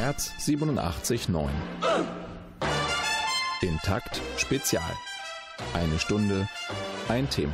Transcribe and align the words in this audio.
Herz 0.00 0.32
87.9. 0.38 1.50
Intakt 3.60 4.22
Spezial. 4.38 4.82
Eine 5.74 5.98
Stunde, 5.98 6.48
ein 7.08 7.28
Thema. 7.28 7.52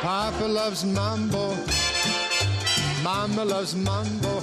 Papa 0.00 0.46
loves 0.46 0.86
Mambo. 0.86 1.54
Mama 3.04 3.42
loves 3.42 3.76
Mambo. 3.76 4.42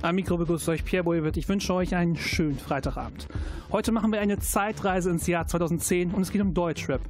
Am 0.00 0.14
Mikro 0.14 0.38
begrüßt 0.38 0.70
euch 0.70 0.82
Pierre 0.82 1.04
Boywitt. 1.04 1.36
Ich 1.36 1.50
wünsche 1.50 1.74
euch 1.74 1.94
einen 1.94 2.16
schönen 2.16 2.58
Freitagabend. 2.58 3.28
Heute 3.70 3.92
machen 3.92 4.12
wir 4.12 4.22
eine 4.22 4.38
Zeitreise 4.38 5.10
ins 5.10 5.26
Jahr 5.26 5.46
2010 5.46 6.10
und 6.10 6.22
es 6.22 6.30
geht 6.30 6.40
um 6.40 6.54
Deutschrap. 6.54 7.02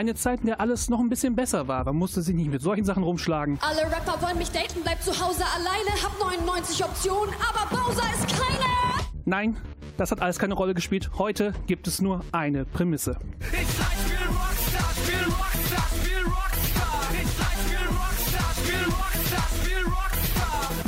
Eine 0.00 0.14
Zeit, 0.14 0.40
in 0.40 0.46
der 0.46 0.60
alles 0.60 0.88
noch 0.88 0.98
ein 0.98 1.10
bisschen 1.10 1.36
besser 1.36 1.68
war. 1.68 1.84
Man 1.84 1.96
musste 1.96 2.22
sich 2.22 2.34
nicht 2.34 2.50
mit 2.50 2.62
solchen 2.62 2.86
Sachen 2.86 3.02
rumschlagen. 3.02 3.58
Alle 3.60 3.82
Rapper 3.82 4.22
wollen 4.22 4.38
mich 4.38 4.50
daten, 4.50 4.80
bleib 4.82 5.02
zu 5.02 5.10
Hause 5.10 5.44
alleine, 5.54 5.90
hab 6.02 6.18
99 6.18 6.82
Optionen, 6.82 7.34
aber 7.46 7.68
Bowser 7.68 8.04
ist 8.14 8.26
keine. 8.28 8.64
Nein, 9.26 9.58
das 9.98 10.10
hat 10.10 10.22
alles 10.22 10.38
keine 10.38 10.54
Rolle 10.54 10.72
gespielt. 10.72 11.10
Heute 11.18 11.52
gibt 11.66 11.86
es 11.86 12.00
nur 12.00 12.24
eine 12.32 12.64
Prämisse. 12.64 13.18
Ich 13.52 13.68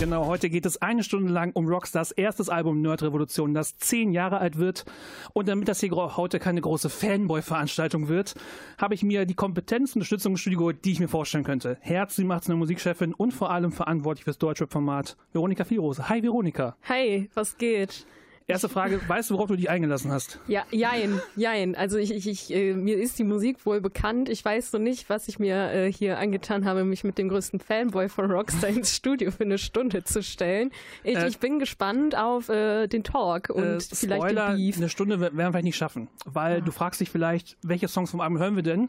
Genau, 0.02 0.26
heute 0.26 0.50
geht 0.50 0.66
es 0.66 0.82
eine 0.82 1.04
Stunde 1.04 1.32
lang 1.32 1.52
um 1.54 1.68
Rockstars 1.68 2.10
erstes 2.10 2.48
Album 2.48 2.82
Nerd 2.82 3.04
Revolution, 3.04 3.54
das 3.54 3.76
zehn 3.76 4.10
Jahre 4.10 4.38
alt 4.38 4.58
wird. 4.58 4.84
Und 5.32 5.46
damit 5.46 5.68
das 5.68 5.78
hier 5.78 5.92
heute 5.92 6.40
keine 6.40 6.60
große 6.60 6.90
Fanboy-Veranstaltung 6.90 8.08
wird, 8.08 8.34
habe 8.78 8.94
ich 8.94 9.04
mir 9.04 9.26
die 9.26 9.36
Kompetenz 9.36 9.90
und 9.90 10.00
Unterstützung 10.00 10.32
im 10.32 10.38
Studio 10.38 10.72
die 10.72 10.90
ich 10.90 10.98
mir 10.98 11.06
vorstellen 11.06 11.44
könnte. 11.44 11.78
Herz, 11.82 12.16
sie 12.16 12.24
macht 12.24 12.48
eine 12.48 12.56
Musikchefin 12.56 13.14
und 13.14 13.30
vor 13.30 13.52
allem 13.52 13.70
verantwortlich 13.70 14.24
fürs 14.24 14.38
Deutschrap-Format, 14.38 15.16
Veronika 15.32 15.62
Vierose. 15.62 16.08
Hi 16.08 16.20
Veronika. 16.20 16.74
Hi, 16.88 17.30
was 17.34 17.56
geht? 17.56 18.04
Erste 18.46 18.68
Frage, 18.68 19.00
weißt 19.06 19.30
du, 19.30 19.34
worauf 19.34 19.48
du 19.48 19.56
dich 19.56 19.70
eingelassen 19.70 20.10
hast? 20.10 20.38
Ja, 20.48 20.64
jein, 20.70 21.20
jein. 21.36 21.74
Also 21.76 21.96
ich, 21.98 22.10
ich, 22.14 22.26
ich 22.28 22.52
äh, 22.52 22.74
mir 22.74 22.98
ist 22.98 23.18
die 23.18 23.24
Musik 23.24 23.64
wohl 23.64 23.80
bekannt. 23.80 24.28
Ich 24.28 24.44
weiß 24.44 24.70
so 24.72 24.78
nicht, 24.78 25.08
was 25.08 25.28
ich 25.28 25.38
mir 25.38 25.70
äh, 25.72 25.92
hier 25.92 26.18
angetan 26.18 26.64
habe, 26.64 26.84
mich 26.84 27.04
mit 27.04 27.18
dem 27.18 27.28
größten 27.28 27.60
Fanboy 27.60 28.08
von 28.08 28.30
Rockstar 28.30 28.70
ins 28.70 28.94
Studio 28.96 29.30
für 29.30 29.44
eine 29.44 29.58
Stunde 29.58 30.04
zu 30.04 30.22
stellen. 30.22 30.70
Ich, 31.04 31.16
Äh, 31.16 31.28
ich 31.28 31.38
bin 31.38 31.58
gespannt 31.58 32.16
auf 32.16 32.48
äh, 32.48 32.88
den 32.88 33.04
Talk 33.04 33.50
und 33.50 33.62
Äh, 33.62 33.78
vielleicht 33.80 34.22
Spoiler, 34.22 34.48
den 34.50 34.56
Beef. 34.56 34.76
eine 34.76 34.88
Stunde 34.88 35.20
werden 35.20 35.36
wir 35.36 35.46
vielleicht 35.46 35.64
nicht 35.64 35.76
schaffen, 35.76 36.08
weil 36.24 36.62
du 36.62 36.72
fragst 36.72 37.00
dich 37.00 37.10
vielleicht, 37.10 37.56
welche 37.62 37.88
Songs 37.88 38.10
vom 38.10 38.20
Album 38.20 38.38
hören 38.38 38.56
wir 38.56 38.62
denn? 38.62 38.88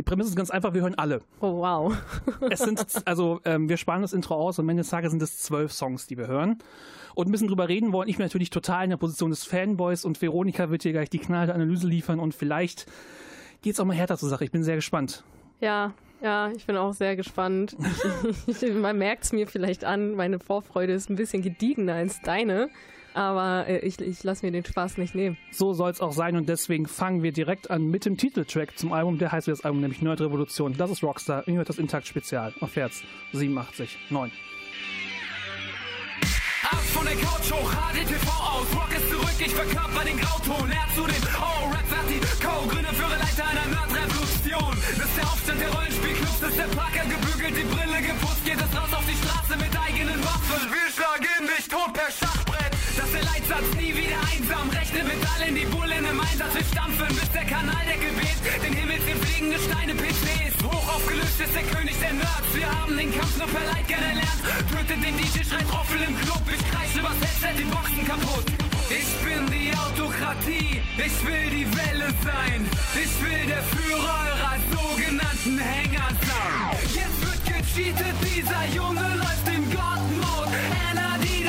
Die 0.00 0.02
Prämisse 0.02 0.30
ist 0.30 0.36
ganz 0.36 0.50
einfach, 0.50 0.72
wir 0.72 0.80
hören 0.80 0.94
alle. 0.94 1.20
Oh 1.42 1.58
wow. 1.58 1.94
Es 2.48 2.60
sind, 2.60 2.82
also 3.04 3.42
ähm, 3.44 3.68
wir 3.68 3.76
sparen 3.76 4.00
das 4.00 4.14
Intro 4.14 4.34
aus 4.34 4.58
und 4.58 4.64
am 4.64 4.70
Ende 4.70 4.80
des 4.80 4.88
Tages 4.88 5.10
sind 5.10 5.20
es 5.20 5.40
zwölf 5.40 5.74
Songs, 5.74 6.06
die 6.06 6.16
wir 6.16 6.26
hören. 6.26 6.56
Und 7.14 7.28
ein 7.28 7.32
bisschen 7.32 7.48
drüber 7.48 7.68
reden 7.68 7.92
wollen. 7.92 8.08
Ich 8.08 8.16
bin 8.16 8.24
natürlich 8.24 8.48
total 8.48 8.84
in 8.84 8.90
der 8.90 8.96
Position 8.96 9.28
des 9.28 9.44
Fanboys 9.44 10.06
und 10.06 10.22
Veronika 10.22 10.70
wird 10.70 10.84
hier 10.84 10.92
gleich 10.92 11.10
die 11.10 11.18
knallte 11.18 11.54
Analyse 11.54 11.86
liefern 11.86 12.18
und 12.18 12.34
vielleicht 12.34 12.86
geht's 13.60 13.78
auch 13.78 13.84
mal 13.84 13.94
härter 13.94 14.16
zur 14.16 14.30
Sache. 14.30 14.42
Ich 14.42 14.50
bin 14.50 14.64
sehr 14.64 14.76
gespannt. 14.76 15.22
Ja, 15.60 15.92
ja, 16.22 16.50
ich 16.56 16.64
bin 16.64 16.78
auch 16.78 16.94
sehr 16.94 17.14
gespannt. 17.14 17.76
Man 18.80 18.96
merkt 18.96 19.24
es 19.24 19.32
mir 19.32 19.46
vielleicht 19.46 19.84
an, 19.84 20.12
meine 20.12 20.38
Vorfreude 20.38 20.94
ist 20.94 21.10
ein 21.10 21.16
bisschen 21.16 21.42
gediegener 21.42 21.96
als 21.96 22.22
deine. 22.22 22.70
Aber 23.14 23.66
äh, 23.66 23.78
ich, 23.80 24.00
ich 24.00 24.22
lasse 24.22 24.44
mir 24.44 24.52
den 24.52 24.64
Spaß 24.64 24.98
nicht 24.98 25.14
nehmen. 25.14 25.36
So 25.50 25.72
soll 25.72 25.90
es 25.90 26.00
auch 26.00 26.12
sein 26.12 26.36
und 26.36 26.48
deswegen 26.48 26.86
fangen 26.86 27.22
wir 27.22 27.32
direkt 27.32 27.70
an 27.70 27.86
mit 27.86 28.04
dem 28.04 28.16
Titeltrack 28.16 28.78
zum 28.78 28.92
Album. 28.92 29.18
Der 29.18 29.32
heißt 29.32 29.46
wie 29.46 29.52
das 29.52 29.64
Album, 29.64 29.80
nämlich 29.80 30.02
Nerd 30.02 30.20
Revolution. 30.20 30.76
Das 30.76 30.90
ist 30.90 31.02
Rockstar. 31.02 31.46
Ihr 31.48 31.54
hört 31.54 31.68
das 31.68 31.78
Intakt 31.78 32.06
Spezial 32.06 32.52
auf 32.60 32.76
Herz 32.76 33.02
87 33.32 33.98
9. 34.10 34.30
Ab 36.70 36.78
von 36.92 37.04
der 37.04 37.16
Couch 37.16 37.50
hoch, 37.52 37.72
HDTV 37.72 38.28
aus. 38.28 38.66
Rock 38.76 38.92
ist 38.96 39.08
zurück, 39.10 39.38
ich 39.38 39.54
verkörper 39.54 40.04
den 40.04 40.18
Grauton. 40.18 40.70
Er 40.70 40.86
zu 40.94 41.06
den 41.06 41.22
Oh-Rap 41.34 41.86
Vertigo. 41.88 42.68
Grüne 42.68 42.88
Führerleiter 42.88 43.44
einer 43.48 43.66
Nerd-Revolution. 43.66 44.76
Das 44.98 45.06
ist 45.06 45.16
der 45.16 45.24
Aufstand 45.24 45.60
der 45.60 45.70
Rollenspielclubs, 45.72 46.40
das 46.40 46.50
ist 46.50 46.58
der 46.58 46.70
Parker 46.76 47.04
gebügelt, 47.08 47.56
die 47.56 47.66
Brille 47.74 48.00
geputzt. 48.06 48.44
Geht 48.44 48.60
es 48.60 48.70
raus 48.76 48.92
auf 48.92 49.04
die 49.06 49.16
Straße 49.16 49.56
mit 49.58 49.72
eigenen 49.74 50.22
Waffen. 50.22 50.62
Wir 50.70 50.86
schlagen 50.94 51.48
dich 51.56 51.66
tot 51.68 51.92
per 51.92 52.10
Schachbrett. 52.10 52.39
Das 52.96 53.06
ist 53.06 53.14
der 53.14 53.22
Leitsatz, 53.22 53.66
nie 53.78 53.94
wieder 53.94 54.18
einsam. 54.32 54.68
Rechne 54.70 55.04
mit 55.04 55.22
allen, 55.32 55.54
die 55.54 55.66
Bullen 55.66 56.04
im 56.04 56.20
Einsatz. 56.20 56.54
Wir 56.54 56.64
stampfen, 56.64 57.08
bis 57.14 57.30
der 57.30 57.44
Kanaldeckel 57.44 58.12
weht. 58.18 58.40
Den 58.64 58.74
Himmel 58.74 59.00
sind 59.06 59.18
fliegende 59.24 59.58
Steine, 59.58 59.94
PCs. 59.94 60.54
Hoch 60.64 60.86
aufgelöst 60.94 61.38
ist 61.38 61.54
der 61.54 61.62
König 61.70 61.96
der 62.00 62.12
Nerds. 62.14 62.50
Wir 62.52 62.66
haben 62.66 62.96
den 62.96 63.10
Kampf 63.14 63.36
nur 63.38 63.46
per 63.46 63.64
Leid 63.70 63.86
erlernt. 63.90 64.42
Tötet 64.70 65.00
den 65.04 65.16
DJ, 65.16 65.46
schreit 65.46 65.70
Roffel 65.70 66.02
im 66.02 66.14
Club. 66.18 66.42
Ich 66.50 66.62
kreische 66.70 66.98
übers 66.98 67.18
Headset, 67.22 67.54
die 67.58 67.68
Boxen 67.70 68.04
kaputt. 68.06 68.48
Ich 68.90 69.10
bin 69.22 69.46
die 69.54 69.70
Autokratie, 69.70 70.82
ich 70.98 71.16
will 71.22 71.46
die 71.50 71.68
Welle 71.78 72.10
sein. 72.26 72.66
Ich 72.98 73.14
will 73.22 73.46
der 73.46 73.62
Führer 73.70 74.18
eurer 74.26 74.56
sogenannten 74.74 75.58
Hänger 75.58 76.10
sein. 76.26 76.74
Jetzt 76.90 77.18
wird 77.22 77.42
gecheatet, 77.46 78.16
dieser 78.26 78.64
Junge 78.74 79.06
läuft 79.14 79.46
im 79.46 79.64
God-Mode. 79.70 80.19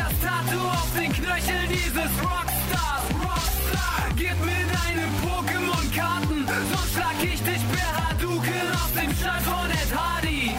Das 0.01 0.17
Tattoo 0.19 0.67
auf 0.67 0.89
den 0.97 1.13
Knöcheln 1.13 1.67
dieses 1.69 2.12
Rockstars. 2.25 3.06
Rockstar, 3.22 4.09
gib 4.16 4.34
mir 4.44 4.66
deine 4.73 5.06
Pokémon-Karten, 5.22 6.41
sonst 6.72 6.94
schlag 6.95 7.17
ich 7.22 7.39
dich 7.44 7.62
per 7.69 7.89
Hadouken 8.01 8.67
aus 8.81 8.91
dem 8.97 9.12
Stall 9.13 9.41
von 9.41 9.69
Ed 9.69 9.91
Hardy. 9.94 10.56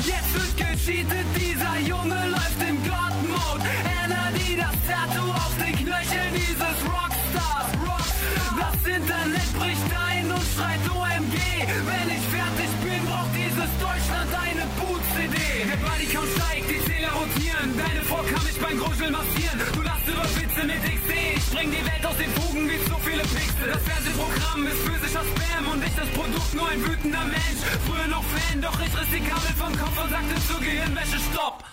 Jetzt 0.00 0.32
wird 0.32 0.56
gecheatet, 0.56 1.28
dieser 1.36 1.76
Junge 1.80 2.16
läuft 2.32 2.60
im 2.66 2.80
God-Mode. 2.88 3.68
Anna, 4.00 4.32
das 4.32 4.76
Tattoo 4.88 5.28
auf 5.28 5.54
den 5.60 5.74
Knöcheln 5.84 6.32
dieses 6.32 6.78
Rockstars. 6.88 7.68
Rockstar, 7.84 8.48
das 8.64 8.76
Internet 8.96 9.50
bricht 9.60 9.90
ein 10.08 10.26
und 10.32 10.46
schreit 10.56 10.84
OMG. 10.88 11.36
Wenn 11.84 12.08
ich 12.16 12.24
fertig 12.32 12.70
bin, 12.80 13.00
braucht 13.04 13.34
dieses 13.36 13.70
Deutschland 13.76 14.30
eine 14.32 14.64
Boot-CD. 14.80 15.36
Der 15.68 15.76
Bodycount 15.84 16.32
steigt, 16.32 16.66
die 16.70 16.80
Zähler 16.88 17.12
rotieren. 17.12 17.68
Deine 17.76 18.00
Frau 18.08 18.22
Gruscheln 19.04 19.12
massieren. 19.12 19.58
Du 19.74 19.82
lachst 19.82 20.08
über 20.08 20.24
Witze 20.24 20.62
mit 20.64 20.82
XD. 20.82 21.12
Ich 21.36 21.46
bring 21.52 21.70
die 21.70 21.84
Welt 21.84 22.04
aus 22.06 22.16
den 22.16 22.30
Fugen 22.32 22.68
wie 22.68 22.80
so 22.88 22.96
viele 23.04 23.22
Pixel. 23.22 23.68
Das 23.72 23.82
Fernsehprogramm 23.82 24.66
ist 24.66 24.80
physischer 24.84 25.24
Spam 25.24 25.64
und 25.72 25.84
ich 25.84 25.94
das 25.94 26.08
Produkt 26.08 26.54
nur 26.54 26.68
ein 26.68 26.80
wütender 26.84 27.24
Mensch. 27.24 27.60
Früher 27.86 28.08
noch 28.08 28.24
Fan, 28.24 28.60
doch 28.62 28.78
ich 28.80 28.92
riss 28.96 29.10
die 29.12 29.20
Kabel 29.20 29.54
vom 29.56 29.72
Kopf 29.76 29.96
und 30.04 30.10
sagte 30.10 30.34
zur 30.48 30.60
Gehirnwäsche 30.60 31.20
Stopp. 31.30 31.64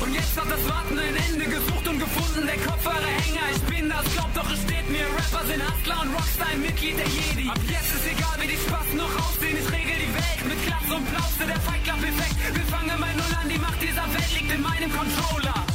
Und 0.00 0.12
jetzt 0.12 0.36
hat 0.36 0.50
das 0.50 0.62
Warten 0.68 0.98
ein 0.98 1.16
Ende 1.16 1.46
gesucht 1.48 1.86
und 1.88 1.98
gefunden, 1.98 2.44
der 2.46 2.58
Kopfhörerhänger. 2.60 3.46
Ich 3.56 3.62
bin 3.64 3.88
das, 3.88 4.04
glaub 4.12 4.30
doch, 4.34 4.48
es 4.52 4.60
steht 4.62 4.86
mir. 4.90 5.06
Rapper 5.08 5.44
sind 5.48 5.62
Hustler 5.64 5.98
und 6.02 6.10
Rockstar 6.14 6.48
ein 6.52 6.60
Mitglied 6.60 6.98
der 7.00 7.08
Jedi. 7.08 7.48
Ab 7.48 7.62
jetzt 7.66 7.94
ist 7.96 8.06
egal, 8.06 8.36
wie 8.40 8.48
die 8.52 8.60
Spasten 8.60 8.98
noch 9.00 9.14
aussehen. 9.24 9.56
Ich 9.56 9.68
regel 9.72 9.96
die 9.96 10.12
Welt 10.12 10.40
mit 10.44 10.58
Klaps 10.68 10.90
und 10.92 11.04
Plauze, 11.08 11.44
der 11.48 11.60
Fight-Club-Effekt. 11.64 12.36
Wir 12.54 12.66
fangen 12.68 12.96
bei 13.00 13.12
Null 13.16 13.34
an, 13.40 13.48
die 13.48 13.58
Macht 13.58 13.80
dieser 13.80 14.06
Welt 14.12 14.30
liegt 14.36 14.52
in 14.52 14.62
meinem 14.62 14.90
Controller. 14.92 15.65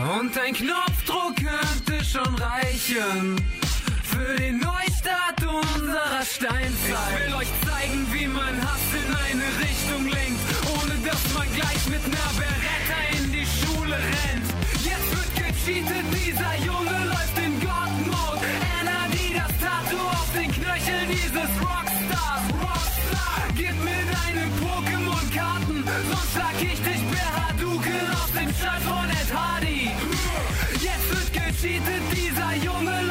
Und 0.00 0.38
ein 0.38 0.54
Knopfdruck 0.54 1.36
könnte 1.36 2.02
schon 2.02 2.34
reichen 2.36 3.36
für 4.02 4.34
den 4.36 4.58
Neustart 4.58 5.44
unserer 5.44 6.22
Steinzeit. 6.24 6.72
Ich 7.12 7.26
will 7.26 7.34
euch 7.34 7.48
zeigen, 7.66 8.06
wie 8.10 8.26
man 8.26 8.62
Hass 8.62 8.80
in 8.94 9.14
eine 9.14 9.44
Richtung 9.60 10.04
lenkt, 10.08 10.40
ohne 10.72 10.94
dass 11.06 11.34
man 11.34 11.46
gleich 11.54 11.86
mit 11.88 12.02
einer 12.02 12.32
Beretta 12.38 13.18
in 13.18 13.30
die 13.30 13.44
Schule 13.44 13.96
rennt. 13.96 14.48
Jetzt 14.82 15.10
wird 15.10 15.34
gecheatet, 15.36 16.06
dieser 16.14 16.56
Junge 16.64 17.04
läuft 17.04 17.38
in 17.38 17.60
God-Mode. 17.60 18.79
Anna, 19.30 19.46
das 19.46 19.58
Tattoo 19.58 20.06
auf 20.08 20.28
den 20.34 20.50
Knöcheln 20.50 21.08
dieses 21.08 21.50
Rockstars. 21.60 22.44
Rockstar, 22.60 23.48
gib 23.56 23.74
mir 23.84 24.04
deine 24.10 24.46
Pokémon-Karten, 24.60 25.84
sonst 26.08 26.32
schlag 26.32 26.54
ich 26.60 26.80
dich 26.82 27.02
per 27.10 27.48
Hadouken 27.48 28.10
aus 28.12 28.32
dem 28.32 28.54
Stall 28.54 28.80
von 28.80 29.08
Ed 29.10 29.34
Hardy. 29.34 29.90
Jetzt 30.80 31.10
wird 31.10 31.32
gecheatet, 31.32 32.02
dieser 32.12 32.54
Junge 32.56 33.09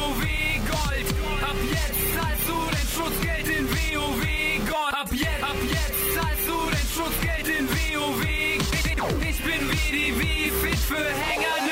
WoW 0.00 0.22
Gold. 0.70 1.08
Ab 1.42 1.56
jetzt 1.70 2.00
zahlst 2.16 2.48
du 2.48 2.56
den 2.74 2.88
Schutzgeld 2.88 3.48
in 3.48 3.68
WoW 3.68 4.24
Gold. 4.66 4.94
Ab 4.94 5.08
jetzt, 5.12 5.42
ab 5.42 5.56
jetzt 5.68 6.14
zahlst 6.14 6.48
du 6.48 6.70
den 6.70 6.86
Schutzgeld 6.94 7.48
in 7.58 7.68
WoW. 7.68 8.24
Ich 9.28 9.42
bin 9.42 9.60
wie 9.70 9.90
die 9.92 10.18
wie 10.18 10.50
fit 10.50 10.78
für 10.78 10.96
Hänger 10.96 11.69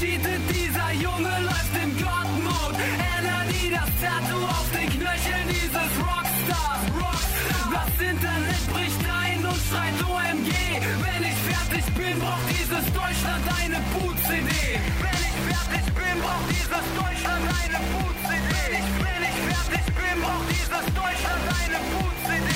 wird 0.00 0.10
gecheatet, 0.10 0.40
dieser 0.50 0.92
Junge 0.92 1.30
läuft 1.42 1.74
im 1.82 1.96
God-Mode. 1.96 2.84
Die 3.50 3.70
das 3.70 3.90
Tattoo 4.00 4.44
auf 4.44 4.68
den 4.72 4.88
Knöcheln 4.90 5.48
dieses 5.48 5.90
Rockstars. 5.98 6.82
Rockstar, 6.94 7.70
das 7.72 7.90
Internet 8.06 8.62
bricht 8.72 9.02
ein 9.08 9.44
und 9.44 9.60
schreit 9.68 9.98
OMG. 10.04 10.50
Wenn 11.02 11.22
ich 11.24 11.38
fertig 11.48 11.84
bin, 11.94 12.18
braucht 12.18 12.48
dieses 12.48 12.84
Deutschland 12.92 13.44
eine 13.60 13.80
Boot-CD. 13.92 14.52
Wenn 15.02 15.20
ich 15.26 15.36
fertig 15.50 15.86
bin, 15.94 16.16
braucht 16.22 16.48
dieses 16.50 16.86
Deutschland 16.94 17.44
eine 17.48 17.78
Boot-CD. 17.92 18.52
Wenn 19.02 19.18
wenn 19.18 19.22
ich 19.26 19.38
fertig 19.50 19.86
bin, 19.98 20.16
braucht 20.22 20.48
dieses 20.50 20.86
Deutschland 20.94 21.42
eine 21.58 21.78
Boot-CD. 21.92 22.50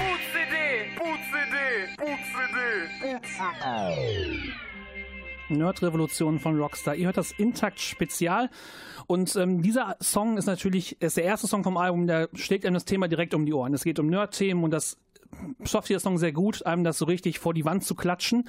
Boot-CD, 0.00 0.54
Boot-CD, 0.96 1.56
Boot-CD, 1.98 2.56
Boot-CD. 3.00 4.65
Nerd-Revolution 5.48 6.38
von 6.38 6.58
Rockstar. 6.60 6.94
Ihr 6.94 7.06
hört 7.06 7.16
das 7.16 7.32
Intakt 7.32 7.80
Spezial. 7.80 8.50
Und 9.06 9.36
ähm, 9.36 9.62
dieser 9.62 9.96
Song 10.00 10.36
ist 10.36 10.46
natürlich 10.46 11.00
ist 11.00 11.16
der 11.16 11.24
erste 11.24 11.46
Song 11.46 11.64
vom 11.64 11.76
Album, 11.76 12.06
der 12.06 12.28
schlägt 12.34 12.64
einem 12.64 12.74
das 12.74 12.84
Thema 12.84 13.08
direkt 13.08 13.34
um 13.34 13.46
die 13.46 13.52
Ohren. 13.52 13.74
Es 13.74 13.84
geht 13.84 13.98
um 13.98 14.08
Nerd-Themen 14.08 14.64
und 14.64 14.70
das 14.70 14.98
schafft 15.64 15.88
dieser 15.88 16.00
Song 16.00 16.18
sehr 16.18 16.32
gut, 16.32 16.64
einem 16.66 16.84
das 16.84 16.98
so 16.98 17.04
richtig 17.04 17.38
vor 17.38 17.54
die 17.54 17.64
Wand 17.64 17.84
zu 17.84 17.94
klatschen. 17.94 18.48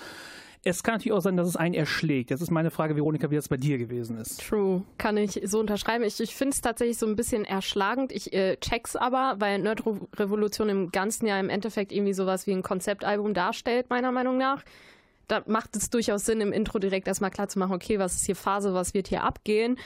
Es 0.64 0.84
kann 0.84 0.96
natürlich 0.96 1.14
auch 1.14 1.22
sein, 1.22 1.38
dass 1.38 1.48
es 1.48 1.56
einen 1.56 1.76
erschlägt. 1.76 2.32
Das 2.32 2.42
ist 2.42 2.52
meine 2.52 2.72
Frage, 2.72 2.96
Veronika, 2.96 3.30
wie 3.30 3.36
das 3.36 3.48
bei 3.48 3.58
dir 3.58 3.78
gewesen 3.78 4.18
ist. 4.18 4.46
True, 4.46 4.84
kann 4.98 5.16
ich 5.16 5.40
so 5.46 5.60
unterschreiben. 5.60 6.04
Ich, 6.04 6.20
ich 6.20 6.36
finde 6.36 6.56
es 6.56 6.62
tatsächlich 6.62 6.98
so 6.98 7.06
ein 7.06 7.16
bisschen 7.16 7.46
erschlagend. 7.46 8.12
Ich 8.12 8.34
äh, 8.34 8.58
check's 8.58 8.96
aber, 8.96 9.36
weil 9.40 9.60
Nerd 9.60 9.84
Revolution 10.18 10.68
im 10.68 10.92
ganzen 10.92 11.28
Jahr 11.28 11.40
im 11.40 11.50
Endeffekt 11.50 11.92
irgendwie 11.92 12.14
sowas 12.14 12.48
wie 12.48 12.52
ein 12.52 12.64
Konzeptalbum 12.64 13.34
darstellt, 13.34 13.90
meiner 13.90 14.12
Meinung 14.12 14.38
nach. 14.38 14.64
Da 15.28 15.44
macht 15.46 15.76
es 15.76 15.90
durchaus 15.90 16.26
Sinn, 16.26 16.42
im 16.42 16.54
Intro 16.54 16.80
direkt 16.80 17.08
erstmal 17.08 17.32
klar 17.32 17.48
zu 17.50 17.60
machen, 17.60 17.74
okay, 17.74 18.00
was 18.00 18.16
ist 18.16 18.26
hier 18.26 18.36
Phase, 18.36 18.74
was 18.74 18.94
wird 18.94 19.08
hier 19.08 19.24
abgehen. 19.24 19.78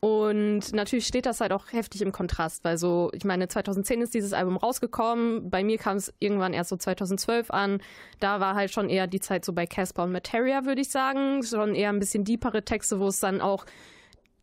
Und 0.00 0.72
natürlich 0.72 1.08
steht 1.08 1.26
das 1.26 1.40
halt 1.40 1.52
auch 1.52 1.72
heftig 1.72 2.02
im 2.02 2.12
Kontrast, 2.12 2.62
weil 2.62 2.78
so, 2.78 3.10
ich 3.12 3.24
meine, 3.24 3.48
2010 3.48 4.00
ist 4.02 4.14
dieses 4.14 4.32
Album 4.32 4.56
rausgekommen. 4.56 5.50
Bei 5.50 5.64
mir 5.64 5.76
kam 5.76 5.96
es 5.96 6.14
irgendwann 6.20 6.52
erst 6.52 6.70
so 6.70 6.76
2012 6.76 7.50
an. 7.50 7.80
Da 8.20 8.38
war 8.38 8.54
halt 8.54 8.70
schon 8.70 8.88
eher 8.88 9.08
die 9.08 9.18
Zeit 9.18 9.44
so 9.44 9.52
bei 9.52 9.66
Casper 9.66 10.04
und 10.04 10.12
Materia, 10.12 10.64
würde 10.64 10.82
ich 10.82 10.90
sagen. 10.90 11.42
Schon 11.42 11.74
eher 11.74 11.88
ein 11.88 11.98
bisschen 11.98 12.24
deepere 12.24 12.64
Texte, 12.64 13.00
wo 13.00 13.08
es 13.08 13.18
dann 13.18 13.40
auch 13.40 13.66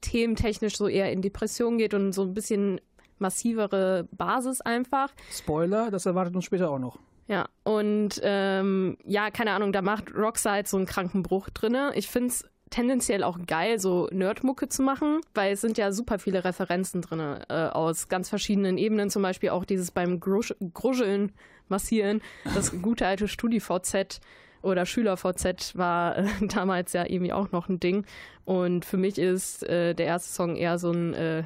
thementechnisch 0.01 0.75
so 0.75 0.89
eher 0.89 1.11
in 1.11 1.21
Depression 1.21 1.77
geht 1.77 1.93
und 1.93 2.11
so 2.11 2.23
ein 2.23 2.33
bisschen 2.33 2.81
massivere 3.17 4.09
Basis 4.11 4.59
einfach. 4.59 5.09
Spoiler, 5.31 5.89
das 5.89 6.05
erwartet 6.05 6.35
uns 6.35 6.43
später 6.43 6.69
auch 6.69 6.79
noch. 6.79 6.99
Ja, 7.27 7.47
und 7.63 8.21
ähm, 8.23 8.97
ja, 9.03 9.31
keine 9.31 9.51
Ahnung, 9.51 9.71
da 9.71 9.81
macht 9.81 10.13
Rockside 10.13 10.67
so 10.67 10.77
einen 10.77 10.85
kranken 10.85 11.23
Bruch 11.23 11.49
drinne. 11.49 11.91
Ich 11.95 12.07
finde 12.07 12.29
es 12.29 12.45
tendenziell 12.69 13.23
auch 13.23 13.39
geil, 13.47 13.79
so 13.79 14.07
Nerdmucke 14.11 14.67
zu 14.67 14.83
machen, 14.83 15.21
weil 15.33 15.53
es 15.53 15.61
sind 15.61 15.77
ja 15.77 15.91
super 15.91 16.19
viele 16.19 16.43
Referenzen 16.43 17.01
drin 17.01 17.19
äh, 17.49 17.53
aus 17.53 18.09
ganz 18.09 18.29
verschiedenen 18.29 18.77
Ebenen, 18.77 19.09
zum 19.09 19.21
Beispiel 19.21 19.49
auch 19.49 19.65
dieses 19.65 19.91
beim 19.91 20.19
Grusch 20.19 20.53
Gruscheln 20.73 21.31
massieren, 21.67 22.21
das 22.53 22.79
gute 22.81 23.07
alte 23.07 23.27
StudiVZ 23.27 24.19
oder 24.61 24.85
SchülerVZ 24.85 25.75
war 25.75 26.17
äh, 26.17 26.25
damals 26.41 26.93
ja 26.93 27.05
irgendwie 27.07 27.33
auch 27.33 27.51
noch 27.51 27.69
ein 27.69 27.79
Ding. 27.79 28.05
Und 28.45 28.85
für 28.85 28.97
mich 28.97 29.17
ist 29.17 29.63
äh, 29.63 29.93
der 29.93 30.07
erste 30.07 30.33
Song 30.33 30.55
eher 30.55 30.77
so 30.77 30.91
ein, 30.91 31.13
äh, 31.13 31.43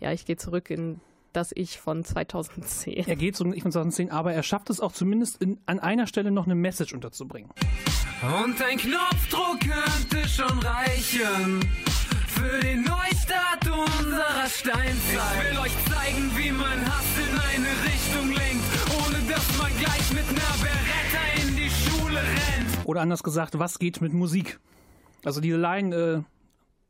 ja, 0.00 0.12
ich 0.12 0.24
gehe 0.24 0.36
zurück 0.36 0.70
in 0.70 1.00
das 1.32 1.52
Ich 1.54 1.78
von 1.78 2.04
2010. 2.04 3.06
Er 3.06 3.16
geht 3.16 3.36
so 3.36 3.44
Ich 3.52 3.62
von 3.62 3.72
2010, 3.72 4.10
aber 4.10 4.32
er 4.32 4.42
schafft 4.42 4.70
es 4.70 4.80
auch 4.80 4.92
zumindest 4.92 5.42
in, 5.42 5.58
an 5.66 5.80
einer 5.80 6.06
Stelle 6.06 6.30
noch 6.30 6.46
eine 6.46 6.54
Message 6.54 6.92
unterzubringen. 6.92 7.50
Und 8.22 8.62
ein 8.62 8.78
Knopfdruck 8.78 9.60
könnte 9.60 10.28
schon 10.28 10.58
reichen 10.60 11.60
für 12.28 12.60
den 12.60 12.82
Neustart 12.82 13.66
unserer 13.66 14.46
Steinzeit. 14.46 14.94
Ich 14.94 15.52
will 15.52 15.58
euch 15.58 15.84
zeigen, 15.90 16.30
wie 16.36 16.50
man 16.52 16.86
Hass 16.86 17.04
in 17.18 17.38
eine 17.38 17.68
Richtung 17.84 18.28
lenkt, 18.28 18.64
ohne 19.04 19.18
dass 19.28 19.58
man 19.58 19.70
gleich 19.78 20.12
mit 20.12 20.28
einer 20.28 20.54
Beretta 20.60 21.42
in 21.42 21.56
die 21.56 21.70
Schule 21.70 22.18
rennt. 22.20 22.86
Oder 22.86 23.00
anders 23.00 23.22
gesagt, 23.22 23.58
was 23.58 23.78
geht 23.78 24.00
mit 24.00 24.12
Musik? 24.12 24.60
Also 25.24 25.40
diese 25.40 25.56
Line, 25.56 25.94
äh, 25.94 26.22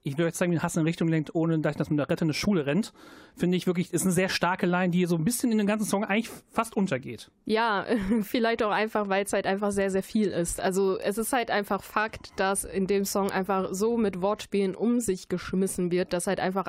ich 0.04 0.19
will 0.19 0.26
euch 0.26 0.34
zeigen, 0.34 0.52
wie 0.52 0.58
Hass 0.58 0.76
in 0.76 0.82
Richtung 0.82 1.08
lenkt, 1.08 1.34
ohne 1.34 1.58
dass 1.58 1.78
man 1.78 1.96
mit 1.96 1.99
der 2.00 2.10
Rette 2.10 2.25
in 2.25 2.26
eine 2.26 2.34
Schule 2.34 2.66
rennt, 2.66 2.93
finde 3.37 3.56
ich 3.56 3.66
wirklich, 3.66 3.93
ist 3.93 4.02
eine 4.02 4.12
sehr 4.12 4.28
starke 4.28 4.66
Line, 4.66 4.90
die 4.90 5.06
so 5.06 5.16
ein 5.16 5.25
bisschen 5.25 5.52
in 5.52 5.58
dem 5.58 5.66
ganzen 5.66 5.87
Song 5.87 6.04
eigentlich 6.04 6.31
fast 6.50 6.76
untergeht. 6.76 7.31
Ja, 7.44 7.87
vielleicht 8.22 8.62
auch 8.62 8.70
einfach, 8.70 9.08
weil 9.08 9.25
es 9.25 9.32
halt 9.32 9.46
einfach 9.46 9.70
sehr, 9.70 9.90
sehr 9.90 10.02
viel 10.02 10.28
ist. 10.28 10.60
Also 10.60 10.99
es 10.99 11.19
ist 11.19 11.32
halt 11.32 11.50
einfach 11.50 11.82
Fakt, 11.82 12.32
dass 12.37 12.64
in 12.64 12.87
dem 12.87 13.04
Song 13.04 13.31
einfach 13.31 13.69
so 13.72 13.96
mit 13.96 14.20
Wortspielen 14.20 14.75
um 14.75 15.00
sich 15.00 15.28
geschmissen 15.28 15.90
wird, 15.90 16.12
dass 16.12 16.26
halt 16.26 16.40
einfach 16.40 16.66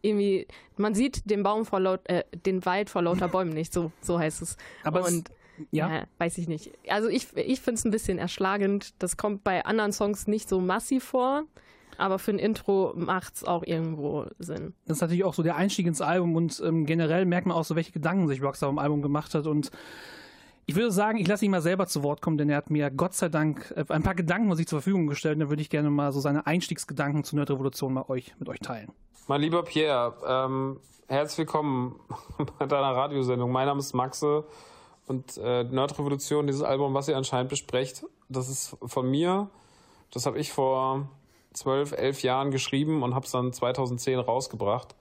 irgendwie, 0.00 0.46
man 0.76 0.94
sieht 0.94 1.30
den 1.30 1.42
Baum 1.42 1.64
vor 1.64 1.78
laut, 1.78 2.08
äh, 2.08 2.24
den 2.46 2.64
Wald 2.64 2.90
vor 2.90 3.02
lauter 3.02 3.28
Bäumen 3.28 3.52
nicht, 3.52 3.72
so, 3.72 3.92
so 4.00 4.18
heißt 4.18 4.42
es. 4.42 4.56
Aber 4.82 5.04
Und 5.04 5.28
es, 5.28 5.66
ja, 5.70 5.94
ja, 5.94 6.04
weiß 6.18 6.38
ich 6.38 6.48
nicht. 6.48 6.72
Also 6.88 7.08
ich, 7.08 7.36
ich 7.36 7.60
finde 7.60 7.78
es 7.78 7.84
ein 7.84 7.90
bisschen 7.90 8.18
erschlagend. 8.18 8.94
Das 8.98 9.16
kommt 9.16 9.44
bei 9.44 9.64
anderen 9.64 9.92
Songs 9.92 10.26
nicht 10.26 10.48
so 10.48 10.60
massiv 10.60 11.04
vor. 11.04 11.44
Aber 11.98 12.18
für 12.18 12.32
ein 12.32 12.38
Intro 12.38 12.92
macht 12.96 13.36
es 13.36 13.44
auch 13.44 13.62
irgendwo 13.64 14.26
Sinn. 14.38 14.74
das 14.86 14.98
ist 14.98 15.00
natürlich 15.00 15.24
auch 15.24 15.34
so 15.34 15.42
der 15.42 15.56
Einstieg 15.56 15.86
ins 15.86 16.00
Album 16.00 16.36
und 16.36 16.62
ähm, 16.64 16.86
generell 16.86 17.24
merkt 17.24 17.46
man 17.46 17.56
auch 17.56 17.64
so, 17.64 17.76
welche 17.76 17.92
Gedanken 17.92 18.28
sich 18.28 18.42
Rockstar 18.42 18.68
am 18.68 18.78
Album 18.78 19.02
gemacht 19.02 19.34
hat 19.34 19.46
und 19.46 19.70
ich 20.64 20.76
würde 20.76 20.92
sagen, 20.92 21.18
ich 21.18 21.26
lasse 21.26 21.44
ihn 21.44 21.50
mal 21.50 21.60
selber 21.60 21.88
zu 21.88 22.04
Wort 22.04 22.22
kommen, 22.22 22.38
denn 22.38 22.48
er 22.48 22.56
hat 22.58 22.70
mir 22.70 22.90
Gott 22.90 23.14
sei 23.14 23.28
Dank 23.28 23.72
äh, 23.76 23.84
ein 23.88 24.02
paar 24.02 24.14
Gedanken 24.14 24.48
von 24.48 24.56
sich 24.56 24.66
zur 24.66 24.80
Verfügung 24.80 25.06
gestellt 25.06 25.34
und 25.34 25.40
da 25.40 25.48
würde 25.48 25.62
ich 25.62 25.70
gerne 25.70 25.90
mal 25.90 26.12
so 26.12 26.20
seine 26.20 26.46
Einstiegsgedanken 26.46 27.24
zur 27.24 27.38
Nerdrevolution 27.38 27.92
mal 27.92 28.04
euch, 28.08 28.34
mit 28.38 28.48
euch 28.48 28.60
teilen. 28.60 28.92
Mein 29.26 29.40
lieber 29.40 29.62
Pierre, 29.64 30.14
ähm, 30.26 30.80
herzlich 31.08 31.38
willkommen 31.38 32.00
bei 32.58 32.66
deiner 32.66 32.94
Radiosendung. 32.94 33.50
Mein 33.50 33.66
Name 33.66 33.80
ist 33.80 33.92
Maxe 33.92 34.44
und 35.06 35.36
äh, 35.38 35.64
Nerdrevolution, 35.64 36.46
dieses 36.46 36.62
Album, 36.62 36.94
was 36.94 37.08
ihr 37.08 37.16
anscheinend 37.16 37.50
besprecht, 37.50 38.04
das 38.28 38.48
ist 38.48 38.76
von 38.84 39.10
mir. 39.10 39.50
Das 40.12 40.26
habe 40.26 40.38
ich 40.38 40.52
vor 40.52 41.08
zwölf, 41.52 41.92
elf 41.92 42.22
Jahren 42.22 42.50
geschrieben 42.50 43.02
und 43.02 43.14
habe 43.14 43.26
es 43.26 43.32
dann 43.32 43.52
2010 43.52 44.18
rausgebracht. 44.18 44.94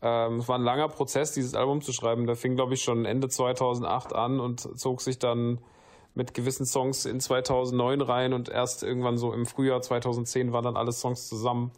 Ähm, 0.00 0.38
es 0.38 0.48
war 0.48 0.58
ein 0.58 0.64
langer 0.64 0.88
Prozess, 0.88 1.32
dieses 1.32 1.54
Album 1.54 1.80
zu 1.80 1.92
schreiben. 1.92 2.26
Der 2.26 2.36
fing, 2.36 2.54
glaube 2.54 2.74
ich, 2.74 2.82
schon 2.82 3.04
Ende 3.04 3.28
2008 3.28 4.14
an 4.14 4.40
und 4.40 4.78
zog 4.78 5.00
sich 5.00 5.18
dann 5.18 5.58
mit 6.14 6.34
gewissen 6.34 6.66
Songs 6.66 7.04
in 7.04 7.20
2009 7.20 8.00
rein 8.00 8.32
und 8.32 8.48
erst 8.48 8.82
irgendwann 8.82 9.18
so 9.18 9.32
im 9.32 9.46
Frühjahr 9.46 9.82
2010 9.82 10.52
waren 10.52 10.64
dann 10.64 10.76
alle 10.76 10.92
Songs 10.92 11.28
zusammen. 11.28 11.72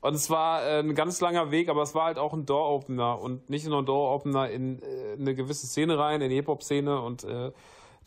Und 0.00 0.14
es 0.14 0.30
war 0.30 0.64
äh, 0.64 0.80
ein 0.80 0.94
ganz 0.94 1.20
langer 1.20 1.50
Weg, 1.50 1.68
aber 1.68 1.82
es 1.82 1.94
war 1.94 2.04
halt 2.06 2.18
auch 2.18 2.32
ein 2.32 2.46
Door-Opener 2.46 3.20
und 3.20 3.48
nicht 3.50 3.66
nur 3.66 3.78
ein 3.78 3.86
Door-Opener 3.86 4.50
in 4.50 4.80
äh, 4.82 5.16
eine 5.18 5.34
gewisse 5.34 5.66
Szene 5.66 5.98
rein, 5.98 6.20
in 6.20 6.30
die 6.30 6.36
Hip-Hop-Szene 6.36 7.00
und 7.00 7.24
äh, 7.24 7.50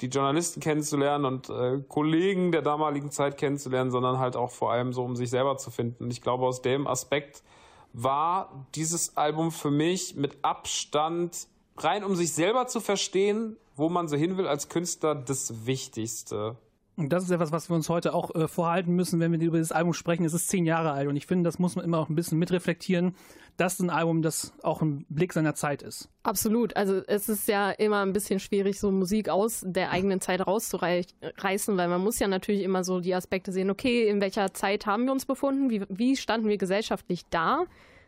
die 0.01 0.07
Journalisten 0.07 0.61
kennenzulernen 0.61 1.25
und 1.25 1.49
äh, 1.49 1.81
Kollegen 1.87 2.51
der 2.51 2.61
damaligen 2.61 3.11
Zeit 3.11 3.37
kennenzulernen, 3.37 3.91
sondern 3.91 4.19
halt 4.19 4.35
auch 4.35 4.51
vor 4.51 4.71
allem 4.71 4.93
so, 4.93 5.03
um 5.03 5.15
sich 5.15 5.29
selber 5.29 5.57
zu 5.57 5.71
finden. 5.71 6.05
Und 6.05 6.11
ich 6.11 6.21
glaube, 6.21 6.45
aus 6.45 6.61
dem 6.61 6.87
Aspekt 6.87 7.43
war 7.91 8.65
dieses 8.75 9.17
Album 9.17 9.51
für 9.51 9.71
mich 9.71 10.15
mit 10.15 10.37
Abstand 10.43 11.47
rein, 11.77 12.03
um 12.03 12.15
sich 12.15 12.33
selber 12.33 12.67
zu 12.67 12.79
verstehen, 12.79 13.57
wo 13.75 13.89
man 13.89 14.07
so 14.07 14.15
hin 14.15 14.37
will 14.37 14.47
als 14.47 14.69
Künstler, 14.69 15.15
das 15.15 15.65
Wichtigste. 15.65 16.55
Und 16.95 17.13
das 17.13 17.23
ist 17.23 17.31
etwas, 17.31 17.53
was 17.53 17.69
wir 17.69 17.75
uns 17.77 17.87
heute 17.87 18.13
auch 18.13 18.35
äh, 18.35 18.49
vorhalten 18.49 18.93
müssen, 18.93 19.21
wenn 19.21 19.31
wir 19.31 19.39
über 19.39 19.57
dieses 19.57 19.71
Album 19.71 19.93
sprechen. 19.93 20.25
Es 20.25 20.33
ist 20.33 20.49
zehn 20.49 20.65
Jahre 20.65 20.91
alt 20.91 21.07
und 21.07 21.15
ich 21.15 21.27
finde, 21.27 21.47
das 21.47 21.57
muss 21.57 21.77
man 21.77 21.85
immer 21.85 21.97
auch 21.97 22.09
ein 22.09 22.15
bisschen 22.15 22.37
mitreflektieren, 22.39 23.15
dass 23.59 23.79
ein 23.79 23.89
Album, 23.89 24.21
das 24.21 24.53
auch 24.63 24.81
ein 24.81 25.05
Blick 25.09 25.33
seiner 25.33 25.53
Zeit 25.53 25.81
ist. 25.81 26.09
Absolut. 26.23 26.77
Also 26.77 27.01
es 27.07 27.27
ist 27.27 27.47
ja 27.49 27.71
immer 27.71 28.05
ein 28.05 28.13
bisschen 28.13 28.39
schwierig, 28.39 28.79
so 28.79 28.89
Musik 28.89 29.27
aus 29.27 29.63
der 29.65 29.91
eigenen 29.91 30.21
Zeit 30.21 30.45
rauszureißen, 30.47 31.75
weil 31.75 31.87
man 31.89 32.01
muss 32.01 32.19
ja 32.19 32.29
natürlich 32.29 32.63
immer 32.63 32.85
so 32.85 33.01
die 33.01 33.13
Aspekte 33.13 33.51
sehen, 33.51 33.69
okay, 33.69 34.07
in 34.07 34.21
welcher 34.21 34.53
Zeit 34.53 34.85
haben 34.85 35.05
wir 35.05 35.11
uns 35.11 35.25
befunden, 35.25 35.69
wie, 35.69 35.83
wie 35.89 36.15
standen 36.15 36.47
wir 36.47 36.57
gesellschaftlich 36.57 37.25
da? 37.29 37.65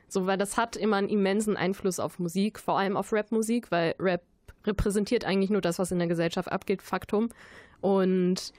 So, 0.07 0.25
weil 0.25 0.37
das 0.37 0.55
hat 0.55 0.77
immer 0.77 0.95
einen 0.95 1.09
immensen 1.09 1.57
Einfluss 1.57 1.99
auf 1.99 2.17
Musik, 2.17 2.57
vor 2.57 2.79
allem 2.79 2.95
auf 2.95 3.11
Rapmusik, 3.11 3.71
weil 3.71 3.95
Rap 3.99 4.23
repräsentiert 4.65 5.25
eigentlich 5.25 5.49
nur 5.49 5.61
das, 5.61 5.79
was 5.79 5.91
in 5.91 5.99
der 5.99 6.07
Gesellschaft 6.07 6.51
abgeht, 6.51 6.81
Faktum. 6.81 7.29
Und 7.81 8.53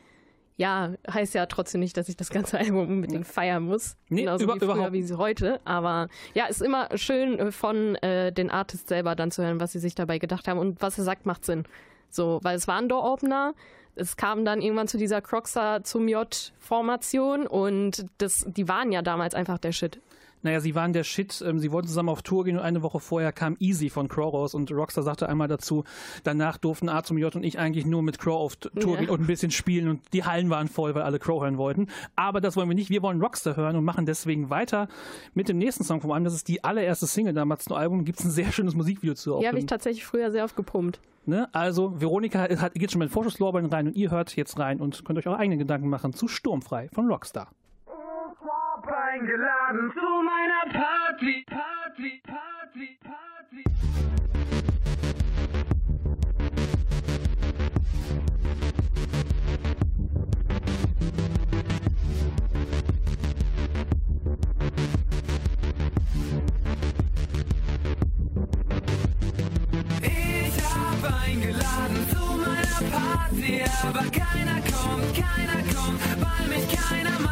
ja, 0.63 0.93
heißt 1.11 1.35
ja 1.35 1.47
trotzdem 1.47 1.81
nicht, 1.81 1.97
dass 1.97 2.09
ich 2.09 2.17
das 2.17 2.31
ganze 2.31 2.57
Album 2.63 2.89
unbedingt 2.89 3.27
feiern 3.27 3.65
muss. 3.65 3.97
Nee, 4.09 4.21
genauso 4.23 4.45
über- 4.45 4.55
wie 4.55 4.59
früher 4.61 4.75
überhaupt 4.75 4.93
wie 4.93 5.03
sie 5.03 5.19
heute. 5.19 5.61
Aber 5.65 6.09
ja, 6.35 6.47
ist 6.47 6.63
immer 6.63 6.89
schön 6.97 7.39
äh, 7.39 7.51
von 7.53 7.97
äh, 7.97 8.33
den 8.33 8.51
Artists 8.51 8.89
selber 8.89 9.15
dann 9.17 9.31
zu 9.31 9.43
hören, 9.45 9.61
was 9.61 9.73
sie 9.73 9.79
sich 9.81 9.95
dabei 9.95 10.19
gedacht 10.19 10.47
haben 10.49 10.59
und 10.61 10.81
was 10.81 10.99
er 10.99 11.05
sagt, 11.05 11.27
macht 11.27 11.45
Sinn. 11.45 11.65
So, 12.11 12.39
weil 12.43 12.57
es 12.57 12.69
war 12.69 12.79
ein 12.79 12.89
Door-Opener. 12.89 13.55
Es 13.95 14.17
kam 14.17 14.45
dann 14.45 14.63
irgendwann 14.63 14.89
zu 14.89 14.97
dieser 14.99 15.21
Croxer 15.21 15.83
zum 15.85 16.09
J-Formation 16.09 17.47
und 17.47 18.07
das, 18.19 18.45
die 18.49 18.69
waren 18.69 18.93
ja 18.93 19.03
damals 19.03 19.35
einfach 19.35 19.59
der 19.59 19.73
Shit. 19.73 20.01
Naja, 20.43 20.61
sie 20.61 20.75
waren 20.75 20.93
der 20.93 21.05
Shit. 21.05 21.43
Ähm, 21.47 21.59
sie 21.59 21.73
wollten 21.73 21.89
zusammen 21.89 22.09
auf 22.09 22.23
Tour 22.23 22.45
gehen 22.45 22.57
und 22.57 22.63
eine 22.63 22.83
Woche 22.83 23.01
vorher 23.01 23.33
kam 23.33 23.57
Easy 23.61 23.91
von 23.91 24.09
Crow 24.09 24.33
raus 24.33 24.55
und 24.55 24.71
Rockstar 24.71 25.05
sagte 25.05 25.29
einmal 25.29 25.49
dazu, 25.49 25.85
danach 26.25 26.59
durften 26.59 26.89
A 26.89 27.03
zum 27.03 27.19
J 27.19 27.35
und 27.35 27.45
ich 27.45 27.59
eigentlich 27.59 27.87
nur 27.87 28.03
mit 28.03 28.19
Crow 28.19 28.35
auf 28.35 28.57
Tour 28.57 28.95
Ja. 28.95 29.01
gehen 29.01 29.11
und 29.11 29.21
ein 29.21 29.27
bisschen 29.27 29.51
spielen 29.51 29.89
und 29.89 30.01
die 30.13 30.25
Hallen 30.25 30.51
waren 30.51 30.69
voll, 30.69 30.95
weil 30.95 31.03
alle 31.03 31.19
Crow 31.19 31.43
hören 31.43 31.59
wollten. 31.59 31.89
Aber 32.17 32.41
das 32.41 32.57
wollen 32.57 32.69
wir 32.69 32.75
nicht. 32.75 32.91
Wir 32.91 33.03
wollen 33.03 33.21
Rockstar 33.21 33.57
hören 33.57 33.77
und 33.77 33.85
machen 33.85 34.07
deswegen 34.07 34.51
weiter 34.51 34.89
mit 35.35 35.49
dem 35.49 35.59
nächsten 35.59 35.85
Song. 35.85 36.01
Vor 36.01 36.15
allem, 36.15 36.25
das 36.25 36.35
ist 36.35 36.49
die 36.49 36.65
allererste 36.65 37.07
Single 37.07 37.35
damals 37.35 37.65
zum 37.65 37.77
Album. 37.77 38.05
Gibt 38.05 38.19
es 38.19 38.25
ein 38.25 38.31
sehr 38.31 38.53
schönes 38.53 38.75
Musikvideo 38.75 39.15
zu. 39.15 39.31
Die 39.31 39.37
auf 39.37 39.47
habe 39.47 39.59
ich 39.59 39.67
tatsächlich 39.67 40.05
früher 40.05 40.31
sehr 40.31 40.45
oft 40.45 40.57
gepumpt. 40.57 41.01
Ne? 41.25 41.49
Also, 41.53 42.01
Veronika 42.01 42.41
hat, 42.41 42.75
geht 42.75 42.91
schon 42.91 42.99
mit 42.99 43.11
Vorschusslorbeeren 43.11 43.71
rein 43.71 43.87
und 43.87 43.95
ihr 43.97 44.11
hört 44.11 44.35
jetzt 44.35 44.59
rein 44.59 44.81
und 44.81 45.05
könnt 45.05 45.19
euch 45.21 45.27
eure 45.29 45.39
eigenen 45.39 45.61
Gedanken 45.61 45.89
machen 45.89 46.13
zu 46.13 46.27
Sturmfrei 46.27 46.89
von 46.93 47.07
Rockstar. 47.07 47.49
eingeladen 49.13 49.93
zu 49.95 50.23
Party, 51.23 51.45
Party, 51.47 52.21
Party, 52.27 52.99
Party. 53.05 53.63
Ich 70.03 70.65
hab 70.65 71.23
eingeladen 71.23 72.09
zu 72.11 72.25
meiner 72.35 72.83
Party, 72.91 73.63
aber 73.85 74.11
keiner 74.11 74.61
kommt, 74.73 75.15
keiner 75.15 75.63
kommt, 75.73 76.03
weil 76.21 76.49
mich 76.49 76.67
keiner 76.69 77.21
mag. 77.21 77.32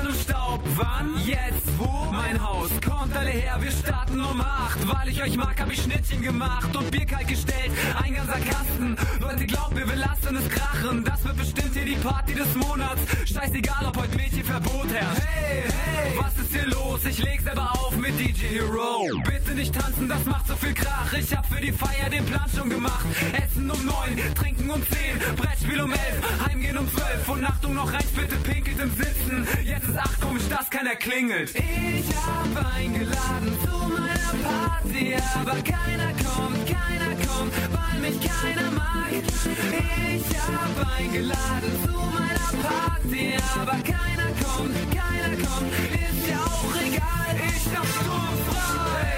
Mit 0.00 0.10
glitzerndem 0.10 0.14
Staub. 0.14 0.60
Wann? 0.76 1.14
Jetzt? 1.26 1.78
Wo? 1.78 2.10
Mein 2.12 2.42
Haus. 2.42 2.70
Kommt 2.84 3.16
alle 3.16 3.30
her, 3.30 3.56
wir 3.60 3.70
starten 3.70 4.20
um 4.20 4.40
acht. 4.40 4.78
Weil 4.86 5.08
ich 5.08 5.22
euch 5.22 5.36
mag, 5.36 5.60
hab 5.60 5.70
ich 5.70 5.82
Schnittchen 5.82 6.22
gemacht 6.22 6.74
und 6.76 6.90
Bier 6.90 7.06
kalt 7.06 7.28
gestellt. 7.28 7.70
Ein 8.02 8.14
ganzer 8.14 8.40
Kasten. 8.40 8.96
Leute, 9.20 9.46
glaubt 9.46 9.74
mir, 9.74 9.88
wir 9.88 9.96
lassen 9.96 10.36
es 10.36 10.48
krachen. 10.48 11.04
Das 11.04 11.24
wird 11.24 11.36
bestimmt 11.36 11.74
hier 11.74 11.84
die 11.84 11.96
Party 11.96 12.34
des 12.34 12.54
Monats. 12.54 13.02
Scheißegal, 13.26 13.86
ob 13.86 13.96
heute 13.96 14.16
Mädchenverbot 14.16 14.92
herrscht. 14.92 15.22
Hey, 15.22 15.62
hey, 15.62 16.18
was 16.18 16.36
ist 16.38 16.52
hier 16.52 16.66
los? 16.66 17.04
Ich 17.04 17.18
leg 17.22 17.40
selber 17.40 17.72
auf 17.72 17.96
mit 17.96 18.18
DJ 18.18 18.46
Hero. 18.46 19.06
Bitte 19.24 19.54
nicht 19.54 19.74
tanzen, 19.74 20.08
das 20.08 20.24
macht 20.24 20.46
so 20.46 20.56
viel 20.56 20.74
Krach. 20.74 21.12
Ich 21.12 21.34
hab 21.36 21.46
für 21.46 21.60
die 21.60 21.72
Feier 21.72 22.10
den 22.10 22.24
Plan 22.26 22.48
schon 22.54 22.70
gemacht. 22.70 23.04
Essen 23.32 23.70
um 23.70 23.84
neun, 23.84 24.34
trinken 24.34 24.70
um 24.70 24.82
zehn, 24.88 25.18
Brettspiel 25.36 25.80
um 25.80 25.92
elf, 25.92 26.46
heimgehen 26.46 26.78
um 26.78 26.88
zwölf 26.90 27.28
und 27.28 27.44
Achtung 27.44 27.74
noch 27.74 27.92
rein, 27.92 28.04
bitte 28.14 28.36
pinkelt 28.36 28.80
im 28.80 28.90
Sitzen. 28.90 29.46
Jetzt 29.64 29.89
ist 29.90 29.98
acht, 29.98 30.20
komisch, 30.20 30.48
dass 30.48 30.70
keiner 30.70 30.94
klingelt. 30.94 31.54
Ich 31.54 32.16
hab 32.16 32.74
eingeladen 32.74 33.58
zu 33.64 33.76
meiner 33.88 34.32
Party, 34.44 35.16
aber 35.34 35.56
keiner 35.62 36.12
kommt, 36.24 36.66
keiner 36.66 37.14
kommt, 37.26 37.52
weil 37.74 38.00
mich 38.00 38.20
keiner 38.20 38.70
mag. 38.70 39.10
Ich 39.12 40.38
hab 40.38 40.98
eingeladen 40.98 41.72
zu 41.84 41.92
meiner 41.92 42.50
Party, 42.62 43.34
aber 43.60 43.78
keiner 43.82 44.30
kommt, 44.42 44.76
keiner 44.94 45.36
kommt, 45.44 45.72
ist 46.06 46.28
ja 46.28 46.38
auch 46.38 46.76
egal. 46.86 47.32
Ich 47.50 47.76
hab 47.76 47.86
sturmfrei, 47.98 49.10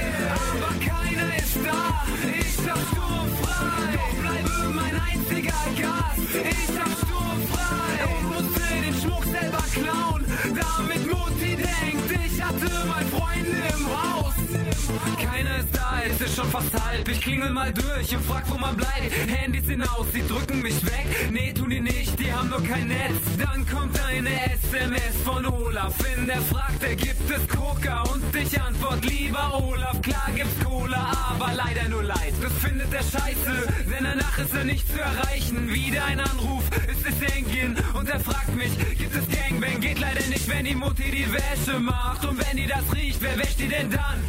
aber 0.52 0.72
keiner 0.80 1.36
ist 1.36 1.56
da. 1.64 2.04
Ich 2.40 2.70
hab 2.70 2.78
sturmfrei, 2.88 3.92
doch 3.94 4.14
bleibe 4.20 4.74
mein 4.74 5.00
einziger 5.10 5.62
Gast. 5.76 6.34
Ich 6.34 6.78
hab 6.78 6.88
sturmfrei 6.88 7.11
Freunde 13.22 13.58
im 13.76 13.86
Haus. 13.86 14.34
Keiner 15.22 15.58
ist 15.58 15.68
da, 15.72 16.02
es 16.06 16.20
ist 16.20 16.36
schon 16.36 16.50
fast 16.50 16.72
halb. 16.86 17.08
Ich 17.08 17.20
klingel 17.20 17.50
mal 17.50 17.72
durch 17.72 18.14
und 18.16 18.24
frag, 18.24 18.44
wo 18.50 18.58
man 18.58 18.76
bleibt. 18.76 19.12
Handys 19.28 19.66
sind 19.66 19.82
aus, 19.82 20.06
sie 20.12 20.26
drücken 20.26 20.62
mich 20.62 20.84
weg. 20.84 21.06
Nee, 21.30 21.52
tun 21.52 21.70
die 21.70 21.80
nicht, 21.80 22.18
die 22.18 22.32
haben 22.32 22.48
nur 22.50 22.62
kein 22.62 22.88
Netz. 22.88 23.22
Dann 23.38 23.66
kommt 23.66 23.98
eine 24.00 24.30
SMS 24.52 25.16
von 25.24 25.46
Olaf. 25.46 25.94
In 26.16 26.26
der 26.26 26.40
fragt 26.42 26.82
er, 26.82 26.96
gibt 26.96 27.30
es 27.30 27.48
Coca? 27.48 28.02
Und 28.12 28.34
ich 28.34 28.60
antwort 28.60 29.04
lieber 29.04 29.62
Olaf. 29.62 30.00
Klar 30.02 30.30
gibt's 30.34 30.64
Cola, 30.64 31.12
aber 31.30 31.52
leider 31.54 31.88
nur 31.88 32.02
Leid. 32.02 32.34
Das 32.42 32.52
findet 32.54 32.92
er 32.92 33.02
scheiße, 33.02 33.54
denn 33.90 34.04
danach 34.04 34.38
ist 34.38 34.54
er 34.54 34.64
nicht 34.64 34.86
zu 34.92 35.00
erreichen. 35.00 35.72
Wieder 35.72 36.04
ein 36.04 36.20
Anruf, 36.20 36.64
es 36.90 37.08
ist 37.08 37.36
Engin 37.36 37.76
und 37.94 38.08
er 38.08 38.20
fragt 38.20 38.54
mich, 38.56 38.72
gibt 38.98 39.14
es 39.14 39.24
Gangbang? 39.28 39.80
Geht 39.80 40.00
leider 40.00 40.26
nicht, 40.26 40.48
wenn 40.48 40.64
die 40.64 40.74
Mutti 40.74 41.10
die 41.10 41.28
Wäsche 41.32 41.78
macht. 41.78 42.24
Und 42.24 42.38
wenn 42.38 42.56
die 42.56 42.66
das 42.66 42.84
riecht, 42.94 43.11
wer 43.20 43.38
wäscht 43.38 43.58
die 43.58 43.68
denn 43.68 43.90
dann? 43.90 44.22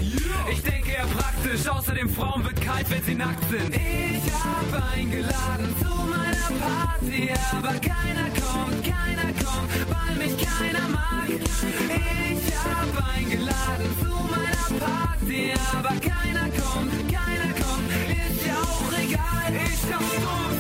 Ich 0.52 0.62
denke 0.62 0.92
eher 0.92 1.06
praktisch, 1.06 1.68
außerdem 1.68 2.10
Frauen 2.10 2.44
wird 2.44 2.62
kalt, 2.62 2.90
wenn 2.90 3.04
sie 3.04 3.16
nackt 3.16 3.44
sind. 3.50 3.76
Ich 3.76 4.32
hab 4.34 4.94
eingeladen 4.94 5.76
zu 5.80 5.94
meiner 6.14 6.50
Party, 6.60 7.30
aber 7.52 7.74
keiner 7.80 8.30
kommt, 8.42 8.84
keiner 8.84 9.34
kommt, 9.44 9.72
weil 9.90 10.16
mich 10.18 10.38
keiner 10.38 10.88
mag. 10.90 11.30
Ich 11.30 12.56
hab 12.56 13.16
eingeladen 13.16 13.90
zu 14.00 14.14
meiner 14.34 14.68
Party, 14.80 15.54
aber 15.74 15.96
keiner 16.00 16.50
kommt, 16.50 16.94
keiner 17.12 17.54
kommt, 17.54 17.90
ist 18.10 18.46
ja 18.46 18.58
auch 18.62 18.94
egal. 19.02 19.54
Ich 19.56 19.94
hab 19.94 20.04
sturmfrei, 20.04 20.53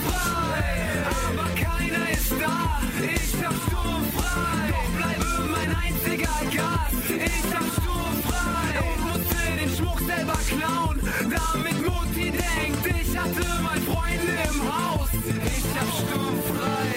klauen, 10.58 11.00
damit 11.36 11.78
Mutti 11.88 12.32
denkt, 12.32 12.86
ich 13.02 13.18
hatte 13.18 13.46
mal 13.62 13.80
Freunde 13.82 14.34
im 14.50 14.60
Haus. 14.74 15.10
Ich 15.58 15.68
hab 15.78 15.90
sturmfrei, 16.00 16.90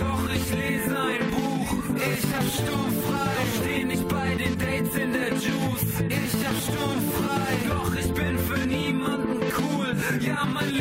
doch 0.00 0.24
ich 0.34 0.46
lese 0.54 0.96
ein 0.98 1.30
Buch. 1.30 1.70
Ich 1.96 2.24
hab 2.34 2.46
sturmfrei, 2.58 3.34
steh 3.56 3.84
nicht 3.84 4.08
bei 4.08 4.34
den 4.34 4.58
Dates 4.58 4.94
in 4.96 5.12
der 5.12 5.30
Juice. 5.30 5.84
Ich 6.08 6.46
hab 6.46 6.56
sturmfrei, 6.66 7.52
doch 7.68 7.94
ich 7.94 8.12
bin 8.12 8.38
für 8.38 8.66
niemanden 8.66 9.40
cool. 9.58 9.96
Ja, 10.20 10.44
mein 10.44 10.71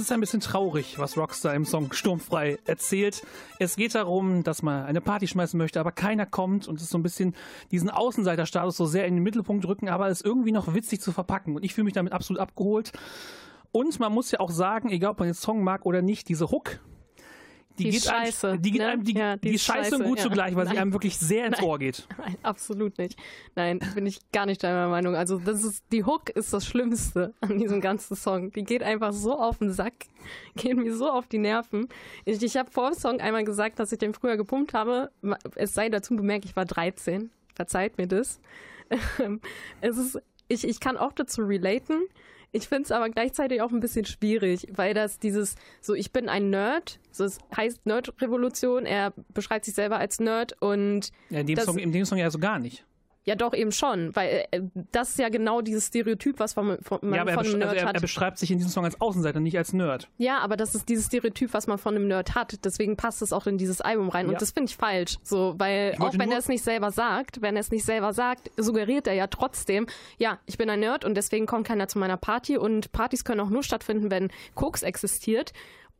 Es 0.00 0.06
ist 0.06 0.12
ein 0.12 0.20
bisschen 0.20 0.40
traurig, 0.40 0.98
was 0.98 1.18
Rockstar 1.18 1.54
im 1.54 1.66
Song 1.66 1.92
Sturmfrei 1.92 2.58
erzählt. 2.64 3.22
Es 3.58 3.76
geht 3.76 3.94
darum, 3.94 4.42
dass 4.44 4.62
man 4.62 4.86
eine 4.86 5.02
Party 5.02 5.28
schmeißen 5.28 5.58
möchte, 5.58 5.78
aber 5.78 5.92
keiner 5.92 6.24
kommt 6.24 6.68
und 6.68 6.76
es 6.76 6.84
ist 6.84 6.90
so 6.90 6.96
ein 6.96 7.02
bisschen 7.02 7.34
diesen 7.70 7.90
Außenseiterstatus 7.90 8.78
so 8.78 8.86
sehr 8.86 9.04
in 9.04 9.16
den 9.16 9.22
Mittelpunkt 9.22 9.68
rücken, 9.68 9.90
aber 9.90 10.08
es 10.08 10.22
irgendwie 10.22 10.52
noch 10.52 10.72
witzig 10.72 11.02
zu 11.02 11.12
verpacken. 11.12 11.54
Und 11.54 11.66
ich 11.66 11.74
fühle 11.74 11.84
mich 11.84 11.92
damit 11.92 12.14
absolut 12.14 12.40
abgeholt. 12.40 12.92
Und 13.72 14.00
man 14.00 14.10
muss 14.10 14.30
ja 14.30 14.40
auch 14.40 14.50
sagen, 14.50 14.88
egal 14.88 15.10
ob 15.10 15.18
man 15.18 15.28
den 15.28 15.34
Song 15.34 15.62
mag 15.62 15.84
oder 15.84 16.00
nicht, 16.00 16.30
diese 16.30 16.50
Hook, 16.50 16.80
die, 17.80 17.90
Die 17.90 17.90
geht 17.92 18.04
scheiße, 18.04 18.48
einem, 18.48 18.62
die 18.62 18.70
geht 18.70 18.80
ne? 18.80 18.88
einem, 18.88 19.04
die, 19.04 19.14
Ja, 19.14 19.36
die 19.36 19.48
die 19.48 19.54
ist 19.54 19.64
scheiße 19.64 19.96
und 19.96 20.04
gut 20.04 20.18
ja. 20.18 20.24
zugleich, 20.24 20.54
weil 20.54 20.66
sie 20.66 20.74
Nein. 20.74 20.82
einem 20.82 20.92
wirklich 20.92 21.18
sehr 21.18 21.46
ins 21.46 21.58
Nein. 21.58 21.66
Ohr 21.66 21.78
geht. 21.78 22.06
Nein, 22.18 22.36
absolut 22.42 22.98
nicht. 22.98 23.18
Nein, 23.56 23.80
bin 23.94 24.06
ich 24.06 24.20
gar 24.32 24.46
nicht 24.46 24.62
deiner 24.62 24.88
Meinung. 24.88 25.14
Also 25.14 25.38
das 25.38 25.64
ist 25.64 25.84
die 25.92 26.04
Hook 26.04 26.30
ist 26.30 26.52
das 26.52 26.66
Schlimmste 26.66 27.34
an 27.40 27.58
diesem 27.58 27.80
ganzen 27.80 28.16
Song. 28.16 28.50
Die 28.52 28.64
geht 28.64 28.82
einfach 28.82 29.12
so 29.12 29.38
auf 29.38 29.58
den 29.58 29.72
Sack, 29.72 29.94
geht 30.56 30.76
mir 30.76 30.94
so 30.94 31.10
auf 31.10 31.26
die 31.26 31.38
Nerven. 31.38 31.88
Ich, 32.24 32.42
ich 32.42 32.56
habe 32.56 32.70
vor 32.70 32.90
dem 32.90 32.98
Song 32.98 33.20
einmal 33.20 33.44
gesagt, 33.44 33.78
dass 33.78 33.92
ich 33.92 33.98
den 33.98 34.14
früher 34.14 34.36
gepumpt 34.36 34.74
habe. 34.74 35.10
Es 35.56 35.74
sei 35.74 35.88
dazu 35.88 36.14
bemerkt, 36.16 36.44
ich 36.44 36.56
war 36.56 36.64
13. 36.64 37.30
Verzeiht 37.54 37.98
mir 37.98 38.06
das. 38.06 38.40
es 39.80 39.96
ist, 39.96 40.18
ich, 40.48 40.66
ich 40.66 40.80
kann 40.80 40.96
auch 40.96 41.12
dazu 41.12 41.42
relaten. 41.42 42.02
Ich 42.52 42.68
finde 42.68 42.82
es 42.84 42.92
aber 42.92 43.08
gleichzeitig 43.10 43.62
auch 43.62 43.70
ein 43.70 43.80
bisschen 43.80 44.04
schwierig, 44.04 44.66
weil 44.72 44.92
das 44.92 45.18
dieses, 45.18 45.54
so 45.80 45.94
ich 45.94 46.12
bin 46.12 46.28
ein 46.28 46.50
Nerd, 46.50 46.98
so 47.12 47.24
es 47.24 47.38
heißt 47.56 47.86
Nerd-Revolution, 47.86 48.86
er 48.86 49.12
beschreibt 49.32 49.64
sich 49.64 49.74
selber 49.74 49.98
als 49.98 50.18
Nerd 50.18 50.60
und 50.60 51.12
Ja, 51.28 51.40
in, 51.40 51.46
dem 51.46 51.56
das, 51.56 51.64
Song, 51.64 51.78
in 51.78 51.92
dem 51.92 52.04
Song 52.04 52.18
ja 52.18 52.30
so 52.30 52.38
gar 52.38 52.58
nicht. 52.58 52.84
Ja 53.24 53.34
doch 53.34 53.52
eben 53.52 53.70
schon, 53.70 54.14
weil 54.16 54.46
äh, 54.50 54.62
das 54.92 55.10
ist 55.10 55.18
ja 55.18 55.28
genau 55.28 55.60
dieses 55.60 55.86
Stereotyp, 55.88 56.38
was 56.38 56.56
man 56.56 56.78
von, 56.82 56.98
man 57.02 57.14
ja, 57.14 57.22
aber 57.22 57.32
er, 57.32 57.34
von 57.34 57.46
einem 57.46 57.52
besch 57.52 57.58
Nerd 57.58 57.70
also 57.70 57.82
er, 57.84 57.88
hat. 57.88 57.94
er 57.94 58.00
beschreibt 58.00 58.38
sich 58.38 58.50
in 58.50 58.58
diesem 58.58 58.70
Song 58.70 58.84
als 58.84 59.00
Außenseiter, 59.00 59.40
nicht 59.40 59.58
als 59.58 59.72
Nerd. 59.72 60.08
Ja, 60.16 60.38
aber 60.38 60.56
das 60.56 60.74
ist 60.74 60.88
dieses 60.88 61.06
Stereotyp, 61.06 61.52
was 61.52 61.66
man 61.66 61.78
von 61.78 61.94
einem 61.94 62.08
Nerd 62.08 62.34
hat. 62.34 62.64
Deswegen 62.64 62.96
passt 62.96 63.20
es 63.20 63.32
auch 63.32 63.46
in 63.46 63.58
dieses 63.58 63.80
Album 63.80 64.08
rein. 64.08 64.26
Ja. 64.26 64.32
Und 64.32 64.42
das 64.42 64.52
finde 64.52 64.70
ich 64.70 64.76
falsch. 64.76 65.18
So, 65.22 65.54
weil 65.58 65.96
auch 65.98 66.16
wenn 66.18 66.32
er 66.32 66.38
es 66.38 66.48
nicht 66.48 66.64
selber 66.64 66.90
sagt, 66.90 67.42
wenn 67.42 67.56
er 67.56 67.60
es 67.60 67.70
nicht 67.70 67.84
selber 67.84 68.12
sagt, 68.12 68.50
suggeriert 68.56 69.06
er 69.06 69.14
ja 69.14 69.26
trotzdem, 69.26 69.86
ja, 70.18 70.38
ich 70.46 70.56
bin 70.56 70.70
ein 70.70 70.80
Nerd 70.80 71.04
und 71.04 71.14
deswegen 71.14 71.46
kommt 71.46 71.66
keiner 71.66 71.88
zu 71.88 71.98
meiner 71.98 72.16
Party. 72.16 72.56
Und 72.56 72.92
Partys 72.92 73.24
können 73.24 73.40
auch 73.40 73.50
nur 73.50 73.62
stattfinden, 73.62 74.10
wenn 74.10 74.30
Koks 74.54 74.82
existiert. 74.82 75.52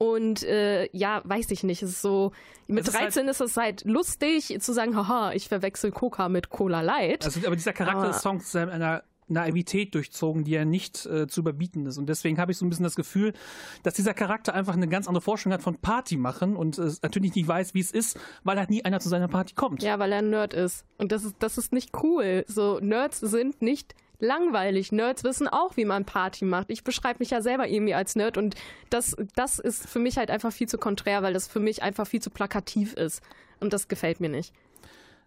Und 0.02 0.42
äh, 0.44 0.88
ja, 0.96 1.20
weiß 1.24 1.50
ich 1.50 1.62
nicht. 1.62 1.82
Es 1.82 1.90
ist 1.90 2.00
so, 2.00 2.32
mit 2.66 2.88
ist 2.88 2.94
halt- 2.94 3.08
13 3.14 3.28
ist 3.28 3.40
es 3.42 3.56
halt 3.58 3.84
lustig 3.84 4.56
zu 4.60 4.72
sagen, 4.72 4.96
haha, 4.96 5.32
ich 5.34 5.46
verwechsel 5.48 5.90
Coca 5.90 6.30
mit 6.30 6.48
Cola 6.48 6.80
Light. 6.80 7.26
Also, 7.26 7.38
aber 7.46 7.54
dieser 7.54 7.74
Charakter 7.74 7.98
Aber- 8.04 8.08
des 8.08 8.22
Songs 8.22 8.46
ist 8.46 8.56
einer 8.56 9.02
Naivität 9.28 9.94
durchzogen, 9.94 10.42
die 10.42 10.52
ja 10.52 10.64
nicht 10.64 11.04
äh, 11.04 11.26
zu 11.28 11.40
überbieten 11.40 11.84
ist. 11.84 11.98
Und 11.98 12.08
deswegen 12.08 12.38
habe 12.38 12.50
ich 12.50 12.56
so 12.58 12.64
ein 12.64 12.70
bisschen 12.70 12.82
das 12.84 12.96
Gefühl, 12.96 13.34
dass 13.82 13.92
dieser 13.92 14.14
Charakter 14.14 14.54
einfach 14.54 14.72
eine 14.72 14.88
ganz 14.88 15.06
andere 15.06 15.20
Vorstellung 15.20 15.52
hat 15.52 15.62
von 15.62 15.76
Party 15.76 16.16
machen 16.16 16.56
und 16.56 16.78
äh, 16.78 16.90
natürlich 17.02 17.34
nicht 17.34 17.46
weiß, 17.46 17.74
wie 17.74 17.80
es 17.80 17.92
ist, 17.92 18.18
weil 18.42 18.58
halt 18.58 18.70
nie 18.70 18.82
einer 18.86 19.00
zu 19.00 19.10
seiner 19.10 19.28
Party 19.28 19.54
kommt. 19.54 19.82
Ja, 19.82 19.98
weil 19.98 20.12
er 20.12 20.18
ein 20.20 20.30
Nerd 20.30 20.54
ist. 20.54 20.86
Und 20.96 21.12
das 21.12 21.24
ist, 21.24 21.36
das 21.40 21.58
ist 21.58 21.74
nicht 21.74 21.90
cool. 22.02 22.44
So, 22.48 22.80
Nerds 22.80 23.20
sind 23.20 23.60
nicht 23.60 23.94
langweilig. 24.20 24.92
Nerds 24.92 25.24
wissen 25.24 25.48
auch, 25.48 25.76
wie 25.76 25.84
man 25.84 26.04
Party 26.04 26.44
macht. 26.44 26.70
Ich 26.70 26.84
beschreibe 26.84 27.18
mich 27.20 27.30
ja 27.30 27.42
selber 27.42 27.66
irgendwie 27.68 27.94
als 27.94 28.16
Nerd 28.16 28.36
und 28.38 28.54
das, 28.90 29.16
das 29.34 29.58
ist 29.58 29.88
für 29.88 29.98
mich 29.98 30.16
halt 30.18 30.30
einfach 30.30 30.52
viel 30.52 30.68
zu 30.68 30.78
konträr, 30.78 31.22
weil 31.22 31.32
das 31.32 31.48
für 31.48 31.60
mich 31.60 31.82
einfach 31.82 32.06
viel 32.06 32.20
zu 32.22 32.30
plakativ 32.30 32.94
ist. 32.94 33.22
Und 33.60 33.72
das 33.72 33.88
gefällt 33.88 34.20
mir 34.20 34.28
nicht. 34.30 34.52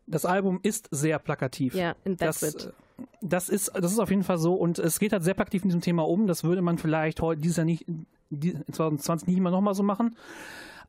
Das 0.08 0.26
Album 0.26 0.60
ist 0.64 0.88
sehr 0.92 1.20
plakativ. 1.20 1.76
Ja, 1.76 1.96
and 2.06 2.20
that's 2.20 2.40
das, 2.42 2.54
it. 2.56 2.66
äh, 2.66 3.04
das 3.22 3.50
ist, 3.50 3.72
das 3.74 3.92
ist 3.92 4.00
auf 4.00 4.10
jeden 4.10 4.24
Fall 4.24 4.38
so 4.38 4.54
und 4.56 4.80
es 4.80 5.00
geht 5.00 5.14
halt 5.14 5.24
sehr 5.24 5.34
plakativ 5.34 5.64
in 5.64 5.70
diesem 5.70 5.82
Thema 5.82 6.08
um. 6.08 6.28
Das 6.28 6.44
würde 6.44 6.62
man 6.62 6.78
vielleicht 6.78 7.22
heute 7.22 7.42
dieses 7.42 7.58
Jahr 7.58 7.66
nicht, 7.66 7.86
die- 8.30 8.52
in 8.52 8.74
2020 8.74 9.28
nicht 9.28 9.38
immer 9.38 9.52
nochmal 9.52 9.76
so 9.76 9.84
machen. 9.84 10.16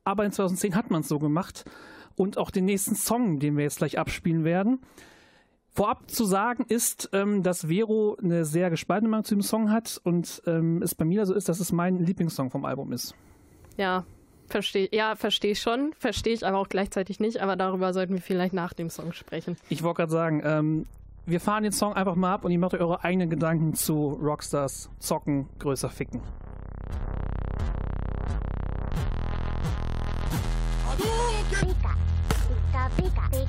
Aber 0.04 0.24
in 0.24 0.32
2010 0.32 0.74
hat 0.74 0.90
man 0.90 1.00
es 1.02 1.08
so 1.08 1.18
gemacht. 1.18 1.64
Und 2.16 2.38
auch 2.38 2.50
den 2.50 2.64
nächsten 2.66 2.94
Song, 2.94 3.40
den 3.40 3.56
wir 3.56 3.64
jetzt 3.64 3.78
gleich 3.78 3.98
abspielen 3.98 4.44
werden. 4.44 4.80
Vorab 5.76 6.08
zu 6.08 6.24
sagen 6.24 6.66
ist, 6.68 7.10
ähm, 7.12 7.42
dass 7.42 7.66
Vero 7.66 8.16
eine 8.22 8.44
sehr 8.44 8.70
gespaltene 8.70 9.10
Meinung 9.10 9.24
zu 9.24 9.34
dem 9.34 9.42
Song 9.42 9.72
hat 9.72 10.00
und 10.04 10.40
ähm, 10.46 10.80
es 10.82 10.94
bei 10.94 11.04
mir 11.04 11.26
so 11.26 11.34
ist, 11.34 11.48
dass 11.48 11.58
es 11.58 11.72
mein 11.72 11.98
Lieblingssong 11.98 12.50
vom 12.50 12.64
Album 12.64 12.92
ist. 12.92 13.16
Ja, 13.76 14.04
verstehe 14.46 14.88
ja, 14.92 15.16
verstehe 15.16 15.50
ich 15.50 15.60
schon. 15.60 15.92
Verstehe 15.98 16.32
ich 16.32 16.46
aber 16.46 16.58
auch 16.58 16.68
gleichzeitig 16.68 17.18
nicht. 17.18 17.40
Aber 17.40 17.56
darüber 17.56 17.92
sollten 17.92 18.14
wir 18.14 18.20
vielleicht 18.20 18.54
nach 18.54 18.72
dem 18.72 18.88
Song 18.88 19.12
sprechen. 19.12 19.56
Ich 19.68 19.82
wollte 19.82 19.96
gerade 19.96 20.12
sagen, 20.12 20.42
ähm, 20.44 20.86
wir 21.26 21.40
fahren 21.40 21.64
den 21.64 21.72
Song 21.72 21.94
einfach 21.94 22.14
mal 22.14 22.34
ab 22.34 22.44
und 22.44 22.52
ihr 22.52 22.58
macht 22.60 22.74
euch 22.74 22.80
eure 22.80 23.02
eigenen 23.02 23.28
Gedanken 23.28 23.74
zu 23.74 24.10
Rockstars 24.10 24.90
zocken, 25.00 25.48
größer 25.58 25.90
ficken. 25.90 26.20
Ich 30.96 31.04
will 31.04 31.10
heute 33.10 33.36
nicht, 33.36 33.48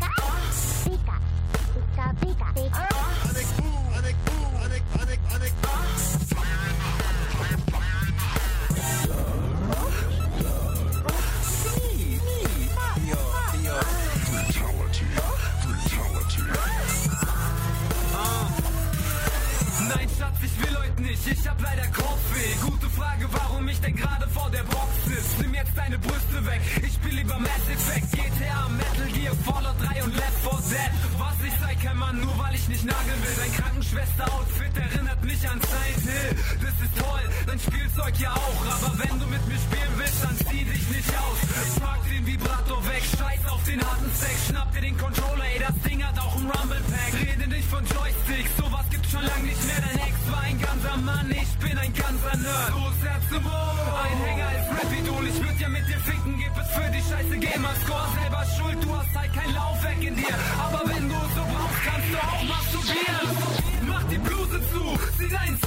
ich 21.28 21.48
hab 21.48 21.62
leider 21.62 21.88
Kopfweh. 21.88 22.56
Gute 22.62 22.85
Denn 23.86 23.95
gerade 23.95 24.28
vor 24.30 24.50
der 24.50 24.63
Box 24.63 24.89
sitz. 25.06 25.38
Nimm 25.41 25.54
jetzt 25.54 25.78
deine 25.78 26.00
Brüste 26.00 26.45
weg, 26.45 26.62
ich 26.82 26.93
spiel 26.93 27.15
lieber 27.15 27.38
Mass 27.38 27.65
Effect, 27.69 28.12
GTA, 28.13 28.67
Metal 28.69 29.10
Gear, 29.13 29.36
Fallout 29.45 29.78
3 29.80 30.04
und 30.04 30.15
Left 30.15 30.39
4 30.41 30.52
Dead. 30.74 30.91
Was 31.19 31.38
ich 31.45 31.54
sei, 31.62 31.76
kein 31.76 31.98
Mann, 31.98 32.19
nur 32.19 32.36
weil 32.39 32.56
ich 32.56 32.67
nicht 32.67 32.84
nageln 32.84 33.19
will. 33.21 33.36
Dein 33.38 33.54
Krankenschwester-Outfit 33.54 34.74
erinnert 34.78 35.24
mich 35.24 35.41
an 35.48 35.60
Silent 35.62 36.04
Hill. 36.10 36.32
Das 36.65 36.76
ist 36.82 36.93
toll, 36.98 37.26
dein 37.45 37.60
Spielzeug 37.60 38.13
ja 38.17 38.34
auch. 38.34 38.62
Aber 38.74 38.91
wenn 38.98 39.19
du 39.19 39.28
mit 39.28 39.43
mir 39.48 39.60
spielen 39.69 39.93
willst, 39.98 40.24
dann 40.24 40.38
zieh 40.50 40.65
dich 40.65 40.86
nicht 40.89 41.12
aus. 41.21 41.38
Ich 41.45 41.82
pack 41.82 42.02
den 42.10 42.26
Vibrator 42.26 42.82
weg, 42.89 43.04
scheiß 43.06 43.43
auf 43.54 43.63
den 43.65 43.80
harten 43.86 44.12
Sex. 44.17 44.36
Schnapp 44.50 44.74
dir 44.74 44.82
den 44.82 44.98
Controller, 44.98 45.45
ey, 45.45 45.60
das 45.62 45.78
Ding 45.86 46.04
hat 46.04 46.17
auch 46.17 46.36
ein 46.36 46.50
Rumble 46.50 46.82
Pack. 46.89 47.13
Rede 47.21 47.48
nicht 47.48 47.69
von 47.69 47.86
Joysticks, 47.86 48.52
sowas 48.58 48.86
gibt's 48.89 49.12
schon 49.12 49.21
lang 49.21 49.41
nicht 49.45 49.62
mehr. 49.62 49.78
Dein 49.78 50.10
Ex 50.10 50.15
war 50.32 50.41
ein 50.41 50.60
ganzer 50.60 50.98
Mann, 50.98 51.30
ich 51.30 51.54
bin 51.62 51.64
ein 51.86 51.93
ganzer 51.93 52.38
Nerd. 52.38 52.69
Los, 52.71 52.98
Herz 53.04 53.24
zum 53.30 53.43
Wohl. 53.43 53.78
Ein 54.04 54.17
Hänger 54.26 54.50
ist 54.58 54.69
Rap-Idol, 54.74 55.28
ich 55.28 55.39
würd 55.43 55.60
ja 55.60 55.69
mit 55.69 55.88
dir 55.88 56.00
ficken, 56.00 56.34
gib 56.38 56.54
es 56.58 56.69
für 56.74 56.89
die 56.91 57.04
scheiße 57.10 57.38
Gamerscore. 57.38 58.08
Selber 58.19 58.43
schuld, 58.58 58.78
du 58.84 58.89
hast 58.98 59.13
halt 59.15 59.34
kein 59.34 59.54
Laufwerk 59.54 60.02
in 60.02 60.15
dir. 60.15 60.36
Aber 60.65 60.82
wenn 60.89 61.10
du 61.10 61.15
es 61.15 61.32
so 61.36 61.43
brauchst, 61.54 61.82
kannst 61.86 62.10
du 62.13 62.17
auch 62.17 62.43
masturbieren. 62.54 63.28
Mach 63.88 64.04
die 64.10 64.17
Bluse 64.17 64.60
zu, 64.71 64.84
zieh 65.17 65.30
deinen 65.30 65.60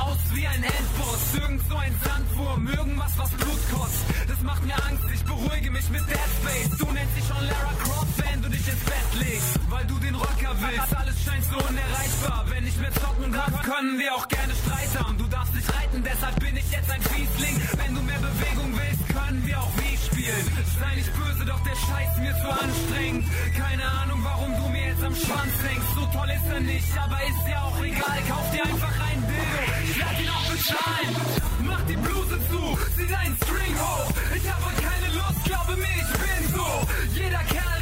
aus 0.00 0.18
wie 0.34 0.46
ein 0.46 0.62
Endboss. 0.62 1.22
Irgend 1.34 1.62
so 1.68 1.76
ein 1.76 1.94
Sandwurm, 2.04 2.68
irgendwas, 2.68 3.12
was 3.16 3.30
Blut 3.30 3.62
kostet. 3.70 4.28
Das 4.28 4.40
macht 4.42 4.64
mir 4.64 4.76
Angst, 4.88 5.04
ich 5.12 5.24
beruhige 5.24 5.70
mich 5.70 5.88
mit 5.90 6.02
Dead 6.08 6.30
Space. 6.40 6.78
Du 6.78 6.86
nennst 6.92 7.16
dich 7.16 7.26
schon 7.26 7.42
Lara 7.46 7.74
Croft, 7.82 8.14
wenn 8.18 8.42
du 8.42 8.48
dich 8.48 8.66
ins 8.68 8.84
Bett 8.84 9.10
legst. 9.18 9.54
Weil 9.70 9.84
du 9.86 9.98
den 9.98 10.14
Rocker 10.14 10.52
willst, 10.58 10.96
alles 10.96 11.16
scheint 11.24 11.44
so 11.44 11.58
unerreichbar. 11.68 12.44
Wenn 12.48 12.66
ich 12.66 12.76
mehr 12.76 12.92
zocken 12.94 13.32
darf, 13.32 13.62
können 13.62 13.98
wir 13.98 14.14
auch 14.14 14.28
gerne 14.28 14.52
Streit 14.54 14.92
haben. 14.98 15.18
Du 15.18 15.27
darfst 15.68 15.68
nicht 15.68 15.74
reiten, 15.74 16.02
deshalb 16.02 16.40
bin 16.40 16.56
ich 16.56 16.70
jetzt 16.70 16.90
ein 16.90 17.02
Fiesling. 17.02 17.56
Wenn 17.76 17.94
du 17.94 18.02
mehr 18.02 18.18
Bewegung 18.18 18.72
willst, 18.72 19.08
können 19.08 19.46
wir 19.46 19.60
auch 19.60 19.72
wie 19.76 19.96
spielen. 19.96 20.44
Sei 20.80 20.94
nicht 20.96 21.12
böse, 21.14 21.44
doch 21.44 21.62
der 21.64 21.76
Scheiß 21.76 22.18
mir 22.18 22.34
zu 22.40 22.48
anstrengend. 22.48 23.24
Keine 23.56 23.84
Ahnung, 23.84 24.20
warum 24.22 24.54
du 24.56 24.68
mir 24.68 24.86
jetzt 24.88 25.02
am 25.02 25.14
Schwanz 25.14 25.52
hängst. 25.66 25.88
So 25.94 26.06
toll 26.12 26.30
ist 26.30 26.48
er 26.52 26.60
nicht, 26.60 26.98
aber 26.98 27.18
ist 27.22 27.44
ja 27.48 27.62
auch 27.62 27.78
egal. 27.82 28.18
Kauf 28.28 28.46
dir 28.52 28.64
einfach 28.64 28.94
ein 29.10 29.20
Dildo, 29.28 29.64
ich 29.84 29.98
werd 29.98 30.16
ihn 30.20 30.30
auch 30.30 30.48
bezahlen. 30.50 31.12
Mach 31.62 31.82
die 31.86 31.96
Bluse 31.96 32.38
zu, 32.50 32.62
zieh 32.96 33.06
deinen 33.08 33.36
String 33.36 33.74
hoch. 33.78 34.10
Ich 34.34 34.46
hab 34.48 34.60
heute 34.64 34.82
keine 34.82 35.08
Lust, 35.14 35.44
glaube 35.44 35.76
mir, 35.76 35.96
ich 36.02 36.12
bin 36.22 36.42
so. 36.54 36.68
Jeder 37.14 37.44
Kerl 37.44 37.77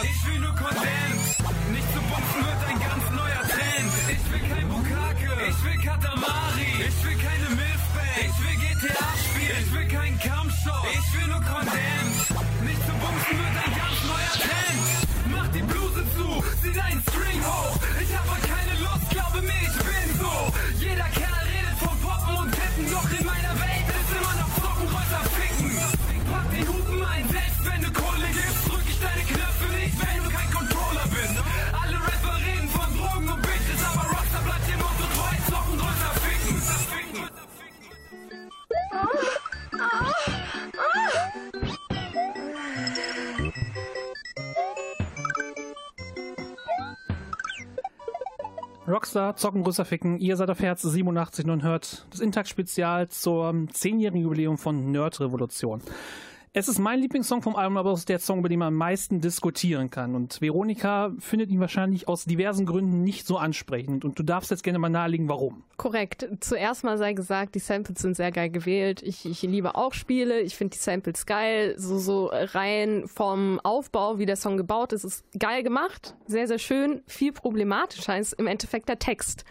aus. 0.00 0.06
Ich 0.06 0.26
will 0.26 0.38
nur 0.40 0.54
Kondens. 0.54 1.22
Nicht 1.72 1.88
zu 1.92 2.00
bumsen 2.00 2.42
wird 2.46 2.62
ein 2.68 2.80
ganz 2.80 3.04
neuer 3.10 3.42
Trend. 3.48 3.92
Ich 4.14 4.32
will 4.32 4.48
kein 4.48 4.68
Bukake. 4.68 5.28
Ich 5.48 5.64
will 5.64 5.78
Katamari. 5.84 6.70
Ich 6.88 7.04
will 7.04 7.18
keine 7.18 7.48
Milfband. 7.60 8.16
Ich 8.26 8.36
will 8.42 8.56
GTA 8.56 9.08
spielen. 9.24 9.64
Ich 9.64 9.72
will 9.74 9.88
keinen 9.88 10.18
Kampfshow. 10.18 10.80
Ich 10.92 11.20
will 11.20 11.28
nur 11.28 11.42
Kondens. 11.42 11.99
Rockstar, 49.00 49.34
Zocken, 49.34 49.62
größer 49.62 49.86
Ficken. 49.86 50.18
Ihr 50.18 50.36
seid 50.36 50.50
auf 50.50 50.60
Herz 50.60 50.82
87 50.82 51.46
und 51.46 51.62
hört 51.62 52.04
das 52.10 52.20
Intakt-Spezial 52.20 53.08
zum 53.08 53.66
10-jährigen 53.68 54.20
Jubiläum 54.20 54.58
von 54.58 54.92
Nerd 54.92 55.20
Revolution. 55.20 55.80
Es 56.52 56.66
ist 56.66 56.80
mein 56.80 56.98
Lieblingssong 56.98 57.42
vom 57.42 57.54
Album, 57.54 57.76
aber 57.76 57.92
es 57.92 58.00
ist 58.00 58.08
der 58.08 58.18
Song, 58.18 58.40
über 58.40 58.48
den 58.48 58.58
man 58.58 58.68
am 58.68 58.74
meisten 58.74 59.20
diskutieren 59.20 59.88
kann. 59.88 60.16
Und 60.16 60.40
Veronika 60.40 61.12
findet 61.20 61.48
ihn 61.48 61.60
wahrscheinlich 61.60 62.08
aus 62.08 62.24
diversen 62.24 62.66
Gründen 62.66 63.04
nicht 63.04 63.24
so 63.24 63.38
ansprechend. 63.38 64.04
Und 64.04 64.18
du 64.18 64.24
darfst 64.24 64.50
jetzt 64.50 64.64
gerne 64.64 64.80
mal 64.80 64.88
nahelegen, 64.88 65.28
warum. 65.28 65.62
Korrekt. 65.76 66.28
Zuerst 66.40 66.82
mal 66.82 66.98
sei 66.98 67.12
gesagt, 67.12 67.54
die 67.54 67.60
Samples 67.60 68.00
sind 68.00 68.16
sehr 68.16 68.32
geil 68.32 68.50
gewählt. 68.50 69.00
Ich, 69.00 69.26
ich 69.26 69.42
liebe 69.42 69.76
auch 69.76 69.92
Spiele. 69.92 70.40
Ich 70.40 70.56
finde 70.56 70.76
die 70.76 70.82
Samples 70.82 71.24
geil. 71.24 71.74
So, 71.78 71.98
so 71.98 72.30
rein 72.32 73.04
vom 73.06 73.60
Aufbau, 73.60 74.18
wie 74.18 74.26
der 74.26 74.34
Song 74.34 74.56
gebaut 74.56 74.92
ist, 74.92 75.04
ist 75.04 75.24
geil 75.38 75.62
gemacht. 75.62 76.16
Sehr, 76.26 76.48
sehr 76.48 76.58
schön. 76.58 77.02
Viel 77.06 77.30
problematischer 77.30 78.18
ist 78.18 78.32
im 78.32 78.48
Endeffekt 78.48 78.88
der 78.88 78.98
Text 78.98 79.44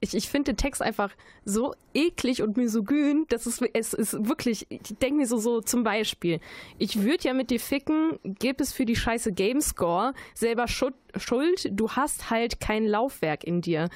ich, 0.00 0.14
ich 0.14 0.28
finde 0.28 0.52
den 0.52 0.56
Text 0.56 0.80
einfach 0.80 1.10
so 1.44 1.74
eklig 1.94 2.42
und 2.42 2.56
misogyn, 2.56 3.26
dass 3.28 3.46
es, 3.46 3.60
es 3.72 3.94
ist 3.94 4.28
wirklich, 4.28 4.66
ich 4.70 4.80
denke 5.00 5.16
mir 5.16 5.26
so, 5.26 5.38
so 5.38 5.60
zum 5.60 5.82
Beispiel, 5.82 6.40
ich 6.78 7.02
würde 7.02 7.24
ja 7.24 7.34
mit 7.34 7.50
dir 7.50 7.60
ficken, 7.60 8.18
gib 8.22 8.60
es 8.60 8.72
für 8.72 8.84
die 8.84 8.96
scheiße 8.96 9.32
Gamescore 9.32 10.14
selber 10.34 10.66
Schuld, 10.68 11.68
du 11.70 11.90
hast 11.90 12.30
halt 12.30 12.60
kein 12.60 12.84
Laufwerk 12.84 13.44
in 13.44 13.60
dir. 13.60 13.88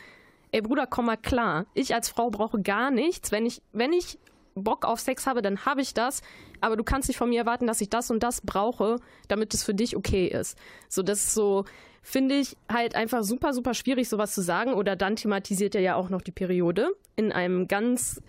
Ey 0.51 0.61
Bruder, 0.61 0.87
komm 0.87 1.07
mal 1.07 1.17
klar, 1.17 1.67
ich 1.75 1.95
als 1.95 2.09
Frau 2.09 2.31
brauche 2.31 2.61
gar 2.61 2.91
nichts, 2.91 3.33
wenn 3.33 3.47
ich, 3.47 3.63
wenn 3.73 3.93
ich 3.93 4.19
Bock 4.55 4.85
auf 4.85 5.01
Sex 5.01 5.27
habe, 5.27 5.41
dann 5.41 5.65
habe 5.65 5.81
ich 5.81 5.95
das, 5.95 6.21
aber 6.61 6.77
du 6.77 6.85
kannst 6.85 7.09
nicht 7.09 7.17
von 7.17 7.31
mir 7.31 7.41
erwarten, 7.41 7.67
dass 7.67 7.81
ich 7.81 7.89
das 7.89 8.11
und 8.11 8.23
das 8.23 8.41
brauche, 8.43 8.97
damit 9.29 9.55
es 9.55 9.63
für 9.63 9.73
dich 9.73 9.97
okay 9.97 10.27
ist. 10.27 10.59
So, 10.89 11.03
das 11.03 11.25
ist 11.25 11.35
so, 11.35 11.65
finde 12.03 12.35
ich 12.35 12.57
halt 12.71 12.95
einfach 12.95 13.23
super, 13.23 13.55
super 13.55 13.75
schwierig, 13.75 14.09
sowas 14.09 14.35
zu 14.35 14.43
sagen. 14.43 14.75
Oder 14.75 14.97
dann 14.97 15.17
thematisiert 15.17 15.75
er 15.75 15.81
ja 15.81 15.95
auch 15.95 16.11
noch 16.11 16.21
die 16.21 16.33
Periode 16.33 16.91
in 17.17 17.33
einem 17.33 17.69
ganz, 17.69 18.21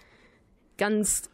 ganz, 0.78 1.30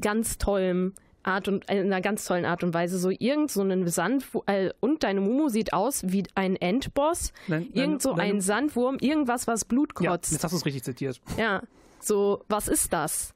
ganz 0.00 0.38
tollen 0.38 0.94
Art 1.22 1.48
und 1.48 1.70
in 1.70 1.86
einer 1.86 2.00
ganz 2.00 2.26
tollen 2.26 2.44
Art 2.44 2.62
und 2.62 2.74
Weise. 2.74 2.98
So 2.98 3.10
irgend 3.10 3.50
so 3.50 3.62
ein 3.62 3.88
Sandwurm 3.88 4.44
äh, 4.46 4.70
und 4.80 5.02
deine 5.04 5.20
Mumu 5.20 5.48
sieht 5.48 5.72
aus 5.72 6.02
wie 6.06 6.24
ein 6.34 6.56
Endboss. 6.56 7.32
Nein, 7.46 7.68
irgend 7.72 8.02
so 8.02 8.14
nein, 8.14 8.36
ein 8.36 8.40
Sandwurm, 8.40 8.98
irgendwas, 9.00 9.46
was 9.46 9.64
Blut 9.64 9.94
kotzt. 9.94 10.04
Ja, 10.04 10.14
jetzt 10.34 10.44
hast 10.44 10.52
du 10.52 10.56
es 10.56 10.66
richtig 10.66 10.84
zitiert. 10.84 11.20
Ja. 11.38 11.62
So, 12.00 12.44
was 12.48 12.68
ist 12.68 12.92
das? 12.92 13.33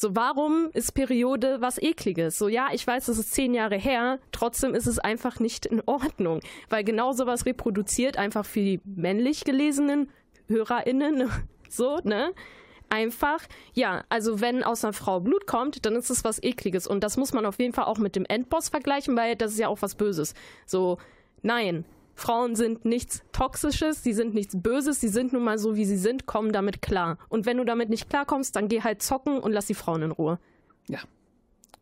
So, 0.00 0.14
warum 0.14 0.70
ist 0.74 0.94
Periode 0.94 1.60
was 1.60 1.76
Ekliges? 1.76 2.38
So, 2.38 2.46
ja, 2.46 2.68
ich 2.72 2.86
weiß, 2.86 3.06
das 3.06 3.18
ist 3.18 3.32
zehn 3.32 3.52
Jahre 3.52 3.74
her, 3.74 4.20
trotzdem 4.30 4.72
ist 4.72 4.86
es 4.86 5.00
einfach 5.00 5.40
nicht 5.40 5.66
in 5.66 5.82
Ordnung, 5.86 6.38
weil 6.68 6.84
genau 6.84 7.10
sowas 7.10 7.46
reproduziert 7.46 8.16
einfach 8.16 8.46
für 8.46 8.60
die 8.60 8.80
männlich 8.84 9.42
gelesenen 9.42 10.08
HörerInnen, 10.46 11.28
so, 11.68 11.98
ne? 12.04 12.32
Einfach, 12.90 13.40
ja, 13.74 14.04
also 14.08 14.40
wenn 14.40 14.62
aus 14.62 14.84
einer 14.84 14.92
Frau 14.92 15.18
Blut 15.18 15.48
kommt, 15.48 15.84
dann 15.84 15.96
ist 15.96 16.10
es 16.10 16.22
was 16.22 16.40
Ekliges 16.40 16.86
und 16.86 17.02
das 17.02 17.16
muss 17.16 17.32
man 17.32 17.44
auf 17.44 17.58
jeden 17.58 17.74
Fall 17.74 17.86
auch 17.86 17.98
mit 17.98 18.14
dem 18.14 18.24
Endboss 18.24 18.68
vergleichen, 18.68 19.16
weil 19.16 19.34
das 19.34 19.50
ist 19.50 19.58
ja 19.58 19.66
auch 19.66 19.82
was 19.82 19.96
Böses. 19.96 20.32
So, 20.64 20.98
nein, 21.42 21.84
Frauen 22.18 22.56
sind 22.56 22.84
nichts 22.84 23.22
Toxisches, 23.30 24.02
sie 24.02 24.12
sind 24.12 24.34
nichts 24.34 24.60
Böses, 24.60 25.00
sie 25.00 25.06
sind 25.06 25.32
nun 25.32 25.44
mal 25.44 25.56
so, 25.56 25.76
wie 25.76 25.84
sie 25.84 25.96
sind, 25.96 26.26
kommen 26.26 26.52
damit 26.52 26.82
klar. 26.82 27.16
Und 27.28 27.46
wenn 27.46 27.58
du 27.58 27.64
damit 27.64 27.90
nicht 27.90 28.10
klarkommst, 28.10 28.56
dann 28.56 28.66
geh 28.66 28.82
halt 28.82 29.02
zocken 29.02 29.38
und 29.38 29.52
lass 29.52 29.66
die 29.66 29.74
Frauen 29.74 30.02
in 30.02 30.10
Ruhe. 30.10 30.40
Ja. 30.88 30.98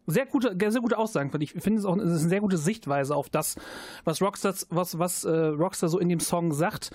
Sehr 0.07 0.27
gute, 0.27 0.55
sehr 0.71 0.83
gute 0.83 0.99
Aussagen, 0.99 1.33
ich. 1.41 1.53
Finde 1.53 1.79
es 1.79 1.87
auch 1.87 1.97
es 1.97 2.05
ist 2.05 2.21
eine 2.21 2.29
sehr 2.29 2.41
gute 2.41 2.59
Sichtweise 2.59 3.17
auf 3.17 3.31
das, 3.31 3.57
was 4.05 4.21
Rockstar, 4.21 4.55
was, 4.69 4.99
was 4.99 5.25
äh, 5.25 5.31
Rockstar 5.31 5.89
so 5.89 5.99
in 5.99 6.11
dem 6.11 6.21
Song 6.21 6.53
sagt. 6.53 6.91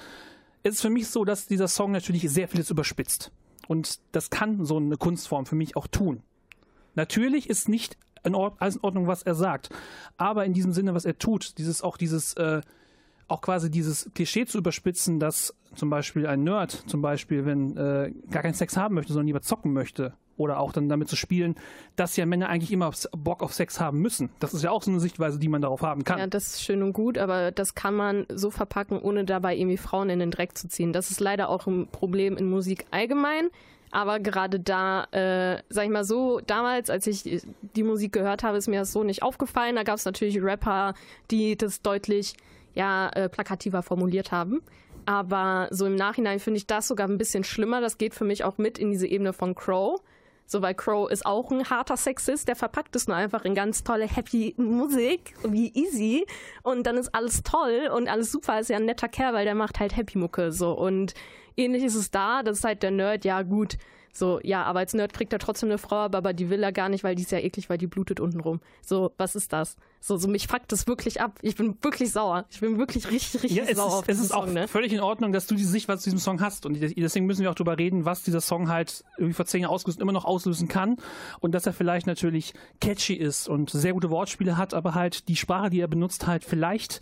Es 0.61 0.75
ist 0.75 0.81
für 0.81 0.91
mich 0.91 1.07
so, 1.07 1.25
dass 1.25 1.47
dieser 1.47 1.67
Song 1.67 1.91
natürlich 1.91 2.29
sehr 2.29 2.47
vieles 2.47 2.69
überspitzt. 2.69 3.31
Und 3.67 3.99
das 4.11 4.29
kann 4.29 4.65
so 4.65 4.77
eine 4.77 4.97
Kunstform 4.97 5.47
für 5.47 5.55
mich 5.55 5.75
auch 5.75 5.87
tun. 5.87 6.21
Natürlich 6.93 7.49
ist 7.49 7.67
nicht 7.67 7.97
in 8.23 8.35
alles 8.35 8.75
in 8.75 8.83
Ordnung, 8.83 9.07
was 9.07 9.23
er 9.23 9.33
sagt. 9.33 9.69
Aber 10.17 10.45
in 10.45 10.53
diesem 10.53 10.73
Sinne, 10.73 10.93
was 10.93 11.05
er 11.05 11.17
tut, 11.17 11.57
dieses 11.57 11.81
auch 11.81 11.97
dieses 11.97 12.35
äh, 12.35 12.61
auch 13.31 13.41
quasi 13.41 13.71
dieses 13.71 14.09
Klischee 14.13 14.45
zu 14.45 14.57
überspitzen, 14.57 15.19
dass 15.19 15.55
zum 15.75 15.89
Beispiel 15.89 16.27
ein 16.27 16.43
Nerd, 16.43 16.71
zum 16.71 17.01
Beispiel, 17.01 17.45
wenn 17.45 17.77
äh, 17.77 18.11
gar 18.29 18.43
keinen 18.43 18.53
Sex 18.53 18.77
haben 18.77 18.95
möchte, 18.95 19.13
sondern 19.13 19.27
lieber 19.27 19.41
zocken 19.41 19.73
möchte, 19.73 20.13
oder 20.41 20.59
auch 20.59 20.73
dann 20.73 20.89
damit 20.89 21.07
zu 21.07 21.15
spielen, 21.15 21.55
dass 21.95 22.17
ja 22.17 22.25
Männer 22.25 22.49
eigentlich 22.49 22.71
immer 22.71 22.91
Bock 23.11 23.43
auf 23.43 23.53
Sex 23.53 23.79
haben 23.79 23.99
müssen. 23.99 24.29
Das 24.39 24.53
ist 24.53 24.63
ja 24.63 24.71
auch 24.71 24.81
so 24.81 24.91
eine 24.91 24.99
Sichtweise, 24.99 25.39
die 25.39 25.47
man 25.47 25.61
darauf 25.61 25.81
haben 25.81 26.03
kann. 26.03 26.19
Ja, 26.19 26.27
das 26.27 26.55
ist 26.55 26.63
schön 26.63 26.83
und 26.83 26.93
gut, 26.93 27.17
aber 27.17 27.51
das 27.51 27.75
kann 27.75 27.95
man 27.95 28.25
so 28.33 28.49
verpacken, 28.49 28.99
ohne 28.99 29.23
dabei 29.23 29.55
irgendwie 29.55 29.77
Frauen 29.77 30.09
in 30.09 30.19
den 30.19 30.31
Dreck 30.31 30.57
zu 30.57 30.67
ziehen. 30.67 30.93
Das 30.93 31.11
ist 31.11 31.19
leider 31.19 31.49
auch 31.49 31.67
ein 31.67 31.87
Problem 31.87 32.37
in 32.37 32.49
Musik 32.49 32.85
allgemein. 32.91 33.49
Aber 33.93 34.21
gerade 34.21 34.61
da, 34.61 35.03
äh, 35.11 35.61
sag 35.67 35.83
ich 35.83 35.91
mal 35.91 36.05
so, 36.05 36.39
damals, 36.39 36.89
als 36.89 37.07
ich 37.07 37.45
die 37.75 37.83
Musik 37.83 38.13
gehört 38.13 38.41
habe, 38.41 38.57
ist 38.57 38.69
mir 38.69 38.79
das 38.79 38.93
so 38.93 39.03
nicht 39.03 39.21
aufgefallen. 39.21 39.75
Da 39.75 39.83
gab 39.83 39.95
es 39.95 40.05
natürlich 40.05 40.41
Rapper, 40.41 40.93
die 41.29 41.57
das 41.57 41.81
deutlich 41.81 42.35
ja 42.73 43.09
äh, 43.09 43.29
plakativer 43.29 43.83
formuliert 43.83 44.31
haben. 44.31 44.61
Aber 45.05 45.67
so 45.71 45.85
im 45.85 45.95
Nachhinein 45.95 46.39
finde 46.39 46.57
ich 46.57 46.67
das 46.67 46.87
sogar 46.87 47.07
ein 47.07 47.17
bisschen 47.17 47.43
schlimmer. 47.43 47.81
Das 47.81 47.97
geht 47.97 48.13
für 48.13 48.23
mich 48.23 48.43
auch 48.43 48.57
mit 48.57 48.77
in 48.77 48.91
diese 48.91 49.07
Ebene 49.07 49.33
von 49.33 49.55
Crow. 49.55 49.99
So, 50.45 50.61
weil 50.61 50.75
Crow 50.75 51.09
ist 51.09 51.25
auch 51.25 51.49
ein 51.49 51.69
harter 51.69 51.95
Sexist, 51.95 52.49
der 52.49 52.57
verpackt 52.57 52.93
es 52.97 53.07
nur 53.07 53.15
einfach 53.15 53.45
in 53.45 53.55
ganz 53.55 53.85
tolle, 53.85 54.05
happy 54.05 54.53
Musik, 54.57 55.33
wie 55.47 55.71
easy. 55.73 56.25
Und 56.61 56.85
dann 56.85 56.97
ist 56.97 57.15
alles 57.15 57.41
toll 57.43 57.89
und 57.95 58.09
alles 58.09 58.31
super. 58.31 58.59
Ist 58.59 58.69
ja 58.69 58.75
ein 58.75 58.85
netter 58.85 59.07
Kerl, 59.07 59.33
weil 59.33 59.45
der 59.45 59.55
macht 59.55 59.79
halt 59.79 59.95
Happy 59.95 60.17
Mucke, 60.17 60.51
so. 60.51 60.73
Und 60.73 61.13
ähnlich 61.55 61.83
ist 61.83 61.95
es 61.95 62.11
da. 62.11 62.43
Das 62.43 62.59
ist 62.59 62.63
halt 62.65 62.83
der 62.83 62.91
Nerd, 62.91 63.23
ja, 63.23 63.43
gut 63.43 63.77
so, 64.13 64.39
ja, 64.43 64.63
aber 64.63 64.79
als 64.79 64.93
Nerd 64.93 65.13
kriegt 65.13 65.31
er 65.31 65.39
trotzdem 65.39 65.69
eine 65.69 65.77
Frau, 65.77 65.95
aber 65.95 66.33
die 66.33 66.49
will 66.49 66.61
er 66.63 66.71
gar 66.71 66.89
nicht, 66.89 67.03
weil 67.03 67.15
die 67.15 67.21
ist 67.21 67.31
ja 67.31 67.39
eklig, 67.39 67.69
weil 67.69 67.77
die 67.77 67.87
blutet 67.87 68.19
unten 68.19 68.41
rum. 68.41 68.59
So, 68.81 69.13
was 69.17 69.35
ist 69.35 69.53
das? 69.53 69.77
So, 70.01 70.17
so 70.17 70.27
mich 70.27 70.47
fuckt 70.47 70.71
das 70.71 70.87
wirklich 70.87 71.21
ab. 71.21 71.39
Ich 71.41 71.55
bin 71.55 71.77
wirklich 71.81 72.11
sauer. 72.11 72.45
Ich 72.49 72.59
bin 72.59 72.77
wirklich 72.77 73.09
richtig, 73.09 73.43
richtig 73.43 73.67
ja, 73.69 73.75
sauer 73.75 73.87
ist, 73.87 73.93
auf 73.93 74.09
Es 74.09 74.19
ist 74.19 74.29
Song, 74.29 74.37
auch 74.37 74.47
ne? 74.47 74.67
völlig 74.67 74.91
in 74.91 74.99
Ordnung, 74.99 75.31
dass 75.31 75.47
du 75.47 75.55
diese 75.55 75.71
Sichtweise 75.71 76.01
zu 76.01 76.09
diesem 76.09 76.19
Song 76.19 76.41
hast. 76.41 76.65
Und 76.65 76.79
deswegen 76.81 77.25
müssen 77.25 77.41
wir 77.41 77.51
auch 77.51 77.55
darüber 77.55 77.77
reden, 77.77 78.03
was 78.03 78.23
dieser 78.23 78.41
Song 78.41 78.69
halt 78.69 79.03
irgendwie 79.17 79.33
vor 79.33 79.45
zehn 79.45 79.61
Jahren 79.61 79.71
ausgelöst 79.71 80.01
immer 80.01 80.11
noch 80.11 80.25
auslösen 80.25 80.67
kann. 80.67 80.97
Und 81.39 81.53
dass 81.53 81.65
er 81.65 81.73
vielleicht 81.73 82.07
natürlich 82.07 82.53
catchy 82.81 83.13
ist 83.13 83.47
und 83.47 83.69
sehr 83.69 83.93
gute 83.93 84.09
Wortspiele 84.09 84.57
hat, 84.57 84.73
aber 84.73 84.93
halt 84.93 85.29
die 85.29 85.35
Sprache, 85.37 85.69
die 85.69 85.79
er 85.79 85.87
benutzt, 85.87 86.27
halt 86.27 86.43
vielleicht 86.43 86.99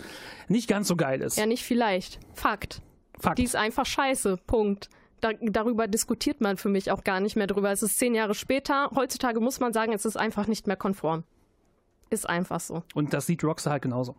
nicht 0.47 0.67
ganz 0.67 0.87
so 0.87 0.95
geil 0.95 1.21
ist. 1.21 1.37
Ja, 1.37 1.45
nicht 1.47 1.63
vielleicht. 1.63 2.19
Fakt. 2.33 2.81
Fakt. 3.17 3.39
Die 3.39 3.43
ist 3.43 3.55
einfach 3.55 3.85
scheiße. 3.85 4.37
Punkt 4.45 4.89
da, 5.21 5.31
darüber 5.41 5.87
diskutiert 5.87 6.41
man 6.41 6.57
für 6.57 6.69
mich 6.69 6.91
auch 6.91 7.03
gar 7.03 7.19
nicht 7.19 7.35
mehr 7.35 7.47
drüber. 7.47 7.71
Es 7.71 7.83
ist 7.83 7.97
zehn 7.99 8.15
Jahre 8.15 8.35
später. 8.35 8.91
Heutzutage 8.95 9.39
muss 9.39 9.59
man 9.59 9.73
sagen, 9.73 9.93
es 9.93 10.05
ist 10.05 10.17
einfach 10.17 10.47
nicht 10.47 10.67
mehr 10.67 10.75
konform. 10.75 11.23
Ist 12.09 12.27
einfach 12.27 12.59
so. 12.59 12.83
Und 12.93 13.13
das 13.13 13.27
sieht 13.27 13.43
Rockstar 13.43 13.73
halt 13.73 13.83
genauso. 13.83 14.15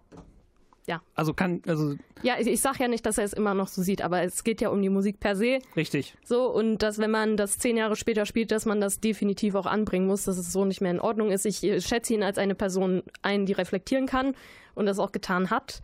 Ja. 0.86 1.02
Also 1.14 1.34
kann, 1.34 1.62
also. 1.66 1.94
Ja, 2.22 2.34
ich, 2.38 2.46
ich 2.46 2.60
sag 2.60 2.78
ja 2.80 2.88
nicht, 2.88 3.04
dass 3.06 3.18
er 3.18 3.24
es 3.24 3.32
immer 3.32 3.54
noch 3.54 3.68
so 3.68 3.82
sieht, 3.82 4.02
aber 4.02 4.22
es 4.22 4.44
geht 4.44 4.60
ja 4.60 4.70
um 4.70 4.82
die 4.82 4.88
Musik 4.88 5.20
per 5.20 5.36
se. 5.36 5.58
Richtig. 5.76 6.16
So, 6.24 6.50
und 6.50 6.78
dass, 6.78 6.98
wenn 6.98 7.10
man 7.10 7.36
das 7.36 7.58
zehn 7.58 7.76
Jahre 7.76 7.96
später 7.96 8.26
spielt, 8.26 8.50
dass 8.50 8.66
man 8.66 8.80
das 8.80 9.00
definitiv 9.00 9.54
auch 9.54 9.66
anbringen 9.66 10.06
muss, 10.06 10.24
dass 10.24 10.38
es 10.38 10.52
so 10.52 10.64
nicht 10.64 10.80
mehr 10.80 10.90
in 10.90 11.00
Ordnung 11.00 11.30
ist. 11.30 11.46
Ich 11.46 11.62
äh, 11.62 11.80
schätze 11.80 12.14
ihn 12.14 12.22
als 12.22 12.38
eine 12.38 12.54
Person 12.54 13.02
ein, 13.22 13.46
die 13.46 13.52
reflektieren 13.52 14.06
kann 14.06 14.34
und 14.74 14.86
das 14.86 14.98
auch 14.98 15.12
getan 15.12 15.50
hat. 15.50 15.82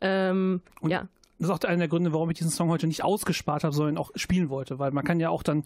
Ähm, 0.00 0.62
ja 0.82 1.08
das 1.38 1.48
ist 1.48 1.64
auch 1.64 1.68
einer 1.68 1.78
der 1.78 1.88
Gründe, 1.88 2.12
warum 2.12 2.30
ich 2.30 2.38
diesen 2.38 2.50
Song 2.50 2.68
heute 2.68 2.86
nicht 2.86 3.04
ausgespart 3.04 3.62
habe, 3.62 3.74
sondern 3.74 3.96
auch 3.96 4.10
spielen 4.16 4.48
wollte, 4.48 4.78
weil 4.78 4.90
man 4.90 5.04
kann 5.04 5.20
ja 5.20 5.30
auch 5.30 5.42
dann, 5.42 5.62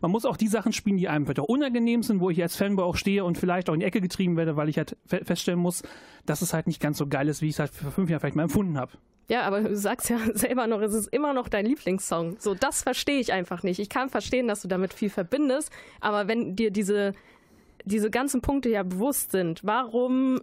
man 0.00 0.10
muss 0.10 0.24
auch 0.24 0.36
die 0.36 0.46
Sachen 0.46 0.72
spielen, 0.72 0.98
die 0.98 1.08
einem 1.08 1.26
vielleicht 1.26 1.40
auch 1.40 1.48
unangenehm 1.48 2.02
sind, 2.02 2.20
wo 2.20 2.30
ich 2.30 2.40
als 2.40 2.56
Fanboy 2.56 2.84
auch 2.84 2.96
stehe 2.96 3.24
und 3.24 3.36
vielleicht 3.36 3.68
auch 3.68 3.74
in 3.74 3.80
die 3.80 3.86
Ecke 3.86 4.00
getrieben 4.00 4.36
werde, 4.36 4.56
weil 4.56 4.68
ich 4.68 4.78
halt 4.78 4.96
feststellen 5.06 5.58
muss, 5.58 5.82
dass 6.26 6.42
es 6.42 6.52
halt 6.52 6.66
nicht 6.66 6.80
ganz 6.80 6.98
so 6.98 7.06
geil 7.06 7.28
ist, 7.28 7.42
wie 7.42 7.48
ich 7.48 7.54
es 7.54 7.58
halt 7.58 7.74
vor 7.74 7.90
fünf 7.90 8.08
Jahren 8.08 8.20
vielleicht 8.20 8.36
mal 8.36 8.44
empfunden 8.44 8.78
habe. 8.78 8.92
Ja, 9.28 9.42
aber 9.42 9.60
du 9.62 9.76
sagst 9.76 10.08
ja 10.08 10.18
selber 10.34 10.66
noch, 10.66 10.80
es 10.80 10.94
ist 10.94 11.08
immer 11.08 11.32
noch 11.32 11.48
dein 11.48 11.66
Lieblingssong. 11.66 12.36
So, 12.38 12.54
das 12.54 12.82
verstehe 12.82 13.18
ich 13.18 13.32
einfach 13.32 13.62
nicht. 13.62 13.80
Ich 13.80 13.88
kann 13.88 14.08
verstehen, 14.08 14.46
dass 14.46 14.62
du 14.62 14.68
damit 14.68 14.94
viel 14.94 15.10
verbindest, 15.10 15.72
aber 16.00 16.28
wenn 16.28 16.54
dir 16.54 16.70
diese, 16.70 17.14
diese 17.84 18.10
ganzen 18.10 18.42
Punkte 18.42 18.68
ja 18.68 18.84
bewusst 18.84 19.32
sind, 19.32 19.64
warum 19.64 20.40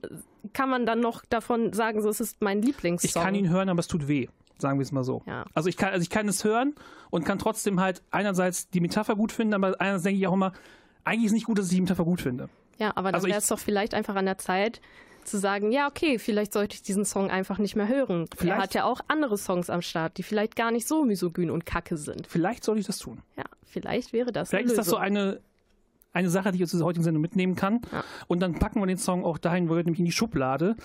kann 0.51 0.69
man 0.69 0.85
dann 0.85 0.99
noch 0.99 1.23
davon 1.25 1.71
sagen, 1.71 2.01
so, 2.01 2.09
es 2.09 2.19
ist 2.19 2.41
mein 2.41 2.61
Lieblingssong? 2.61 3.07
Ich 3.07 3.13
kann 3.13 3.35
ihn 3.35 3.49
hören, 3.49 3.69
aber 3.69 3.79
es 3.79 3.87
tut 3.87 4.09
weh. 4.09 4.27
Sagen 4.63 4.79
wir 4.79 4.83
es 4.83 4.93
mal 4.93 5.03
so. 5.03 5.21
Ja. 5.27 5.43
Also 5.53 5.67
ich 5.67 5.75
kann, 5.75 5.91
also 5.91 6.01
ich 6.01 6.09
kann 6.09 6.25
es 6.29 6.45
hören 6.45 6.73
und 7.09 7.25
kann 7.25 7.37
trotzdem 7.37 7.81
halt 7.81 8.01
einerseits 8.11 8.69
die 8.69 8.79
Metapher 8.79 9.17
gut 9.17 9.33
finden, 9.33 9.53
aber 9.53 9.75
einerseits 9.79 10.03
denke 10.03 10.19
ich 10.19 10.27
auch 10.27 10.33
immer, 10.33 10.53
eigentlich 11.03 11.25
ist 11.25 11.31
es 11.31 11.33
nicht 11.33 11.45
gut, 11.45 11.59
dass 11.59 11.65
ich 11.65 11.75
die 11.75 11.81
Metapher 11.81 12.05
gut 12.05 12.21
finde. 12.21 12.47
Ja, 12.77 12.93
aber 12.95 13.09
dann 13.09 13.15
also 13.15 13.27
wäre 13.27 13.37
es 13.37 13.47
doch 13.47 13.59
vielleicht 13.59 13.93
einfach 13.93 14.15
an 14.15 14.25
der 14.25 14.37
Zeit, 14.37 14.79
zu 15.25 15.37
sagen, 15.37 15.71
ja, 15.71 15.87
okay, 15.87 16.17
vielleicht 16.17 16.53
sollte 16.53 16.75
ich 16.75 16.81
diesen 16.81 17.03
Song 17.03 17.29
einfach 17.29 17.57
nicht 17.57 17.75
mehr 17.75 17.87
hören. 17.87 18.27
Vielleicht, 18.35 18.57
er 18.57 18.63
hat 18.63 18.73
ja 18.73 18.83
auch 18.85 19.01
andere 19.07 19.37
Songs 19.37 19.69
am 19.69 19.81
Start, 19.81 20.17
die 20.17 20.23
vielleicht 20.23 20.55
gar 20.55 20.71
nicht 20.71 20.87
so 20.87 21.03
misogyn 21.03 21.49
und 21.49 21.65
kacke 21.65 21.97
sind. 21.97 22.25
Vielleicht 22.27 22.63
sollte 22.63 22.79
ich 22.81 22.87
das 22.87 22.99
tun. 22.99 23.21
Ja, 23.37 23.43
vielleicht 23.65 24.13
wäre 24.13 24.31
das 24.31 24.49
Vielleicht 24.49 24.67
ist 24.67 24.77
das 24.77 24.87
so 24.87 24.97
eine, 24.97 25.39
eine 26.13 26.29
Sache, 26.29 26.51
die 26.51 26.57
ich 26.57 26.63
aus 26.63 26.71
dieser 26.71 26.85
heutigen 26.85 27.03
Sendung 27.03 27.21
mitnehmen 27.21 27.55
kann. 27.55 27.81
Ja. 27.91 28.03
Und 28.27 28.39
dann 28.39 28.59
packen 28.59 28.79
wir 28.79 28.87
den 28.87 28.97
Song 28.97 29.25
auch 29.25 29.37
dahin, 29.37 29.69
wo 29.69 29.75
er 29.75 29.83
nämlich 29.83 29.99
in 29.99 30.05
die 30.05 30.11
Schublade. 30.11 30.75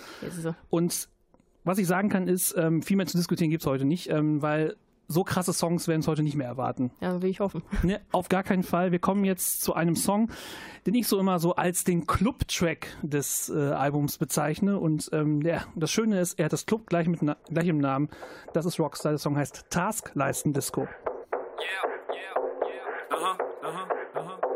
So. 0.41 0.55
Und 0.71 1.09
was 1.68 1.78
ich 1.78 1.87
sagen 1.87 2.09
kann, 2.09 2.26
ist, 2.26 2.54
ähm, 2.57 2.83
viel 2.83 2.96
mehr 2.96 3.07
zu 3.07 3.16
diskutieren 3.16 3.50
gibt 3.50 3.62
es 3.62 3.66
heute 3.66 3.85
nicht, 3.85 4.11
ähm, 4.11 4.42
weil 4.42 4.74
so 5.07 5.24
krasse 5.24 5.52
Songs 5.52 5.88
werden 5.88 6.00
es 6.00 6.09
heute 6.09 6.22
nicht 6.22 6.37
mehr 6.37 6.46
erwarten. 6.46 6.90
Ja, 7.00 7.22
will 7.22 7.31
ich 7.31 7.40
hoffen. 7.40 7.62
Ne, 7.83 8.00
auf 8.12 8.28
gar 8.28 8.42
keinen 8.42 8.62
Fall. 8.62 8.92
Wir 8.92 8.98
kommen 8.98 9.24
jetzt 9.24 9.62
zu 9.62 9.74
einem 9.74 9.96
Song, 9.96 10.31
den 10.87 10.94
ich 10.94 11.07
so 11.07 11.18
immer 11.18 11.38
so 11.38 11.57
als 11.57 11.85
den 11.85 12.07
Club-Track 12.07 12.88
des 13.02 13.48
äh, 13.48 13.59
Albums 13.59 14.18
bezeichne. 14.18 14.78
Und 14.78 15.09
ähm, 15.12 15.42
ja, 15.42 15.64
das 15.76 15.90
Schöne 15.90 16.20
ist, 16.20 16.38
er 16.38 16.46
hat 16.46 16.52
das 16.52 16.66
Club 16.66 16.87
gleich, 16.87 17.07
mit 17.07 17.22
na 17.22 17.37
gleich 17.48 17.68
im 17.68 17.78
Namen. 17.78 18.09
Das 18.52 18.66
ist 18.66 18.78
Rockstar. 18.78 19.12
Der 19.12 19.18
Song 19.18 19.37
heißt 19.37 19.66
Taskleisten-Disco. 19.70 20.87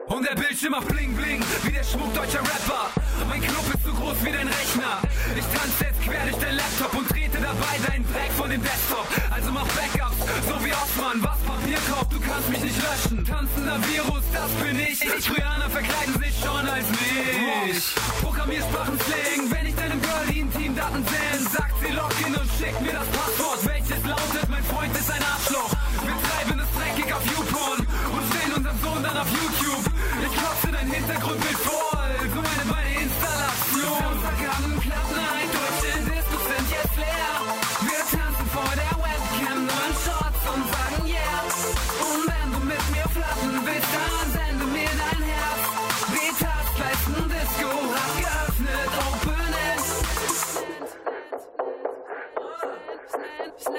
Und 0.09 0.29
der 0.29 0.35
Bildschirm 0.35 0.73
macht 0.73 0.89
bling 0.89 1.15
bling, 1.15 1.41
wie 1.63 1.73
der 1.73 1.83
Schmuck 1.83 2.13
deutscher 2.15 2.41
Rapper. 2.41 3.02
Mein 3.29 3.41
Club 3.41 3.67
ist 3.75 3.85
so 3.85 3.93
groß 3.93 4.19
wie 4.25 4.33
dein 4.33 4.49
Rechner. 4.49 5.03
Ich 5.37 5.47
tanze 5.57 5.85
jetzt 5.85 6.01
quer 6.03 6.23
durch 6.25 6.39
dein 6.43 6.57
Laptop 6.57 6.95
und 6.95 7.09
trete 7.09 7.39
dabei 7.39 7.75
deinen 7.87 8.05
Dreck 8.13 8.33
von 8.37 8.51
dem 8.51 8.63
Desktop. 8.63 9.07
Also 9.31 9.51
mach 9.53 9.67
Backups, 9.77 10.19
so 10.49 10.55
wie 10.65 10.73
Osman, 10.73 11.23
was 11.23 11.39
Papier 11.47 11.79
kauft, 11.91 12.13
du 12.13 12.21
kannst 12.21 12.49
mich 12.49 12.63
nicht 12.63 12.79
löschen. 12.83 13.25
Tanzender 13.25 13.79
Virus, 13.89 14.25
das 14.33 14.51
bin 14.63 14.79
ich. 14.81 15.01
Ich 15.01 15.25
Trojaner 15.27 15.71
verkleiden 15.71 16.15
sich 16.21 16.35
schon 16.41 16.65
als 16.69 16.89
mich. 16.89 17.95
Programmiersprachen 18.21 18.99
slingen, 19.01 19.51
wenn 19.51 19.67
ich 19.67 19.75
deinem 19.75 20.01
Girl 20.03 20.27
die 20.31 20.41
Intimdaten 20.41 21.05
sende, 21.07 21.51
sagt 21.51 21.75
sie 21.81 21.93
Login 21.93 22.35
und 22.35 22.49
schickt 22.59 22.81
mir 22.83 22.93
das 22.93 23.09
Passwort, 23.09 23.61
welches 23.67 24.03
lautet, 24.05 24.49
mein 24.49 24.65
Freund 24.65 24.95
ist 24.97 25.11
ein 25.11 25.23
Arschloch. 25.23 25.73
Wir 26.05 26.17
treiben 26.27 26.61
es 26.61 26.71
dreckig 26.77 27.13
auf 27.13 27.25
YouPorn 27.27 27.81
und 27.87 28.23
stellen 28.31 28.53
unserem 28.57 28.79
Sohn 28.83 29.03
dann 29.03 29.17
auf 29.17 29.31
YouTube. 29.31 29.85
Ich 30.25 30.33
klopfe 30.39 30.69
dein 30.73 30.89
Hintergrundbild 30.91 31.59
voll, 31.59 31.92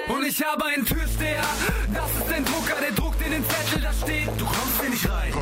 Und 0.08 0.26
ich 0.26 0.44
habe 0.44 0.66
einen 0.66 0.84
Türsteher, 0.84 1.42
das 1.94 2.10
ist 2.10 2.32
ein 2.32 2.44
Drucker, 2.44 2.74
der 2.80 2.92
druckt 2.92 3.20
in 3.24 3.32
den 3.32 3.44
Zettel, 3.48 3.80
da 3.80 3.92
steht, 3.92 4.28
du 4.36 4.44
kommst 4.44 4.80
hier 4.80 4.90
nicht 4.90 5.10
rein. 5.10 5.32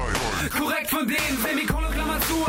Korrekt 0.57 0.91
von 0.91 1.07
denen, 1.07 1.39
Semikolon, 1.43 1.91
Klammer 1.93 2.21
zu, 2.21 2.47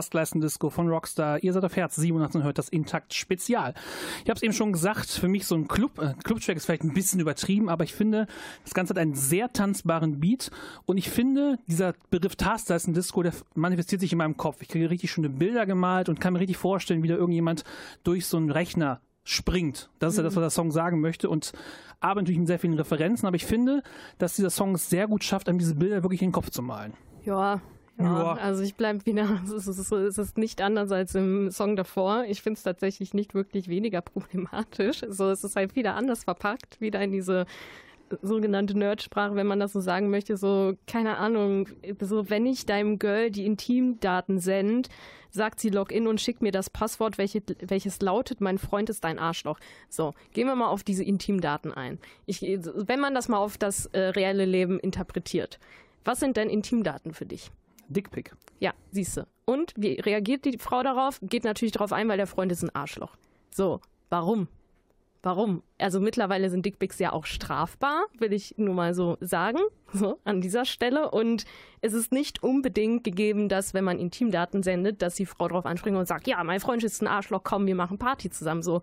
Taskleisten-Disco 0.00 0.70
von 0.70 0.88
Rockstar. 0.88 1.42
Ihr 1.44 1.52
seid 1.52 1.62
auf 1.62 1.76
Herz 1.76 1.96
87 1.96 2.36
und 2.40 2.44
hört 2.44 2.56
das 2.56 2.70
Intakt 2.70 3.12
Spezial. 3.12 3.74
Ich 4.24 4.30
habe 4.30 4.36
es 4.36 4.42
eben 4.42 4.54
schon 4.54 4.72
gesagt, 4.72 5.10
für 5.10 5.28
mich 5.28 5.46
so 5.46 5.54
ein 5.54 5.68
Club, 5.68 5.98
äh, 5.98 6.14
Club-Track 6.24 6.56
ist 6.56 6.64
vielleicht 6.64 6.84
ein 6.84 6.94
bisschen 6.94 7.20
übertrieben, 7.20 7.68
aber 7.68 7.84
ich 7.84 7.92
finde, 7.92 8.26
das 8.64 8.72
Ganze 8.72 8.94
hat 8.94 8.98
einen 8.98 9.14
sehr 9.14 9.52
tanzbaren 9.52 10.18
Beat 10.18 10.50
und 10.86 10.96
ich 10.96 11.10
finde, 11.10 11.58
dieser 11.66 11.92
Begriff 12.10 12.34
Taskleisten-Disco, 12.36 13.22
der 13.22 13.34
manifestiert 13.54 14.00
sich 14.00 14.12
in 14.12 14.18
meinem 14.18 14.38
Kopf. 14.38 14.62
Ich 14.62 14.68
kriege 14.68 14.88
richtig 14.88 15.10
schöne 15.10 15.28
Bilder 15.28 15.66
gemalt 15.66 16.08
und 16.08 16.18
kann 16.18 16.32
mir 16.32 16.40
richtig 16.40 16.56
vorstellen, 16.56 17.02
wie 17.02 17.08
da 17.08 17.14
irgendjemand 17.14 17.64
durch 18.02 18.26
so 18.26 18.38
einen 18.38 18.50
Rechner 18.50 19.02
springt. 19.22 19.90
Das 19.98 20.14
ist 20.14 20.16
ja 20.16 20.22
das, 20.22 20.34
was 20.34 20.42
der 20.42 20.50
Song 20.50 20.70
sagen 20.70 21.02
möchte 21.02 21.28
und 21.28 21.52
aber 22.00 22.22
natürlich 22.22 22.38
mit 22.38 22.48
sehr 22.48 22.58
vielen 22.58 22.72
Referenzen, 22.74 23.26
aber 23.26 23.36
ich 23.36 23.44
finde, 23.44 23.82
dass 24.16 24.36
dieser 24.36 24.48
Song 24.48 24.74
es 24.74 24.88
sehr 24.88 25.06
gut 25.06 25.24
schafft, 25.24 25.46
einem 25.50 25.58
diese 25.58 25.74
Bilder 25.74 26.02
wirklich 26.02 26.22
in 26.22 26.28
den 26.28 26.32
Kopf 26.32 26.48
zu 26.48 26.62
malen. 26.62 26.94
Ja. 27.26 27.60
Ja, 28.00 28.32
also 28.34 28.62
ich 28.62 28.74
bleibe 28.74 29.04
wieder, 29.06 29.40
es 29.44 29.66
ist, 29.66 29.92
es 29.92 30.18
ist 30.18 30.38
nicht 30.38 30.60
anders 30.62 30.90
als 30.92 31.14
im 31.14 31.50
Song 31.50 31.76
davor. 31.76 32.24
Ich 32.28 32.42
finde 32.42 32.58
es 32.58 32.62
tatsächlich 32.62 33.14
nicht 33.14 33.34
wirklich 33.34 33.68
weniger 33.68 34.00
problematisch. 34.00 35.02
So, 35.08 35.30
es 35.30 35.44
ist 35.44 35.56
halt 35.56 35.76
wieder 35.76 35.94
anders 35.94 36.24
verpackt, 36.24 36.80
wieder 36.80 37.00
in 37.02 37.12
diese 37.12 37.46
sogenannte 38.22 38.76
Nerdsprache, 38.76 39.36
wenn 39.36 39.46
man 39.46 39.60
das 39.60 39.72
so 39.72 39.80
sagen 39.80 40.10
möchte, 40.10 40.36
so, 40.36 40.74
keine 40.86 41.18
Ahnung, 41.18 41.68
so, 42.00 42.28
wenn 42.28 42.46
ich 42.46 42.66
deinem 42.66 42.98
Girl 42.98 43.30
die 43.30 43.46
Intimdaten 43.46 44.40
send, 44.40 44.88
sagt 45.30 45.60
sie 45.60 45.70
Login 45.70 46.06
und 46.06 46.20
schickt 46.20 46.42
mir 46.42 46.50
das 46.50 46.70
Passwort, 46.70 47.18
welche, 47.18 47.42
welches 47.60 48.00
lautet, 48.00 48.40
mein 48.40 48.58
Freund 48.58 48.90
ist 48.90 49.04
ein 49.04 49.18
Arschloch. 49.18 49.60
So, 49.88 50.12
gehen 50.32 50.46
wir 50.46 50.56
mal 50.56 50.68
auf 50.68 50.82
diese 50.82 51.04
Intimdaten 51.04 51.72
ein. 51.72 51.98
Ich, 52.26 52.42
wenn 52.42 53.00
man 53.00 53.14
das 53.14 53.28
mal 53.28 53.38
auf 53.38 53.58
das 53.58 53.86
äh, 53.86 54.00
reelle 54.00 54.44
Leben 54.44 54.80
interpretiert. 54.80 55.58
Was 56.04 56.20
sind 56.20 56.36
denn 56.36 56.48
Intimdaten 56.50 57.14
für 57.14 57.26
dich? 57.26 57.50
Dickpick. 57.90 58.32
Ja, 58.60 58.72
siehst 58.90 59.16
du. 59.16 59.26
Und 59.44 59.72
wie 59.76 60.00
reagiert 60.00 60.44
die 60.44 60.58
Frau 60.58 60.82
darauf? 60.82 61.18
Geht 61.22 61.44
natürlich 61.44 61.72
darauf 61.72 61.92
ein, 61.92 62.08
weil 62.08 62.16
der 62.16 62.26
Freund 62.26 62.52
ist 62.52 62.62
ein 62.62 62.74
Arschloch. 62.74 63.16
So, 63.50 63.80
warum? 64.08 64.48
Warum? 65.22 65.62
Also 65.76 66.00
mittlerweile 66.00 66.48
sind 66.48 66.64
Dickpics 66.64 66.98
ja 66.98 67.12
auch 67.12 67.26
strafbar, 67.26 68.06
will 68.18 68.32
ich 68.32 68.54
nur 68.56 68.74
mal 68.74 68.94
so 68.94 69.18
sagen, 69.20 69.58
so 69.92 70.18
an 70.24 70.40
dieser 70.40 70.64
Stelle. 70.64 71.10
Und 71.10 71.44
es 71.82 71.92
ist 71.92 72.10
nicht 72.10 72.42
unbedingt 72.42 73.04
gegeben, 73.04 73.48
dass 73.48 73.74
wenn 73.74 73.84
man 73.84 73.98
Intimdaten 73.98 74.62
sendet, 74.62 75.02
dass 75.02 75.16
die 75.16 75.26
Frau 75.26 75.48
darauf 75.48 75.66
anspringt 75.66 75.98
und 75.98 76.06
sagt, 76.06 76.26
ja, 76.26 76.42
mein 76.42 76.60
Freund 76.60 76.82
ist 76.84 77.02
ein 77.02 77.06
Arschloch, 77.06 77.42
komm, 77.44 77.66
wir 77.66 77.74
machen 77.74 77.98
Party 77.98 78.30
zusammen. 78.30 78.62
So, 78.62 78.80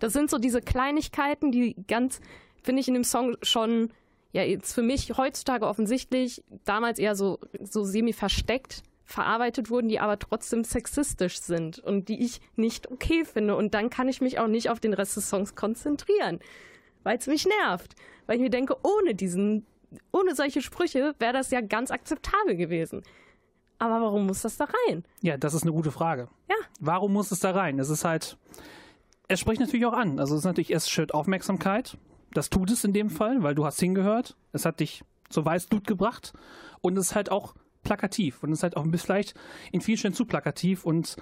das 0.00 0.12
sind 0.12 0.28
so 0.28 0.38
diese 0.38 0.60
Kleinigkeiten, 0.60 1.50
die 1.50 1.76
ganz, 1.86 2.20
finde 2.62 2.80
ich, 2.80 2.88
in 2.88 2.94
dem 2.94 3.04
Song 3.04 3.36
schon, 3.42 3.90
ja, 4.32 4.42
jetzt 4.42 4.72
für 4.74 4.82
mich 4.82 5.16
heutzutage 5.16 5.66
offensichtlich, 5.66 6.42
damals 6.64 6.98
eher 6.98 7.16
so, 7.16 7.38
so 7.60 7.84
semi 7.84 8.12
versteckt 8.12 8.82
verarbeitet 9.04 9.70
wurden, 9.70 9.88
die 9.88 9.98
aber 9.98 10.18
trotzdem 10.18 10.62
sexistisch 10.62 11.40
sind 11.40 11.80
und 11.80 12.08
die 12.08 12.24
ich 12.24 12.40
nicht 12.54 12.90
okay 12.90 13.24
finde. 13.24 13.56
Und 13.56 13.74
dann 13.74 13.90
kann 13.90 14.08
ich 14.08 14.20
mich 14.20 14.38
auch 14.38 14.46
nicht 14.46 14.70
auf 14.70 14.78
den 14.78 14.92
Rest 14.92 15.16
des 15.16 15.28
Songs 15.28 15.56
konzentrieren, 15.56 16.38
weil 17.02 17.18
es 17.18 17.26
mich 17.26 17.46
nervt. 17.46 17.96
Weil 18.26 18.36
ich 18.36 18.42
mir 18.42 18.50
denke, 18.50 18.76
ohne 18.84 19.16
diesen, 19.16 19.66
ohne 20.12 20.36
solche 20.36 20.62
Sprüche 20.62 21.14
wäre 21.18 21.32
das 21.32 21.50
ja 21.50 21.60
ganz 21.60 21.90
akzeptabel 21.90 22.56
gewesen. 22.56 23.02
Aber 23.80 24.00
warum 24.00 24.26
muss 24.26 24.42
das 24.42 24.56
da 24.58 24.68
rein? 24.86 25.04
Ja, 25.22 25.36
das 25.36 25.54
ist 25.54 25.62
eine 25.62 25.72
gute 25.72 25.90
Frage. 25.90 26.28
Ja. 26.48 26.56
Warum 26.78 27.12
muss 27.12 27.32
es 27.32 27.40
da 27.40 27.50
rein? 27.50 27.80
Es 27.80 27.90
ist 27.90 28.04
halt, 28.04 28.36
es 29.26 29.40
spricht 29.40 29.60
natürlich 29.60 29.86
auch 29.86 29.94
an. 29.94 30.20
Also 30.20 30.34
es 30.34 30.40
ist 30.40 30.44
natürlich 30.44 30.70
erst 30.70 30.90
schürt 30.90 31.14
Aufmerksamkeit. 31.14 31.96
Das 32.32 32.50
tut 32.50 32.70
es 32.70 32.84
in 32.84 32.92
dem 32.92 33.10
Fall, 33.10 33.42
weil 33.42 33.54
du 33.54 33.64
hast 33.64 33.80
hingehört. 33.80 34.36
Es 34.52 34.64
hat 34.64 34.80
dich 34.80 35.02
zur 35.28 35.44
Weißblut 35.44 35.86
gebracht. 35.86 36.32
Und 36.80 36.96
es 36.96 37.08
ist 37.08 37.14
halt 37.14 37.30
auch 37.30 37.54
plakativ. 37.82 38.42
Und 38.42 38.52
es 38.52 38.60
ist 38.60 38.62
halt 38.62 38.76
auch 38.76 38.86
vielleicht 38.96 39.34
in 39.72 39.80
vielen 39.80 39.98
Stellen 39.98 40.14
zu 40.14 40.26
plakativ. 40.26 40.84
Und 40.84 41.16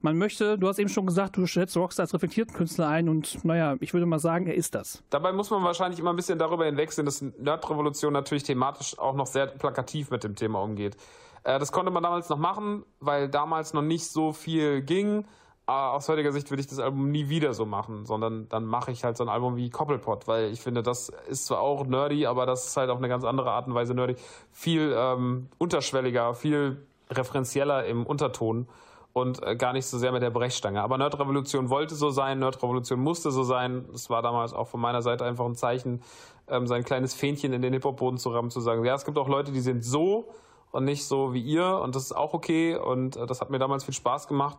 man 0.00 0.16
möchte, 0.16 0.58
du 0.58 0.68
hast 0.68 0.78
eben 0.78 0.88
schon 0.88 1.06
gesagt, 1.06 1.36
du 1.36 1.46
schätzt 1.46 1.76
Rockstar 1.76 2.04
als 2.04 2.14
reflektierten 2.14 2.54
Künstler 2.54 2.88
ein. 2.88 3.08
Und 3.08 3.44
naja, 3.44 3.76
ich 3.80 3.92
würde 3.92 4.06
mal 4.06 4.18
sagen, 4.18 4.46
er 4.46 4.54
ist 4.54 4.74
das. 4.74 5.02
Dabei 5.10 5.32
muss 5.32 5.50
man 5.50 5.62
wahrscheinlich 5.64 6.00
immer 6.00 6.10
ein 6.10 6.16
bisschen 6.16 6.38
darüber 6.38 6.66
hinwegsehen, 6.66 7.04
dass 7.04 7.20
Nerdrevolution 7.20 8.12
natürlich 8.12 8.44
thematisch 8.44 8.98
auch 8.98 9.14
noch 9.14 9.26
sehr 9.26 9.46
plakativ 9.46 10.10
mit 10.10 10.24
dem 10.24 10.34
Thema 10.34 10.62
umgeht. 10.62 10.96
Äh, 11.44 11.58
das 11.58 11.72
konnte 11.72 11.90
man 11.90 12.02
damals 12.02 12.28
noch 12.28 12.38
machen, 12.38 12.84
weil 13.00 13.28
damals 13.28 13.74
noch 13.74 13.82
nicht 13.82 14.06
so 14.06 14.32
viel 14.32 14.82
ging. 14.82 15.26
Ah, 15.70 15.90
aus 15.90 16.08
heutiger 16.08 16.32
Sicht 16.32 16.48
würde 16.48 16.62
ich 16.62 16.66
das 16.66 16.78
Album 16.78 17.10
nie 17.10 17.28
wieder 17.28 17.52
so 17.52 17.66
machen, 17.66 18.06
sondern 18.06 18.48
dann 18.48 18.64
mache 18.64 18.90
ich 18.90 19.04
halt 19.04 19.18
so 19.18 19.24
ein 19.24 19.28
Album 19.28 19.56
wie 19.56 19.68
Koppelpot, 19.68 20.26
weil 20.26 20.50
ich 20.50 20.62
finde, 20.62 20.82
das 20.82 21.10
ist 21.28 21.44
zwar 21.44 21.60
auch 21.60 21.84
nerdy, 21.84 22.24
aber 22.24 22.46
das 22.46 22.68
ist 22.68 22.76
halt 22.78 22.88
auf 22.88 22.96
eine 22.96 23.06
ganz 23.10 23.22
andere 23.22 23.50
Art 23.50 23.66
und 23.66 23.74
Weise 23.74 23.92
nerdy. 23.92 24.16
Viel 24.50 24.94
ähm, 24.96 25.50
unterschwelliger, 25.58 26.32
viel 26.32 26.86
referenzieller 27.10 27.84
im 27.84 28.06
Unterton 28.06 28.66
und 29.12 29.42
äh, 29.42 29.56
gar 29.56 29.74
nicht 29.74 29.84
so 29.84 29.98
sehr 29.98 30.10
mit 30.10 30.22
der 30.22 30.30
Brechstange. 30.30 30.80
Aber 30.82 30.96
Nerd 30.96 31.20
Revolution 31.20 31.68
wollte 31.68 31.96
so 31.96 32.08
sein, 32.08 32.38
Nerd 32.38 32.62
Revolution 32.62 32.98
musste 32.98 33.30
so 33.30 33.42
sein. 33.42 33.84
Es 33.92 34.08
war 34.08 34.22
damals 34.22 34.54
auch 34.54 34.68
von 34.68 34.80
meiner 34.80 35.02
Seite 35.02 35.26
einfach 35.26 35.44
ein 35.44 35.54
Zeichen, 35.54 36.00
ähm, 36.48 36.66
sein 36.66 36.82
kleines 36.82 37.12
Fähnchen 37.12 37.52
in 37.52 37.60
den 37.60 37.74
Hip-Hop-Boden 37.74 38.16
zu 38.16 38.30
rammen, 38.30 38.50
zu 38.50 38.60
sagen, 38.60 38.86
ja, 38.86 38.94
es 38.94 39.04
gibt 39.04 39.18
auch 39.18 39.28
Leute, 39.28 39.52
die 39.52 39.60
sind 39.60 39.84
so 39.84 40.30
und 40.70 40.84
nicht 40.84 41.04
so 41.04 41.34
wie 41.34 41.42
ihr 41.42 41.78
und 41.82 41.94
das 41.94 42.04
ist 42.04 42.16
auch 42.16 42.32
okay 42.32 42.74
und 42.74 43.18
äh, 43.18 43.26
das 43.26 43.42
hat 43.42 43.50
mir 43.50 43.58
damals 43.58 43.84
viel 43.84 43.92
Spaß 43.92 44.28
gemacht. 44.28 44.56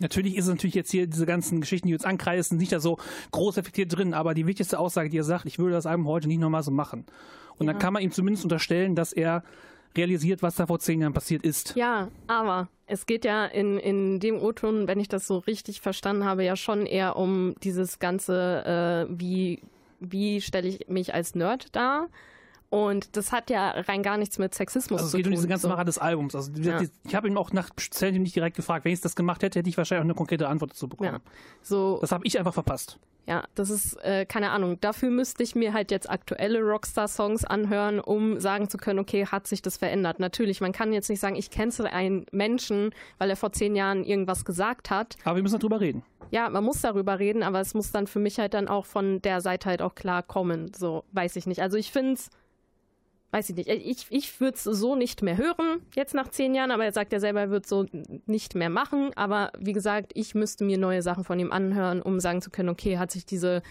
Natürlich 0.00 0.36
ist 0.36 0.44
es 0.44 0.50
natürlich 0.50 0.74
jetzt 0.74 0.90
hier 0.90 1.06
diese 1.06 1.26
ganzen 1.26 1.60
Geschichten, 1.60 1.88
die 1.88 1.94
uns 1.94 2.04
ankreisen, 2.04 2.56
nicht 2.58 2.72
da 2.72 2.78
so 2.80 2.98
groß 3.32 3.56
reflektiert 3.56 3.96
drin, 3.96 4.14
aber 4.14 4.34
die 4.34 4.46
wichtigste 4.46 4.78
Aussage, 4.78 5.08
die 5.10 5.18
er 5.18 5.24
sagt, 5.24 5.46
ich 5.46 5.58
würde 5.58 5.74
das 5.74 5.86
Album 5.86 6.06
heute 6.06 6.28
nicht 6.28 6.38
nochmal 6.40 6.62
so 6.62 6.70
machen. 6.70 7.04
Und 7.58 7.66
Ja. 7.66 7.72
dann 7.72 7.80
kann 7.82 7.92
man 7.92 8.02
ihm 8.02 8.12
zumindest 8.12 8.44
unterstellen, 8.44 8.94
dass 8.94 9.12
er 9.12 9.42
realisiert, 9.96 10.42
was 10.42 10.54
da 10.54 10.66
vor 10.66 10.78
zehn 10.78 11.00
Jahren 11.00 11.12
passiert 11.14 11.42
ist. 11.44 11.74
Ja, 11.74 12.08
aber 12.28 12.68
es 12.86 13.06
geht 13.06 13.24
ja 13.24 13.46
in, 13.46 13.78
in 13.78 14.20
dem 14.20 14.36
O-Ton, 14.40 14.86
wenn 14.86 15.00
ich 15.00 15.08
das 15.08 15.26
so 15.26 15.38
richtig 15.38 15.80
verstanden 15.80 16.24
habe, 16.24 16.44
ja 16.44 16.54
schon 16.54 16.86
eher 16.86 17.16
um 17.16 17.54
dieses 17.64 17.98
ganze, 17.98 19.08
äh, 19.10 19.12
wie, 19.18 19.62
wie 19.98 20.40
stelle 20.40 20.68
ich 20.68 20.86
mich 20.88 21.14
als 21.14 21.34
Nerd 21.34 21.74
dar? 21.74 22.08
Und 22.70 23.16
das 23.16 23.32
hat 23.32 23.48
ja 23.48 23.70
rein 23.70 24.02
gar 24.02 24.18
nichts 24.18 24.38
mit 24.38 24.54
Sexismus 24.54 24.98
Also 25.00 25.06
es 25.06 25.10
zu 25.12 25.16
geht 25.16 25.24
tun. 25.24 25.32
um 25.32 25.36
diese 25.36 25.48
ganze 25.48 25.62
so. 25.62 25.68
Macher 25.68 25.84
des 25.86 25.98
Albums. 25.98 26.34
Also 26.34 26.52
Ja. 26.52 26.80
ich 27.04 27.14
habe 27.14 27.26
ihn 27.28 27.36
auch 27.38 27.52
nach 27.52 27.70
Zellen 27.76 28.22
nicht 28.22 28.36
direkt 28.36 28.56
gefragt. 28.56 28.84
Wenn 28.84 28.92
ich 28.92 29.00
das 29.00 29.16
gemacht 29.16 29.42
hätte, 29.42 29.58
hätte 29.60 29.70
ich 29.70 29.78
wahrscheinlich 29.78 30.00
auch 30.02 30.06
eine 30.06 30.14
konkrete 30.14 30.48
Antwort 30.48 30.72
dazu 30.72 30.86
bekommen. 30.86 31.12
Ja, 31.14 31.20
so, 31.62 31.98
Das 32.02 32.12
habe 32.12 32.26
ich 32.26 32.38
einfach 32.38 32.52
verpasst. 32.52 32.98
ja, 33.26 33.44
das 33.54 33.70
ist, 33.70 33.94
äh, 34.04 34.26
keine 34.26 34.50
Ahnung. 34.50 34.78
Dafür 34.82 35.08
müsste 35.10 35.42
ich 35.42 35.54
mir 35.54 35.72
halt 35.72 35.90
jetzt 35.90 36.10
aktuelle 36.10 36.60
Rockstar-Songs 36.60 37.44
anhören, 37.46 38.00
um 38.00 38.38
sagen 38.38 38.68
zu 38.68 38.76
können, 38.76 38.98
okay, 38.98 39.24
hat 39.26 39.46
sich 39.46 39.62
das 39.62 39.78
verändert? 39.78 40.18
Natürlich, 40.20 40.60
man 40.60 40.72
kann 40.72 40.92
jetzt 40.92 41.08
nicht 41.08 41.20
sagen, 41.20 41.36
ich 41.36 41.50
cancel 41.50 41.86
einen 41.86 42.26
Menschen, 42.32 42.90
weil 43.16 43.30
er 43.30 43.36
vor 43.36 43.52
zehn 43.52 43.76
Jahren 43.76 44.04
irgendwas 44.04 44.44
gesagt 44.44 44.90
hat. 44.90 45.16
Aber 45.24 45.36
wir 45.36 45.42
müssen 45.42 45.58
darüber 45.58 45.80
reden. 45.80 46.02
Ja, 46.30 46.50
man 46.50 46.64
muss 46.64 46.82
darüber 46.82 47.18
reden, 47.18 47.42
aber 47.42 47.60
es 47.60 47.72
muss 47.72 47.92
dann 47.92 48.06
für 48.06 48.18
mich 48.18 48.38
halt 48.38 48.52
dann 48.52 48.68
auch 48.68 48.84
von 48.84 49.22
der 49.22 49.40
Seite 49.40 49.70
halt 49.70 49.80
auch 49.80 49.94
klar 49.94 50.22
kommen. 50.22 50.70
So, 50.76 51.04
weiß 51.12 51.36
ich 51.36 51.46
nicht. 51.46 51.62
Also 51.62 51.78
ich 51.78 51.90
finde 51.90 52.12
es, 52.12 52.28
weiß 53.30 53.50
ich 53.50 53.56
nicht. 53.56 53.68
Ich, 53.68 54.06
ich 54.10 54.40
würde 54.40 54.56
es 54.56 54.64
so 54.64 54.96
nicht 54.96 55.22
mehr 55.22 55.36
hören, 55.36 55.82
jetzt 55.94 56.14
nach 56.14 56.28
zehn 56.28 56.54
Jahren, 56.54 56.70
aber 56.70 56.84
er 56.84 56.92
sagt 56.92 57.12
ja 57.12 57.20
selber, 57.20 57.40
er 57.40 57.50
wird 57.50 57.66
so 57.66 57.86
nicht 58.26 58.54
mehr 58.54 58.70
machen. 58.70 59.10
Aber 59.16 59.52
wie 59.58 59.72
gesagt, 59.72 60.12
ich 60.14 60.34
müsste 60.34 60.64
mir 60.64 60.78
neue 60.78 61.02
Sachen 61.02 61.24
von 61.24 61.38
ihm 61.38 61.52
anhören, 61.52 62.00
um 62.00 62.20
sagen 62.20 62.40
zu 62.40 62.50
können, 62.50 62.70
okay, 62.70 62.98
hat 62.98 63.10
sich 63.10 63.26
diese, 63.26 63.62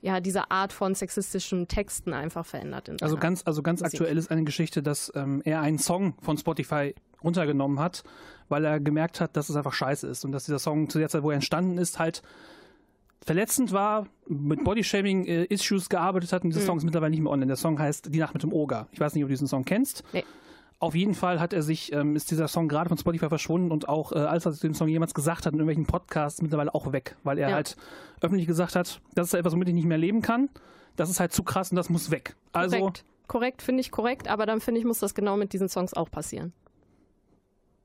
ja, 0.00 0.20
diese 0.20 0.50
Art 0.50 0.72
von 0.72 0.94
sexistischen 0.94 1.68
Texten 1.68 2.14
einfach 2.14 2.46
verändert. 2.46 2.88
In 2.88 3.02
Also 3.02 3.16
ganz, 3.16 3.42
also 3.44 3.62
ganz 3.62 3.82
Musik. 3.82 4.00
aktuell 4.00 4.16
ist 4.16 4.30
eine 4.30 4.44
Geschichte, 4.44 4.82
dass 4.82 5.12
ähm, 5.14 5.42
er 5.44 5.60
einen 5.60 5.78
Song 5.78 6.14
von 6.22 6.38
Spotify 6.38 6.94
runtergenommen 7.22 7.78
hat, 7.78 8.02
weil 8.48 8.64
er 8.64 8.80
gemerkt 8.80 9.20
hat, 9.20 9.36
dass 9.36 9.48
es 9.48 9.56
einfach 9.56 9.74
scheiße 9.74 10.06
ist 10.06 10.24
und 10.24 10.32
dass 10.32 10.44
dieser 10.44 10.58
Song 10.58 10.88
zu 10.88 10.98
der 10.98 11.08
Zeit, 11.08 11.22
wo 11.22 11.30
er 11.30 11.36
entstanden 11.36 11.78
ist, 11.78 11.98
halt 11.98 12.22
verletzend 13.24 13.72
war, 13.72 14.06
mit 14.26 14.64
Bodyshaming-Issues 14.64 15.88
gearbeitet 15.88 16.32
hat 16.32 16.42
und 16.42 16.48
Mhm. 16.48 16.52
dieser 16.54 16.66
Song 16.66 16.78
ist 16.78 16.84
mittlerweile 16.84 17.10
nicht 17.10 17.20
mehr 17.22 17.30
online. 17.32 17.46
Der 17.48 17.56
Song 17.56 17.78
heißt 17.78 18.12
Die 18.14 18.18
Nacht 18.18 18.34
mit 18.34 18.42
dem 18.42 18.52
Oger. 18.52 18.88
Ich 18.92 19.00
weiß 19.00 19.14
nicht, 19.14 19.22
ob 19.24 19.28
du 19.28 19.32
diesen 19.32 19.46
Song 19.48 19.64
kennst. 19.64 20.02
Nee. 20.12 20.24
Auf 20.80 20.96
jeden 20.96 21.14
Fall 21.14 21.38
hat 21.38 21.52
er 21.52 21.62
sich, 21.62 21.92
ähm, 21.92 22.16
ist 22.16 22.32
dieser 22.32 22.48
Song 22.48 22.66
gerade 22.68 22.88
von 22.88 22.98
Spotify 22.98 23.28
verschwunden 23.28 23.70
und 23.70 23.88
auch 23.88 24.10
äh, 24.10 24.16
alles, 24.16 24.44
was 24.46 24.56
er 24.56 24.60
zu 24.60 24.66
dem 24.66 24.74
Song 24.74 24.88
jemals 24.88 25.14
gesagt 25.14 25.46
hat 25.46 25.52
in 25.52 25.60
irgendwelchen 25.60 25.86
Podcasts, 25.86 26.42
mittlerweile 26.42 26.74
auch 26.74 26.90
weg, 26.92 27.14
weil 27.22 27.38
er 27.38 27.50
Ja. 27.50 27.54
halt 27.54 27.76
öffentlich 28.20 28.48
gesagt 28.48 28.74
hat, 28.74 29.00
das 29.14 29.28
ist 29.28 29.34
etwas, 29.34 29.52
womit 29.52 29.68
ich 29.68 29.74
nicht 29.74 29.86
mehr 29.86 29.98
leben 29.98 30.22
kann. 30.22 30.48
Das 30.96 31.08
ist 31.08 31.20
halt 31.20 31.32
zu 31.32 31.44
krass 31.44 31.70
und 31.70 31.76
das 31.76 31.88
muss 31.88 32.10
weg. 32.10 32.34
Also 32.52 32.76
korrekt, 32.78 33.04
korrekt 33.28 33.62
finde 33.62 33.80
ich 33.80 33.92
korrekt, 33.92 34.26
aber 34.26 34.44
dann 34.44 34.60
finde 34.60 34.80
ich, 34.80 34.84
muss 34.84 34.98
das 34.98 35.14
genau 35.14 35.36
mit 35.36 35.52
diesen 35.52 35.68
Songs 35.68 35.94
auch 35.94 36.10
passieren. 36.10 36.52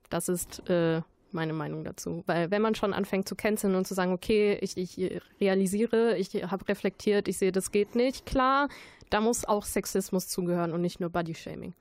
Das 0.10 0.28
ist 0.28 0.67
äh, 0.69 1.02
meine 1.38 1.54
Meinung 1.54 1.84
dazu. 1.84 2.23
Weil 2.26 2.52
wenn 2.52 2.62
man 2.62 2.76
schon 2.76 2.93
anfängt 2.93 3.30
zu 3.30 3.36
canceln 3.36 3.76
und 3.76 3.88
zu 3.88 3.93
sagen, 3.93 4.12
okay, 4.12 4.58
ich, 4.60 4.76
ich 4.76 5.21
realisiere, 5.39 6.17
ich 6.17 6.30
habe 6.34 6.67
reflektiert, 6.67 7.28
ich 7.28 7.38
sehe, 7.38 7.52
das 7.52 7.71
geht 7.71 7.95
nicht, 7.95 8.26
klar, 8.26 8.67
da 9.10 9.21
muss 9.21 9.45
auch 9.45 9.63
Sexismus 9.63 10.28
zugehören 10.28 10.73
und 10.73 10.82
nicht 10.82 11.00
nur 11.00 11.10
Bodyshaming. 11.10 11.73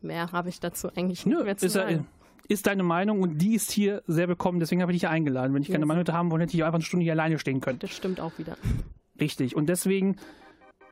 Mehr 0.00 0.32
habe 0.32 0.48
ich 0.48 0.58
dazu 0.60 0.88
eigentlich 0.88 1.26
nicht 1.26 1.44
mehr 1.44 1.56
zu 1.58 1.68
sagen. 1.68 2.06
ist 2.48 2.66
deine 2.66 2.82
Meinung 2.82 3.20
und 3.20 3.38
die 3.38 3.54
ist 3.54 3.70
hier 3.70 4.02
sehr 4.06 4.28
willkommen, 4.28 4.58
deswegen 4.58 4.80
habe 4.80 4.92
ich 4.92 4.96
dich 4.96 5.02
hier 5.02 5.10
eingeladen. 5.10 5.54
Wenn 5.54 5.62
ich 5.62 5.70
keine. 5.70 5.84
Meinung 5.84 6.00
hätte 6.00 6.14
haben 6.14 6.30
wollen, 6.30 6.40
hätte 6.40 6.56
ich 6.56 6.64
einfach 6.64 6.76
eine 6.76 6.84
Stunde 6.84 7.04
hier 7.04 7.12
alleine 7.12 7.38
stehen 7.38 7.60
können. 7.60 7.78
Das 7.80 7.90
stimmt 7.90 8.18
auch 8.18 8.32
wieder. 8.38 8.56
Richtig. 9.20 9.54
Und 9.54 9.66
deswegen 9.68 10.16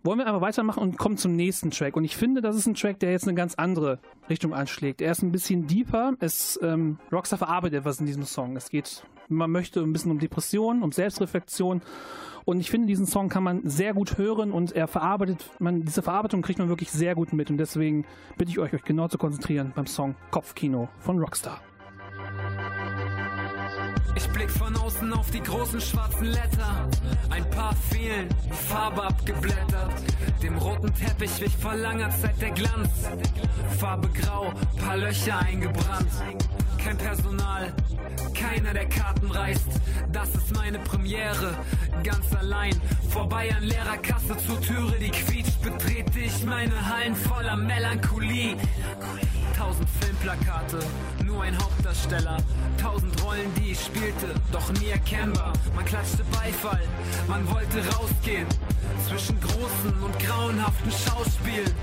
wollen 0.02 0.18
wir 0.18 0.26
einfach 0.26 0.40
weitermachen 0.40 0.82
und 0.82 0.98
kommen 0.98 1.16
zum 1.16 1.36
nächsten 1.36 1.70
Track. 1.70 1.96
Und 1.96 2.04
ich 2.04 2.16
finde, 2.16 2.40
das 2.40 2.56
ist 2.56 2.66
ein 2.66 2.74
Track, 2.74 3.00
der 3.00 3.10
jetzt 3.10 3.26
eine 3.26 3.34
ganz 3.34 3.54
andere 3.54 3.98
Richtung 4.28 4.54
anschlägt. 4.54 5.00
Er 5.00 5.12
ist 5.12 5.22
ein 5.22 5.32
bisschen 5.32 5.66
deeper. 5.66 6.14
Es, 6.20 6.58
ähm, 6.62 6.98
Rockstar 7.12 7.38
verarbeitet 7.38 7.80
etwas 7.80 8.00
in 8.00 8.06
diesem 8.06 8.24
Song. 8.24 8.56
Es 8.56 8.70
geht, 8.70 9.04
wenn 9.28 9.38
man 9.38 9.50
möchte, 9.50 9.80
ein 9.80 9.92
bisschen 9.92 10.10
um 10.10 10.18
Depression, 10.18 10.82
um 10.82 10.92
Selbstreflexion. 10.92 11.82
Und 12.44 12.60
ich 12.60 12.70
finde, 12.70 12.86
diesen 12.86 13.06
Song 13.06 13.28
kann 13.28 13.42
man 13.42 13.68
sehr 13.68 13.92
gut 13.92 14.16
hören 14.16 14.52
und 14.52 14.72
er 14.72 14.88
verarbeitet, 14.88 15.50
man, 15.58 15.82
diese 15.82 16.00
Verarbeitung 16.00 16.40
kriegt 16.40 16.58
man 16.58 16.70
wirklich 16.70 16.90
sehr 16.90 17.14
gut 17.14 17.34
mit. 17.34 17.50
Und 17.50 17.58
deswegen 17.58 18.06
bitte 18.38 18.50
ich 18.50 18.58
euch, 18.58 18.72
euch 18.72 18.84
genau 18.84 19.08
zu 19.08 19.18
konzentrieren 19.18 19.72
beim 19.74 19.86
Song 19.86 20.14
Kopfkino 20.30 20.88
von 20.98 21.18
Rockstar. 21.18 21.60
Ich 24.18 24.26
blick 24.30 24.50
von 24.50 24.76
außen 24.76 25.12
auf 25.12 25.30
die 25.30 25.40
großen 25.40 25.80
schwarzen 25.80 26.24
Letter. 26.24 26.88
Ein 27.30 27.48
paar 27.50 27.72
fehlen, 27.88 28.28
Farbe 28.68 29.04
abgeblättert. 29.04 29.92
Dem 30.42 30.58
roten 30.58 30.92
Teppich 30.92 31.40
wich 31.40 31.56
vor 31.56 31.76
langer 31.76 32.10
Zeit 32.10 32.40
der 32.40 32.50
Glanz. 32.50 32.90
Farbe 33.78 34.08
grau, 34.08 34.52
paar 34.76 34.96
Löcher 34.96 35.38
eingebrannt. 35.38 36.10
Kein 36.82 36.98
Personal, 36.98 37.72
keiner 38.34 38.72
der 38.72 38.88
Karten 38.88 39.30
reißt. 39.30 39.68
Das 40.10 40.34
ist 40.34 40.52
meine 40.52 40.80
Premiere, 40.80 41.54
ganz 42.02 42.34
allein. 42.34 42.74
Vorbei 43.10 43.54
an 43.56 43.62
leerer 43.62 43.98
Kasse 43.98 44.36
zur 44.44 44.60
Türe, 44.60 44.98
die 44.98 45.10
quietscht, 45.10 45.62
betrete 45.62 46.18
ich 46.18 46.44
meine 46.44 46.74
Hallen 46.88 47.14
voller 47.14 47.56
Melancholie. 47.56 48.56
Tausend 49.58 49.88
Filmplakate, 50.00 50.78
nur 51.24 51.42
ein 51.42 51.58
Hauptdarsteller. 51.58 52.36
Tausend 52.80 53.20
Rollen, 53.24 53.52
die 53.56 53.72
ich 53.72 53.80
spielte, 53.80 54.28
doch 54.52 54.70
nie 54.74 54.90
erkennbar. 54.90 55.52
Man 55.74 55.84
klatschte 55.84 56.22
Beifall, 56.30 56.82
man 57.26 57.44
wollte 57.50 57.84
rausgehen. 57.96 58.46
Zwischen 59.08 59.38
großen 59.40 59.92
und 60.00 60.18
grauenhaften 60.20 60.92
Schauspielen. 60.92 61.74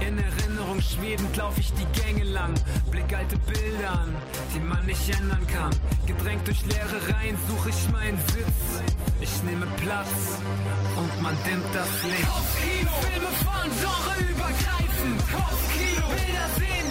In 0.00 0.18
Erinnerung 0.18 0.80
schwebend 0.82 1.34
lauf 1.36 1.56
ich 1.58 1.72
die 1.72 1.86
Gänge 2.00 2.24
lang. 2.24 2.52
Blick 2.90 3.12
alte 3.16 3.38
Bilder 3.38 3.92
an, 3.92 4.14
die 4.54 4.60
man 4.60 4.84
nicht 4.84 5.08
ändern 5.18 5.46
kann. 5.46 5.70
Gedrängt 6.06 6.46
durch 6.46 6.60
leere 6.66 7.14
Reihen 7.14 7.38
suche 7.48 7.70
ich 7.70 7.88
meinen 7.90 8.18
Sitz. 8.28 8.82
Ich 9.20 9.42
nehme 9.44 9.66
Platz 9.78 10.38
und 10.96 11.22
man 11.22 11.36
dimmt 11.46 11.64
das 11.72 11.88
Licht. 12.04 12.28
Kopfkino, 12.28 12.90
Filme 13.08 13.32
von 13.40 13.70
Genre 13.80 14.14
übergreifend. 14.30 15.20
Kopfkino, 15.32 16.06
Bilder 16.08 16.48
sehen, 16.58 16.81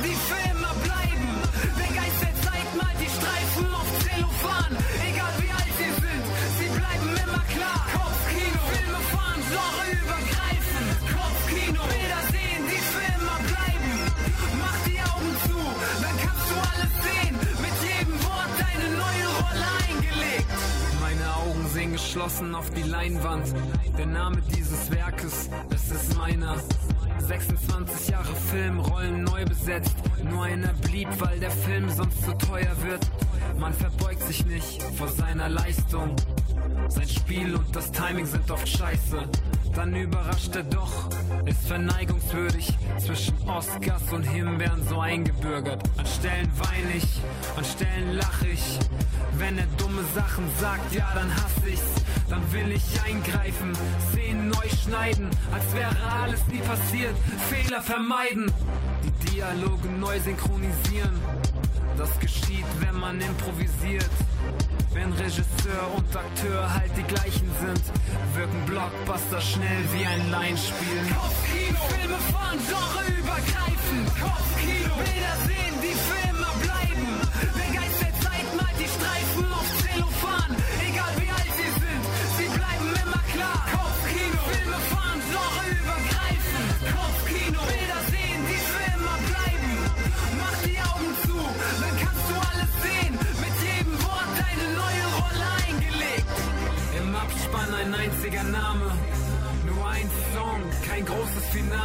geschlossen 22.22 22.54
auf 22.54 22.70
die 22.72 22.84
Leinwand. 22.84 23.52
Der 23.98 24.06
Name 24.06 24.38
dieses 24.56 24.92
Werkes, 24.92 25.50
es 25.74 25.92
ist 25.92 26.18
meiner. 26.18 26.56
26 27.20 28.10
Jahre 28.10 28.36
Film, 28.52 28.80
Rollen 28.80 29.24
neu 29.24 29.44
besetzt. 29.46 29.96
Nur 30.24 30.44
einer 30.44 30.74
blieb, 30.74 31.08
weil 31.20 31.40
der 31.40 31.50
Film 31.50 31.90
sonst 31.90 32.24
zu 32.24 32.34
teuer 32.34 32.76
wird. 32.84 33.00
Man 33.58 33.74
verbeugt 33.74 34.22
sich 34.24 34.46
nicht 34.46 34.84
vor 34.98 35.08
seiner 35.08 35.50
Leistung. 35.50 36.16
Sein 36.90 37.10
Spiel 37.10 37.56
und 37.56 37.76
das 37.76 37.92
Timing 37.92 38.28
sind 38.28 38.50
oft 38.52 38.68
scheiße. 38.68 39.24
Dann 39.74 39.96
überrascht 39.96 40.56
er 40.56 40.64
doch, 40.64 41.10
ist 41.46 41.68
verneigungswürdig. 41.68 42.72
Zwischen 43.00 43.36
Oscars 43.50 44.14
und 44.14 44.24
Himbeeren 44.24 44.88
so 44.88 45.00
eingebürgert. 45.00 45.82
An 45.98 46.06
Stellen 46.06 46.52
wein 46.58 46.86
ich, 46.96 47.22
an 47.58 47.66
Stellen 47.66 48.14
lach 48.14 48.44
ich. 48.44 48.80
Wenn 49.38 49.58
er 49.58 49.68
dumme 49.78 50.04
Sachen 50.14 50.46
sagt, 50.60 50.94
ja, 50.94 51.08
dann 51.14 51.34
hasse 51.36 51.70
ich's. 51.70 51.82
Dann 52.30 52.52
will 52.54 52.72
ich 52.72 53.02
eingreifen, 53.04 53.74
Szenen 54.12 54.50
neu 54.50 54.70
schneiden, 54.84 55.30
als 55.52 55.74
wäre 55.74 55.96
alles 56.22 56.48
nie 56.48 56.60
passiert. 56.60 57.16
Fehler 57.50 57.82
vermeiden, 57.82 58.52
die 59.04 59.32
Dialoge 59.32 59.90
neu 60.00 60.20
synchronisieren. 60.20 61.20
Das 61.98 62.18
geschieht, 62.20 62.66
wenn 62.80 62.98
man 63.00 63.20
improvisiert. 63.20 64.10
Wenn 64.94 65.12
Regisseur 65.14 65.94
und 65.96 66.16
Akteur 66.16 66.74
halt 66.74 66.92
die 66.98 67.04
gleichen 67.04 67.50
sind, 67.60 67.82
wirken 68.36 68.66
Blockbuster 68.66 69.42
schnell 69.42 69.84
wie 69.94 70.06
ein 70.06 70.32
Laienspiel. 70.32 71.02
Kopfkino, 71.14 71.80
Filme 71.90 72.18
von 72.32 72.58
Genre 72.68 73.20
übergreifend. 73.20 74.08
Kopfkino, 74.20 74.96
Bilder 74.96 75.36
sehen, 75.46 75.51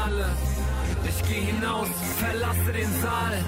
Finale. 0.06 0.26
Ich 1.08 1.28
geh 1.28 1.40
hinaus, 1.40 1.88
verlasse 2.18 2.72
den 2.72 2.90
Saal. 3.02 3.44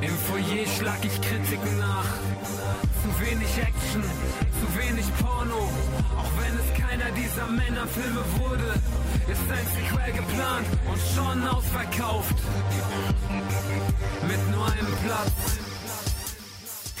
Im 0.00 0.16
Foyer 0.26 0.66
schlag 0.78 0.98
ich 1.02 1.20
Kritiken 1.20 1.78
nach. 1.78 2.10
Zu 3.02 3.08
wenig 3.20 3.58
Action, 3.58 4.02
zu 4.60 4.66
wenig 4.78 5.06
Porno. 5.20 5.68
Auch 6.18 6.32
wenn 6.40 6.54
es 6.58 6.68
keiner 6.80 7.10
dieser 7.12 7.46
Männerfilme 7.46 8.24
wurde, 8.38 8.74
ist 9.32 9.46
ein 9.50 9.66
Sequel 9.74 10.12
geplant 10.12 10.66
und 10.90 11.00
schon 11.14 11.46
ausverkauft. 11.48 12.36
Mit 14.28 14.50
nur 14.50 14.66
einem 14.66 14.92
Platz. 15.04 15.38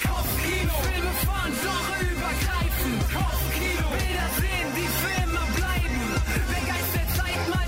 Kopfkino, 0.02 0.74
Filme 0.88 1.14
von 1.26 1.50
Genre 1.62 1.96
übergreifend. 2.12 3.00
Kopfkino, 3.14 3.86
Bilder 3.98 4.28
sehen, 4.40 4.68
die 4.76 4.88
für 5.00 5.14
immer 5.22 5.46
bleiben. 5.56 5.74
Der 6.94 7.03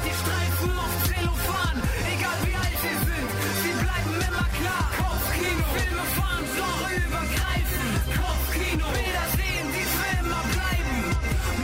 die 0.06 0.14
Streifen 0.14 0.70
auf 0.78 0.94
Zellophan. 1.06 1.76
Egal 2.14 2.38
wie 2.46 2.54
alt 2.54 2.78
sie 2.84 2.96
sind, 3.06 3.28
sie 3.62 3.74
bleiben 3.82 4.14
immer 4.26 4.46
klar. 4.58 4.86
Kopfkino, 5.02 5.64
Filme 5.74 6.06
von 6.16 6.40
Genre 6.54 6.90
übergreifend. 7.06 8.02
Kopfkino, 8.20 8.86
Bilder 8.94 9.26
sehen, 9.38 9.66
die 9.74 9.86
für 9.96 10.14
bleiben. 10.54 10.96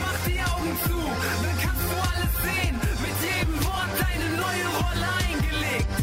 Mach 0.02 0.18
die 0.26 0.40
Augen 0.50 0.72
zu, 0.86 0.98
dann 1.44 1.56
kannst 1.62 1.86
du 1.90 1.96
alles 2.10 2.32
sehen. 2.46 2.76
Mit 3.04 3.16
jedem 3.30 3.56
Wort 3.62 3.94
eine 4.10 4.28
neue 4.42 4.66
Rolle 4.80 5.08
eingelegt. 5.22 5.94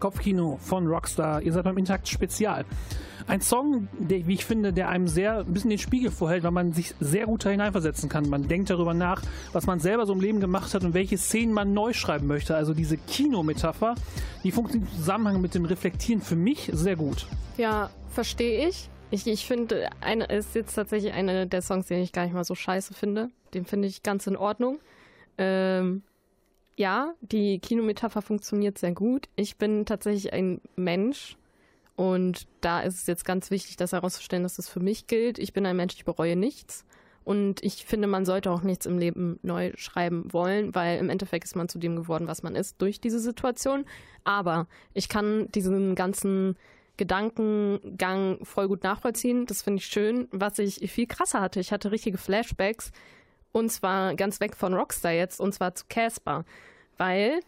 Kopfkino 0.00 0.58
von 0.60 0.86
Rockstar. 0.86 1.42
Ihr 1.42 1.52
seid 1.52 1.64
beim 1.64 1.78
Intakt 1.78 2.08
Spezial. 2.08 2.64
Ein 3.28 3.42
Song, 3.42 3.88
der, 3.98 4.26
wie 4.26 4.32
ich 4.32 4.46
finde, 4.46 4.72
der 4.72 4.88
einem 4.88 5.06
sehr 5.06 5.40
ein 5.40 5.52
bisschen 5.52 5.68
den 5.68 5.78
Spiegel 5.78 6.10
vorhält, 6.10 6.44
weil 6.44 6.50
man 6.50 6.72
sich 6.72 6.94
sehr 6.98 7.26
gut 7.26 7.44
da 7.44 7.50
hineinversetzen 7.50 8.08
kann. 8.08 8.26
Man 8.30 8.48
denkt 8.48 8.70
darüber 8.70 8.94
nach, 8.94 9.22
was 9.52 9.66
man 9.66 9.80
selber 9.80 10.06
so 10.06 10.14
im 10.14 10.20
Leben 10.20 10.40
gemacht 10.40 10.72
hat 10.72 10.82
und 10.82 10.94
welche 10.94 11.18
Szenen 11.18 11.52
man 11.52 11.74
neu 11.74 11.92
schreiben 11.92 12.26
möchte. 12.26 12.56
Also 12.56 12.72
diese 12.72 12.96
Kinometapher, 12.96 13.96
die 14.44 14.50
funktioniert 14.50 14.90
im 14.90 14.96
Zusammenhang 14.96 15.42
mit 15.42 15.54
dem 15.54 15.66
Reflektieren 15.66 16.22
für 16.22 16.36
mich 16.36 16.70
sehr 16.72 16.96
gut. 16.96 17.26
Ja, 17.58 17.90
verstehe 18.10 18.66
ich. 18.66 18.88
Ich, 19.10 19.26
ich 19.26 19.46
finde, 19.46 19.90
ist 20.30 20.54
jetzt 20.54 20.74
tatsächlich 20.74 21.12
einer 21.12 21.44
der 21.44 21.60
Songs, 21.60 21.86
den 21.86 22.02
ich 22.02 22.12
gar 22.12 22.24
nicht 22.24 22.34
mal 22.34 22.44
so 22.44 22.54
scheiße 22.54 22.94
finde. 22.94 23.28
Den 23.52 23.66
finde 23.66 23.88
ich 23.88 24.02
ganz 24.02 24.26
in 24.26 24.36
Ordnung. 24.36 24.78
Ähm, 25.36 26.02
ja, 26.76 27.12
die 27.20 27.58
Kinometapher 27.58 28.22
funktioniert 28.22 28.78
sehr 28.78 28.92
gut. 28.92 29.28
Ich 29.36 29.56
bin 29.56 29.84
tatsächlich 29.84 30.32
ein 30.32 30.62
Mensch 30.76 31.36
und 31.98 32.46
da 32.60 32.78
ist 32.82 32.94
es 32.94 33.06
jetzt 33.08 33.24
ganz 33.24 33.50
wichtig, 33.50 33.76
das 33.76 33.90
herauszustellen, 33.90 34.44
dass 34.44 34.54
das 34.54 34.68
für 34.68 34.78
mich 34.78 35.08
gilt. 35.08 35.36
Ich 35.40 35.52
bin 35.52 35.66
ein 35.66 35.74
Mensch, 35.74 35.94
ich 35.96 36.04
bereue 36.04 36.36
nichts. 36.36 36.84
Und 37.24 37.60
ich 37.64 37.86
finde, 37.86 38.06
man 38.06 38.24
sollte 38.24 38.52
auch 38.52 38.62
nichts 38.62 38.86
im 38.86 38.98
Leben 38.98 39.40
neu 39.42 39.72
schreiben 39.74 40.32
wollen, 40.32 40.76
weil 40.76 41.00
im 41.00 41.10
Endeffekt 41.10 41.46
ist 41.46 41.56
man 41.56 41.68
zu 41.68 41.80
dem 41.80 41.96
geworden, 41.96 42.28
was 42.28 42.44
man 42.44 42.54
ist 42.54 42.80
durch 42.80 43.00
diese 43.00 43.18
Situation. 43.18 43.84
Aber 44.22 44.68
ich 44.94 45.08
kann 45.08 45.48
diesen 45.50 45.96
ganzen 45.96 46.56
Gedankengang 46.98 48.44
voll 48.44 48.68
gut 48.68 48.84
nachvollziehen. 48.84 49.46
Das 49.46 49.62
finde 49.62 49.80
ich 49.80 49.86
schön. 49.86 50.28
Was 50.30 50.60
ich 50.60 50.78
viel 50.92 51.08
krasser 51.08 51.40
hatte, 51.40 51.58
ich 51.58 51.72
hatte 51.72 51.90
richtige 51.90 52.16
Flashbacks. 52.16 52.92
Und 53.50 53.72
zwar 53.72 54.14
ganz 54.14 54.38
weg 54.38 54.54
von 54.54 54.72
Rockstar 54.72 55.10
jetzt, 55.10 55.40
und 55.40 55.52
zwar 55.52 55.74
zu 55.74 55.84
Casper. 55.88 56.44
Weil 56.96 57.40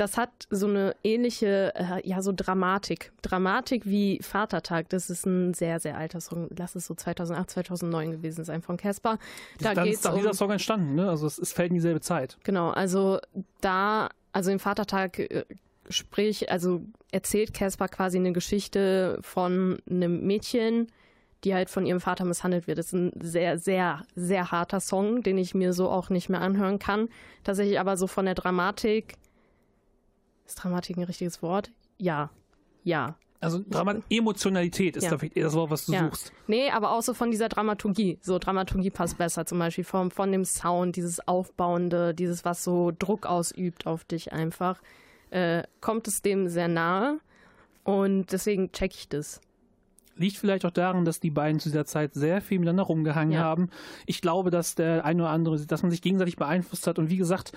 das 0.00 0.16
hat 0.16 0.30
so 0.48 0.66
eine 0.66 0.96
ähnliche, 1.04 1.74
äh, 1.74 2.08
ja, 2.08 2.22
so 2.22 2.32
Dramatik. 2.34 3.12
Dramatik 3.20 3.84
wie 3.84 4.18
Vatertag. 4.22 4.88
Das 4.88 5.10
ist 5.10 5.26
ein 5.26 5.52
sehr, 5.52 5.78
sehr 5.78 5.98
alter 5.98 6.22
Song. 6.22 6.48
Lass 6.56 6.74
es 6.74 6.86
so 6.86 6.94
2008, 6.94 7.50
2009 7.50 8.10
gewesen 8.10 8.44
sein 8.46 8.62
von 8.62 8.78
Casper. 8.78 9.18
Da 9.58 9.74
Dann 9.74 9.84
geht's 9.84 10.00
ist 10.00 10.06
auch 10.06 10.14
um, 10.14 10.20
dieser 10.20 10.32
Song 10.32 10.50
entstanden, 10.50 10.94
ne? 10.94 11.10
Also 11.10 11.26
es, 11.26 11.38
es 11.38 11.52
fällt 11.52 11.68
in 11.68 11.74
dieselbe 11.74 12.00
Zeit. 12.00 12.38
Genau, 12.44 12.70
also 12.70 13.18
da, 13.60 14.08
also 14.32 14.50
im 14.50 14.58
Vatertag 14.58 15.18
äh, 15.18 15.44
sprich, 15.90 16.50
also 16.50 16.80
erzählt 17.12 17.52
Caspar 17.52 17.88
quasi 17.88 18.16
eine 18.16 18.32
Geschichte 18.32 19.18
von 19.20 19.82
einem 19.90 20.26
Mädchen, 20.26 20.86
die 21.44 21.54
halt 21.54 21.68
von 21.68 21.84
ihrem 21.84 22.00
Vater 22.00 22.24
misshandelt 22.24 22.66
wird. 22.66 22.78
Das 22.78 22.86
ist 22.86 22.92
ein 22.94 23.12
sehr, 23.20 23.58
sehr, 23.58 24.02
sehr 24.14 24.50
harter 24.50 24.80
Song, 24.80 25.22
den 25.22 25.36
ich 25.36 25.54
mir 25.54 25.74
so 25.74 25.90
auch 25.90 26.08
nicht 26.08 26.30
mehr 26.30 26.40
anhören 26.40 26.78
kann. 26.78 27.08
Tatsächlich 27.44 27.78
aber 27.78 27.98
so 27.98 28.06
von 28.06 28.24
der 28.24 28.34
Dramatik. 28.34 29.16
Ist 30.50 30.56
Dramatik 30.56 30.96
ein 30.96 31.04
richtiges 31.04 31.42
Wort? 31.42 31.70
Ja. 31.98 32.30
Ja. 32.82 33.14
Also 33.38 33.60
Dramat 33.70 34.02
Emotionalität 34.10 34.96
ist 34.96 35.04
Ja. 35.04 35.10
da 35.10 35.18
vielleicht 35.18 35.36
eher 35.36 35.44
das 35.44 35.54
Wort, 35.54 35.70
was 35.70 35.86
du 35.86 35.92
ja. 35.92 36.06
suchst. 36.06 36.32
Nee, 36.48 36.70
aber 36.70 36.90
auch 36.90 37.02
so 37.02 37.14
von 37.14 37.30
dieser 37.30 37.48
Dramaturgie. 37.48 38.18
So 38.20 38.40
Dramaturgie 38.40 38.90
passt 38.90 39.16
besser, 39.16 39.46
zum 39.46 39.60
Beispiel 39.60 39.84
vom, 39.84 40.10
von 40.10 40.32
dem 40.32 40.44
Sound, 40.44 40.96
dieses 40.96 41.26
Aufbauende, 41.28 42.14
dieses, 42.14 42.44
was 42.44 42.64
so 42.64 42.90
Druck 42.98 43.26
ausübt 43.26 43.86
auf 43.86 44.02
dich 44.04 44.32
einfach, 44.32 44.82
äh, 45.30 45.62
kommt 45.80 46.08
es 46.08 46.20
dem 46.20 46.48
sehr 46.48 46.66
nahe. 46.66 47.20
Und 47.84 48.32
deswegen 48.32 48.72
check 48.72 48.92
ich 48.96 49.08
das. 49.08 49.40
Liegt 50.16 50.36
vielleicht 50.36 50.66
auch 50.66 50.70
daran, 50.72 51.04
dass 51.04 51.20
die 51.20 51.30
beiden 51.30 51.60
zu 51.60 51.68
dieser 51.68 51.86
Zeit 51.86 52.12
sehr 52.14 52.40
viel 52.42 52.58
miteinander 52.58 52.82
rumgehangen 52.82 53.32
Ja. 53.34 53.40
haben. 53.42 53.70
Ich 54.04 54.20
glaube, 54.20 54.50
dass 54.50 54.74
der 54.74 55.04
ein 55.04 55.20
oder 55.20 55.30
andere, 55.30 55.64
dass 55.64 55.82
man 55.82 55.92
sich 55.92 56.02
gegenseitig 56.02 56.34
beeinflusst 56.36 56.88
hat. 56.88 56.98
Und 56.98 57.08
wie 57.08 57.16
gesagt, 57.18 57.52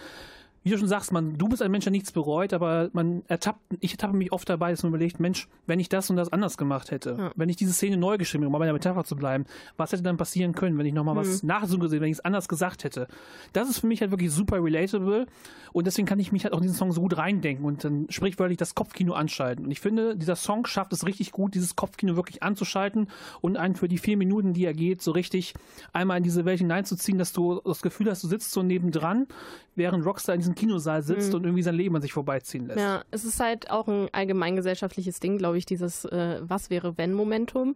wie 0.64 0.70
du 0.70 0.78
schon 0.78 0.88
sagst, 0.88 1.12
man, 1.12 1.38
du 1.38 1.50
bist 1.50 1.62
ein 1.62 1.72
Mensch, 1.72 1.84
der 1.86 1.92
nichts 1.92 2.12
bereut, 2.12 2.54
aber 2.54 2.90
man 2.94 3.24
ertappt, 3.28 3.60
ich 3.82 3.92
ertappe 3.92 4.16
mich 4.16 4.32
oft 4.32 4.48
dabei, 4.50 4.72
dass 4.72 4.82
man 4.84 4.92
überlegt, 4.92 5.20
Mensch, 5.20 5.48
wenn 5.68 5.80
ich 5.80 5.90
das 5.90 6.10
und 6.10 6.16
das 6.16 6.32
anders 6.32 6.58
gemacht 6.58 6.90
hätte, 6.92 7.16
Ja. 7.20 7.32
wenn 7.36 7.50
ich 7.50 7.58
diese 7.58 7.74
Szene 7.74 7.98
neu 7.98 8.18
geschrieben 8.18 8.44
hätte, 8.44 8.54
um 8.54 8.60
bei 8.60 8.66
der 8.66 8.74
Metapher 8.74 9.04
zu 9.04 9.16
bleiben, 9.16 9.46
was 9.78 9.92
hätte 9.92 10.04
dann 10.04 10.18
passieren 10.18 10.54
können, 10.54 10.78
wenn 10.78 10.86
ich 10.86 10.94
nochmal 10.94 11.16
was 11.16 11.44
nachgesehen, 11.44 12.02
wenn 12.02 12.04
ich 12.10 12.18
es 12.18 12.26
anders 12.26 12.48
gesagt 12.48 12.84
hätte? 12.86 13.08
Das 13.52 13.70
ist 13.70 13.80
für 13.80 13.88
mich 13.88 14.02
halt 14.02 14.12
wirklich 14.12 14.32
super 14.32 14.64
relatable 14.64 15.26
und 15.74 15.86
deswegen 15.88 16.08
kann 16.08 16.20
ich 16.20 16.32
mich 16.32 16.44
halt 16.46 16.54
auch 16.54 16.58
in 16.60 16.64
diesen 16.64 16.78
Song 16.78 16.92
so 16.92 17.02
gut 17.02 17.18
reindenken 17.18 17.66
und 17.66 17.84
dann 17.84 18.06
sprichwörtlich 18.10 18.58
das 18.58 18.74
Kopfkino 18.76 19.14
anschalten. 19.14 19.66
Und 19.66 19.72
ich 19.72 19.82
finde, 19.82 20.16
dieser 20.16 20.36
Song 20.36 20.66
schafft 20.66 20.94
es 20.94 21.06
richtig 21.06 21.32
gut, 21.32 21.56
dieses 21.56 21.76
Kopfkino 21.76 22.16
wirklich 22.16 22.42
anzuschalten 22.42 23.08
und 23.42 23.58
einen 23.58 23.76
für 23.76 23.88
die 23.88 23.98
vier 23.98 24.16
Minuten, 24.18 24.54
die 24.54 24.66
er 24.66 24.74
geht, 24.74 25.02
so 25.02 25.12
richtig 25.12 25.54
einmal 25.92 26.18
in 26.18 26.24
diese 26.24 26.46
Welt 26.46 26.60
hineinzuziehen, 26.60 27.18
dass 27.18 27.34
du 27.34 27.60
das 27.66 27.82
Gefühl 27.82 28.10
hast, 28.10 28.24
du 28.24 28.28
sitzt 28.28 28.52
so 28.52 28.64
nebendran, 28.64 29.28
während 29.76 30.06
Rockstar 30.06 30.36
in 30.36 30.42
diesem 30.42 30.53
Kinosaal 30.56 31.04
sitzt 31.04 31.34
und 31.34 31.44
irgendwie 31.44 31.64
sein 31.64 31.76
Leben 31.76 31.96
an 31.96 32.02
sich 32.02 32.14
vorbeiziehen 32.14 32.68
lässt. 32.68 32.80
Ja, 32.80 33.04
es 33.12 33.24
ist 33.24 33.40
halt 33.40 33.70
auch 33.70 33.88
ein 33.88 34.10
allgemeingesellschaftliches 34.12 35.20
Ding, 35.20 35.38
glaube 35.38 35.58
ich, 35.58 35.66
dieses 35.66 36.06
äh, 36.06 36.42
Was 36.42 36.70
wäre 36.70 36.98
wenn 36.98 37.14
Momentum. 37.14 37.76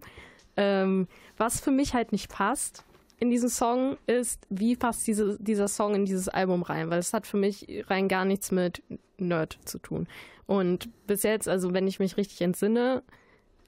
Ähm, 0.56 1.08
was 1.38 1.60
für 1.60 1.72
mich 1.72 1.94
halt 1.94 2.12
nicht 2.12 2.30
passt 2.30 2.84
in 3.20 3.30
diesen 3.30 3.50
Song 3.50 3.98
ist, 4.06 4.46
wie 4.50 4.76
passt 4.76 5.06
diese, 5.08 5.38
dieser 5.40 5.68
Song 5.68 5.96
in 5.96 6.06
dieses 6.06 6.30
Album 6.30 6.64
rein? 6.64 6.90
Weil 6.90 7.00
es 7.00 7.14
hat 7.14 7.28
für 7.28 7.38
mich 7.38 7.86
rein 7.88 8.08
gar 8.08 8.26
nichts 8.26 8.52
mit 8.52 8.84
Nerd 9.18 9.58
zu 9.66 9.80
tun. 9.80 10.08
Und 10.46 10.90
bis 11.08 11.24
jetzt, 11.24 11.48
also 11.48 11.74
wenn 11.74 11.88
ich 11.88 12.00
mich 12.00 12.18
richtig 12.18 12.42
entsinne, 12.42 13.04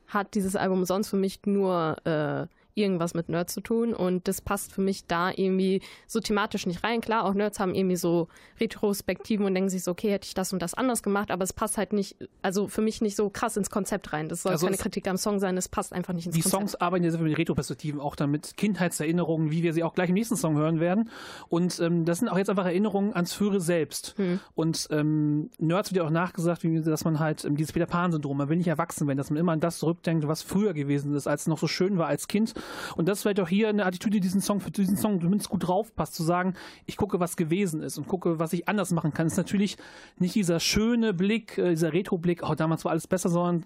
hat 0.07 0.33
dieses 0.33 0.55
Album 0.55 0.85
sonst 0.85 1.09
für 1.09 1.17
mich 1.17 1.45
nur 1.45 1.97
äh, 2.05 2.47
irgendwas 2.79 3.13
mit 3.13 3.29
Nerd 3.29 3.49
zu 3.49 3.61
tun 3.61 3.93
und 3.93 4.27
das 4.27 4.41
passt 4.41 4.71
für 4.71 4.81
mich 4.81 5.05
da 5.05 5.29
irgendwie 5.29 5.81
so 6.07 6.19
thematisch 6.19 6.65
nicht 6.65 6.83
rein. 6.83 7.01
Klar, 7.01 7.25
auch 7.25 7.33
Nerds 7.33 7.59
haben 7.59 7.75
irgendwie 7.75 7.95
so 7.95 8.27
Retrospektiven 8.59 9.45
und 9.45 9.53
denken 9.53 9.69
sich 9.69 9.83
so, 9.83 9.91
okay, 9.91 10.11
hätte 10.11 10.27
ich 10.27 10.33
das 10.33 10.53
und 10.53 10.61
das 10.61 10.73
anders 10.73 11.03
gemacht, 11.03 11.31
aber 11.31 11.43
es 11.43 11.53
passt 11.53 11.77
halt 11.77 11.93
nicht, 11.93 12.15
also 12.41 12.67
für 12.67 12.81
mich 12.81 13.01
nicht 13.01 13.15
so 13.15 13.29
krass 13.29 13.57
ins 13.57 13.69
Konzept 13.69 14.13
rein. 14.13 14.29
Das 14.29 14.43
soll 14.43 14.53
Also 14.53 14.67
keine 14.67 14.77
Kritik 14.77 15.07
am 15.07 15.17
Song 15.17 15.39
sein, 15.39 15.57
es 15.57 15.67
passt 15.67 15.93
einfach 15.93 16.13
nicht 16.13 16.25
ins 16.25 16.35
Die 16.35 16.41
Konzept. 16.41 16.59
Songs 16.59 16.75
arbeiten 16.75 17.03
ja 17.03 17.11
sehr 17.11 17.19
viel 17.19 17.29
mit 17.29 17.37
Retroperspektiven, 17.37 17.99
auch 17.99 18.15
damit 18.15 18.55
Kindheitserinnerungen, 18.57 19.51
wie 19.51 19.63
wir 19.63 19.73
sie 19.73 19.83
auch 19.83 19.93
gleich 19.93 20.09
im 20.09 20.15
nächsten 20.15 20.35
Song 20.35 20.57
hören 20.57 20.79
werden. 20.79 21.09
Und 21.49 21.79
ähm, 21.79 22.05
das 22.05 22.19
sind 22.19 22.29
auch 22.29 22.37
jetzt 22.37 22.49
einfach 22.49 22.65
Erinnerungen 22.65 23.13
ans 23.13 23.33
frühere 23.33 23.61
Selbst. 23.61 24.13
Hm. 24.17 24.39
Und 24.55 24.87
ähm, 24.91 25.49
Nerds 25.57 25.91
wird 25.91 25.97
ja 25.97 26.03
auch 26.05 26.11
nachgesagt, 26.11 26.63
wie, 26.63 26.81
dass 26.81 27.05
man 27.05 27.19
halt 27.19 27.45
ähm, 27.45 27.55
dieses 27.55 27.73
Peter 27.73 27.85
Pan-Syndrom, 27.85 28.37
man 28.37 28.49
will 28.49 28.57
nicht 28.57 28.67
erwachsen 28.67 29.07
werden, 29.07 29.17
dass 29.17 29.29
man 29.29 29.37
immer 29.37 29.51
an 29.51 29.59
das 29.59 29.79
zurückdenkt, 29.79 30.27
was 30.27 30.41
früher 30.41 30.73
gewesen 30.73 31.13
ist, 31.15 31.27
als 31.27 31.41
es 31.41 31.47
noch 31.47 31.57
so 31.57 31.67
schön 31.67 31.97
war 31.97 32.07
als 32.07 32.27
Kind. 32.27 32.53
Und 32.95 33.07
das 33.07 33.19
ist 33.19 33.21
vielleicht 33.23 33.39
auch 33.39 33.47
hier 33.47 33.69
eine 33.69 33.85
Attitüde, 33.85 34.15
die 34.15 34.19
diesen 34.19 34.41
Song 34.41 34.59
für 34.59 34.71
diesen 34.71 34.97
Song 34.97 35.21
zumindest 35.21 35.49
gut 35.49 35.67
draufpasst, 35.67 36.15
zu 36.15 36.23
sagen, 36.23 36.53
ich 36.85 36.97
gucke, 36.97 37.19
was 37.19 37.37
gewesen 37.37 37.81
ist 37.81 37.97
und 37.97 38.07
gucke, 38.07 38.39
was 38.39 38.53
ich 38.53 38.67
anders 38.67 38.91
machen 38.91 39.13
kann. 39.13 39.25
Das 39.25 39.33
ist 39.33 39.37
natürlich 39.37 39.77
nicht 40.17 40.35
dieser 40.35 40.59
schöne 40.59 41.13
Blick, 41.13 41.57
äh, 41.57 41.71
dieser 41.71 41.93
Retro-Blick, 41.93 42.41
oh, 42.47 42.55
damals 42.55 42.85
war 42.85 42.91
alles 42.91 43.07
besser, 43.07 43.29
sondern 43.29 43.65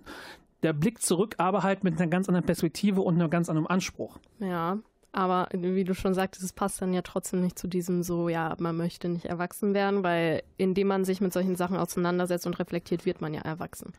der 0.63 0.73
Blick 0.73 1.01
zurück, 1.01 1.35
aber 1.37 1.63
halt 1.63 1.83
mit 1.83 1.99
einer 1.99 2.09
ganz 2.09 2.27
anderen 2.29 2.45
Perspektive 2.45 3.01
und 3.01 3.15
einem 3.15 3.29
ganz 3.29 3.49
anderen 3.49 3.67
Anspruch. 3.67 4.17
Ja, 4.39 4.79
aber 5.11 5.47
wie 5.53 5.83
du 5.83 5.93
schon 5.93 6.15
sagtest, 6.15 6.43
es 6.43 6.53
passt 6.53 6.81
dann 6.81 6.91
ja 6.91 7.03
trotzdem 7.03 7.41
nicht 7.41 7.59
zu 7.59 7.67
diesem 7.67 8.01
so, 8.01 8.29
ja, 8.29 8.55
man 8.59 8.75
möchte 8.75 9.09
nicht 9.09 9.25
erwachsen 9.25 9.75
werden, 9.75 10.03
weil 10.03 10.41
indem 10.57 10.87
man 10.87 11.05
sich 11.05 11.21
mit 11.21 11.31
solchen 11.31 11.55
Sachen 11.55 11.77
auseinandersetzt 11.77 12.47
und 12.47 12.57
reflektiert, 12.59 13.05
wird 13.05 13.21
man 13.21 13.33
ja 13.33 13.41
erwachsen. 13.41 13.93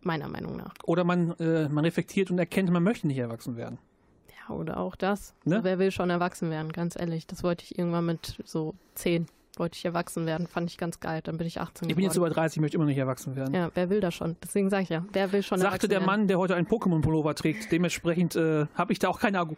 Meiner 0.00 0.28
Meinung 0.28 0.56
nach. 0.56 0.74
Oder 0.84 1.04
man, 1.04 1.30
äh, 1.38 1.68
man 1.68 1.84
reflektiert 1.84 2.30
und 2.30 2.38
erkennt, 2.38 2.70
man 2.70 2.82
möchte 2.82 3.06
nicht 3.06 3.18
erwachsen 3.18 3.56
werden. 3.56 3.78
Ja, 4.48 4.54
oder 4.54 4.78
auch 4.78 4.96
das. 4.96 5.34
Ne? 5.44 5.56
So, 5.58 5.64
wer 5.64 5.78
will 5.78 5.90
schon 5.90 6.10
erwachsen 6.10 6.50
werden, 6.50 6.72
ganz 6.72 6.96
ehrlich. 6.98 7.26
Das 7.26 7.42
wollte 7.42 7.64
ich 7.64 7.78
irgendwann 7.78 8.06
mit 8.06 8.36
so 8.44 8.74
zehn, 8.94 9.26
wollte 9.56 9.76
ich 9.76 9.84
erwachsen 9.84 10.26
werden. 10.26 10.46
Fand 10.46 10.70
ich 10.70 10.78
ganz 10.78 11.00
geil. 11.00 11.20
Dann 11.24 11.36
bin 11.38 11.46
ich 11.46 11.60
18 11.60 11.88
Ich 11.88 11.96
bin 11.96 12.04
jetzt 12.04 12.16
über 12.16 12.28
30, 12.30 12.60
möchte 12.60 12.76
immer 12.76 12.84
noch 12.84 12.90
nicht 12.90 12.98
erwachsen 12.98 13.36
werden. 13.36 13.54
Ja, 13.54 13.70
wer 13.74 13.90
will 13.90 14.00
das 14.00 14.14
schon? 14.14 14.36
Deswegen 14.42 14.70
sage 14.70 14.82
ich 14.84 14.88
ja, 14.90 15.04
wer 15.12 15.32
will 15.32 15.42
schon 15.42 15.58
Sagte 15.58 15.66
erwachsen 15.74 15.88
der 15.90 15.98
werden. 16.00 16.06
Mann, 16.06 16.28
der 16.28 16.38
heute 16.38 16.54
einen 16.56 16.66
Pokémon-Pullover 16.66 17.34
trägt. 17.34 17.70
Dementsprechend 17.72 18.36
äh, 18.36 18.66
habe 18.74 18.92
ich 18.92 18.98
da 18.98 19.08
auch 19.08 19.20
keine 19.20 19.38
Argu- 19.40 19.56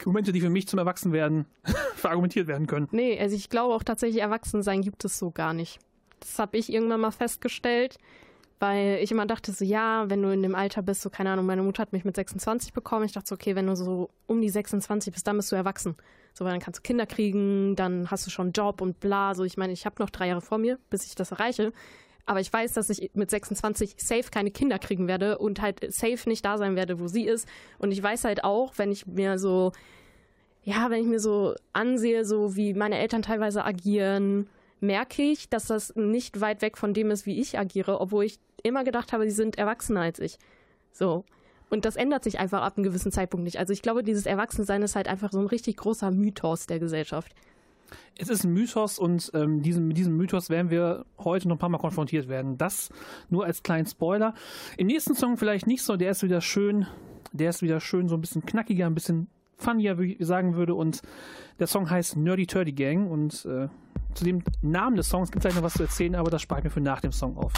Argumente, 0.00 0.30
die 0.32 0.40
für 0.40 0.50
mich 0.50 0.68
zum 0.68 0.78
Erwachsenwerden 0.78 1.46
verargumentiert 1.96 2.46
werden 2.46 2.66
können. 2.68 2.88
Nee, 2.92 3.18
also 3.20 3.34
ich 3.34 3.48
glaube 3.50 3.74
auch 3.74 3.82
tatsächlich, 3.82 4.22
Erwachsensein 4.22 4.80
gibt 4.82 5.04
es 5.04 5.18
so 5.18 5.30
gar 5.32 5.52
nicht. 5.52 5.78
Das 6.20 6.38
habe 6.38 6.56
ich 6.56 6.72
irgendwann 6.72 7.00
mal 7.00 7.10
festgestellt, 7.10 7.98
weil 8.60 8.98
ich 9.02 9.10
immer 9.10 9.26
dachte 9.26 9.52
so, 9.52 9.64
ja, 9.64 10.08
wenn 10.08 10.22
du 10.22 10.30
in 10.32 10.42
dem 10.42 10.54
Alter 10.54 10.82
bist, 10.82 11.02
so 11.02 11.10
keine 11.10 11.30
Ahnung, 11.30 11.46
meine 11.46 11.62
Mutter 11.62 11.82
hat 11.82 11.92
mich 11.92 12.04
mit 12.04 12.16
26 12.16 12.72
bekommen. 12.72 13.04
Ich 13.04 13.12
dachte 13.12 13.28
so, 13.28 13.34
okay, 13.34 13.54
wenn 13.54 13.66
du 13.66 13.76
so 13.76 14.10
um 14.26 14.40
die 14.40 14.50
26 14.50 15.12
bist, 15.12 15.26
dann 15.26 15.36
bist 15.36 15.50
du 15.52 15.56
erwachsen. 15.56 15.96
So, 16.34 16.44
weil 16.44 16.52
dann 16.52 16.60
kannst 16.60 16.78
du 16.78 16.82
Kinder 16.82 17.06
kriegen, 17.06 17.76
dann 17.76 18.10
hast 18.10 18.26
du 18.26 18.30
schon 18.30 18.46
einen 18.46 18.52
Job 18.52 18.80
und 18.80 19.00
bla. 19.00 19.34
So, 19.34 19.44
ich 19.44 19.56
meine, 19.56 19.72
ich 19.72 19.86
habe 19.86 19.96
noch 20.00 20.10
drei 20.10 20.28
Jahre 20.28 20.40
vor 20.40 20.58
mir, 20.58 20.78
bis 20.90 21.06
ich 21.06 21.14
das 21.14 21.30
erreiche. 21.30 21.72
Aber 22.26 22.40
ich 22.40 22.52
weiß, 22.52 22.74
dass 22.74 22.90
ich 22.90 23.10
mit 23.14 23.30
26 23.30 23.94
safe 23.98 24.30
keine 24.30 24.50
Kinder 24.50 24.78
kriegen 24.78 25.08
werde 25.08 25.38
und 25.38 25.62
halt 25.62 25.92
safe 25.92 26.28
nicht 26.28 26.44
da 26.44 26.58
sein 26.58 26.76
werde, 26.76 27.00
wo 27.00 27.08
sie 27.08 27.24
ist. 27.24 27.48
Und 27.78 27.90
ich 27.90 28.02
weiß 28.02 28.24
halt 28.24 28.44
auch, 28.44 28.74
wenn 28.76 28.92
ich 28.92 29.06
mir 29.06 29.38
so 29.38 29.72
ja, 30.68 30.90
wenn 30.90 31.00
ich 31.00 31.08
mir 31.08 31.20
so 31.20 31.54
ansehe, 31.72 32.26
so 32.26 32.54
wie 32.54 32.74
meine 32.74 32.98
Eltern 32.98 33.22
teilweise 33.22 33.64
agieren, 33.64 34.48
merke 34.80 35.22
ich, 35.22 35.48
dass 35.48 35.66
das 35.66 35.94
nicht 35.96 36.40
weit 36.40 36.62
weg 36.62 36.76
von 36.76 36.94
dem 36.94 37.10
ist, 37.10 37.26
wie 37.26 37.40
ich 37.40 37.58
agiere, 37.58 38.00
obwohl 38.00 38.24
ich 38.24 38.38
immer 38.62 38.84
gedacht 38.84 39.12
habe, 39.12 39.24
sie 39.24 39.34
sind 39.34 39.58
erwachsener 39.58 40.00
als 40.00 40.18
ich. 40.18 40.38
So. 40.92 41.24
Und 41.70 41.84
das 41.84 41.96
ändert 41.96 42.24
sich 42.24 42.38
einfach 42.38 42.62
ab 42.62 42.76
einem 42.76 42.84
gewissen 42.84 43.12
Zeitpunkt 43.12 43.44
nicht. 43.44 43.58
Also 43.58 43.72
ich 43.72 43.82
glaube, 43.82 44.02
dieses 44.02 44.26
Erwachsensein 44.26 44.82
ist 44.82 44.96
halt 44.96 45.08
einfach 45.08 45.32
so 45.32 45.38
ein 45.38 45.46
richtig 45.46 45.76
großer 45.76 46.10
Mythos 46.10 46.66
der 46.66 46.78
Gesellschaft. 46.78 47.34
Es 48.16 48.28
ist 48.28 48.44
ein 48.44 48.52
Mythos 48.52 48.98
und 48.98 49.30
ähm, 49.34 49.62
diesem, 49.62 49.86
mit 49.86 49.96
diesem 49.96 50.16
Mythos 50.16 50.50
werden 50.50 50.70
wir 50.70 51.04
heute 51.18 51.48
noch 51.48 51.56
ein 51.56 51.58
paar 51.58 51.68
Mal 51.68 51.78
konfrontiert 51.78 52.28
werden. 52.28 52.58
Das 52.58 52.90
nur 53.28 53.44
als 53.44 53.62
kleinen 53.62 53.86
Spoiler. 53.86 54.34
Im 54.76 54.88
nächsten 54.88 55.14
Song 55.14 55.36
vielleicht 55.36 55.66
nicht 55.66 55.82
so, 55.82 55.96
der 55.96 56.10
ist 56.10 56.22
wieder 56.22 56.40
schön, 56.40 56.86
der 57.32 57.50
ist 57.50 57.62
wieder 57.62 57.80
schön 57.80 58.08
so 58.08 58.16
ein 58.16 58.20
bisschen 58.20 58.44
knackiger, 58.44 58.86
ein 58.86 58.94
bisschen 58.94 59.28
funnier, 59.56 59.98
wie 59.98 60.14
ich 60.14 60.26
sagen 60.26 60.54
würde. 60.56 60.74
Und 60.74 61.02
der 61.58 61.66
Song 61.66 61.88
heißt 61.88 62.16
Nerdy 62.16 62.46
Turdy 62.46 62.72
Gang 62.72 63.10
und 63.10 63.44
äh, 63.44 63.68
zu 64.18 64.24
dem 64.24 64.42
Namen 64.62 64.96
des 64.96 65.08
Songs 65.08 65.30
gibt 65.30 65.44
es 65.44 65.48
gleich 65.48 65.54
noch 65.54 65.62
was 65.62 65.74
zu 65.74 65.84
erzählen, 65.84 66.16
aber 66.16 66.30
das 66.30 66.42
spare 66.42 66.60
ich 66.60 66.64
mir 66.64 66.70
für 66.70 66.80
nach 66.80 67.00
dem 67.00 67.12
Song 67.12 67.36
auf. 67.36 67.52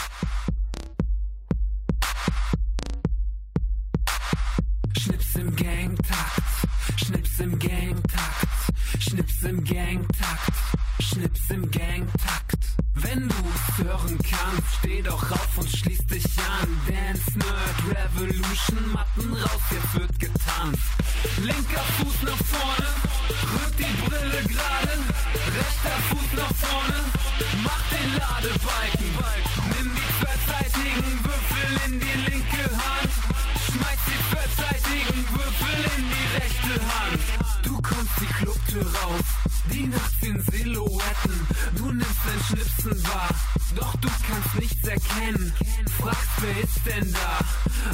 Wenn 13.12 13.28
du's 13.28 13.84
hören 13.84 14.18
kannst, 14.18 14.74
steh 14.78 15.02
doch 15.02 15.32
auf 15.32 15.58
und 15.58 15.68
schließ 15.68 16.06
dich 16.06 16.24
an. 16.38 16.68
Dance 16.86 17.36
Nerd 17.36 17.78
Revolution, 17.90 18.92
Matten 18.92 19.32
raus, 19.34 19.62
jetzt 19.72 19.94
wird 19.98 20.18
getanzt. 20.20 20.94
Linker 21.42 21.82
Fuß 21.98 22.22
nach 22.22 22.42
vorne, 22.46 22.86
rück 23.50 23.76
die 23.76 23.94
Brille 24.06 24.42
gerade. 24.46 24.94
Rechter 25.58 25.96
Fuß 26.08 26.30
nach 26.36 26.54
vorne, 26.54 27.00
mach 27.64 27.82
den 27.90 28.10
Ladebalken. 28.14 29.10
Nimm 29.74 29.90
die 29.90 30.10
zweiseitigen 30.20 31.24
Würfel 31.24 31.70
in 31.86 31.98
die 31.98 32.30
linke 32.30 32.62
Hand. 32.62 33.12
Schmeiß 33.66 34.02
die 34.06 34.20
zweiseitigen 34.30 35.24
Würfel 35.34 35.78
in 35.98 36.04
die 36.14 36.26
rechte 36.38 36.74
Hand. 36.94 37.20
Du 37.64 37.74
kommst 37.82 38.14
die 38.20 38.32
Clubtür 38.38 38.86
raus, 39.02 39.26
die 39.72 39.86
nachts 39.86 40.22
in 40.22 40.40
Silhouetten. 40.50 41.46
Du 41.76 41.86
nimmst 41.92 42.20
dein 42.26 42.44
Schnipsen 42.44 43.02
wahr, 43.04 43.30
doch 43.76 43.96
du 43.96 44.08
kannst 44.26 44.54
nichts 44.58 44.86
erkennen. 44.86 45.52
Fragst, 46.00 46.30
wer 46.40 46.64
ist 46.64 46.86
denn 46.86 47.12
da? 47.12 47.38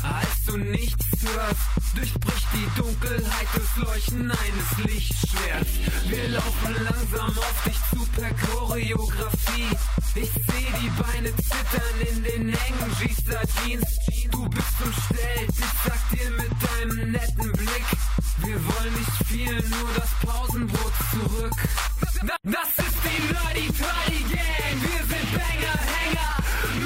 Als 0.09 0.45
du 0.47 0.57
nichts 0.57 1.05
hörst, 1.23 1.97
durchbricht 1.97 2.47
die 2.55 2.81
Dunkelheit 2.81 3.49
das 3.55 3.85
Leuchten 3.85 4.31
eines 4.31 4.85
Lichtschwerts. 4.85 5.71
Wir 6.09 6.29
laufen 6.29 6.75
langsam 6.85 7.39
auf 7.39 7.63
dich 7.65 7.79
zu 7.91 8.07
per 8.13 8.31
Choreografie. 8.47 9.77
Ich 10.15 10.31
seh 10.33 10.67
die 10.81 11.03
Beine 11.03 11.35
zittern 11.37 11.97
in 12.11 12.23
den 12.23 12.49
engen 12.49 12.97
G-Star-Jeans. 13.01 13.87
Du 14.31 14.49
bist 14.49 14.83
umstellt, 14.85 15.51
ich 15.51 15.73
sag 15.85 16.11
dir 16.11 16.31
mit 16.31 16.53
deinem 16.63 17.11
netten 17.13 17.53
Blick. 17.53 17.87
Wir 18.45 18.55
wollen 18.55 18.95
nicht 18.95 19.27
viel, 19.27 19.55
nur 19.69 19.89
das 19.97 20.11
Pausenbrot 20.23 20.93
zurück. 21.11 21.66
Da- 22.27 22.37
Das 22.43 22.69
ist 22.87 22.97
die 23.05 23.23
Nerdy 23.33 23.67
Turdy 23.79 24.21
Gang, 24.33 24.77
wir 24.83 25.03
sind 25.11 25.29
Banger, 25.37 25.79
Hänger. 25.95 26.33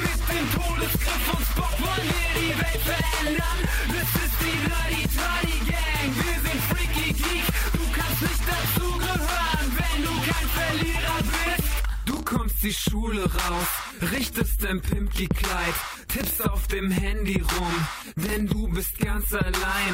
Mit 0.03 0.21
dem 0.29 0.45
Todesgriff 0.55 1.33
und 1.33 1.45
Spock 1.45 1.73
wollen 1.79 2.09
wir 2.17 2.31
die 2.41 2.53
Welt 2.61 2.83
verändern. 2.89 3.59
Das 3.87 4.09
ist 4.23 4.35
die 4.41 4.57
Nerdy 4.67 5.03
Turdy 5.17 5.57
Gang, 5.71 6.09
wir 6.21 6.37
sind 6.45 6.61
Freaky 6.69 7.13
Geek. 7.13 7.45
Du 7.73 7.83
kannst 7.97 8.21
nicht 8.21 8.43
dazugehören, 8.51 9.67
wenn 9.77 10.03
du 10.03 10.13
kein 10.29 10.47
Verlierer 10.59 11.17
bist. 11.31 11.69
Du 12.05 12.21
kommst 12.23 12.63
die 12.63 12.73
Schule 12.73 13.23
raus, 13.23 13.67
richtest 14.01 14.63
dein 14.63 14.81
Pimpki-Kleid, 14.81 15.73
tippst 16.07 16.49
auf 16.49 16.67
dem 16.67 16.89
Handy 16.91 17.41
rum, 17.41 17.87
denn 18.15 18.47
du 18.47 18.67
bist 18.69 18.97
ganz 18.97 19.33
allein. 19.33 19.93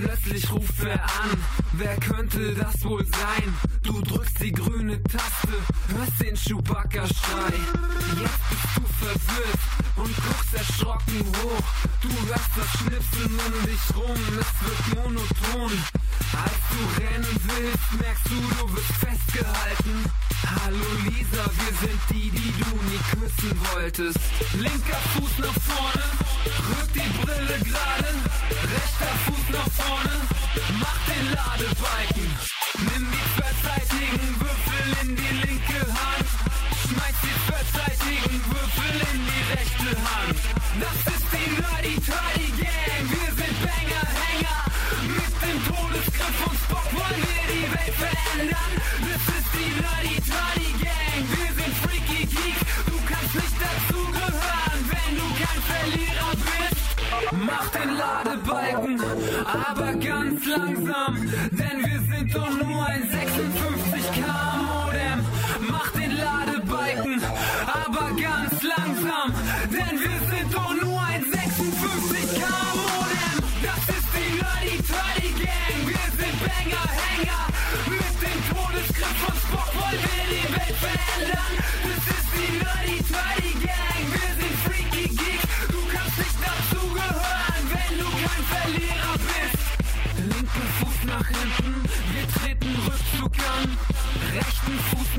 Plötzlich 0.00 0.50
ruft 0.52 0.74
wer 0.78 1.02
an, 1.02 1.30
wer 1.72 1.96
könnte 1.96 2.54
das 2.54 2.84
wohl 2.84 3.04
sein? 3.04 3.54
Du 3.82 4.00
drückst 4.02 4.42
die 4.42 4.52
grüne 4.52 5.02
Taste, 5.02 5.56
hörst 5.96 6.20
den 6.20 6.36
Chewbacca-Schrei. 6.36 7.52
Jetzt 8.20 8.40
bist 8.50 8.76
du 8.76 9.04
verwirrt 9.04 9.60
und 9.96 10.14
guckst 10.16 10.54
erschrocken 10.54 11.24
hoch. 11.42 11.64
Du 12.02 12.08
hörst 12.28 12.50
das 12.56 12.70
Schnipsen 12.80 13.38
um 13.46 13.66
dich 13.66 13.96
rum, 13.96 14.18
es 14.40 14.50
wird 14.66 15.04
monoton. 15.04 15.72
Als 16.32 16.60
du 16.70 17.02
rennen 17.02 17.40
willst, 17.48 18.00
merkst 18.00 18.26
du, 18.26 18.36
du 18.58 18.76
wirst 18.76 18.92
festgehalten. 18.92 20.04
Hallo 20.46 20.86
Lisa, 21.04 21.44
wir 21.44 21.88
sind 21.88 22.00
die, 22.10 22.30
die 22.30 22.52
du 22.58 22.70
nie 22.90 23.00
küssen 23.40 23.60
wolltest. 23.72 24.18
Linker 24.54 25.00
Fuß 25.14 25.38
nach 25.38 25.58
vorne, 25.68 26.04
rück 26.68 26.92
die 26.94 27.10
Brille 27.24 27.58
gerade. 27.64 28.10
Rechter 28.74 29.12
Fuß 29.24 29.46
nach 29.52 29.70
vorne, 29.80 30.14
mach 30.78 30.98
den 31.08 31.26
Ladebalken. 31.32 32.28
Nimm 32.78 33.06
die 33.10 33.26
zweiseitigen 33.36 34.40
Würfel 34.40 34.86
in 35.02 35.16
die 35.16 35.34
linke 35.46 35.80
Hand. 35.80 36.28
Schmeiß 36.84 37.16
die 37.24 37.36
zweiseitigen 37.46 38.40
Würfel 38.50 38.94
in 39.12 39.20
die 39.28 39.42
rechte 39.52 39.90
Hand. 40.10 40.38
Das 40.80 41.14
ist 41.14 41.26
die 41.32 41.48
Nerdy 41.60 41.96
Turdy 42.06 42.48
Gang, 42.60 43.04
wir 43.14 43.30
sind 43.38 43.56
Banger, 43.64 44.06
Hänger. 44.20 44.60
Mit 45.16 45.34
dem 45.42 45.58
Todesgriff 45.66 46.38
und 46.46 46.58
Spock 46.64 46.88
wollen 46.92 47.22
wir 47.30 47.44
die 47.54 47.66
Welt 47.72 47.96
verändern. 48.04 48.72
Das 49.08 49.22
ist 49.36 49.48
die 49.54 49.70
Nerdy 49.80 50.16
Turdy 50.28 50.59
Mach 57.50 57.68
den 57.70 57.96
Ladebalken, 57.96 59.00
aber 59.44 59.92
ganz 59.94 60.46
langsam, 60.46 61.30
denn 61.50 61.84
wir 61.84 62.00
sind 62.00 62.34
doch 62.34 62.50
nur 62.50 62.86
ein 62.86 63.02
56k 63.02 64.22
Modem. 64.68 65.24
Mach 65.70 65.90
den 65.92 66.16
Ladebalken, 66.16 66.49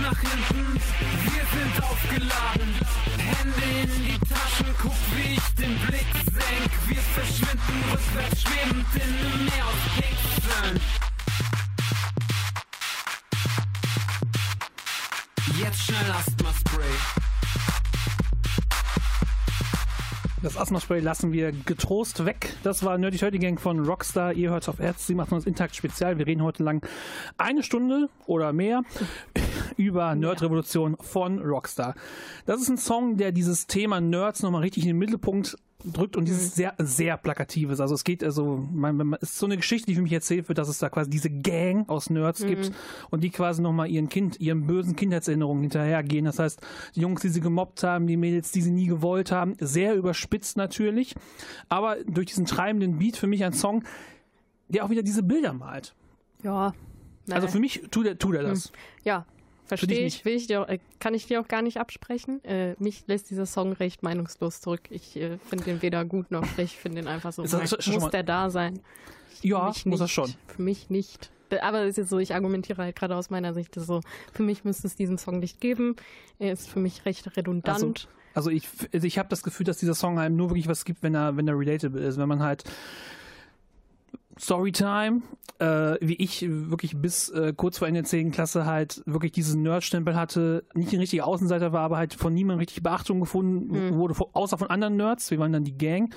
nach 0.01 0.19
hinten. 0.19 0.79
Wir 1.23 1.45
sind 1.53 1.83
aufgeladen, 1.83 2.69
Hände 3.17 3.65
in 3.83 4.03
die 4.05 4.19
Taschen. 4.19 4.67
Guck, 4.81 4.99
wie 5.15 5.33
ich 5.33 5.47
den 5.59 5.77
Blick 5.87 6.11
senk. 6.25 6.71
Wir 6.87 7.01
verschwinden 7.01 7.83
rückwärts, 7.91 8.41
schwebend 8.41 8.85
in 8.95 9.01
einem 9.01 9.45
Meer 9.45 9.65
aus 9.65 9.83
Pixeln. 9.95 10.79
Jetzt 15.59 15.81
schnell 15.83 16.11
Asthma-Spray. 16.11 17.21
Das 20.43 20.57
Asthma-Spray 20.57 21.01
lassen 21.01 21.33
wir 21.33 21.51
getrost 21.51 22.25
weg. 22.25 22.55
Das 22.63 22.83
war 22.83 22.97
Nerdy 22.97 23.19
Turdy 23.19 23.37
Gang 23.37 23.59
von 23.61 23.85
Rockstar. 23.85 24.33
Ihr 24.33 24.49
hört 24.49 24.67
auf 24.69 24.79
Erz, 24.79 25.05
sie 25.05 25.13
macht 25.13 25.31
uns 25.31 25.45
Intakt 25.45 25.75
Spezial. 25.75 26.17
Wir 26.17 26.25
reden 26.25 26.41
heute 26.41 26.63
lang 26.63 26.83
eine 27.37 27.61
Stunde 27.61 28.09
oder 28.25 28.51
mehr 28.51 28.81
über 29.77 30.15
Nerd-Revolution 30.15 30.97
von 30.99 31.39
Rockstar. 31.39 31.95
Das 32.45 32.61
ist 32.61 32.69
ein 32.69 32.77
Song, 32.77 33.17
der 33.17 33.31
dieses 33.31 33.67
Thema 33.67 34.01
Nerds 34.01 34.43
nochmal 34.43 34.61
richtig 34.61 34.83
in 34.83 34.89
den 34.89 34.97
Mittelpunkt 34.97 35.57
drückt 35.85 36.15
und 36.15 36.25
dieses 36.25 36.55
sehr, 36.55 36.75
sehr 36.77 37.17
plakatives. 37.17 37.79
Also 37.79 37.95
es 37.95 38.03
geht 38.03 38.23
also, 38.23 38.67
man, 38.71 39.13
ist 39.13 39.37
so 39.37 39.45
eine 39.45 39.57
Geschichte, 39.57 39.87
die 39.87 39.95
für 39.95 40.01
mich 40.01 40.13
erzählt 40.13 40.47
wird, 40.47 40.57
dass 40.57 40.69
es 40.69 40.79
da 40.79 40.89
quasi 40.89 41.09
diese 41.09 41.29
Gang 41.29 41.89
aus 41.89 42.09
Nerds 42.09 42.45
gibt 42.45 42.71
und 43.09 43.23
die 43.23 43.29
quasi 43.29 43.61
nochmal 43.61 43.89
ihren 43.89 44.09
Kind, 44.09 44.39
ihren 44.39 44.67
bösen 44.67 44.95
Kindheitserinnerungen 44.95 45.61
hinterhergehen. 45.61 46.25
Das 46.25 46.39
heißt, 46.39 46.61
die 46.95 47.01
Jungs, 47.01 47.21
die 47.21 47.29
sie 47.29 47.41
gemobbt 47.41 47.83
haben, 47.83 48.07
die 48.07 48.17
Mädels, 48.17 48.51
die 48.51 48.61
sie 48.61 48.71
nie 48.71 48.87
gewollt 48.87 49.31
haben, 49.31 49.55
sehr 49.59 49.95
überspitzt 49.95 50.57
natürlich, 50.57 51.15
aber 51.69 51.97
durch 52.05 52.27
diesen 52.27 52.45
treibenden 52.45 52.99
Beat 52.99 53.17
für 53.17 53.27
mich 53.27 53.43
ein 53.43 53.53
Song, 53.53 53.83
der 54.69 54.85
auch 54.85 54.89
wieder 54.89 55.03
diese 55.03 55.23
Bilder 55.23 55.53
malt. 55.53 55.95
Ja. 56.43 56.73
Also 57.29 57.45
Nein. 57.45 57.49
für 57.49 57.59
mich 57.59 57.83
tut 57.91 58.05
er, 58.07 58.17
tut 58.17 58.35
er 58.35 58.43
das. 58.43 58.71
Ja, 59.03 59.25
dich 59.25 59.40
verstehe 59.79 60.05
ich. 60.05 60.25
Will 60.25 60.35
ich 60.35 60.47
dir, 60.47 60.61
auch- 60.61 60.67
äh, 60.67 60.79
kann 60.99 61.13
ich 61.13 61.27
dir 61.27 61.39
auch 61.41 61.47
gar 61.47 61.61
nicht 61.61 61.77
absprechen. 61.77 62.43
Äh, 62.43 62.75
mich 62.79 63.03
lässt 63.07 63.29
dieser 63.29 63.45
Song 63.45 63.73
recht 63.73 64.03
meinungslos 64.03 64.61
zurück. 64.61 64.81
Ich 64.89 65.15
äh, 65.15 65.37
finde 65.49 65.65
den 65.65 65.81
weder 65.81 66.05
gut 66.05 66.31
noch 66.31 66.45
schlecht. 66.45 66.73
Ich 66.75 66.79
finde 66.79 67.01
den 67.01 67.07
einfach 67.07 67.33
so. 67.33 67.43
Ist 67.43 67.53
das- 67.53 67.71
ist 67.73 67.87
muss 67.87 68.09
der 68.11 68.23
da 68.23 68.49
sein? 68.49 68.79
Ja, 69.41 69.71
muss 69.85 69.99
er 70.01 70.07
schon. 70.07 70.33
Für 70.47 70.61
mich 70.61 70.89
nicht. 70.89 71.31
Aber 71.61 71.81
es 71.81 71.89
ist 71.91 71.97
jetzt 71.97 72.09
so, 72.09 72.19
ich 72.19 72.33
argumentiere 72.33 72.81
halt 72.81 72.95
gerade 72.95 73.15
aus 73.15 73.29
meiner 73.29 73.53
Sicht 73.53 73.75
das 73.75 73.83
ist 73.83 73.87
so. 73.87 73.99
Für 74.31 74.43
mich 74.43 74.63
müsste 74.63 74.87
es 74.87 74.95
diesen 74.95 75.17
Song 75.17 75.39
nicht 75.39 75.59
geben. 75.59 75.95
Er 76.39 76.53
ist 76.53 76.69
für 76.69 76.79
mich 76.79 77.05
recht 77.05 77.35
redundant. 77.35 78.07
Also 78.33 78.49
ich, 78.49 78.69
also 78.93 79.05
ich 79.05 79.17
habe 79.19 79.27
das 79.27 79.43
Gefühl, 79.43 79.65
dass 79.65 79.77
dieser 79.77 79.93
Song 79.93 80.17
einem 80.17 80.37
nur 80.37 80.49
wirklich 80.51 80.67
was 80.69 80.85
gibt, 80.85 81.03
wenn 81.03 81.13
er, 81.15 81.35
wenn 81.35 81.47
er 81.49 81.57
relatable 81.59 81.99
ist. 82.01 82.17
Wenn 82.17 82.29
man 82.29 82.41
halt 82.41 82.63
Storytime, 84.41 85.21
äh, 85.59 85.95
wie 86.01 86.15
ich 86.15 86.43
wirklich 86.49 86.97
bis 86.97 87.29
äh, 87.29 87.53
kurz 87.55 87.77
vor 87.77 87.87
Ende 87.87 88.01
der 88.01 88.09
10. 88.09 88.31
Klasse 88.31 88.65
halt 88.65 89.03
wirklich 89.05 89.31
diesen 89.31 89.61
Nerd-Stempel 89.61 90.15
hatte, 90.15 90.63
nicht 90.73 90.91
ein 90.93 90.99
richtiger 90.99 91.27
Außenseiter 91.27 91.71
war, 91.73 91.81
aber 91.81 91.97
halt 91.97 92.15
von 92.15 92.33
niemandem 92.33 92.59
richtig 92.59 92.81
Beachtung 92.81 93.19
gefunden 93.19 93.95
wurde, 93.95 94.15
von- 94.15 94.27
außer 94.33 94.57
von 94.57 94.69
anderen 94.71 94.97
Nerds, 94.97 95.29
wir 95.29 95.37
waren 95.39 95.53
dann 95.53 95.63
die 95.63 95.77
Gang, 95.77 96.13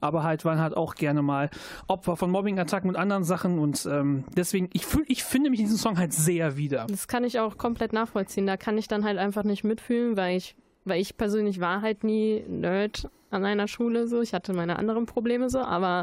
aber 0.00 0.24
halt 0.24 0.44
waren 0.44 0.58
halt 0.58 0.76
auch 0.76 0.96
gerne 0.96 1.22
mal 1.22 1.50
Opfer 1.86 2.16
von 2.16 2.30
Mobbing-Attacken 2.32 2.88
und 2.90 2.96
anderen 2.96 3.22
Sachen 3.22 3.58
und 3.60 3.86
ähm, 3.90 4.24
deswegen, 4.36 4.68
ich, 4.72 4.84
fühl, 4.84 5.04
ich 5.06 5.22
finde 5.22 5.50
mich 5.50 5.60
in 5.60 5.66
diesem 5.66 5.78
Song 5.78 5.98
halt 5.98 6.12
sehr 6.12 6.56
wieder. 6.56 6.86
Das 6.90 7.06
kann 7.06 7.22
ich 7.22 7.38
auch 7.38 7.58
komplett 7.58 7.92
nachvollziehen. 7.92 8.46
Da 8.46 8.56
kann 8.56 8.76
ich 8.76 8.88
dann 8.88 9.04
halt 9.04 9.18
einfach 9.18 9.44
nicht 9.44 9.62
mitfühlen, 9.62 10.16
weil 10.16 10.36
ich, 10.36 10.56
weil 10.84 11.00
ich 11.00 11.16
persönlich 11.16 11.60
war 11.60 11.80
halt 11.82 12.02
nie 12.02 12.42
Nerd 12.48 13.08
an 13.30 13.44
einer 13.44 13.68
Schule 13.68 14.08
so. 14.08 14.20
Ich 14.20 14.34
hatte 14.34 14.52
meine 14.52 14.78
anderen 14.78 15.06
Probleme 15.06 15.48
so, 15.48 15.60
aber 15.60 16.02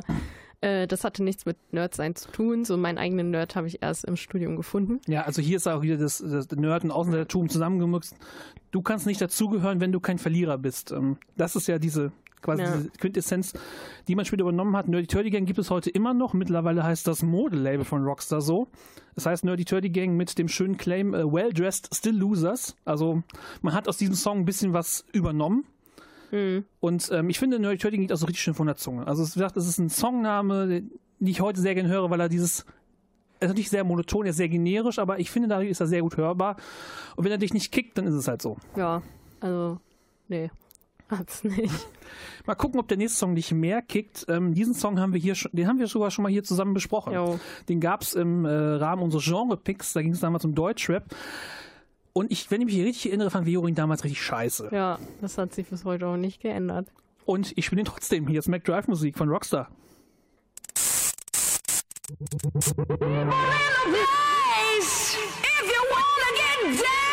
äh, 0.66 0.88
das 0.88 1.04
hatte 1.04 1.24
nichts 1.24 1.46
mit 1.46 1.58
Nerdsein 1.72 2.16
zu 2.16 2.30
tun. 2.32 2.66
So 2.66 2.76
meinen 2.78 2.98
eigenen 2.98 3.32
Nerd 3.32 3.56
habe 3.56 3.68
ich 3.68 3.82
erst 3.82 4.06
im 4.06 4.16
Studium 4.16 4.56
gefunden. 4.56 5.00
Ja, 5.08 5.22
also 5.24 5.42
hier 5.42 5.58
ist 5.58 5.68
auch 5.68 5.82
wieder 5.82 5.98
das, 5.98 6.18
das 6.18 6.50
Nerd- 6.52 6.84
und 6.84 6.92
Außenseitertum 6.92 7.50
zusammengemüxt. 7.50 8.16
Du 8.72 8.82
kannst 8.82 9.06
nicht 9.06 9.22
dazugehören, 9.22 9.80
wenn 9.80 9.92
du 9.92 10.00
kein 10.00 10.18
Verlierer 10.18 10.58
bist. 10.58 10.92
Ähm, 10.92 11.18
Das 11.38 11.56
ist 11.56 11.68
ja 11.68 11.78
diese 11.80 12.12
quasi 12.42 12.62
Ja. 12.62 12.76
diese 12.78 12.90
Quintessenz, 12.92 13.54
die 14.08 14.16
man 14.16 14.24
später 14.26 14.42
übernommen 14.44 14.76
hat. 14.76 14.88
Nerdy 14.88 15.08
Turdy 15.08 15.32
Gang 15.32 15.48
gibt 15.48 15.58
es 15.58 15.72
heute 15.72 15.90
immer 15.90 16.14
noch. 16.14 16.34
Mittlerweile 16.34 16.84
heißt 16.84 17.08
das 17.08 17.24
Modelabel 17.24 17.86
von 17.86 18.04
Rockstar 18.04 18.42
so. 18.42 18.68
Das 19.16 19.26
heißt 19.26 19.46
Nerdy 19.46 19.66
Turdy 19.66 19.90
Gang 19.90 20.16
mit 20.16 20.38
dem 20.38 20.48
schönen 20.48 20.78
Claim 20.78 21.14
äh, 21.16 21.24
Well 21.26 21.54
Dressed 21.54 21.90
Still 21.96 22.16
Losers. 22.18 22.76
Also 22.86 23.24
man 23.62 23.74
hat 23.74 23.88
aus 23.88 23.98
diesem 23.98 24.14
Song 24.16 24.40
ein 24.40 24.46
bisschen 24.46 24.74
was 24.74 25.06
übernommen. 25.12 25.66
Und 26.80 27.10
ähm, 27.12 27.30
ich 27.30 27.40
finde, 27.40 27.60
Nerdy 27.60 27.78
Turdy 27.78 27.98
geht 27.98 28.12
auch 28.12 28.18
so 28.18 28.26
richtig 28.26 28.44
schön 28.44 28.54
von 28.54 28.68
der 28.68 28.76
Zunge. 28.76 29.08
Also 29.08 29.24
wie 29.24 29.40
gesagt, 29.40 29.58
es 29.58 29.68
ist 29.68 29.78
ein 29.78 29.90
Songname, 29.90 30.68
den 30.68 30.92
ich 31.20 31.42
heute 31.42 31.62
sehr 31.62 31.76
gerne 31.76 31.90
höre, 31.90 32.10
weil 32.10 32.20
er 32.20 32.30
dieses 32.30 32.66
er 33.40 33.48
ist 33.48 33.50
natürlich 33.50 33.70
sehr 33.70 33.84
monoton, 33.84 34.26
er 34.26 34.30
ist 34.30 34.38
sehr 34.38 34.50
generisch, 34.50 34.98
aber 34.98 35.20
ich 35.20 35.30
finde, 35.30 35.50
dadurch 35.50 35.70
ist 35.70 35.82
er 35.82 35.88
sehr 35.88 36.02
gut 36.02 36.18
hörbar. 36.18 36.56
Und 37.16 37.26
wenn 37.26 37.32
er 37.32 37.38
dich 37.38 37.54
nicht 37.54 37.72
kickt, 37.72 37.98
dann 37.98 38.08
ist 38.08 38.14
es 38.14 38.28
halt 38.28 38.42
so. 38.42 38.58
Ja, 38.78 39.02
also, 39.42 39.80
nee, 40.30 40.50
hat's 41.10 41.44
nicht. 41.44 41.74
Mal 42.46 42.56
gucken, 42.56 42.80
ob 42.80 42.88
der 42.88 42.98
nächste 42.98 43.20
Song 43.20 43.36
dich 43.36 43.52
mehr 43.52 43.82
kickt. 43.82 44.26
Ähm, 44.30 44.54
diesen 44.54 44.74
Song 44.74 45.00
haben 45.00 45.14
wir 45.14 45.20
hier 45.20 45.36
schon, 45.36 45.52
den 45.54 45.68
haben 45.68 45.80
wir 45.80 45.88
sogar 45.88 46.12
schon 46.12 46.24
mal 46.24 46.32
hier 46.32 46.44
zusammen 46.44 46.74
besprochen. 46.74 47.14
Jo. 47.14 47.40
Den 47.68 47.80
gab 47.82 48.02
es 48.02 48.14
im 48.14 48.46
äh, 48.46 48.50
Rahmen 48.50 49.04
unseres 49.04 49.26
Genre-Picks, 49.26 49.94
da 49.94 50.02
ging 50.02 50.14
es 50.14 50.22
damals 50.22 50.46
um 50.46 50.56
Deutschrap. 50.56 51.04
Und 52.18 52.32
ich, 52.32 52.50
wenn 52.50 52.62
ich 52.62 52.68
mich 52.68 52.78
richtig 52.78 53.08
erinnere, 53.08 53.30
fand 53.30 53.46
Viorin 53.46 53.76
damals 53.76 54.06
richtig 54.06 54.22
scheiße. 54.22 54.70
Ja, 54.72 55.00
das 55.20 55.38
hat 55.38 55.54
sich 55.54 55.68
bis 55.68 55.84
heute 55.84 56.08
auch 56.08 56.16
nicht 56.16 56.42
geändert. 56.42 56.88
Und 57.26 57.52
ich 57.58 57.66
spiele 57.66 57.82
ihn 57.82 57.86
trotzdem. 57.86 58.26
Hier 58.30 58.40
ist 58.40 58.48
Mac 58.48 58.64
Drive 58.64 58.88
Musik 58.88 59.18
von 59.18 59.28
Rockstar. 59.28 59.70
If 60.72 60.88
you 65.62 65.82
wanna 65.92 66.30
get 66.38 66.80
down, 66.80 67.05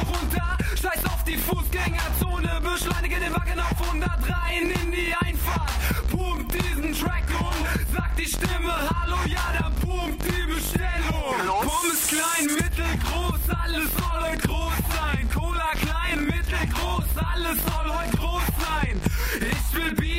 Fenster 0.00 0.18
runter. 0.18 0.58
Scheiß 0.80 1.04
auf 1.06 1.24
die 1.24 1.36
Fußgängerzone, 1.36 2.60
beschleunige 2.60 3.16
den 3.20 3.32
Wagen 3.34 3.60
auf 3.60 3.88
100 3.88 4.10
rein 4.28 4.70
in 4.82 4.92
die 4.92 5.14
Einfahrt. 5.20 5.70
Pumpt 6.10 6.54
diesen 6.54 6.94
Track 6.94 7.24
und 7.38 7.94
sagt 7.94 8.18
die 8.18 8.26
Stimme 8.26 8.72
Hallo, 8.72 9.16
ja, 9.26 9.52
dann 9.58 9.74
pumpt 9.76 10.22
die 10.24 10.52
Bestellung. 10.52 11.34
Pommes 11.46 12.06
klein, 12.08 12.46
mittelgroß, 12.46 13.40
alles 13.62 13.88
soll 13.92 14.30
heute 14.30 14.48
groß 14.48 14.72
sein. 14.96 15.28
Cola 15.34 15.70
klein, 15.72 16.24
mittelgroß, 16.24 17.10
alles 17.34 17.58
soll 17.58 17.94
heute 17.94 18.16
groß 18.16 18.42
sein. 18.60 19.00
Ich 19.40 19.76
will 19.76 19.94
Beef, 19.94 20.09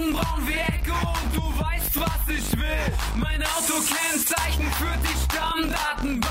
Augenbrauen 0.00 0.48
wie 0.48 0.54
Ecke 0.54 0.92
und 0.92 1.36
du 1.36 1.42
weißt, 1.62 2.00
was 2.00 2.28
ich 2.28 2.58
will. 2.58 2.92
Mein 3.16 3.42
Autokennzeichen 3.42 4.70
führt 4.72 4.98
die 5.02 5.24
Stammdatenbank. 5.24 6.29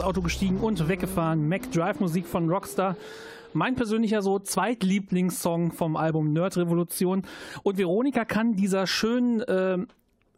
Ins 0.00 0.06
Auto 0.06 0.22
gestiegen 0.22 0.60
und 0.60 0.88
weggefahren. 0.88 1.46
Mac 1.46 1.70
Drive 1.72 2.00
Musik 2.00 2.26
von 2.26 2.48
Rockstar. 2.48 2.96
Mein 3.52 3.74
persönlicher 3.74 4.22
so 4.22 4.38
Zweitlieblingssong 4.38 5.72
vom 5.72 5.94
Album 5.96 6.32
Nerd 6.32 6.56
Revolution. 6.56 7.22
Und 7.64 7.76
Veronika 7.76 8.24
kann 8.24 8.56
dieser 8.56 8.86
schönen, 8.86 9.40
äh, 9.42 9.76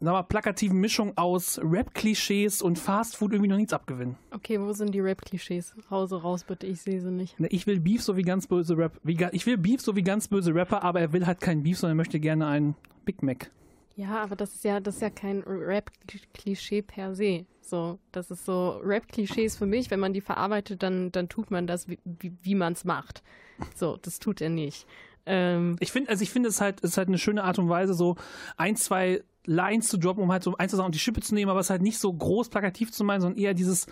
sag 0.01 0.11
mal, 0.11 0.23
plakativen 0.23 0.81
Mischung 0.81 1.13
aus 1.15 1.61
Rap-Klischees 1.63 2.61
und 2.61 2.77
Fastfood 2.77 3.31
irgendwie 3.31 3.51
noch 3.51 3.55
nichts 3.55 3.71
abgewinnen. 3.71 4.17
Okay, 4.31 4.59
wo 4.59 4.73
sind 4.73 4.93
die 4.93 4.99
Rap-Klischees? 4.99 5.75
Hause 5.89 6.21
raus 6.21 6.43
bitte, 6.43 6.67
ich 6.67 6.81
sehe 6.81 6.99
sie 6.99 7.11
nicht. 7.11 7.39
Ne, 7.39 7.47
Ich 7.49 7.65
will 7.65 7.79
Beef 7.79 8.03
so 8.03 8.17
wie 8.17 8.23
ganz 8.23 8.45
böse 8.47 8.77
Rap. 8.77 8.99
Wie, 9.03 9.17
ich 9.31 9.45
will 9.45 9.57
Beef 9.57 9.79
so 9.79 9.95
wie 9.95 10.03
ganz 10.03 10.27
böse 10.27 10.53
Rapper, 10.53 10.83
aber 10.83 10.99
er 10.99 11.13
will 11.13 11.25
halt 11.25 11.39
keinen 11.39 11.63
Beef, 11.63 11.77
sondern 11.79 11.95
er 11.95 12.01
möchte 12.01 12.19
gerne 12.19 12.47
einen 12.47 12.75
Big 13.05 13.23
Mac. 13.23 13.49
Ja, 13.95 14.23
aber 14.23 14.35
das 14.35 14.55
ist 14.55 14.65
ja, 14.65 14.81
das 14.81 14.95
ist 14.95 15.01
ja 15.01 15.09
kein 15.09 15.41
Rap-Klischee 15.47 16.81
per 16.81 17.15
se. 17.15 17.45
So, 17.65 17.99
das 18.11 18.29
ist 18.29 18.45
so 18.45 18.81
Rap-Klischees 18.83 19.57
für 19.57 19.65
mich, 19.65 19.89
wenn 19.89 19.99
man 19.99 20.13
die 20.13 20.21
verarbeitet, 20.21 20.83
dann, 20.83 21.11
dann 21.11 21.29
tut 21.29 21.49
man 21.49 21.65
das, 21.65 21.87
wie, 21.87 21.99
wie, 22.03 22.33
wie 22.41 22.55
man 22.55 22.73
es 22.73 22.83
macht. 22.83 23.23
So, 23.75 23.97
das 24.01 24.19
tut 24.19 24.41
er 24.41 24.49
nicht. 24.49 24.85
Ähm, 25.25 25.77
Ich 25.79 25.91
finde, 25.91 26.09
also 26.09 26.23
ich 26.23 26.31
finde 26.31 26.49
es 26.49 26.59
halt, 26.59 26.81
ist 26.81 26.97
halt 26.97 27.07
eine 27.07 27.17
schöne 27.17 27.43
Art 27.43 27.59
und 27.59 27.69
Weise, 27.69 27.93
so 27.93 28.17
ein, 28.57 28.75
zwei 28.75 29.23
Lines 29.45 29.87
zu 29.87 29.97
droppen, 29.97 30.23
um 30.23 30.31
halt 30.31 30.43
so 30.43 30.55
ein, 30.57 30.67
zwei 30.69 30.77
Sachen 30.77 30.87
auf 30.87 30.91
die 30.91 30.99
Schippe 30.99 31.21
zu 31.21 31.33
nehmen, 31.33 31.49
aber 31.49 31.59
es 31.61 31.69
halt 31.69 31.81
nicht 31.81 31.99
so 31.99 32.11
groß 32.11 32.49
plakativ 32.49 32.91
zu 32.91 33.03
meinen, 33.03 33.21
sondern 33.21 33.39
eher 33.39 33.53
dieses, 33.53 33.87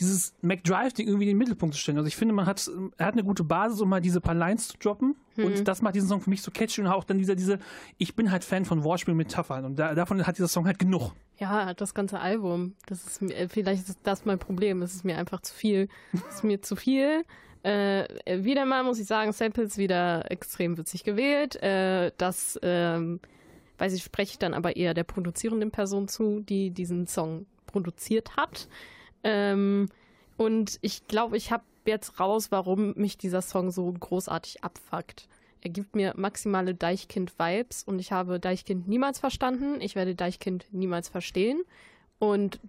dieses 0.00 0.34
McDrive-Ding 0.42 1.06
irgendwie 1.06 1.24
in 1.24 1.30
den 1.30 1.38
Mittelpunkt 1.38 1.74
zu 1.74 1.80
stellen. 1.80 1.98
Also 1.98 2.08
ich 2.08 2.16
finde, 2.16 2.34
man 2.34 2.46
hat, 2.46 2.70
er 2.96 3.06
hat 3.06 3.14
eine 3.14 3.24
gute 3.24 3.44
Basis, 3.44 3.80
um 3.80 3.88
mal 3.88 4.00
diese 4.00 4.20
paar 4.20 4.34
Lines 4.34 4.68
zu 4.68 4.78
droppen. 4.78 5.16
Und 5.36 5.66
das 5.66 5.82
macht 5.82 5.94
diesen 5.94 6.08
Song 6.08 6.20
für 6.20 6.30
mich 6.30 6.42
so 6.42 6.50
catchy 6.50 6.80
und 6.80 6.86
auch 6.86 7.04
dann 7.04 7.18
dieser, 7.18 7.34
diese, 7.34 7.58
ich 7.98 8.14
bin 8.14 8.30
halt 8.30 8.44
Fan 8.44 8.64
von 8.64 8.84
Wortspielen 8.84 9.16
mit 9.16 9.28
Metaphern 9.28 9.64
und 9.64 9.78
da, 9.78 9.94
davon 9.94 10.24
hat 10.26 10.36
dieser 10.36 10.48
Song 10.48 10.66
halt 10.66 10.78
genug. 10.78 11.12
ja, 11.38 11.74
das 11.74 11.94
ganze 11.94 12.20
Album, 12.20 12.74
das 12.86 13.04
ist 13.04 13.22
äh, 13.22 13.48
vielleicht 13.48 13.88
ist 13.88 13.98
das 14.04 14.24
mein 14.24 14.38
Problem. 14.38 14.82
Es 14.82 14.94
ist 14.94 15.04
mir 15.04 15.18
einfach 15.18 15.40
zu 15.40 15.52
viel. 15.52 15.88
Es 16.12 16.36
ist 16.36 16.44
mir 16.44 16.62
zu 16.62 16.76
viel. 16.76 17.24
Äh, 17.64 18.44
wieder 18.44 18.64
mal 18.66 18.84
muss 18.84 19.00
ich 19.00 19.06
sagen, 19.06 19.32
Samples 19.32 19.78
wieder 19.78 20.30
extrem 20.30 20.76
witzig 20.76 21.02
gewählt. 21.02 21.60
Äh, 21.62 22.12
das, 22.18 22.58
ähm, 22.62 23.20
weiß 23.78 23.94
ich, 23.94 24.04
spreche 24.04 24.32
ich 24.32 24.38
dann 24.38 24.54
aber 24.54 24.76
eher 24.76 24.94
der 24.94 25.04
produzierenden 25.04 25.70
Person 25.70 26.06
zu, 26.06 26.40
die 26.40 26.70
diesen 26.70 27.06
Song 27.06 27.46
produziert 27.66 28.36
hat. 28.36 28.68
Ähm, 29.24 29.88
und 30.36 30.78
ich 30.82 31.06
glaube, 31.08 31.36
ich 31.36 31.50
habe 31.50 31.64
jetzt 31.86 32.20
raus, 32.20 32.50
warum 32.50 32.94
mich 32.94 33.18
dieser 33.18 33.42
Song 33.42 33.70
so 33.70 33.90
großartig 33.92 34.62
abfuckt. 34.62 35.28
Er 35.60 35.70
gibt 35.70 35.96
mir 35.96 36.12
maximale 36.16 36.74
Deichkind-Vibes 36.74 37.84
und 37.84 37.98
ich 37.98 38.12
habe 38.12 38.38
Deichkind 38.38 38.86
niemals 38.86 39.18
verstanden. 39.18 39.80
Ich 39.80 39.94
werde 39.94 40.14
Deichkind 40.14 40.66
niemals 40.72 41.08
verstehen. 41.08 41.62
Und 42.18 42.60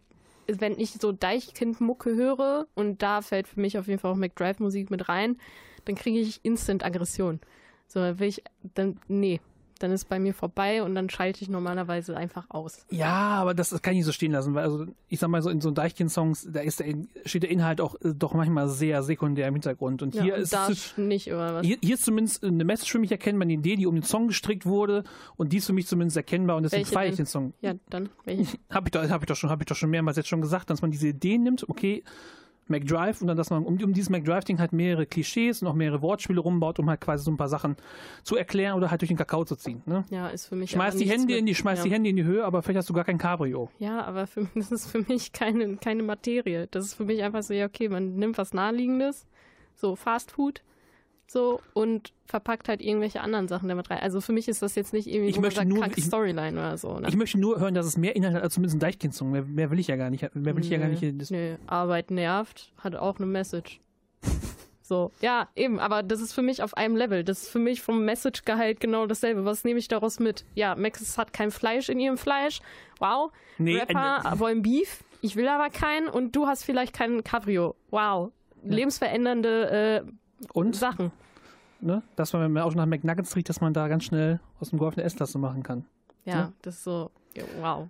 wenn 0.48 0.80
ich 0.80 0.92
so 0.94 1.12
Deichkind-Mucke 1.12 2.16
höre 2.16 2.68
und 2.74 3.02
da 3.02 3.22
fällt 3.22 3.48
für 3.48 3.60
mich 3.60 3.78
auf 3.78 3.88
jeden 3.88 4.00
Fall 4.00 4.12
auch 4.12 4.16
McDrive-Musik 4.16 4.92
mit 4.92 5.10
rein, 5.10 5.38
dann 5.84 5.96
kriege 5.96 6.20
ich 6.20 6.40
Instant-Aggression. 6.44 7.42
So, 7.88 8.00
dann 8.00 8.20
will 8.20 8.30
ich, 8.30 8.44
dann, 8.74 9.00
nee, 9.08 9.42
dann 9.80 9.92
ist 9.92 10.08
bei 10.08 10.20
mir 10.20 10.34
vorbei 10.34 10.84
und 10.84 10.96
dann 10.96 11.10
schalte 11.10 11.42
ich 11.42 11.50
normalerweise 11.50 12.16
einfach 12.16 12.46
aus. 12.50 12.86
Ja, 12.90 13.14
aber 13.14 13.54
das, 13.54 13.70
das 13.70 13.82
kann 13.82 13.94
ich 13.94 13.98
nicht 13.98 14.06
so 14.06 14.12
stehen 14.12 14.32
lassen, 14.32 14.54
weil 14.54 14.64
also 14.64 14.86
ich 15.10 15.20
sag 15.20 15.30
mal 15.30 15.42
so 15.42 15.50
in 15.50 15.60
so 15.62 15.72
Deichkind-Songs, 15.72 16.50
da 16.52 16.62
ist 16.62 16.80
der, 16.80 16.96
steht 17.26 17.44
der 17.44 17.50
Inhalt 17.50 17.82
auch 17.82 17.96
äh, 17.96 18.14
doch 18.16 18.34
manchmal 18.34 18.70
sehr 18.70 19.04
sekundär 19.04 19.48
im 19.48 19.56
Hintergrund. 19.56 20.02
Und 20.02 20.14
hier 20.14 20.26
ja, 20.26 20.36
und 20.36 20.42
ist 20.42 20.54
es, 20.54 20.98
nicht, 20.98 21.28
oder 21.28 21.56
was? 21.56 21.66
hier, 21.66 21.78
hier 21.82 21.96
ist 21.96 22.06
zumindest 22.06 22.44
eine 22.44 22.64
Message 22.64 22.92
für 22.92 23.00
mich 23.00 23.12
erkennbar, 23.12 23.44
eine 23.44 23.54
Idee, 23.54 23.76
die 23.76 23.86
um 23.86 23.96
den 23.96 24.04
Song 24.04 24.28
gestrickt 24.28 24.66
wurde 24.66 25.04
und 25.36 25.52
die 25.52 25.58
ist 25.58 25.66
für 25.66 25.74
mich 25.74 25.88
zumindest 25.88 26.18
erkennbar 26.18 26.56
und 26.58 26.64
deswegen 26.64 26.86
feiere 26.86 27.10
ich 27.10 27.18
den 27.18 27.26
Song. 27.26 27.54
Ja, 27.62 27.74
dann 27.90 28.10
welche? 28.24 28.58
Habe 28.70 28.88
ich, 28.88 28.92
doch- 28.92 29.10
hab 29.10 29.22
ich, 29.22 29.28
doch 29.28 29.36
schon- 29.36 29.50
hab 29.50 29.60
ich 29.62 29.66
doch 29.68 29.76
schon 29.76 29.90
mehrmals 29.90 30.18
jetzt 30.18 30.30
schon 30.30 30.42
gesagt, 30.42 30.70
dass 30.70 30.82
man 30.82 30.92
diese 30.92 31.08
Ideen 31.10 31.44
nimmt, 31.44 31.68
okay, 31.70 32.04
McDrive 32.68 33.22
und 33.22 33.28
dann, 33.28 33.38
dass 33.38 33.50
man 33.50 33.64
um, 33.64 33.82
um 33.82 33.94
dieses 33.94 34.10
McDrive-Ding 34.10 34.60
halt 34.60 34.74
mehrere 34.74 35.06
Klischees 35.06 35.62
und 35.62 35.68
auch 35.68 35.74
mehrere 35.74 36.02
Wortspiele 36.02 36.40
rumbaut, 36.40 36.80
um 36.80 36.90
halt 36.90 37.02
quasi 37.02 37.24
so 37.24 37.32
ein 37.32 37.38
paar 37.38 37.48
Sachen 37.50 37.76
zu 38.24 38.36
erklären 38.36 38.76
oder 38.76 38.90
halt 38.90 39.02
durch 39.02 39.10
den 39.10 39.18
Kakao 39.18 39.46
zu 39.46 39.56
ziehen. 39.56 39.84
Ne? 39.86 40.04
Ja, 40.10 40.30
ist 40.30 40.48
für 40.48 40.56
mich. 40.56 40.72
Schmeiß 40.72 40.96
die 40.96 41.10
Hände 41.10 41.28
mit- 41.28 41.38
in 41.38 41.46
die, 41.46 41.56
schmeiß 41.56 41.80
ja. 41.80 41.84
die 41.86 41.92
Hände 41.92 42.10
in 42.10 42.16
die 42.16 42.24
Höhe, 42.24 42.44
aber 42.44 42.62
vielleicht 42.64 42.80
hast 42.80 42.90
du 42.90 42.94
gar 42.94 43.04
kein 43.06 43.18
Cabrio. 43.18 43.70
Ja, 43.80 44.04
aber 44.04 44.26
für, 44.28 44.48
das 44.56 44.72
ist 44.72 44.88
für 44.88 45.00
mich 45.08 45.32
keine, 45.32 45.78
keine 45.78 46.04
Materie. 46.04 46.68
Das 46.72 46.86
ist 46.86 46.96
für 46.96 47.06
mich 47.06 47.22
einfach 47.24 47.44
so, 47.44 47.54
ja, 47.54 47.66
okay, 47.66 47.90
man 47.90 48.16
nimmt 48.16 48.38
was 48.38 48.54
Naheliegendes, 48.54 49.28
so 49.76 49.96
Fast 49.96 50.32
Food, 50.32 50.64
so, 51.28 51.60
und 51.74 52.14
verpackt 52.26 52.70
halt 52.70 52.82
irgendwelche 52.82 53.22
anderen 53.22 53.48
Sachen 53.48 53.68
damit 53.68 53.90
rein. 53.90 54.00
Also 54.00 54.22
für 54.22 54.32
mich 54.32 54.48
ist 54.48 54.62
das 54.62 54.76
jetzt 54.76 54.94
nicht 54.94 55.08
irgendwie 55.08 55.30
Ich 55.30 55.40
möchte 55.40 55.66
nur- 55.66 55.80
kranke 55.80 55.98
ich- 56.00 56.06
Storyline 56.06 56.52
oder 56.58 56.78
so. 56.78 57.00
Ne? 57.00 57.08
Ich 57.10 57.16
möchte 57.16 57.40
nur 57.40 57.60
hören, 57.60 57.74
dass 57.74 57.86
es 57.86 57.98
mehr 57.98 58.16
Inhalt 58.16 58.36
hat 58.36 58.44
als 58.44 58.54
zumindest 58.54 58.78
ein 58.78 58.80
Deichkind-Song. 58.80 59.32
Mehr, 59.32 59.44
mehr 59.44 59.72
will 59.72 59.80
ich 59.80 59.88
ja 59.88 59.96
gar 59.96 60.10
nicht. 60.10 60.22
Mehr 60.36 60.56
will 60.56 60.64
ich 60.64 60.70
ja 60.70 60.78
gar 60.78 60.88
nicht. 60.88 61.32
Nö, 61.32 61.56
Arbeit 61.68 62.12
nervt, 62.12 62.72
hat 62.78 62.96
auch 62.96 63.18
eine 63.18 63.26
Message. 63.26 63.80
So, 64.88 65.12
ja, 65.20 65.50
eben, 65.56 65.80
aber 65.80 66.04
das 66.04 66.22
ist 66.22 66.34
für 66.34 66.44
mich 66.44 66.62
auf 66.62 66.78
einem 66.78 66.96
Level. 66.96 67.24
Das 67.24 67.42
ist 67.42 67.50
für 67.50 67.58
mich 67.58 67.82
vom 67.82 68.06
Message-Gehalt 68.06 68.80
genau 68.80 69.08
dasselbe. 69.08 69.44
Was 69.44 69.64
nehme 69.64 69.80
ich 69.80 69.88
daraus 69.88 70.20
mit? 70.20 70.46
Ja, 70.54 70.76
Maxis 70.76 71.18
hat 71.18 71.34
kein 71.34 71.50
Fleisch 71.50 71.90
in 71.90 72.00
ihrem 72.00 72.20
Fleisch. 72.20 72.60
Wow. 73.00 73.32
Nee, 73.58 73.80
Rapper 73.80 74.22
äh, 74.36 74.38
wollen 74.40 74.62
Beef. 74.62 75.04
Ich 75.22 75.36
will 75.36 75.48
aber 75.48 75.72
keinen. 75.72 76.08
Und 76.08 76.36
du 76.36 76.46
hast 76.46 76.64
vielleicht 76.66 76.94
keinen 76.94 77.24
Cabrio. 77.24 77.74
Wow. 77.90 78.32
Lebensverändernde 78.64 80.04
äh, 80.06 80.12
und, 80.54 80.76
Sachen. 80.76 81.12
ne, 81.82 82.02
dass 82.16 82.34
man, 82.34 82.42
wenn 82.44 82.52
man 82.54 82.64
auch 82.64 82.76
nach 82.76 82.86
McNuggets 82.86 83.36
riecht, 83.36 83.50
dass 83.50 83.62
man 83.62 83.74
da 83.74 83.88
ganz 83.88 84.04
schnell 84.06 84.40
aus 84.60 84.70
dem 84.70 84.80
Golf 84.80 84.96
eine 84.98 85.04
S-Klasse 85.06 85.38
machen 85.38 85.64
kann. 85.64 85.86
Ja, 86.26 86.34
Ja. 86.34 86.54
das 86.62 86.76
ist 86.76 86.84
so, 86.84 87.12
ja, 87.36 87.44
wow. 87.60 87.88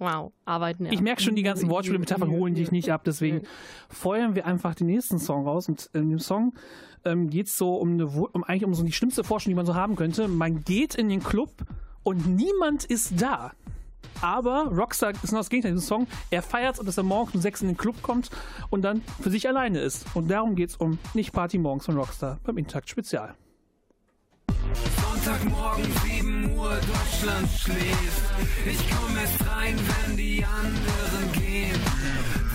Wow. 0.00 0.30
Arbeit 0.44 0.78
nervt. 0.78 0.94
Ich 0.94 1.00
merke 1.00 1.20
schon, 1.20 1.34
die 1.34 1.42
ganzen 1.42 1.68
Wortspiele, 1.68 1.98
Metaphern 1.98 2.30
holen 2.30 2.54
dich 2.54 2.70
nicht 2.70 2.92
ab, 2.92 3.02
deswegen 3.04 3.42
feuern 3.88 4.36
wir 4.36 4.46
einfach 4.46 4.76
den 4.76 4.86
nächsten 4.86 5.18
Song 5.18 5.44
raus. 5.44 5.68
Und 5.68 5.90
in 5.92 6.08
dem 6.08 6.20
Song 6.20 6.54
ähm, 7.04 7.28
geht 7.30 7.48
es 7.48 7.58
so 7.58 7.74
um, 7.74 7.94
eine, 7.94 8.06
um 8.06 8.44
eigentlich 8.44 8.64
um 8.64 8.74
so 8.74 8.84
die 8.84 8.92
schlimmste 8.92 9.24
Forschung, 9.24 9.50
die 9.50 9.56
man 9.56 9.66
so 9.66 9.74
haben 9.74 9.96
könnte. 9.96 10.28
Man 10.28 10.62
geht 10.62 10.94
in 10.94 11.08
den 11.08 11.20
Club 11.20 11.50
und 12.04 12.28
niemand 12.28 12.84
ist 12.84 13.20
da. 13.20 13.50
Aber 14.20 14.64
Rockstar 14.66 15.12
ist 15.22 15.32
noch 15.32 15.40
das 15.40 15.50
Gegenteil 15.50 15.70
in 15.70 15.76
diesem 15.76 15.88
Song. 15.88 16.06
Er 16.30 16.42
feiert, 16.42 16.86
dass 16.86 16.96
er 16.96 17.04
morgens 17.04 17.34
um 17.34 17.40
sechs 17.40 17.62
in 17.62 17.68
den 17.68 17.76
Club 17.76 18.02
kommt 18.02 18.30
und 18.70 18.82
dann 18.82 19.02
für 19.20 19.30
sich 19.30 19.48
alleine 19.48 19.80
ist. 19.80 20.06
Und 20.14 20.28
darum 20.28 20.56
geht 20.56 20.70
es 20.70 20.76
um 20.76 20.98
Nicht 21.14 21.32
Party 21.32 21.58
morgens 21.58 21.86
von 21.86 21.96
Rockstar 21.96 22.38
beim 22.44 22.58
Intakt 22.58 22.88
Spezial. 22.88 23.34
Sonntagmorgen 25.02 25.84
7 26.04 26.56
Uhr, 26.56 26.70
Deutschland 26.70 27.48
schläft. 27.56 28.22
Ich 28.66 28.90
komme 28.90 29.20
erst 29.20 29.46
rein, 29.48 29.76
wenn 29.76 30.16
die 30.16 30.44
anderen 30.44 31.32
gehen. 31.32 31.80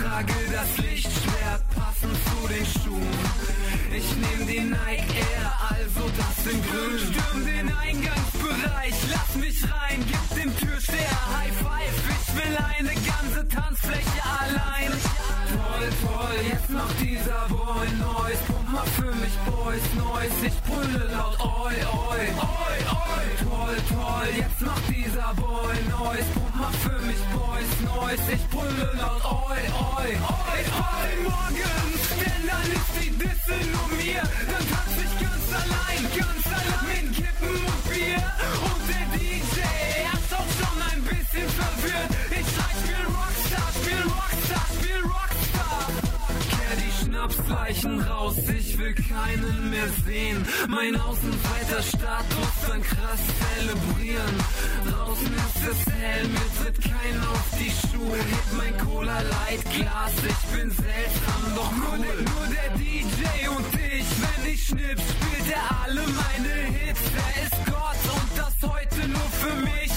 Trage 0.01 0.33
das 0.51 0.77
Lichtschwert 0.77 1.69
passend 1.75 2.15
zu 2.15 2.47
den 2.47 2.65
Schuhen. 2.65 3.72
Ich 3.95 4.15
nehm 4.15 4.47
den 4.47 4.69
Nike 4.71 5.17
Air, 5.17 5.51
also 5.69 6.09
das 6.17 6.51
in 6.51 6.59
grün. 6.63 6.97
Stürm 6.97 7.45
den 7.45 7.71
Eingangsbereich, 7.75 8.95
lass 9.11 9.35
mich 9.35 9.63
rein, 9.63 10.03
gib 10.07 10.35
dem 10.35 10.57
Türsteher 10.57 11.19
High 11.37 11.53
Five. 11.61 11.97
Ich 12.09 12.35
will 12.35 12.57
eine 12.57 12.93
ganze 13.05 13.47
Tanzfläche 13.47 14.21
allein. 14.41 14.91
Toll, 15.53 15.89
toll, 16.01 16.37
jetzt 16.49 16.69
macht 16.71 16.99
dieser 17.01 17.45
Boy 17.49 17.87
Noise. 18.01 18.41
Pump 18.47 18.71
mal 18.71 18.87
für 18.97 19.13
mich 19.21 19.35
Boys 19.45 19.87
Noise. 19.93 20.47
Ich 20.47 20.59
brülle 20.63 21.03
laut 21.13 21.39
Oi, 21.39 21.75
Oi, 22.09 22.23
Oi, 22.41 22.77
Oi. 22.89 23.25
Toll, 23.45 23.77
toll, 23.93 24.27
jetzt 24.35 24.61
macht 24.61 24.89
dieser 24.89 25.33
Boy 25.35 25.77
Noise. 25.93 26.29
Pump 26.33 26.55
mal 26.55 26.73
für 26.81 26.99
mich 27.05 27.21
Boys 27.37 27.71
Noise. 27.85 28.23
Ich 28.33 28.45
brülle 28.49 28.89
laut 28.97 29.23
Oi, 29.23 29.61
Oi, 29.69 30.09
Oi. 30.17 30.43
Party 30.73 31.15
morgens, 31.23 32.01
denn 32.19 32.47
dann 32.47 32.67
ist 32.71 32.93
die 32.99 33.11
Disse 33.11 33.55
nur 33.71 33.82
ganz 35.19 35.53
allein, 35.53 36.03
ganz 36.17 36.45
allein. 36.47 37.11
Kippen 37.11 37.55
und 37.65 37.89
Bier 37.89 38.23
und 38.63 38.81
der 38.89 39.05
DJ. 39.17 39.59
Ist 40.13 40.33
auch 40.33 40.51
schon 40.57 40.81
ein 40.91 41.01
bisschen 41.03 41.49
verwirrt. 41.49 42.12
Schnapsleichen 47.23 48.01
raus, 48.01 48.35
ich 48.59 48.77
will 48.77 48.93
keinen 48.93 49.69
mehr 49.69 49.87
sehen. 50.05 50.45
Mein 50.67 50.99
Außenseiter-Status 50.99 52.51
dann 52.67 52.83
krass 52.83 53.21
zelebrieren. 53.39 54.35
Draußen 54.91 55.33
ist 55.33 55.71
es 55.71 55.93
hell, 55.93 56.27
mir 56.27 56.49
tritt 56.59 56.81
kein 56.81 57.23
auf 57.31 57.45
die 57.57 57.71
Schuhe. 57.71 58.17
Heb 58.17 58.57
mein 58.57 58.77
Cola 58.77 59.21
Light 59.21 59.63
Glas, 59.73 60.11
ich 60.17 60.57
bin 60.57 60.69
seltsam, 60.69 61.55
doch 61.55 61.71
nur, 61.71 61.97
der, 62.05 62.15
nur 62.27 62.47
der 62.51 62.77
DJ 62.77 63.47
und 63.47 63.73
ich. 63.73 64.07
Wenn 64.19 64.53
ich 64.53 64.63
schnipp, 64.65 64.99
spielt 64.99 65.49
er 65.49 65.83
alle 65.85 66.01
meine 66.01 66.53
Hits. 66.75 67.01
Er 67.23 67.43
ist 67.43 67.65
Gott 67.67 68.03
und 68.19 68.31
das 68.37 68.69
heute 68.69 69.07
nur 69.07 69.29
für 69.39 69.55
mich. 69.61 69.92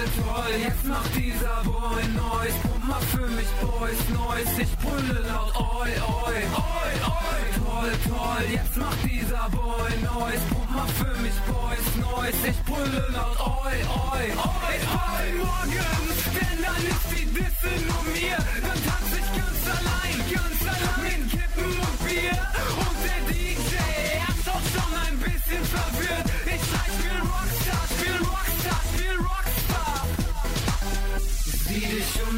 Toll, 0.00 0.08
toll, 0.24 0.54
jetzt 0.64 0.84
macht 0.86 1.14
dieser 1.14 1.60
Boy 1.62 2.02
Noise. 2.16 2.56
Pump 2.62 2.88
mal 2.88 3.00
für 3.12 3.26
mich 3.36 3.48
Boys 3.60 4.00
Noise. 4.08 4.62
Ich 4.62 4.76
brülle 4.78 5.20
laut 5.28 5.54
Oi, 5.56 5.90
Oi, 5.90 6.40
Oi, 6.56 6.92
Oi. 7.04 7.40
Toll, 7.60 7.92
toll, 8.08 8.44
jetzt 8.50 8.76
macht 8.78 9.02
dieser 9.04 9.48
Boy 9.50 9.92
Noise. 10.00 10.40
Pump 10.48 10.70
mal 10.70 10.88
für 10.96 11.14
mich 11.20 11.36
Boys 11.44 11.88
Noise. 12.00 12.48
Ich 12.48 12.62
brülle 12.64 13.06
laut 13.12 13.40
Oi, 13.40 13.76
Oi, 13.76 14.24
Oi. 14.24 14.76
Party 14.88 15.32
morgens, 15.36 16.18
denn 16.32 16.58
dann 16.64 16.82
ist 16.92 17.06
die 17.12 17.26
Disse 17.36 17.72
nur 17.84 18.02
mir. 18.14 18.38
Dann 18.64 18.80
tanz 18.88 19.10
ich 19.20 19.28
ganz 19.36 19.60
allein, 19.76 20.16
ganz 20.32 20.60
allein. 20.64 21.28
Kippen 21.28 21.78
und 21.78 22.08
Bier 22.08 22.49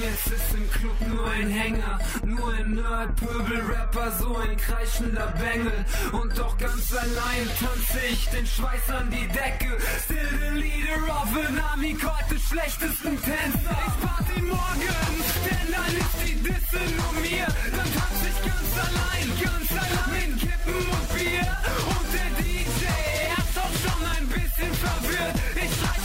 jetzt 0.03 0.26
ist 0.26 0.55
im 0.55 0.70
Club 0.70 1.00
nur 1.09 1.26
ein 1.30 1.48
Hänger, 1.48 1.98
nur 2.24 2.53
ein 2.53 2.74
Nerd, 2.74 3.14
Pöbel, 3.16 3.61
Rapper, 3.61 4.11
so 4.18 4.36
ein 4.36 4.57
kreischender 4.57 5.32
Bengel. 5.38 5.84
Und 6.12 6.36
doch 6.36 6.57
ganz 6.59 6.92
allein 6.92 7.46
tanze 7.61 8.00
ich 8.11 8.28
den 8.30 8.46
Schweiß 8.46 8.90
an 8.90 9.11
die 9.11 9.28
Decke. 9.28 9.78
Still 10.05 10.28
the 10.40 10.61
leader 10.61 11.03
of 11.09 11.30
an 11.36 11.59
army, 11.70 11.96
heute 12.03 12.40
schlechtesten 12.40 13.20
Tänzer. 13.22 13.78
Ich 13.86 14.07
party 14.07 14.42
morgens, 14.42 15.26
denn 15.46 15.72
dann 15.72 15.94
ist 16.03 16.16
die 16.26 16.36
Disse 16.42 16.82
nur 16.96 17.12
mir. 17.20 17.46
Dann 17.70 17.90
tanze 17.96 18.24
ich 18.30 18.40
ganz 18.42 18.70
allein, 18.86 19.26
ganz 19.40 19.70
allein. 19.70 20.38
Kippen 20.38 20.82
und 20.96 21.09
Bier 21.14 21.46
und 21.94 22.09
der 22.12 22.30
DJ, 22.42 22.84
er 23.30 23.38
ist 23.38 23.59
auch 23.59 23.76
schon 23.82 24.03
ein 24.16 24.26
bisschen 24.28 24.72
verwirrt. 24.74 25.36
Ich 25.55 26.01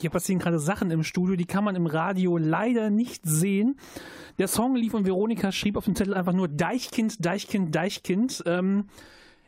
Hier 0.00 0.10
passieren 0.10 0.38
gerade 0.38 0.58
Sachen 0.58 0.90
im 0.90 1.02
Studio, 1.02 1.36
die 1.36 1.44
kann 1.46 1.64
man 1.64 1.74
im 1.76 1.86
Radio 1.86 2.36
leider 2.38 2.90
nicht 2.90 3.22
sehen. 3.24 3.76
Der 4.38 4.46
Song 4.48 4.76
lief 4.76 4.94
und 4.94 5.04
Veronika 5.06 5.50
schrieb 5.52 5.76
auf 5.76 5.84
dem 5.84 5.96
Zettel 5.96 6.14
einfach 6.14 6.32
nur 6.32 6.48
Deichkind, 6.48 7.24
Deichkind, 7.24 7.74
Deichkind. 7.74 8.42
Ähm, 8.46 8.86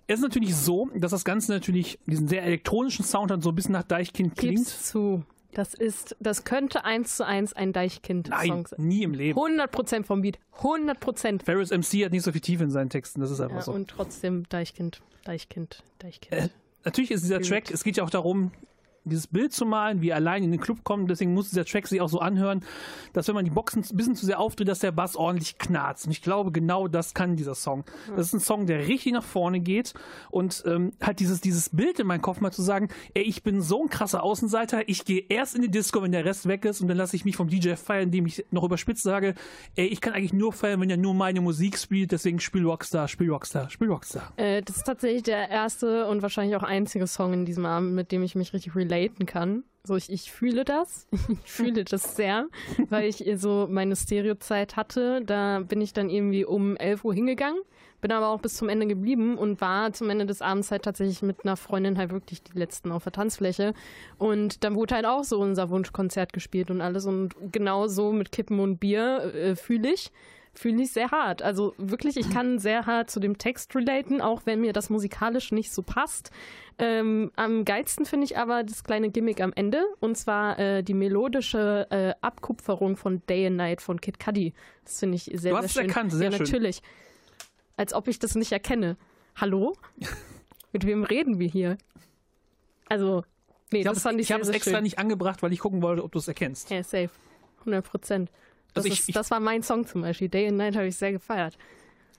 es 0.08 0.16
ist 0.16 0.22
natürlich 0.22 0.56
so, 0.56 0.88
dass 0.96 1.12
das 1.12 1.24
Ganze 1.24 1.52
natürlich 1.52 2.00
diesen 2.06 2.26
sehr 2.26 2.42
elektronischen 2.42 3.04
Sound 3.04 3.30
hat, 3.30 3.42
so 3.42 3.50
ein 3.50 3.54
bisschen 3.54 3.72
nach 3.72 3.84
Deichkind 3.84 4.36
klingt. 4.36 4.56
Gib's 4.58 4.88
zu. 4.88 5.22
Das 5.52 5.74
ist, 5.74 6.16
das 6.20 6.44
könnte 6.44 6.84
eins 6.84 7.16
zu 7.16 7.26
eins 7.26 7.52
ein 7.52 7.72
Deichkind-Song 7.72 8.38
Nein, 8.38 8.64
sein. 8.66 8.86
nie 8.86 9.02
im 9.02 9.14
Leben. 9.14 9.38
100% 9.38 10.04
vom 10.04 10.22
Beat. 10.22 10.38
100%. 10.60 11.44
Ferris 11.44 11.70
MC 11.70 12.04
hat 12.04 12.12
nicht 12.12 12.22
so 12.22 12.30
viel 12.32 12.40
Tiefe 12.40 12.62
in 12.64 12.70
seinen 12.70 12.88
Texten, 12.88 13.20
das 13.20 13.30
ist 13.32 13.40
einfach 13.40 13.56
Ja, 13.56 13.62
so. 13.62 13.72
und 13.72 13.88
trotzdem 13.88 14.48
Deichkind, 14.48 15.00
Deichkind, 15.24 15.82
Deichkind. 15.98 16.32
Äh, 16.40 16.48
natürlich 16.84 17.10
ist 17.10 17.24
dieser. 17.24 17.40
Track, 17.40 17.70
es 17.72 17.82
geht 17.82 17.96
ja 17.96 18.04
auch 18.04 18.10
darum, 18.10 18.52
dieses 19.04 19.26
Bild 19.26 19.52
zu 19.52 19.64
malen, 19.64 20.02
wie 20.02 20.10
er 20.10 20.16
allein 20.16 20.44
in 20.44 20.50
den 20.50 20.60
Club 20.60 20.84
kommt. 20.84 21.10
Deswegen 21.10 21.34
muss 21.34 21.50
dieser 21.50 21.64
Track 21.64 21.86
sich 21.86 22.00
auch 22.00 22.08
so 22.08 22.20
anhören, 22.20 22.64
dass 23.12 23.28
wenn 23.28 23.34
man 23.34 23.44
die 23.44 23.50
Boxen 23.50 23.82
ein 23.82 23.96
bisschen 23.96 24.14
zu 24.14 24.26
sehr 24.26 24.38
aufdreht, 24.38 24.68
dass 24.68 24.80
der 24.80 24.92
Bass 24.92 25.16
ordentlich 25.16 25.58
knarzt. 25.58 26.06
Und 26.06 26.12
ich 26.12 26.22
glaube, 26.22 26.52
genau 26.52 26.88
das 26.88 27.14
kann 27.14 27.36
dieser 27.36 27.54
Song. 27.54 27.84
Das 28.16 28.26
ist 28.26 28.32
ein 28.34 28.40
Song, 28.40 28.66
der 28.66 28.86
richtig 28.88 29.12
nach 29.12 29.24
vorne 29.24 29.60
geht 29.60 29.94
und 30.30 30.62
ähm, 30.66 30.92
hat 31.00 31.20
dieses, 31.20 31.40
dieses 31.40 31.70
Bild 31.70 31.98
in 31.98 32.06
meinem 32.06 32.22
Kopf 32.22 32.40
mal 32.40 32.50
zu 32.50 32.62
sagen, 32.62 32.88
ey, 33.14 33.22
ich 33.22 33.42
bin 33.42 33.62
so 33.62 33.82
ein 33.82 33.88
krasser 33.88 34.22
Außenseiter, 34.22 34.88
ich 34.88 35.04
gehe 35.04 35.24
erst 35.28 35.54
in 35.54 35.62
die 35.62 35.70
Disco, 35.70 36.02
wenn 36.02 36.12
der 36.12 36.24
Rest 36.24 36.46
weg 36.46 36.64
ist 36.64 36.80
und 36.80 36.88
dann 36.88 36.96
lasse 36.96 37.16
ich 37.16 37.24
mich 37.24 37.36
vom 37.36 37.48
DJ 37.48 37.74
feiern, 37.74 38.04
indem 38.04 38.26
ich 38.26 38.44
noch 38.50 38.64
überspitzt 38.64 39.02
sage, 39.02 39.34
ey, 39.76 39.86
ich 39.86 40.00
kann 40.00 40.12
eigentlich 40.12 40.32
nur 40.32 40.52
feiern, 40.52 40.80
wenn 40.80 40.90
er 40.90 40.96
nur 40.96 41.14
meine 41.14 41.40
Musik 41.40 41.78
spielt, 41.78 42.12
deswegen 42.12 42.40
spiel 42.40 42.64
Rockstar, 42.64 43.08
spiel 43.08 43.30
Rockstar, 43.30 43.70
spiel 43.70 43.88
Rockstar. 43.88 44.32
Äh, 44.36 44.62
das 44.62 44.78
ist 44.78 44.84
tatsächlich 44.84 45.22
der 45.22 45.48
erste 45.48 46.06
und 46.06 46.22
wahrscheinlich 46.22 46.56
auch 46.56 46.62
einzige 46.62 47.06
Song 47.06 47.32
in 47.32 47.44
diesem 47.44 47.66
Abend, 47.66 47.94
mit 47.94 48.12
dem 48.12 48.22
ich 48.22 48.34
mich 48.34 48.52
richtig 48.52 48.74
relaten 48.90 49.26
kann. 49.26 49.64
So, 49.82 49.96
ich, 49.96 50.10
ich 50.10 50.30
fühle 50.30 50.64
das. 50.64 51.06
Ich 51.44 51.52
fühle 51.52 51.84
das 51.84 52.16
sehr, 52.16 52.46
weil 52.90 53.08
ich 53.08 53.24
so 53.36 53.66
meine 53.70 53.96
Stereozeit 53.96 54.76
hatte. 54.76 55.22
Da 55.24 55.60
bin 55.60 55.80
ich 55.80 55.92
dann 55.92 56.10
irgendwie 56.10 56.44
um 56.44 56.76
11 56.76 57.04
Uhr 57.04 57.14
hingegangen, 57.14 57.60
bin 58.00 58.12
aber 58.12 58.28
auch 58.28 58.40
bis 58.40 58.56
zum 58.56 58.68
Ende 58.68 58.86
geblieben 58.86 59.38
und 59.38 59.60
war 59.60 59.92
zum 59.92 60.10
Ende 60.10 60.26
des 60.26 60.42
Abends 60.42 60.70
halt 60.70 60.82
tatsächlich 60.82 61.22
mit 61.22 61.44
einer 61.44 61.56
Freundin 61.56 61.96
halt 61.96 62.12
wirklich 62.12 62.42
die 62.42 62.58
letzten 62.58 62.92
auf 62.92 63.04
der 63.04 63.12
Tanzfläche. 63.12 63.72
Und 64.18 64.64
dann 64.64 64.74
wurde 64.74 64.96
halt 64.96 65.06
auch 65.06 65.24
so 65.24 65.40
unser 65.40 65.70
Wunschkonzert 65.70 66.32
gespielt 66.32 66.70
und 66.70 66.82
alles. 66.82 67.06
Und 67.06 67.34
genau 67.50 67.86
so 67.86 68.12
mit 68.12 68.32
Kippen 68.32 68.60
und 68.60 68.78
Bier 68.78 69.34
äh, 69.34 69.56
fühle 69.56 69.92
ich 69.92 70.12
fühle 70.52 70.82
ich 70.82 70.92
sehr 70.92 71.10
hart. 71.10 71.42
Also 71.42 71.74
wirklich, 71.78 72.16
ich 72.16 72.30
kann 72.30 72.58
sehr 72.58 72.86
hart 72.86 73.10
zu 73.10 73.20
dem 73.20 73.38
Text 73.38 73.74
relaten, 73.74 74.20
auch 74.20 74.42
wenn 74.46 74.60
mir 74.60 74.72
das 74.72 74.90
musikalisch 74.90 75.52
nicht 75.52 75.72
so 75.72 75.82
passt. 75.82 76.30
Ähm, 76.82 77.30
am 77.36 77.64
geilsten 77.66 78.06
finde 78.06 78.24
ich 78.24 78.38
aber 78.38 78.64
das 78.64 78.82
kleine 78.84 79.10
Gimmick 79.10 79.40
am 79.42 79.52
Ende 79.54 79.84
und 80.00 80.16
zwar 80.16 80.58
äh, 80.58 80.82
die 80.82 80.94
melodische 80.94 81.86
äh, 81.90 82.14
Abkupferung 82.22 82.96
von 82.96 83.20
Day 83.26 83.46
and 83.46 83.56
Night 83.56 83.82
von 83.82 84.00
Kid 84.00 84.18
Cudi. 84.18 84.54
Das 84.84 84.98
finde 85.00 85.16
ich 85.16 85.24
sehr, 85.34 85.52
Du 85.52 85.58
hast 85.58 85.66
es 85.66 85.74
sehr 85.74 85.82
schön. 85.82 85.90
erkannt, 85.90 86.12
sehr 86.12 86.30
ja, 86.30 86.36
schön. 86.36 86.46
natürlich. 86.46 86.82
Als 87.76 87.92
ob 87.92 88.08
ich 88.08 88.18
das 88.18 88.34
nicht 88.34 88.50
erkenne. 88.52 88.96
Hallo? 89.36 89.74
Mit 90.72 90.86
wem 90.86 91.04
reden 91.04 91.38
wir 91.38 91.48
hier? 91.48 91.76
Also, 92.88 93.24
nee, 93.70 93.80
Ich 93.80 93.86
habe 93.86 93.94
das 93.94 94.02
fand 94.02 94.20
ich, 94.20 94.28
ich 94.28 94.32
hab 94.32 94.42
sehr, 94.42 94.50
es 94.50 94.56
extra 94.56 94.74
schön. 94.76 94.82
nicht 94.84 94.98
angebracht, 94.98 95.42
weil 95.42 95.52
ich 95.52 95.58
gucken 95.60 95.82
wollte, 95.82 96.02
ob 96.02 96.12
du 96.12 96.18
es 96.18 96.28
erkennst. 96.28 96.70
Ja, 96.70 96.82
safe. 96.82 97.10
100 97.60 97.84
Prozent. 97.84 98.30
Das, 98.74 98.84
Also 98.84 98.94
ich- 98.94 99.08
ist- 99.08 99.16
das 99.16 99.30
war 99.30 99.40
mein 99.40 99.62
Song 99.62 99.86
zum 99.86 100.00
Beispiel. 100.02 100.28
Day 100.28 100.48
and 100.48 100.56
Night 100.56 100.76
habe 100.76 100.86
ich 100.86 100.96
sehr 100.96 101.12
gefeiert. 101.12 101.58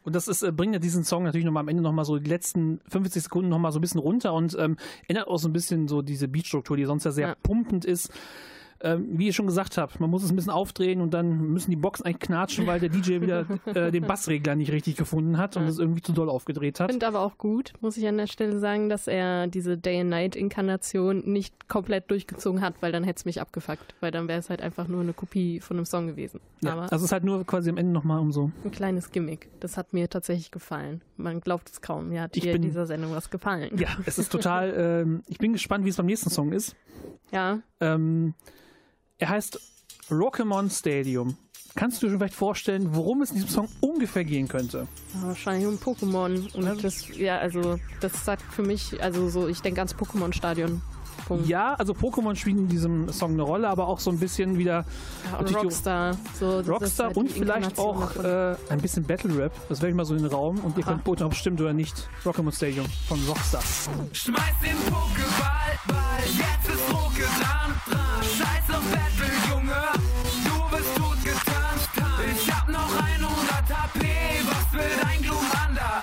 Und 0.04 0.16
das 0.16 0.28
ist, 0.28 0.42
äh, 0.44 0.52
bringt 0.52 0.74
ja 0.74 0.80
diesen 0.80 1.04
Song 1.04 1.24
natürlich 1.24 1.46
nochmal 1.46 1.62
am 1.62 1.68
Ende 1.68 1.84
nochmal 1.84 2.06
so 2.06 2.18
die 2.18 2.30
letzten 2.30 2.80
50 2.90 3.24
Sekunden 3.24 3.50
nochmal 3.50 3.72
so 3.72 3.80
ein 3.80 3.82
bisschen 3.82 4.00
runter 4.00 4.34
und 4.34 4.58
ähm, 4.60 4.78
ändert 5.08 5.28
auch 5.28 5.38
so 5.38 5.48
ein 5.48 5.54
bisschen 5.54 5.88
so 5.88 6.02
diese 6.02 6.28
Beatstruktur, 6.28 6.76
die 6.78 6.86
sonst 6.86 7.04
ja 7.04 7.12
sehr 7.12 7.28
Ja. 7.30 7.36
pumpend 7.44 7.86
ist. 7.86 8.12
Ähm, 8.84 9.08
wie 9.12 9.28
ihr 9.28 9.34
schon 9.34 9.46
gesagt 9.46 9.78
habt, 9.78 10.00
man 10.00 10.10
muss 10.10 10.24
es 10.24 10.32
ein 10.32 10.36
bisschen 10.36 10.52
aufdrehen 10.52 11.02
und 11.02 11.14
dann 11.14 11.52
müssen 11.54 11.70
die 11.70 11.76
Boxen 11.78 12.04
eigentlich 12.06 12.20
knatschen, 12.20 12.66
weil 12.66 12.80
der 12.80 12.90
DJ 12.90 13.22
wieder 13.22 13.46
äh, 13.66 13.92
den 13.92 14.08
Bassregler 14.08 14.56
nicht 14.56 14.72
richtig 14.72 14.96
gefunden 14.96 15.38
hat 15.38 15.56
und 15.56 15.64
es 15.66 15.78
irgendwie 15.78 16.02
zu 16.02 16.14
doll 16.14 16.30
aufgedreht 16.30 16.80
hat. 16.80 16.90
finde 16.92 17.06
aber 17.08 17.20
auch 17.20 17.38
gut, 17.38 17.74
muss 17.82 17.96
ich 17.98 18.08
an 18.08 18.18
der 18.18 18.26
Stelle 18.28 18.58
sagen, 18.60 18.90
dass 18.90 19.08
er 19.08 19.46
diese 19.48 19.78
Day-and-Night-Inkarnation 19.78 21.24
nicht 21.32 21.68
komplett 21.70 22.10
durchgezogen 22.12 22.62
hat, 22.62 22.76
weil 22.82 22.92
dann 22.92 23.04
hätte 23.04 23.20
es 23.20 23.26
mich 23.26 23.40
abgefuckt, 23.42 23.96
weil 24.00 24.12
dann 24.12 24.28
wäre 24.28 24.40
es 24.40 24.50
halt 24.50 24.62
einfach 24.62 24.88
nur 24.88 25.02
eine 25.02 25.14
Kopie 25.14 25.60
von 25.60 25.78
einem 25.78 25.86
Song 25.86 26.08
gewesen. 26.08 26.40
Ja, 26.62 26.74
aber 26.74 26.82
also 26.84 26.96
es 26.98 27.04
ist 27.04 27.12
halt 27.12 27.24
nur 27.24 27.46
quasi 27.46 27.70
am 27.70 27.78
Ende 27.78 27.92
nochmal 27.92 28.20
um 28.20 28.32
so. 28.32 28.52
ein 28.64 28.72
kleines 28.72 29.12
Gimmick. 29.12 29.50
Das 29.60 29.78
hat 29.78 29.94
mir 29.94 30.10
tatsächlich 30.10 30.52
gefallen. 30.52 31.02
Man 31.18 31.42
glaubt 31.42 31.70
es 31.70 31.82
kaum. 31.82 32.10
Mir 32.10 32.22
hat 32.22 32.36
Ich 32.36 32.44
hier 32.44 32.54
bin- 32.54 32.62
dieser 32.64 32.86
Sendung 32.86 33.12
was 33.14 33.30
gefallen. 33.30 33.78
Ja, 33.78 33.90
es 34.06 34.18
ist 34.18 34.32
total, 34.32 34.74
ähm, 35.06 35.24
ich 35.28 35.38
bin 35.38 35.54
gespannt, 35.54 35.86
wie 35.86 35.90
es 35.90 35.98
beim 35.98 36.06
nächsten 36.08 36.30
Song 36.30 36.52
ist. 36.52 36.76
Ja, 37.32 37.60
Ähm, 37.80 38.34
er 39.22 39.30
heißt 39.30 39.60
Rockemon 40.10 40.70
Stadium. 40.70 41.38
Kannst 41.76 42.04
du 42.04 42.08
dir 42.08 42.18
vielleicht 42.18 42.34
vorstellen, 42.34 42.94
worum 42.96 43.22
es 43.22 43.30
in 43.30 43.36
diesem 43.36 43.50
Song 43.50 43.70
ungefähr 43.80 44.26
gehen 44.26 44.48
könnte? 44.50 44.88
wahrscheinlich 45.22 45.68
um 45.68 45.76
Pokémon. 45.76 46.54
Und 46.54 46.84
das, 46.84 47.08
ja, 47.16 47.38
also, 47.38 47.80
das 48.02 48.26
sagt 48.26 48.42
für 48.42 48.64
mich, 48.64 49.02
also 49.02 49.30
so, 49.30 49.48
ich 49.48 49.62
denke 49.62 49.80
ans 49.80 49.96
Pokémon-Stadion. 49.96 50.82
Punkt. 51.28 51.48
Ja, 51.48 51.74
also 51.76 51.94
Pokémon 51.94 52.36
spielen 52.36 52.58
in 52.60 52.68
diesem 52.68 53.12
Song 53.12 53.32
eine 53.34 53.44
Rolle, 53.44 53.70
aber 53.70 53.88
auch 53.88 54.00
so 54.00 54.10
ein 54.12 54.20
bisschen 54.20 54.58
wieder 54.58 54.86
Ja, 55.32 55.38
und 55.40 55.56
Rockstar. 55.56 56.18
So, 56.40 56.60
Rockstar 56.62 57.08
halt 57.08 57.18
und 57.18 57.32
vielleicht 57.32 57.78
auch 57.80 58.16
äh, 58.18 58.56
ein 58.70 58.82
bisschen 58.82 59.04
Battle 59.04 59.38
Rap. 59.38 59.52
Das 59.70 59.82
werde 59.82 59.92
ich 59.92 59.96
mal 59.96 60.06
so 60.06 60.16
in 60.16 60.24
den 60.24 60.32
Raum 60.32 60.60
und 60.60 60.78
ihr 60.78 60.84
Aha. 60.84 60.92
könnt 60.92 61.04
beurteilen, 61.04 61.28
ob 61.28 61.34
es 61.34 61.40
stimmt 61.40 61.62
oder 61.62 61.74
nicht. 61.74 62.10
Rockemon 62.26 62.52
Stadium 62.54 62.86
von 63.08 63.20
Rockstar. 63.28 63.62
Schmeiß 64.12 64.44
den 64.64 64.78
Pokéball, 64.94 65.78
Ball, 65.88 66.24
jetzt 66.26 66.74
ist 66.74 66.94
Rucke 66.94 67.24
dran, 67.40 67.74
dran. 67.90 68.24
Scheiß 68.24 68.76
auf 68.76 68.84
Battle, 68.92 69.34
Junge, 69.50 69.82
du 70.46 70.76
bist 70.78 70.96
gut 70.96 71.24
getanzt. 71.24 71.90
Ich 72.34 72.52
hab 72.54 72.68
noch 72.70 72.90
100 72.96 73.30
HP, 73.70 74.08
was 74.46 74.74
will 74.74 74.92
dein 75.02 75.22
Glumanda? 75.22 76.02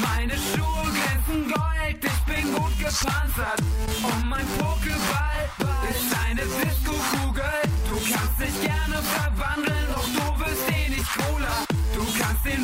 Meine 0.00 0.32
Schuhe 0.34 0.86
glänzen 0.92 1.52
Gold, 1.52 2.04
ich 2.04 2.34
bin 2.34 2.54
gut 2.54 2.78
gepanzert. 2.78 3.62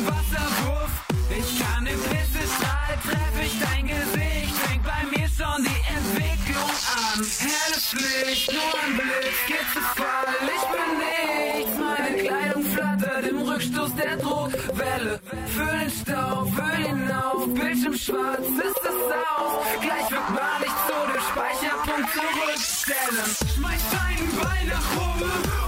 Wasserwurf, 0.07 0.91
ich 1.29 1.59
kann 1.59 1.85
den 1.85 1.99
Pissestrahl, 1.99 2.97
treff 3.03 3.35
ich 3.43 3.59
dein 3.59 3.87
Gesicht, 3.87 4.55
fängt 4.55 4.83
bei 4.83 5.03
mir 5.11 5.27
schon 5.27 5.65
Helles 7.17 7.93
Licht, 7.93 8.53
nur 8.53 8.61
ein 8.61 8.93
Blitz, 8.95 9.73
zu 9.73 9.79
Fall. 9.79 10.37
Ich 10.45 10.65
bin 10.71 10.89
nichts, 11.01 11.77
meine 11.79 12.17
Kleidung 12.23 12.63
flattert 12.63 13.27
im 13.27 13.41
Rückstoß 13.41 13.95
der 13.95 14.17
Druckwelle. 14.17 15.19
Füll 15.47 15.79
den 15.79 15.89
Staub, 15.89 16.47
füll 16.53 16.85
ihn 16.85 17.11
auf, 17.11 17.47
Bildschirm 17.53 17.97
schwarz, 17.97 18.39
ist 18.39 18.83
es 18.83 18.99
aus. 19.35 19.65
Gleich 19.81 20.11
wird 20.11 20.29
mal 20.29 20.59
nicht 20.59 20.77
so 20.87 20.97
den 21.11 21.21
Speicherpunkt 21.31 22.09
zurückstellen. 22.13 23.29
Schmeiß 23.55 23.83
deinen 23.91 24.29
Ball 24.37 24.63
nach 24.69 24.89
oben, 25.01 25.66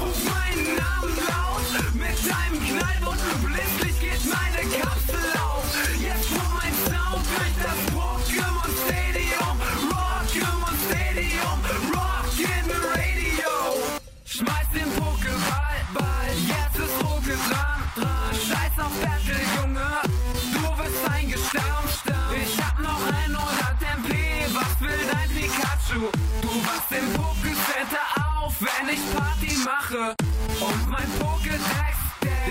im 26.91 27.13
Pokécenter 27.13 28.05
auf, 28.41 28.55
wenn 28.59 28.89
ich 28.89 28.99
Party 29.15 29.57
mache. 29.63 30.15
Und 30.59 30.89
mein 30.89 31.07
Pokédex 31.19 31.95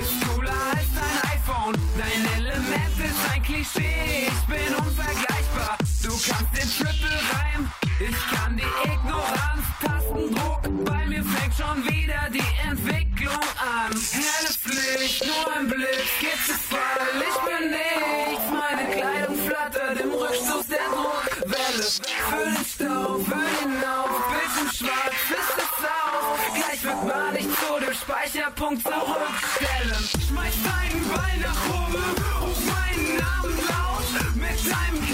ist 0.00 0.28
cooler 0.28 0.52
als 0.70 0.86
dein 0.94 1.32
iPhone. 1.32 1.74
Dein 1.96 2.38
Element 2.38 2.98
ist 2.98 3.32
ein 3.32 3.42
Klischee, 3.42 4.28
ich 4.28 4.46
bin 4.46 4.74
unvergleichbar. 4.76 5.76
Du 6.02 6.10
kannst 6.10 6.52
den 6.54 6.70
Triple 6.70 7.18
Reim, 7.32 7.70
ich 7.98 8.36
kann 8.36 8.56
die 8.56 8.90
Ignoranz. 8.90 9.64
Tastendruck, 9.82 10.84
bei 10.84 11.06
mir 11.06 11.24
fängt 11.24 11.54
schon 11.56 11.84
wieder 11.84 12.28
die 12.32 12.68
Entwicklung 12.68 13.44
an. 13.58 13.90
Helles 13.90 14.58
Licht, 14.64 15.24
nur 15.26 15.56
ein 15.56 15.68
Blitz, 15.68 16.10
geht 16.20 16.40
zu 16.46 16.54
Fall. 16.54 16.80
Ich 17.28 17.38
bin 17.46 17.70
nichts, 17.70 18.44
meine 18.50 18.88
Kleidung 18.94 19.38
flattert 19.46 20.00
im 20.00 20.10
Rückstoß 20.10 20.66
der 20.68 20.86
Druckwelle. 20.94 21.82
Füll 22.30 22.54
den 22.54 22.64
Staub, 22.64 23.26
füll 23.26 23.70
ihn 23.70 23.84
auf, 23.84 24.08
Bildschirm 24.08 24.17
schwarz, 24.78 25.14
ist 25.30 25.58
es 25.58 25.84
aus. 25.84 26.38
Gleich 26.54 26.82
wird 26.84 27.04
man 27.04 27.34
nicht 27.34 27.48
zu 27.48 27.84
dem 27.84 27.94
Speicherpunkt 27.94 28.82
zurückstellen. 28.82 30.04
Schmeiß 30.26 30.54
deinen 30.62 31.08
Ball 31.08 31.36
nach 31.40 31.62
oben, 31.68 32.04
ruf 32.40 32.60
meinen 32.66 33.16
Namen 33.16 33.58
laut. 33.66 34.08
Mit 34.34 34.60
deinem 34.70 35.07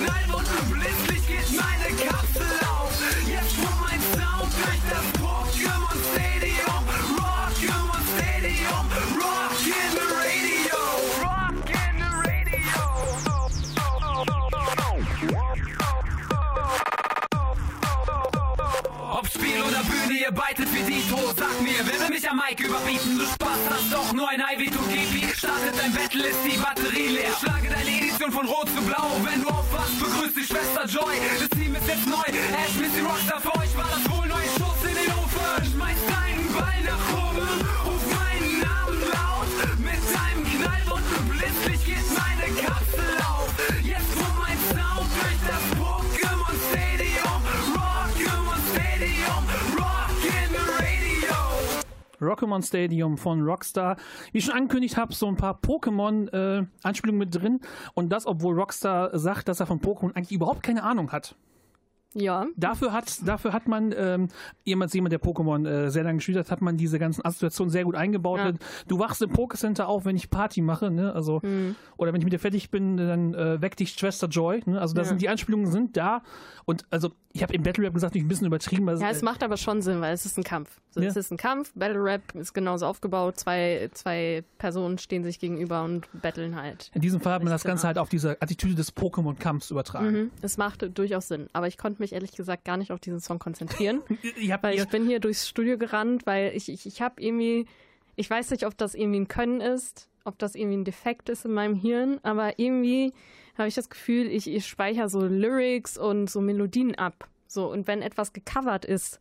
überbieten? 22.85 23.18
Du 23.18 23.24
Spaß 23.24 23.59
hast 23.70 23.93
doch 23.93 24.12
nur 24.12 24.28
ein 24.28 24.41
IW2GP. 24.41 25.35
Startet 25.37 25.74
dein 25.78 25.93
Battle, 25.93 26.26
ist 26.26 26.39
die 26.45 26.57
Batterie 26.57 27.09
leer. 27.09 27.32
Schlage 27.41 27.68
deine 27.68 27.91
Edition 27.99 28.30
von 28.30 28.47
Rot 28.47 28.68
zu 28.68 28.82
Blau. 28.82 29.11
Wenn 29.24 29.43
du 29.43 29.49
aufwachst, 29.49 29.99
begrüßt 29.99 30.37
die 30.37 30.45
Schwester 30.45 30.87
Joy. 30.87 31.16
Das 31.41 31.49
Team 31.59 31.74
ist 31.74 31.87
jetzt 31.87 32.07
neu. 32.07 32.26
Ash, 32.28 32.76
Missy 32.80 33.01
Rockstar, 33.01 33.41
für 33.41 33.55
euch 33.59 33.76
war 33.76 33.89
das 33.89 34.05
wohl 34.11 34.26
neue 34.26 34.49
Schuss 34.57 34.80
in 34.85 34.95
den 34.95 35.11
Ofen. 35.12 35.64
Schmeiß 35.72 36.01
deinen 36.09 36.53
Ball 36.53 36.80
nach 36.85 37.05
oben, 37.18 37.34
Rock'emon 52.35 52.62
Stadium 52.66 53.16
von 53.18 53.43
Rockstar. 53.43 53.97
Wie 54.32 54.39
ich 54.39 54.45
schon 54.45 54.55
angekündigt 54.55 54.97
habe, 54.97 55.14
so 55.14 55.26
ein 55.28 55.37
paar 55.37 55.59
Pokémon-Anspielungen 55.61 57.18
mit 57.18 57.35
drin. 57.35 57.61
Und 57.95 58.11
das, 58.11 58.26
obwohl 58.26 58.55
Rockstar 58.59 59.16
sagt, 59.18 59.49
dass 59.49 59.61
er 59.61 59.66
von 59.66 59.80
Pokémon 59.80 60.14
eigentlich 60.14 60.32
überhaupt 60.32 60.62
keine 60.62 60.82
Ahnung 60.82 61.12
hat. 61.12 61.37
Ja. 62.16 62.47
Dafür 62.57 62.93
hat, 62.93 63.26
dafür 63.26 63.53
hat 63.53 63.66
man, 63.66 63.93
ähm, 63.97 64.28
jemand, 64.62 64.95
jemand, 64.95 65.12
der 65.12 65.20
Pokémon 65.20 65.66
äh, 65.68 65.91
sehr 65.91 66.05
lange 66.05 66.18
gespielt 66.18 66.39
hat, 66.39 66.49
hat 66.49 66.62
man 66.62 66.76
diese 66.76 67.01
ganzen 67.01 67.24
Assoziationen 67.24 67.70
sehr 67.72 67.82
gut 67.82 67.97
eingebaut. 67.97 68.39
Ja. 68.39 68.53
Du 68.87 69.01
wachst 69.01 69.20
im 69.20 69.32
Pokécenter 69.32 69.87
auf, 69.87 70.05
wenn 70.05 70.14
ich 70.14 70.30
Party 70.30 70.61
mache, 70.62 70.93
ne? 70.93 71.12
Also, 71.12 71.43
Hm. 71.43 71.74
oder 71.97 72.12
wenn 72.12 72.20
ich 72.20 72.24
mit 72.24 72.32
dir 72.32 72.39
fertig 72.39 72.70
bin, 72.70 72.97
dann 72.97 73.35
äh, 73.35 73.61
weckt 73.61 73.80
dich 73.80 73.91
Schwester 73.95 74.28
Joy. 74.28 74.62
Ne? 74.66 74.80
Also, 74.80 74.95
da 74.95 75.03
Ja. 75.03 75.09
sind 75.09 75.22
die 75.22 75.28
Anspielungen 75.28 75.66
sind 75.66 75.97
da. 75.97 76.22
Und 76.66 76.85
also, 76.91 77.11
ich 77.32 77.43
habe 77.43 77.53
im 77.53 77.64
Battle 77.64 77.85
Rap 77.85 77.95
gesagt, 77.95 78.14
ich 78.14 78.22
ein 78.22 78.28
bisschen 78.28 78.47
übertrieben. 78.47 78.89
Also, 78.89 79.03
Ja, 79.03 79.11
es 79.11 79.22
macht 79.22 79.43
aber 79.43 79.57
schon 79.57 79.82
Sinn, 79.82 80.01
weil 80.01 80.14
es 80.14 80.24
ist 80.24 80.39
ein 80.39 80.45
Kampf. 80.45 80.80
So, 80.95 81.01
Ja. 81.01 81.09
Es 81.09 81.16
ist 81.16 81.32
ein 81.32 81.36
Kampf, 81.36 81.72
Battle 81.74 82.03
Rap 82.03 82.22
ist 82.36 82.53
genauso 82.55 82.86
aufgebaut, 82.86 83.36
zwei, 83.36 83.90
zwei 83.95 84.45
Personen 84.59 84.99
stehen 84.99 85.24
sich 85.24 85.40
gegenüber 85.40 85.82
und 85.82 86.07
battlen 86.22 86.55
halt. 86.55 86.92
in 86.95 87.01
diesem 87.01 87.20
Fall 87.20 87.32
hat 87.34 87.42
man 87.42 87.51
das 87.51 87.62
Genau. 87.62 87.72
Ganze 87.72 87.86
halt 87.88 87.99
auf 87.99 88.09
diese 88.09 88.40
Attitüde 88.40 88.76
des 88.76 88.95
Pokémon-Kampfs 88.97 89.72
übertragen. 89.72 90.11
Mhm. 90.12 90.30
Es 90.40 90.57
macht 90.57 90.86
durchaus 90.97 91.26
Sinn, 91.28 91.49
aber 91.53 91.66
ich 91.66 91.78
konnte 91.78 92.01
mich 92.01 92.12
ehrlich 92.12 92.30
gesagt 92.32 92.64
gar 92.64 92.76
nicht 92.76 92.92
auf 92.92 93.01
diesen 93.01 93.18
Song 93.20 93.40
konzentrieren, 93.40 94.03
Ich 94.36 94.51
weil 94.62 94.78
ich 94.78 94.88
bin 94.88 95.05
hier 95.07 95.18
durchs 95.18 95.49
Studio 95.49 95.76
gerannt, 95.78 96.26
weil 96.26 96.53
ich, 96.55 96.68
ich, 96.68 96.86
ich 96.86 97.03
habe 97.03 97.20
irgendwie, 97.20 97.66
ich 98.14 98.30
weiß 98.30 98.51
nicht, 98.53 98.64
ob 98.64 98.78
das 98.78 98.95
irgendwie 98.95 99.20
ein 99.20 99.28
Können 99.28 99.61
ist, 99.61 100.09
ob 100.24 100.38
das 100.38 100.55
irgendwie 100.55 100.76
ein 100.76 100.84
Defekt 100.84 101.28
ist 101.28 101.45
in 101.45 101.53
meinem 101.53 101.74
Hirn, 101.74 102.20
aber 102.22 102.59
irgendwie 102.59 103.12
habe 103.59 103.66
ich 103.68 103.74
das 103.74 103.90
Gefühl, 103.90 104.26
ich, 104.28 104.47
ich 104.49 104.66
speichere 104.66 105.09
so 105.09 105.20
Lyrics 105.26 105.99
und 105.99 106.30
so 106.30 106.40
Melodien 106.40 106.95
ab. 106.95 107.28
So, 107.49 107.70
und 107.70 107.86
wenn 107.86 108.01
etwas 108.03 108.32
gecovert 108.32 108.84
ist 108.84 109.18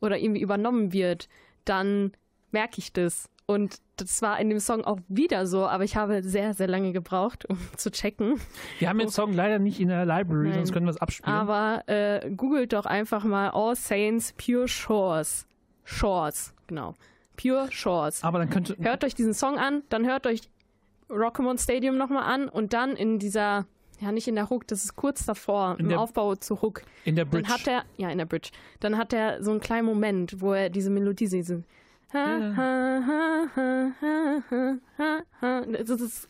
oder 0.00 0.18
irgendwie 0.18 0.42
übernommen 0.42 0.92
wird, 0.92 1.28
dann 1.64 2.12
merke 2.52 2.78
ich 2.78 2.92
das. 2.92 3.28
Und 3.46 3.76
das 3.96 4.22
war 4.22 4.40
in 4.40 4.48
dem 4.50 4.58
Song 4.58 4.84
auch 4.84 4.98
wieder 5.08 5.46
so, 5.46 5.66
aber 5.66 5.84
ich 5.84 5.94
habe 5.94 6.22
sehr, 6.24 6.52
sehr 6.52 6.66
lange 6.66 6.92
gebraucht, 6.92 7.46
um 7.48 7.58
zu 7.76 7.90
checken. 7.90 8.40
Wir 8.78 8.88
haben 8.88 8.98
den 8.98 9.08
Song 9.08 9.32
leider 9.32 9.58
nicht 9.58 9.80
in 9.80 9.88
der 9.88 10.04
Library, 10.04 10.48
Nein. 10.48 10.54
sonst 10.54 10.72
können 10.72 10.86
wir 10.86 10.90
es 10.90 11.00
abspielen. 11.00 11.32
Aber 11.32 11.84
äh, 11.86 12.28
googelt 12.30 12.72
doch 12.72 12.86
einfach 12.86 13.24
mal 13.24 13.50
All 13.50 13.76
Saints 13.76 14.32
Pure 14.32 14.66
Shores. 14.66 15.46
Shores, 15.84 16.52
genau. 16.66 16.94
Pure 17.36 17.70
Shores. 17.70 18.24
Aber 18.24 18.38
dann 18.40 18.50
könnte. 18.50 18.76
Hört 18.80 19.04
euch 19.04 19.14
diesen 19.14 19.34
Song 19.34 19.58
an, 19.58 19.82
dann 19.90 20.06
hört 20.06 20.26
euch 20.26 20.40
Rock'emon 21.08 21.62
Stadium 21.62 21.96
nochmal 21.96 22.24
an 22.24 22.48
und 22.48 22.72
dann 22.72 22.96
in 22.96 23.20
dieser, 23.20 23.66
ja 24.00 24.12
nicht 24.12 24.28
in 24.28 24.34
der 24.34 24.50
Hook, 24.50 24.66
das 24.66 24.84
ist 24.84 24.96
kurz 24.96 25.24
davor, 25.26 25.76
In 25.78 25.90
im 25.90 25.98
Aufbau 25.98 26.34
zu 26.36 26.60
Hook. 26.62 26.82
In 27.04 27.16
der 27.16 27.24
Bridge. 27.24 27.48
Dann 27.48 27.52
hat 27.52 27.66
er, 27.66 27.84
ja 27.96 28.10
in 28.10 28.18
der 28.18 28.26
Bridge, 28.26 28.50
dann 28.80 28.96
hat 28.98 29.12
er 29.12 29.42
so 29.42 29.50
einen 29.50 29.60
kleinen 29.60 29.86
Moment, 29.86 30.40
wo 30.40 30.52
er 30.52 30.70
diese 30.70 30.90
Melodie 30.90 31.26
singt. 31.26 31.64
Das 35.82 36.00
ist 36.00 36.28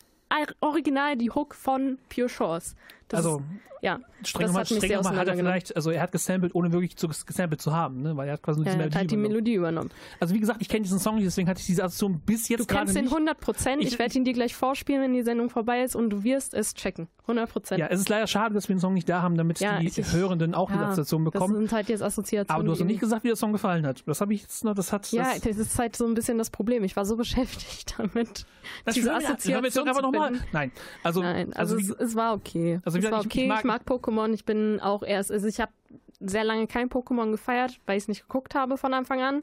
original 0.60 1.16
die 1.16 1.30
Hook 1.30 1.54
von 1.54 1.98
Pure 2.08 2.28
Shores. 2.28 2.74
Das 3.08 3.18
Also, 3.24 3.38
ist, 3.38 3.44
ja, 3.82 4.00
streng 4.24 4.46
das 4.48 4.54
hat 4.56 4.60
mich 4.70 4.78
streng 4.78 5.02
sehr 5.02 5.16
hat 5.16 5.28
er 5.28 5.36
vielleicht, 5.36 5.76
also 5.76 5.90
er 5.90 6.00
hat 6.02 6.10
gesampelt, 6.10 6.54
ohne 6.56 6.72
wirklich 6.72 6.96
zu, 6.96 7.06
gesampelt 7.08 7.60
zu 7.60 7.72
haben, 7.72 8.02
ne? 8.02 8.16
weil 8.16 8.26
er 8.26 8.32
hat 8.34 8.42
quasi 8.42 8.62
Ja, 8.64 8.72
er 8.72 8.84
hat 8.86 8.94
halt 8.96 9.10
die 9.10 9.14
übernommen. 9.14 9.32
Melodie 9.32 9.54
übernommen. 9.54 9.90
Also 10.18 10.34
wie 10.34 10.40
gesagt, 10.40 10.60
ich 10.62 10.68
kenne 10.68 10.82
diesen 10.82 10.98
Song 10.98 11.16
nicht, 11.16 11.26
deswegen 11.26 11.48
hatte 11.48 11.60
ich 11.60 11.66
diese 11.66 11.84
Assoziation 11.84 12.20
bis 12.20 12.48
jetzt 12.48 12.60
Du 12.62 12.66
gerade 12.66 12.80
kennst 12.86 12.96
den 12.96 13.04
nicht. 13.04 13.12
100 13.14 13.38
Prozent. 13.38 13.82
Ich, 13.82 13.92
Ich- 13.92 13.98
werde 14.00 14.14
ihn 14.18 14.24
dir 14.24 14.32
gleich 14.32 14.56
vorspielen, 14.56 15.02
wenn 15.02 15.12
die 15.14 15.22
Sendung 15.22 15.50
vorbei 15.50 15.82
ist 15.82 15.94
und 15.94 16.10
du 16.10 16.24
wirst 16.24 16.54
es 16.54 16.74
checken. 16.74 17.06
100 17.28 17.48
Prozent. 17.50 17.78
Ja, 17.80 17.86
es 17.88 18.00
ist 18.00 18.08
leider 18.08 18.26
schade, 18.26 18.54
dass 18.54 18.68
wir 18.68 18.74
den 18.76 18.80
Song 18.80 18.94
nicht 18.94 19.08
da 19.08 19.20
haben, 19.22 19.36
damit 19.36 19.60
Ja, 19.60 19.78
die 19.78 19.86
ich- 19.86 20.12
Hörenden 20.12 20.54
auch 20.54 20.70
diese 20.70 20.82
Assoziation 20.82 21.24
Das 21.24 21.32
bekommen. 21.32 21.54
sind 21.56 21.72
halt 21.72 21.88
jetzt 21.88 22.02
Assoziationen. 22.02 22.50
Aber 22.56 22.64
du 22.64 22.72
hast 22.72 22.78
noch 22.80 22.86
die 22.86 22.92
nicht 22.94 23.00
gesagt, 23.00 23.22
wie 23.24 23.28
der 23.28 23.36
Song 23.36 23.52
gefallen 23.52 23.86
hat. 23.86 24.02
Das 24.06 24.20
habe 24.20 24.32
ich 24.34 24.42
jetzt 24.42 24.64
noch, 24.64 24.74
das 24.74 24.92
hat 24.92 25.10
Ja, 25.12 25.24
das, 25.34 25.40
das 25.42 25.56
ist 25.58 25.78
halt 25.78 25.94
so 25.96 26.06
ein 26.06 26.14
bisschen 26.14 26.38
das 26.38 26.50
Problem. 26.50 26.82
Ich 26.82 26.96
war 26.96 27.04
so 27.04 27.16
beschäftigt 27.16 27.94
damit, 27.98 28.46
das 28.84 28.94
diese 28.94 29.08
wir- 29.10 29.12
wir 29.20 29.28
Assoziation 29.28 29.64
jetzt 29.64 29.76
nochmal. 30.02 30.28
finden. 30.30 30.44
Nein, 30.52 30.72
also, 31.02 31.20
Nein, 31.22 31.52
also, 31.52 31.78
wie- 31.78 31.82
es, 31.82 31.90
es 31.90 32.14
war 32.16 32.34
okay. 32.34 32.80
Also 32.84 32.95
wie 32.96 33.06
es 33.06 33.10
war 33.12 33.18
gesagt, 33.18 33.26
okay. 33.34 33.38
ich 33.40 33.44
Ich 33.44 33.48
mag- 33.48 33.64
mag, 33.64 33.82
Pokémon. 33.86 34.32
Ich 34.32 34.44
bin 34.44 34.80
auch 34.80 35.02
erst, 35.02 35.30
also 35.32 35.46
ich 35.46 35.60
habe 35.60 35.72
sehr 36.20 36.44
lange 36.44 36.66
kein 36.66 36.88
Pokémon 36.88 37.30
gefeiert, 37.30 37.78
weil 37.86 37.96
ich 37.98 38.04
es 38.04 38.08
nicht 38.08 38.22
geguckt 38.22 38.54
habe 38.54 38.76
von 38.76 38.94
Anfang 38.94 39.20
an. 39.22 39.42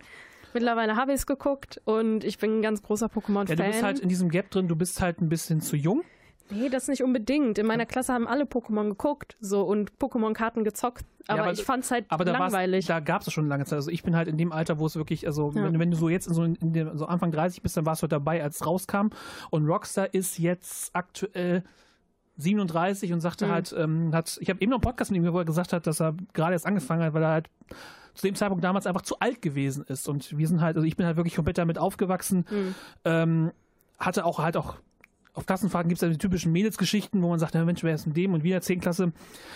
Mittlerweile 0.54 0.96
habe 0.96 1.12
ich 1.12 1.18
es 1.20 1.26
geguckt 1.26 1.82
und 1.86 2.24
ich 2.24 2.38
bin 2.38 2.60
ein 2.60 2.62
ganz 2.62 2.82
großer 2.84 3.08
Pokémon-Fan. 3.08 3.48
ja, 3.48 3.56
du 3.56 3.64
bist 3.64 3.84
halt 3.84 4.00
in 4.00 4.10
diesem 4.10 4.30
Gap 4.30 4.52
drin, 4.52 4.68
du 4.68 4.76
bist 4.76 5.02
halt 5.02 5.20
ein 5.22 5.30
bisschen 5.30 5.62
zu 5.62 5.76
jung. 5.76 6.04
Nee, 6.50 6.70
das 6.70 6.88
nicht 6.88 7.02
unbedingt. 7.04 7.58
In 7.58 7.66
meiner 7.66 7.86
Klasse 7.86 8.14
haben 8.14 8.28
alle 8.28 8.44
Pokémon 8.44 8.90
geguckt 8.90 9.38
so 9.40 9.64
und 9.64 9.94
Pokémon-Karten 9.98 10.64
gezockt. 10.64 11.06
Aber, 11.28 11.44
aber- 11.44 11.52
ich 11.54 11.64
fand's 11.64 11.90
halt 11.90 12.06
Aber 12.10 12.26
da, 12.26 12.34
langweilig. 12.38 12.86
da 12.86 13.00
gab 13.00 13.22
es 13.22 13.32
schon 13.32 13.48
lange 13.48 13.64
Zeit. 13.66 13.78
Also 13.78 13.90
ich 13.90 14.04
bin 14.04 14.16
halt 14.16 14.28
in 14.28 14.38
dem 14.38 14.52
Alter, 14.52 14.78
wo 14.78 14.86
es 14.86 14.96
wirklich, 14.96 15.26
also 15.26 15.52
Ja. 15.56 15.64
wenn, 15.64 15.80
wenn 15.80 15.90
du 15.90 15.98
so 15.98 16.10
jetzt 16.10 16.28
in 16.28 16.34
so, 16.34 16.44
in 16.44 16.74
dem, 16.74 16.96
so 16.98 17.06
Anfang 17.06 17.32
30 17.32 17.62
bist, 17.64 17.78
dann 17.78 17.86
warst 17.86 18.02
du 18.02 18.04
halt 18.04 18.12
dabei, 18.12 18.44
als 18.44 18.58
es 18.58 18.68
rauskam. 18.68 19.08
Und 19.50 19.66
Rockstar 19.66 20.14
ist 20.14 20.38
jetzt 20.38 20.94
aktuell 20.96 21.64
37 22.38 23.14
und 23.14 23.22
sagte 23.22 23.48
Mhm. 23.48 23.52
halt, 23.52 23.76
ähm, 23.78 24.14
hat, 24.14 24.38
ich 24.42 24.50
habe 24.50 24.62
eben 24.62 24.70
noch 24.72 24.78
einen 24.78 24.82
Podcast 24.82 25.12
mit 25.12 25.22
ihm, 25.22 25.32
wo 25.34 25.38
er 25.38 25.46
gesagt 25.46 25.74
hat, 25.74 25.86
dass 25.88 26.02
er 26.02 26.16
gerade 26.34 26.54
erst 26.54 26.66
angefangen 26.66 27.04
hat, 27.04 27.14
weil 27.14 27.24
er 27.24 27.30
halt 27.30 27.50
zu 28.16 28.28
dem 28.28 28.36
Zeitpunkt 28.36 28.64
damals 28.64 28.86
einfach 28.86 29.02
zu 29.02 29.20
alt 29.20 29.42
gewesen 29.42 29.84
ist. 29.88 30.08
Und 30.08 30.38
wir 30.38 30.48
sind 30.48 30.62
halt, 30.62 30.76
also 30.76 30.88
ich 30.88 30.96
bin 30.96 31.06
halt 31.06 31.18
wirklich 31.18 31.36
komplett 31.36 31.58
damit 31.58 31.78
aufgewachsen. 31.78 32.46
Ähm, 33.06 33.52
hatte 34.00 34.26
auch 34.26 34.40
halt 34.40 34.58
auch 34.58 34.76
auf 35.36 35.48
Klassenfahrten 35.48 35.90
gibt 35.90 35.98
es 35.98 36.02
ja 36.04 36.10
die 36.10 36.20
typischen 36.20 36.52
Mädelsgeschichten, 36.52 37.20
wo 37.24 37.30
man 37.30 37.40
sagt, 37.40 37.56
ja 37.56 37.66
Mensch, 37.66 37.84
wer 37.84 37.96
ist 37.96 38.06
denn 38.06 38.14
dem? 38.14 38.36
Und 38.36 38.44
wieder 38.44 38.62
10 38.62 38.82
Klasse. 38.82 39.14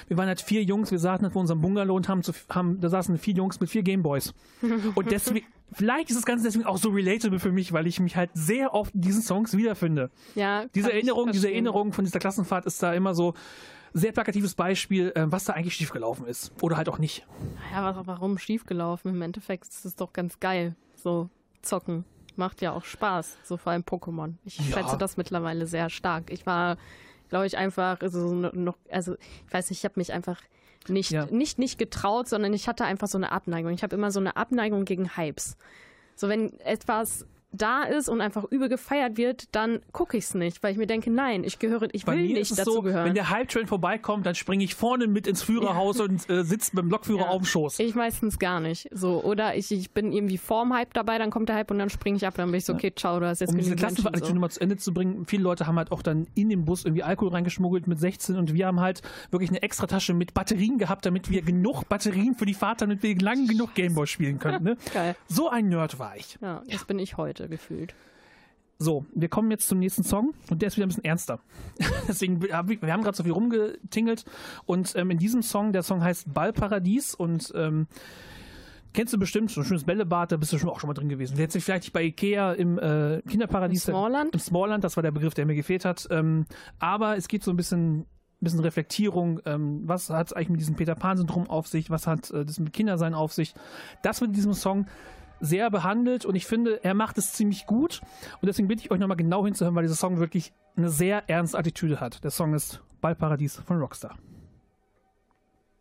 Wir 0.07 0.17
waren 0.17 0.27
halt 0.27 0.41
vier 0.41 0.63
Jungs, 0.63 0.89
wir 0.89 0.97
saßen 0.97 1.23
halt 1.23 1.33
vor 1.33 1.41
unserem 1.41 1.61
Bungalow 1.61 1.95
und 1.95 2.09
haben, 2.09 2.23
zu, 2.23 2.31
haben 2.49 2.79
da 2.81 2.89
saßen 2.89 3.15
vier 3.19 3.35
Jungs 3.35 3.59
mit 3.59 3.69
vier 3.69 3.83
Gameboys. 3.83 4.33
Und 4.95 5.11
deswegen, 5.11 5.45
vielleicht 5.71 6.09
ist 6.09 6.15
das 6.15 6.25
Ganze 6.25 6.45
deswegen 6.45 6.65
auch 6.65 6.77
so 6.77 6.89
relatable 6.89 7.39
für 7.39 7.51
mich, 7.51 7.73
weil 7.73 7.87
ich 7.87 7.99
mich 7.99 8.15
halt 8.15 8.29
sehr 8.33 8.73
oft 8.73 8.93
in 8.95 9.01
diesen 9.01 9.21
Songs 9.21 9.55
wiederfinde. 9.55 10.09
Ja, 10.35 10.65
Diese 10.75 10.91
Erinnerung, 10.91 11.31
diese. 11.31 11.47
Erinnerung 11.49 11.93
von 11.93 12.05
dieser 12.05 12.19
Klassenfahrt 12.19 12.65
ist 12.65 12.81
da 12.83 12.93
immer 12.93 13.13
so 13.13 13.33
sehr 13.93 14.11
plakatives 14.11 14.53
Beispiel, 14.55 15.11
äh, 15.15 15.25
was 15.31 15.45
da 15.45 15.53
eigentlich 15.53 15.73
schiefgelaufen 15.75 16.27
ist. 16.27 16.51
Oder 16.61 16.77
halt 16.77 16.89
auch 16.89 16.99
nicht. 16.99 17.25
Ja, 17.71 17.95
was, 17.95 18.05
warum 18.07 18.37
schiefgelaufen? 18.37 19.15
Im 19.15 19.21
Endeffekt 19.21 19.65
ist 19.67 19.85
es 19.85 19.95
doch 19.95 20.13
ganz 20.13 20.39
geil. 20.39 20.75
So 20.95 21.29
zocken. 21.61 22.05
Macht 22.35 22.61
ja 22.61 22.73
auch 22.73 22.85
Spaß. 22.85 23.37
So 23.43 23.57
vor 23.57 23.71
allem 23.71 23.81
Pokémon. 23.83 24.33
Ich 24.45 24.57
Ja. 24.59 24.77
schätze 24.77 24.97
das 24.97 25.17
mittlerweile 25.17 25.65
sehr 25.65 25.89
stark. 25.89 26.29
Ich 26.31 26.45
war, 26.45 26.77
glaube 27.29 27.47
ich, 27.47 27.57
einfach 27.57 27.97
so 28.05 28.33
noch, 28.35 28.77
also 28.91 29.15
ich 29.47 29.53
weiß 29.53 29.69
nicht, 29.69 29.79
ich 29.79 29.85
habe 29.85 29.99
mich 29.99 30.13
einfach 30.13 30.39
nicht, 30.89 31.11
Ja. 31.11 31.25
nicht, 31.27 31.59
nicht 31.59 31.77
getraut, 31.77 32.27
sondern 32.27 32.53
ich 32.53 32.67
hatte 32.67 32.85
einfach 32.85 33.07
so 33.07 33.17
eine 33.17 33.31
Abneigung. 33.31 33.71
Ich 33.71 33.83
habe 33.83 33.95
immer 33.95 34.11
so 34.11 34.19
eine 34.19 34.35
Abneigung 34.37 34.85
gegen 34.85 35.15
Hypes. 35.17 35.57
So, 36.15 36.29
wenn 36.29 36.59
etwas 36.61 37.25
da 37.57 37.83
ist 37.83 38.09
und 38.09 38.21
einfach 38.21 38.43
übel 38.45 38.69
gefeiert 38.69 39.17
wird, 39.17 39.53
dann 39.55 39.79
gucke 39.91 40.17
ich 40.17 40.25
es 40.25 40.33
nicht, 40.33 40.61
weil 40.63 40.71
ich 40.71 40.77
mir 40.77 40.87
denke, 40.87 41.09
nein, 41.11 41.43
ich 41.43 41.59
gehöre, 41.59 41.87
ich 41.93 42.05
Bei 42.05 42.15
will 42.15 42.33
nicht 42.33 42.57
dazu 42.57 42.71
so, 42.71 42.81
gehören. 42.81 43.05
wenn 43.05 43.13
der 43.15 43.29
Hype-Train 43.29 43.67
vorbeikommt, 43.67 44.25
dann 44.25 44.35
springe 44.35 44.63
ich 44.63 44.75
vorne 44.75 45.07
mit 45.07 45.27
ins 45.27 45.41
Führerhaus 45.43 45.99
und 46.01 46.29
äh, 46.29 46.43
sitze 46.43 46.71
beim 46.75 46.89
Lokführer 46.89 47.21
Ja. 47.25 47.27
auf 47.29 47.41
dem 47.41 47.45
Schoß. 47.45 47.79
Ich 47.79 47.95
meistens 47.95 48.39
gar 48.39 48.59
nicht. 48.59 48.87
So, 48.91 49.23
oder 49.23 49.55
ich, 49.55 49.71
ich 49.71 49.91
bin 49.91 50.11
irgendwie 50.11 50.37
vorm 50.37 50.73
Hype 50.73 50.93
dabei, 50.93 51.17
dann 51.17 51.29
kommt 51.31 51.49
der 51.49 51.55
Hype 51.55 51.71
und 51.71 51.79
dann 51.79 51.89
springe 51.89 52.17
ich 52.17 52.25
ab, 52.27 52.35
dann 52.37 52.49
bin 52.51 52.57
ich 52.59 52.65
so, 52.65 52.73
okay, 52.73 52.93
ciao, 52.95 53.19
du 53.19 53.25
hast 53.27 53.39
jetzt 53.41 53.51
um 53.51 53.57
diese 53.57 53.75
Klassenfahrt 53.75 54.25
so. 54.25 54.33
nochmal 54.33 54.51
zu 54.51 54.61
Ende 54.61 54.77
zu 54.77 54.93
bringen, 54.93 55.25
viele 55.25 55.43
Leute 55.43 55.67
haben 55.67 55.77
halt 55.77 55.91
auch 55.91 56.01
dann 56.01 56.27
in 56.35 56.49
den 56.49 56.65
Bus 56.65 56.85
irgendwie 56.85 57.03
Alkohol 57.03 57.31
reingeschmuggelt 57.33 57.87
mit 57.87 57.99
16 57.99 58.35
und 58.35 58.53
wir 58.53 58.67
haben 58.67 58.79
halt 58.79 59.01
wirklich 59.31 59.49
eine 59.49 59.61
extra 59.61 59.87
Tasche 59.87 60.13
mit 60.13 60.33
Batterien 60.33 60.77
gehabt, 60.77 61.05
damit 61.05 61.29
wir 61.31 61.41
genug 61.41 61.87
Batterien 61.89 62.35
für 62.35 62.45
die 62.45 62.53
Fahrt, 62.53 62.81
damit 62.81 63.03
wir 63.03 63.17
lang 63.17 63.47
genug 63.47 63.73
Gameboy 63.73 64.07
spielen 64.07 64.39
können. 64.39 64.63
Ne? 64.63 64.77
Geil. 64.93 65.15
So 65.27 65.49
ein 65.49 65.69
Nerd 65.69 65.99
war 65.99 66.15
ich. 66.17 66.37
Ja, 66.41 66.61
das 66.69 66.85
bin 66.85 66.99
ich 66.99 67.17
heute 67.17 67.46
gefühlt. 67.47 67.93
So, 68.79 69.05
wir 69.15 69.27
kommen 69.27 69.49
jetzt 69.49 69.67
zum 69.67 69.79
nächsten 69.79 70.03
Song 70.03 70.33
und 70.51 70.61
der 70.61 70.67
ist 70.67 70.77
wieder 70.77 70.85
ein 70.85 70.89
bisschen 70.89 71.03
ernster. 71.05 71.39
Deswegen, 72.07 72.39
hab 72.53 72.69
ich- 72.69 72.81
wir 72.81 72.93
haben 72.93 73.01
gerade 73.01 73.17
so 73.17 73.23
viel 73.23 73.31
rumgetingelt 73.31 74.23
und 74.65 74.95
ähm, 74.95 75.09
in 75.09 75.17
diesem 75.17 75.41
Song, 75.41 75.73
der 75.73 75.81
Song 75.81 76.03
heißt 76.03 76.31
Ballparadies 76.31 77.15
und 77.15 77.51
ähm, 77.55 77.87
kennst 78.93 79.13
du 79.13 79.17
bestimmt, 79.17 79.49
so 79.49 79.61
ein 79.61 79.65
schönes 79.65 79.83
Bällebad, 79.83 80.31
da 80.31 80.37
bist 80.37 80.53
du 80.53 80.59
schon 80.59 80.69
auch 80.69 80.79
schon 80.79 80.87
mal 80.89 80.93
drin 80.93 81.09
gewesen. 81.09 81.37
Jetzt 81.37 81.57
vielleicht 81.57 81.83
nicht 81.85 81.93
bei 81.93 82.03
Ikea 82.03 82.53
im 82.53 82.77
äh, 82.77 83.21
Kinderparadies. 83.27 83.87
Im 83.87 83.93
Smallland? 83.93 84.33
Im 84.33 84.39
Smallland, 84.39 84.83
das 84.83 84.95
war 84.95 85.01
der 85.03 85.11
Begriff, 85.11 85.33
der 85.33 85.47
mir 85.47 85.55
gefehlt 85.55 85.83
hat. 85.83 86.07
Ähm, 86.11 86.45
aber 86.77 87.17
es 87.17 87.27
geht 87.27 87.43
so 87.43 87.49
ein 87.51 87.57
bisschen 87.57 88.05
bisschen 88.39 88.59
Reflektierung, 88.59 89.39
ähm, 89.45 89.81
was 89.85 90.11
hat 90.11 90.27
es 90.27 90.33
eigentlich 90.33 90.49
mit 90.49 90.59
diesem 90.59 90.75
Peter 90.75 90.93
Pan-Syndrom 90.93 91.49
auf 91.49 91.67
sich, 91.67 91.89
was 91.89 92.05
hat 92.05 92.29
äh, 92.29 92.45
das 92.45 92.59
mit 92.59 92.71
Kindersein 92.71 93.15
auf 93.15 93.33
sich. 93.33 93.55
Das 94.03 94.21
in 94.21 94.31
diesem 94.31 94.53
Song 94.53 94.85
sehr 95.39 95.69
behandelt 95.69 96.25
und 96.25 96.35
ich 96.35 96.45
finde, 96.45 96.83
er 96.83 96.93
macht 96.93 97.17
es 97.17 97.33
ziemlich 97.33 97.65
gut 97.65 98.01
und 98.41 98.47
deswegen 98.47 98.67
bitte 98.67 98.83
ich 98.83 98.91
euch 98.91 98.99
nochmal 98.99 99.17
genau 99.17 99.45
hinzuhören, 99.45 99.75
weil 99.75 99.83
dieser 99.83 99.95
Song 99.95 100.19
wirklich 100.19 100.53
eine 100.75 100.89
sehr 100.89 101.29
ernste 101.29 101.57
Attitüde 101.57 101.99
hat. 101.99 102.23
Der 102.23 102.31
Song 102.31 102.53
ist 102.53 102.81
Ballparadies 103.01 103.61
von 103.65 103.79
Rockstar. 103.79 104.17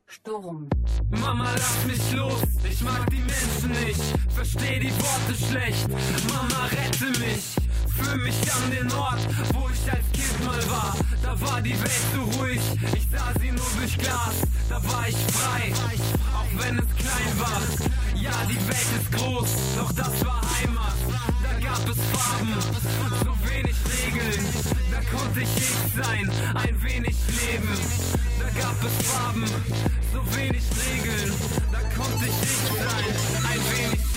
Sturm. 0.09 0.69
Mama, 1.11 1.53
lass 1.53 1.85
mich 1.87 2.13
los, 2.13 2.43
ich 2.63 2.81
mag 2.83 3.11
die 3.11 3.17
Menschen 3.17 3.87
nicht, 3.87 4.01
versteh 4.29 4.79
die 4.79 4.93
Worte 4.93 5.35
schlecht. 5.35 5.89
Mama, 6.29 6.67
rette 6.67 7.19
mich, 7.19 7.57
fühl 7.89 8.17
mich 8.19 8.37
an 8.53 8.71
den 8.71 8.93
Ort, 8.93 9.19
wo 9.53 9.69
ich 9.69 9.93
als 9.93 10.07
Kind 10.13 10.45
mal 10.45 10.71
war. 10.71 10.95
Da 11.23 11.41
war 11.41 11.61
die 11.61 11.79
Welt 11.81 12.05
so 12.15 12.23
ruhig, 12.39 12.61
ich 12.95 13.07
sah 13.11 13.33
sie 13.41 13.51
nur 13.51 13.67
durch 13.79 13.99
Glas. 13.99 14.37
Da 14.69 14.77
war 14.85 15.09
ich 15.09 15.17
frei, 15.17 15.73
auch 16.35 16.65
wenn 16.65 16.79
es 16.79 16.97
klein 16.97 17.41
war. 17.41 17.61
Ja, 18.15 18.45
die 18.49 18.69
Welt 18.69 18.91
ist 19.01 19.13
groß, 19.13 19.49
doch 19.77 19.93
das 19.93 20.25
war 20.25 20.41
Heimat. 20.61 21.36
Da 21.67 21.73
gab 21.73 21.89
es 21.89 21.99
Farben, 22.13 22.55
so 23.25 23.51
wenig 23.51 23.75
Regeln. 24.07 24.47
Da 24.93 25.01
konnte 25.19 25.41
ich 25.41 25.49
ich 25.57 25.69
sein, 25.97 26.31
ein 26.55 26.83
wenig 26.83 27.17
leben. 27.27 27.69
Da 28.39 28.61
gab 28.61 28.85
es 28.85 29.07
Farben, 29.09 29.45
so 30.13 30.37
wenig 30.37 30.63
Regeln. 30.63 31.33
Da 31.73 31.81
konnte 32.01 32.25
ich 32.25 32.37
ich 32.43 32.69
sein, 32.79 33.51
ein 33.51 33.61
wenig 33.73 33.99
leben. 33.99 34.16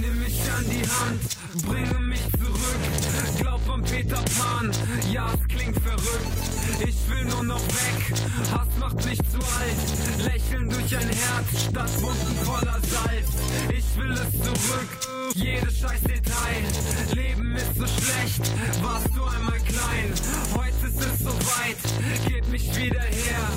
Nimm 0.00 0.20
mich 0.20 0.40
an 0.56 0.64
die 0.70 0.86
Hand, 0.88 1.66
bringe 1.66 1.98
mich 2.06 2.22
zurück. 2.38 3.36
Glaub 3.40 3.68
an 3.68 3.82
Peter 3.82 4.22
Pan, 4.38 4.70
ja, 5.10 5.32
es 5.34 5.48
klingt 5.48 5.76
verrückt. 5.80 6.86
Ich 6.86 6.96
will 7.10 7.24
nur 7.24 7.42
noch 7.42 7.66
weg, 7.66 8.14
Hass 8.52 8.68
macht 8.78 9.04
mich 9.04 9.18
zu 9.18 9.38
alt. 9.38 10.24
Lächeln 10.24 10.70
durch 10.70 10.96
ein 10.96 11.08
Herz 11.08 11.64
statt 11.68 11.90
Wunden 12.00 12.36
voller 12.44 12.78
Salz. 12.92 13.28
Ich 13.76 14.00
will 14.00 14.12
es 14.12 14.40
zurück, 14.40 15.34
jedes 15.34 15.80
scheiß 15.80 16.02
Detail. 16.02 17.14
Leben 17.14 17.56
ist 17.56 17.74
so 17.76 17.86
schlecht, 17.86 18.52
warst 18.84 19.08
du 19.16 19.24
einmal 19.24 19.58
klein. 19.66 20.14
Heute 20.54 20.86
ist 20.86 21.00
es 21.00 21.18
soweit, 21.18 22.28
gib 22.28 22.46
mich 22.52 22.76
wieder 22.76 23.00
her. 23.02 23.48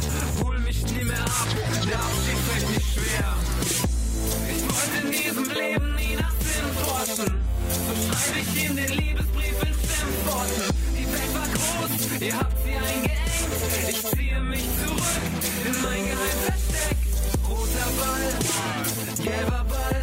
Hol 0.43 0.57
mich 0.57 0.83
nie 0.87 1.03
mehr 1.03 1.23
ab, 1.23 1.47
der 1.87 1.99
Abschied 1.99 2.37
fällt 2.47 2.69
mir 2.71 2.81
schwer. 2.81 3.96
Ich 4.27 4.61
wollte 4.63 4.97
in 5.03 5.11
diesem 5.11 5.49
Leben 5.49 5.95
nie 5.95 6.15
nach 6.15 6.33
Sinn 6.41 6.71
forschen. 6.83 7.31
So 7.69 8.17
schreibe 8.17 8.39
ich 8.39 8.69
in 8.69 8.75
den 8.75 8.89
Liebesbrief 8.89 9.57
in 9.61 9.73
Stimmworten. 9.89 10.61
Die 10.97 11.07
Welt 11.13 11.33
war 11.33 11.47
groß, 11.47 12.21
ihr 12.21 12.37
habt 12.37 12.57
sie 12.63 12.75
eingeengt. 12.75 13.17
Ich 13.89 13.99
ziehe 14.03 14.39
mich 14.41 14.65
zurück 14.83 15.33
in 15.65 15.81
mein 15.81 16.03
Geheimversteck. 16.05 16.97
Roter 17.49 17.89
Ball, 17.99 18.29
gelber 19.23 19.65
Ball, 19.69 20.01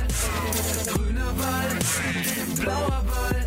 grüner 0.92 1.32
Ball, 1.34 1.78
blauer 2.56 3.04
Ball. 3.06 3.43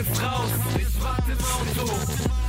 Jetzt 0.00 0.22
raus, 0.22 0.50
ich 0.78 1.02
warte 1.02 1.32
im 1.32 1.38
Auto. 1.38 1.92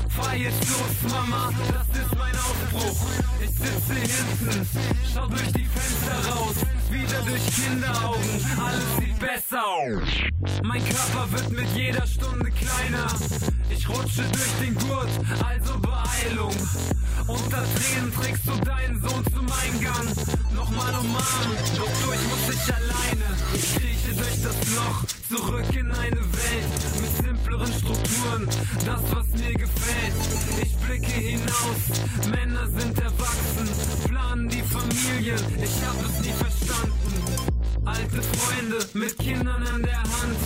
Fahr 0.10 0.36
jetzt 0.36 0.70
los, 0.70 1.12
Mama, 1.12 1.52
das 1.68 2.02
ist 2.02 2.16
mein 2.18 2.36
Aufbruch. 2.36 3.08
Ich 3.42 3.50
sitze 3.50 3.94
hinten, 3.94 4.68
schau 5.14 5.28
durch 5.28 5.52
die 5.54 5.66
Fenster 5.66 6.32
raus. 6.32 6.56
Wieder 6.90 7.22
durch 7.22 7.42
Kinderaugen, 7.56 8.46
alles 8.58 8.98
sieht 9.00 9.20
besser 9.20 9.66
aus. 9.66 10.62
Mein 10.64 10.84
Körper 10.84 11.32
wird 11.32 11.52
mit 11.52 11.68
jeder 11.76 12.06
Stunde 12.08 12.52
kleiner. 12.52 13.08
Ich 13.70 13.88
rutsche 13.88 14.24
durch 14.24 14.54
den 14.62 14.76
Gurt, 14.76 15.10
also 15.44 15.80
Beeilung. 15.80 16.56
Unter 17.28 17.64
Tränen 17.76 18.14
trägst 18.14 18.48
du 18.48 18.66
deinen 18.66 19.02
Sohn 19.02 19.24
zum 19.34 19.48
Eingang. 19.64 20.08
Nochmal 20.54 20.94
umarmen, 20.96 21.58
doch 21.78 21.92
durch 22.06 22.20
muss 22.30 22.56
ich 22.56 22.74
alleine. 22.74 23.28
Ich 23.54 23.76
krieche 23.76 24.14
durch 24.16 24.42
das 24.44 24.76
Loch, 24.76 25.06
zurück 25.30 25.76
in 25.76 25.92
eine 25.92 26.20
Welt 26.20 27.02
mit 27.02 27.31
simpleren 27.62 27.74
Strukturen. 27.74 28.48
Das, 28.86 29.02
was 29.12 29.28
mir 29.40 29.54
gefällt. 29.54 30.14
Ich 30.62 30.76
blicke 30.78 31.12
hinaus, 31.12 32.30
Männer 32.30 32.68
sind 32.68 32.98
erwachsen, 33.00 33.70
planen 34.08 34.50
die 34.50 34.64
Familie. 34.64 35.36
Ich 35.62 35.86
hab 35.86 35.96
es 36.06 36.26
nie 36.26 36.34
verstanden. 36.34 36.96
Alte 37.86 38.22
Freunde 38.22 38.78
mit 38.94 39.18
Kindern 39.18 39.64
an 39.74 39.84
der 39.84 39.98
Hand. 39.98 40.38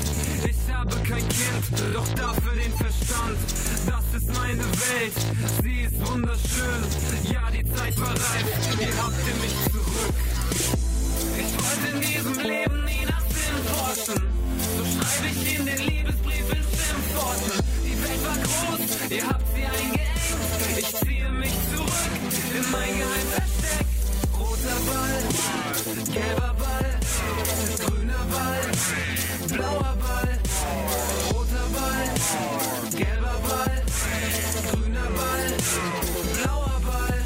Ich 0.45 0.73
habe 0.73 0.95
kein 1.07 1.27
Kind, 1.27 1.93
doch 1.93 2.07
dafür 2.15 2.53
den 2.53 2.71
Verstand. 2.73 3.37
Das 3.85 4.21
ist 4.21 4.27
meine 4.33 4.63
Welt, 4.63 5.13
sie 5.61 5.81
ist 5.81 6.07
wunderschön. 6.07 7.31
Ja, 7.31 7.51
die 7.51 7.65
Zeit 7.73 7.99
war 7.99 8.11
reif, 8.11 8.79
ihr 8.79 9.03
habt 9.03 9.27
ihr 9.27 9.35
mich 9.41 9.55
zurück. 9.71 10.15
Ich 11.37 11.53
wollte 11.53 11.95
in 11.95 12.01
diesem 12.01 12.39
Leben 12.39 12.85
nie 12.85 13.05
nach 13.05 13.23
Sinn 13.29 14.05
forschen. 14.05 14.44
So 14.77 14.83
schreibe 14.83 15.27
ich 15.27 15.57
in 15.57 15.65
den 15.65 15.77
Liebesbrief 15.77 16.49
in 16.49 16.63
Schimpfworten. 16.63 17.63
Die 17.85 17.95
Welt 18.03 18.21
war 18.25 18.37
groß, 18.43 18.81
ihr 19.09 19.25
habt 19.27 19.47
sie 19.55 19.65
eingeengt. 19.65 20.09
Ich 20.77 20.89
ziehe 20.95 21.29
mich 21.31 21.55
zurück 21.73 22.25
in 22.55 22.71
mein 22.71 22.97
Geheimversteck. 22.97 23.85
Roter 24.37 24.79
Ball, 24.85 25.23
gelber 26.13 26.53
Ball, 26.59 26.91
grüner 27.85 28.25
Ball, 28.31 28.63
blauer 29.47 29.95
Ball. 30.01 30.33
Roter 31.31 31.67
Ball, 31.73 32.07
gelber 32.97 33.37
Ball, 33.47 33.77
grüner 34.71 35.09
Ball, 35.15 35.47
blauer 36.43 36.77
Ball. 36.85 37.19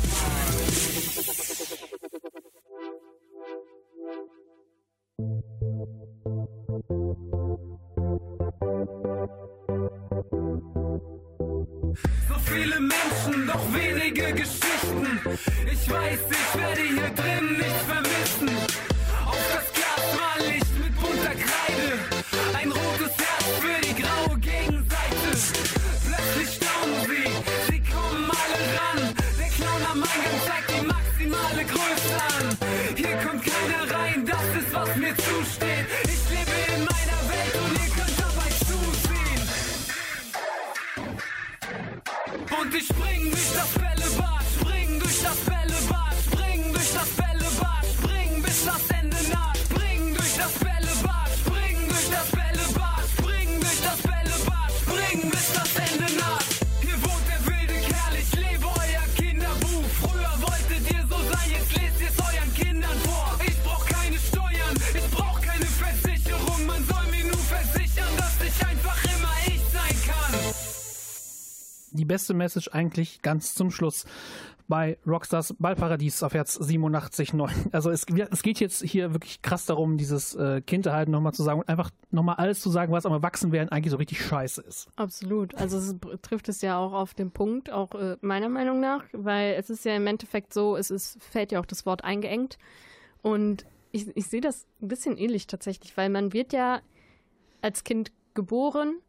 So 8.62 8.68
viele 12.46 12.80
Menschen, 12.80 13.48
doch 13.48 13.74
wenige 13.74 14.34
Geschichten. 14.34 15.20
Ich 15.72 15.90
weiß, 15.90 16.20
ich 16.30 16.60
werde 16.60 16.82
hier 16.82 17.10
drin 17.16 17.58
nichts 17.58 17.84
vermissen. 17.84 18.50
Beste 72.10 72.34
Message 72.34 72.70
eigentlich 72.74 73.22
ganz 73.22 73.54
zum 73.54 73.70
Schluss 73.72 74.06
bei 74.68 74.98
Rockstars 75.06 75.56
Ballparadies 75.58 76.22
auf 76.24 76.34
Herz 76.34 76.60
87.9. 76.60 77.72
Also 77.72 77.90
es, 77.92 78.06
es 78.32 78.44
geht 78.44 78.60
jetzt 78.60 78.84
hier 78.84 79.14
wirklich 79.14 79.42
krass 79.42 79.66
darum, 79.66 79.98
dieses 79.98 80.36
äh, 80.36 80.62
Kind 80.62 80.86
erhalten 80.86 81.12
nochmal 81.12 81.34
zu 81.34 81.44
sagen 81.44 81.60
und 81.60 81.70
einfach 81.70 81.92
nochmal 82.12 82.36
alles 82.36 82.62
zu 82.62 82.70
sagen, 82.70 82.92
was 82.92 83.06
am 83.06 83.14
Erwachsenwerden 83.14 83.72
eigentlich 83.72 83.92
so 83.92 83.98
richtig 83.98 84.24
scheiße 84.24 84.62
ist. 84.62 84.90
Absolut. 84.96 85.56
Also 85.56 85.78
es 85.78 85.96
trifft 86.22 86.50
es 86.50 86.62
ja 86.62 86.78
auch 86.78 86.94
auf 86.94 87.14
den 87.14 87.32
Punkt, 87.32 87.72
auch 87.72 87.94
äh, 87.96 88.18
meiner 88.22 88.50
Meinung 88.50 88.80
nach, 88.80 89.04
weil 89.12 89.54
es 89.54 89.70
ist 89.70 89.86
ja 89.86 89.96
im 89.96 90.08
Endeffekt 90.08 90.54
so, 90.54 90.76
es 90.78 90.92
ist, 90.92 91.22
fällt 91.24 91.52
ja 91.52 91.60
auch 91.60 91.66
das 91.66 91.86
Wort 91.86 92.04
eingeengt. 92.04 92.58
Und 93.22 93.66
ich, 93.92 94.16
ich 94.16 94.28
sehe 94.28 94.42
das 94.42 94.66
ein 94.82 94.88
bisschen 94.88 95.18
ähnlich 95.18 95.48
tatsächlich, 95.48 95.96
weil 95.96 96.10
man 96.10 96.34
wird 96.34 96.54
ja 96.54 96.82
als 97.62 97.84
Kind 97.84 98.12
geboren 98.34 99.00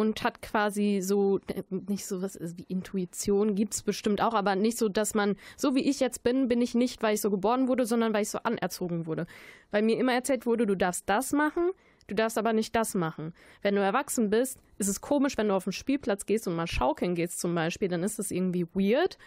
und 0.00 0.22
hat 0.22 0.40
quasi 0.40 1.00
so, 1.02 1.40
nicht 1.68 2.06
so 2.06 2.22
was 2.22 2.38
wie 2.56 2.64
Intuition, 2.68 3.54
gibt 3.54 3.74
es 3.74 3.82
bestimmt 3.82 4.22
auch, 4.22 4.32
aber 4.32 4.56
nicht 4.56 4.78
so, 4.78 4.88
dass 4.88 5.14
man, 5.14 5.36
so 5.56 5.74
wie 5.74 5.88
ich 5.88 6.00
jetzt 6.00 6.22
bin, 6.22 6.48
bin 6.48 6.62
ich 6.62 6.74
nicht, 6.74 7.02
weil 7.02 7.14
ich 7.14 7.20
so 7.20 7.30
geboren 7.30 7.68
wurde, 7.68 7.84
sondern 7.84 8.14
weil 8.14 8.22
ich 8.22 8.30
so 8.30 8.38
anerzogen 8.38 9.06
wurde. 9.06 9.26
Weil 9.70 9.82
mir 9.82 9.98
immer 9.98 10.14
erzählt 10.14 10.46
wurde, 10.46 10.66
du 10.66 10.74
darfst 10.74 11.04
das 11.06 11.32
machen, 11.32 11.70
du 12.06 12.14
darfst 12.14 12.38
aber 12.38 12.54
nicht 12.54 12.74
das 12.74 12.94
machen. 12.94 13.34
Wenn 13.60 13.74
du 13.74 13.82
erwachsen 13.82 14.30
bist, 14.30 14.58
ist 14.78 14.88
es 14.88 15.02
komisch, 15.02 15.36
wenn 15.36 15.48
du 15.48 15.54
auf 15.54 15.64
den 15.64 15.72
Spielplatz 15.72 16.24
gehst 16.24 16.48
und 16.48 16.56
mal 16.56 16.66
schaukeln 16.66 17.14
gehst 17.14 17.38
zum 17.38 17.54
Beispiel, 17.54 17.88
dann 17.88 18.02
ist 18.02 18.18
das 18.18 18.30
irgendwie 18.30 18.66
weird. 18.74 19.18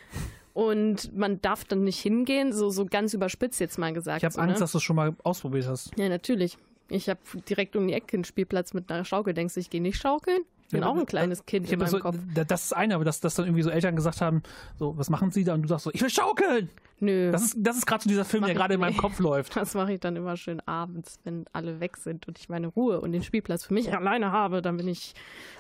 Und 0.54 1.16
man 1.16 1.42
darf 1.42 1.66
dann 1.66 1.84
nicht 1.84 2.00
hingehen, 2.00 2.52
so, 2.52 2.70
so 2.70 2.86
ganz 2.86 3.14
überspitzt 3.14 3.60
jetzt 3.60 3.78
mal 3.78 3.94
gesagt. 3.94 4.20
Ich 4.20 4.26
habe 4.26 4.34
so, 4.34 4.42
Angst, 4.42 4.56
ne? 4.56 4.60
dass 4.60 4.72
du 4.72 4.80
es 4.80 4.84
schon 4.84 4.96
mal 4.96 5.16
ausprobiert 5.24 5.68
hast. 5.68 5.92
Ja, 5.98 6.10
natürlich. 6.10 6.58
Ich 6.90 7.10
habe 7.10 7.20
direkt 7.50 7.76
um 7.76 7.88
die 7.88 7.94
Ecke 7.94 8.18
einen 8.18 8.24
Spielplatz 8.24 8.74
mit 8.74 8.92
einer 8.92 9.06
Schaukel. 9.06 9.34
Denkst 9.34 9.56
du, 9.56 9.60
ich 9.60 9.70
gehe 9.70 9.82
nicht 9.82 9.98
schaukeln? 9.98 10.42
Ich 10.64 10.70
bin 10.70 10.82
Ja, 10.82 10.88
auch 10.88 10.98
ein 10.98 11.06
kleines 11.06 11.46
Kind 11.46 11.66
Ich 11.68 11.74
in 11.74 11.80
meinem 11.80 11.90
so, 11.90 12.00
Kopf. 12.00 12.18
da- 12.34 12.44
das 12.46 12.64
ist 12.66 12.74
eine, 12.74 12.96
aber 12.96 13.06
dass, 13.06 13.20
dass 13.20 13.36
dann 13.36 13.46
irgendwie 13.46 13.62
so 13.64 13.70
Eltern 13.70 13.96
gesagt 13.96 14.22
haben, 14.22 14.42
so, 14.80 14.98
was 14.98 15.10
machen 15.10 15.30
sie 15.32 15.44
da? 15.44 15.54
Und 15.54 15.62
du 15.64 15.68
sagst 15.68 15.84
so, 15.86 15.92
ich 15.94 16.02
will 16.02 16.10
schaukeln! 16.10 16.70
Nö. 17.00 17.32
Das 17.34 17.44
ist, 17.44 17.56
das 17.58 17.78
ist 17.78 17.86
gerade 17.86 18.04
so 18.04 18.08
dieser 18.08 18.24
Film, 18.24 18.46
der 18.46 18.54
gerade 18.54 18.76
in 18.76 18.80
meinem. 18.80 18.96
Kopf 18.96 19.20
läuft. 19.20 19.56
Das 19.56 19.74
mache 19.74 19.92
ich 19.94 20.00
dann 20.00 20.16
immer 20.16 20.38
schön 20.38 20.62
abends, 20.66 21.20
wenn 21.26 21.46
alle 21.52 21.82
weg 21.82 21.98
sind 21.98 22.28
und 22.30 22.40
ich 22.40 22.48
meine 22.48 22.68
Ruhe 22.68 23.02
und 23.02 23.12
den 23.12 23.24
Spielplatz 23.24 23.66
für 23.66 23.74
mich 23.74 23.94
alleine 23.94 24.32
habe. 24.32 24.62
Dann 24.62 24.78
bin 24.78 24.88
ich 24.88 25.14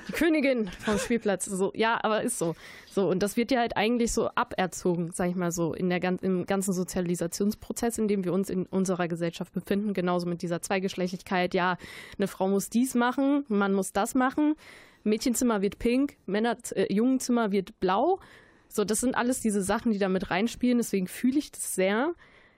die 0.08 0.14
Königin 0.14 0.70
vom 0.80 0.98
Spielplatz. 0.98 1.46
So, 1.46 1.72
ja, 1.76 2.00
aber 2.02 2.22
ist 2.22 2.38
so. 2.40 2.56
So, 2.94 3.10
und 3.10 3.24
das 3.24 3.38
wird 3.38 3.50
ja 3.50 3.60
halt 3.60 3.76
eigentlich 3.76 4.12
so 4.12 4.30
aberzogen, 4.36 5.10
sag 5.14 5.28
ich 5.28 5.36
mal 5.36 5.52
so, 5.52 5.74
in 5.74 5.90
der, 5.90 6.00
im 6.22 6.46
ganzen 6.46 6.74
Sozialisationsprozess, 6.74 7.98
in 7.98 8.08
dem 8.08 8.24
wir 8.24 8.32
uns 8.32 8.52
in 8.52 8.68
unserer 8.68 9.08
Gesellschaft 9.08 9.52
befinden. 9.52 9.96
Genauso 9.96 10.28
mit 10.28 10.44
dieser 10.44 10.62
Zweigeschlechtlichkeit. 10.62 11.56
Ja, 11.56 11.78
eine 12.20 12.28
Frau 12.28 12.48
muss 12.48 12.70
dies 12.70 12.94
machen, 12.94 13.46
ein 13.50 13.58
Mann 13.58 13.74
muss 13.74 13.94
das 13.94 14.14
machen. 14.14 14.54
Mädchenzimmer 15.04 15.64
wird 15.64 15.80
pink, 15.80 16.18
Männer, 16.28 16.56
äh, 16.76 16.94
Jungenzimmer 16.94 17.52
wird 17.52 17.80
blau. 17.80 18.20
So, 18.68 18.86
das 18.86 19.00
sind 19.00 19.16
alles 19.16 19.42
diese 19.42 19.64
Sachen, 19.64 19.92
die 19.92 19.98
da 19.98 20.08
mit 20.08 20.30
reinspielen. 20.30 20.78
Deswegen 20.78 21.08
fühle 21.08 21.40
ich 21.40 21.52
das 21.52 21.74
sehr 21.74 22.14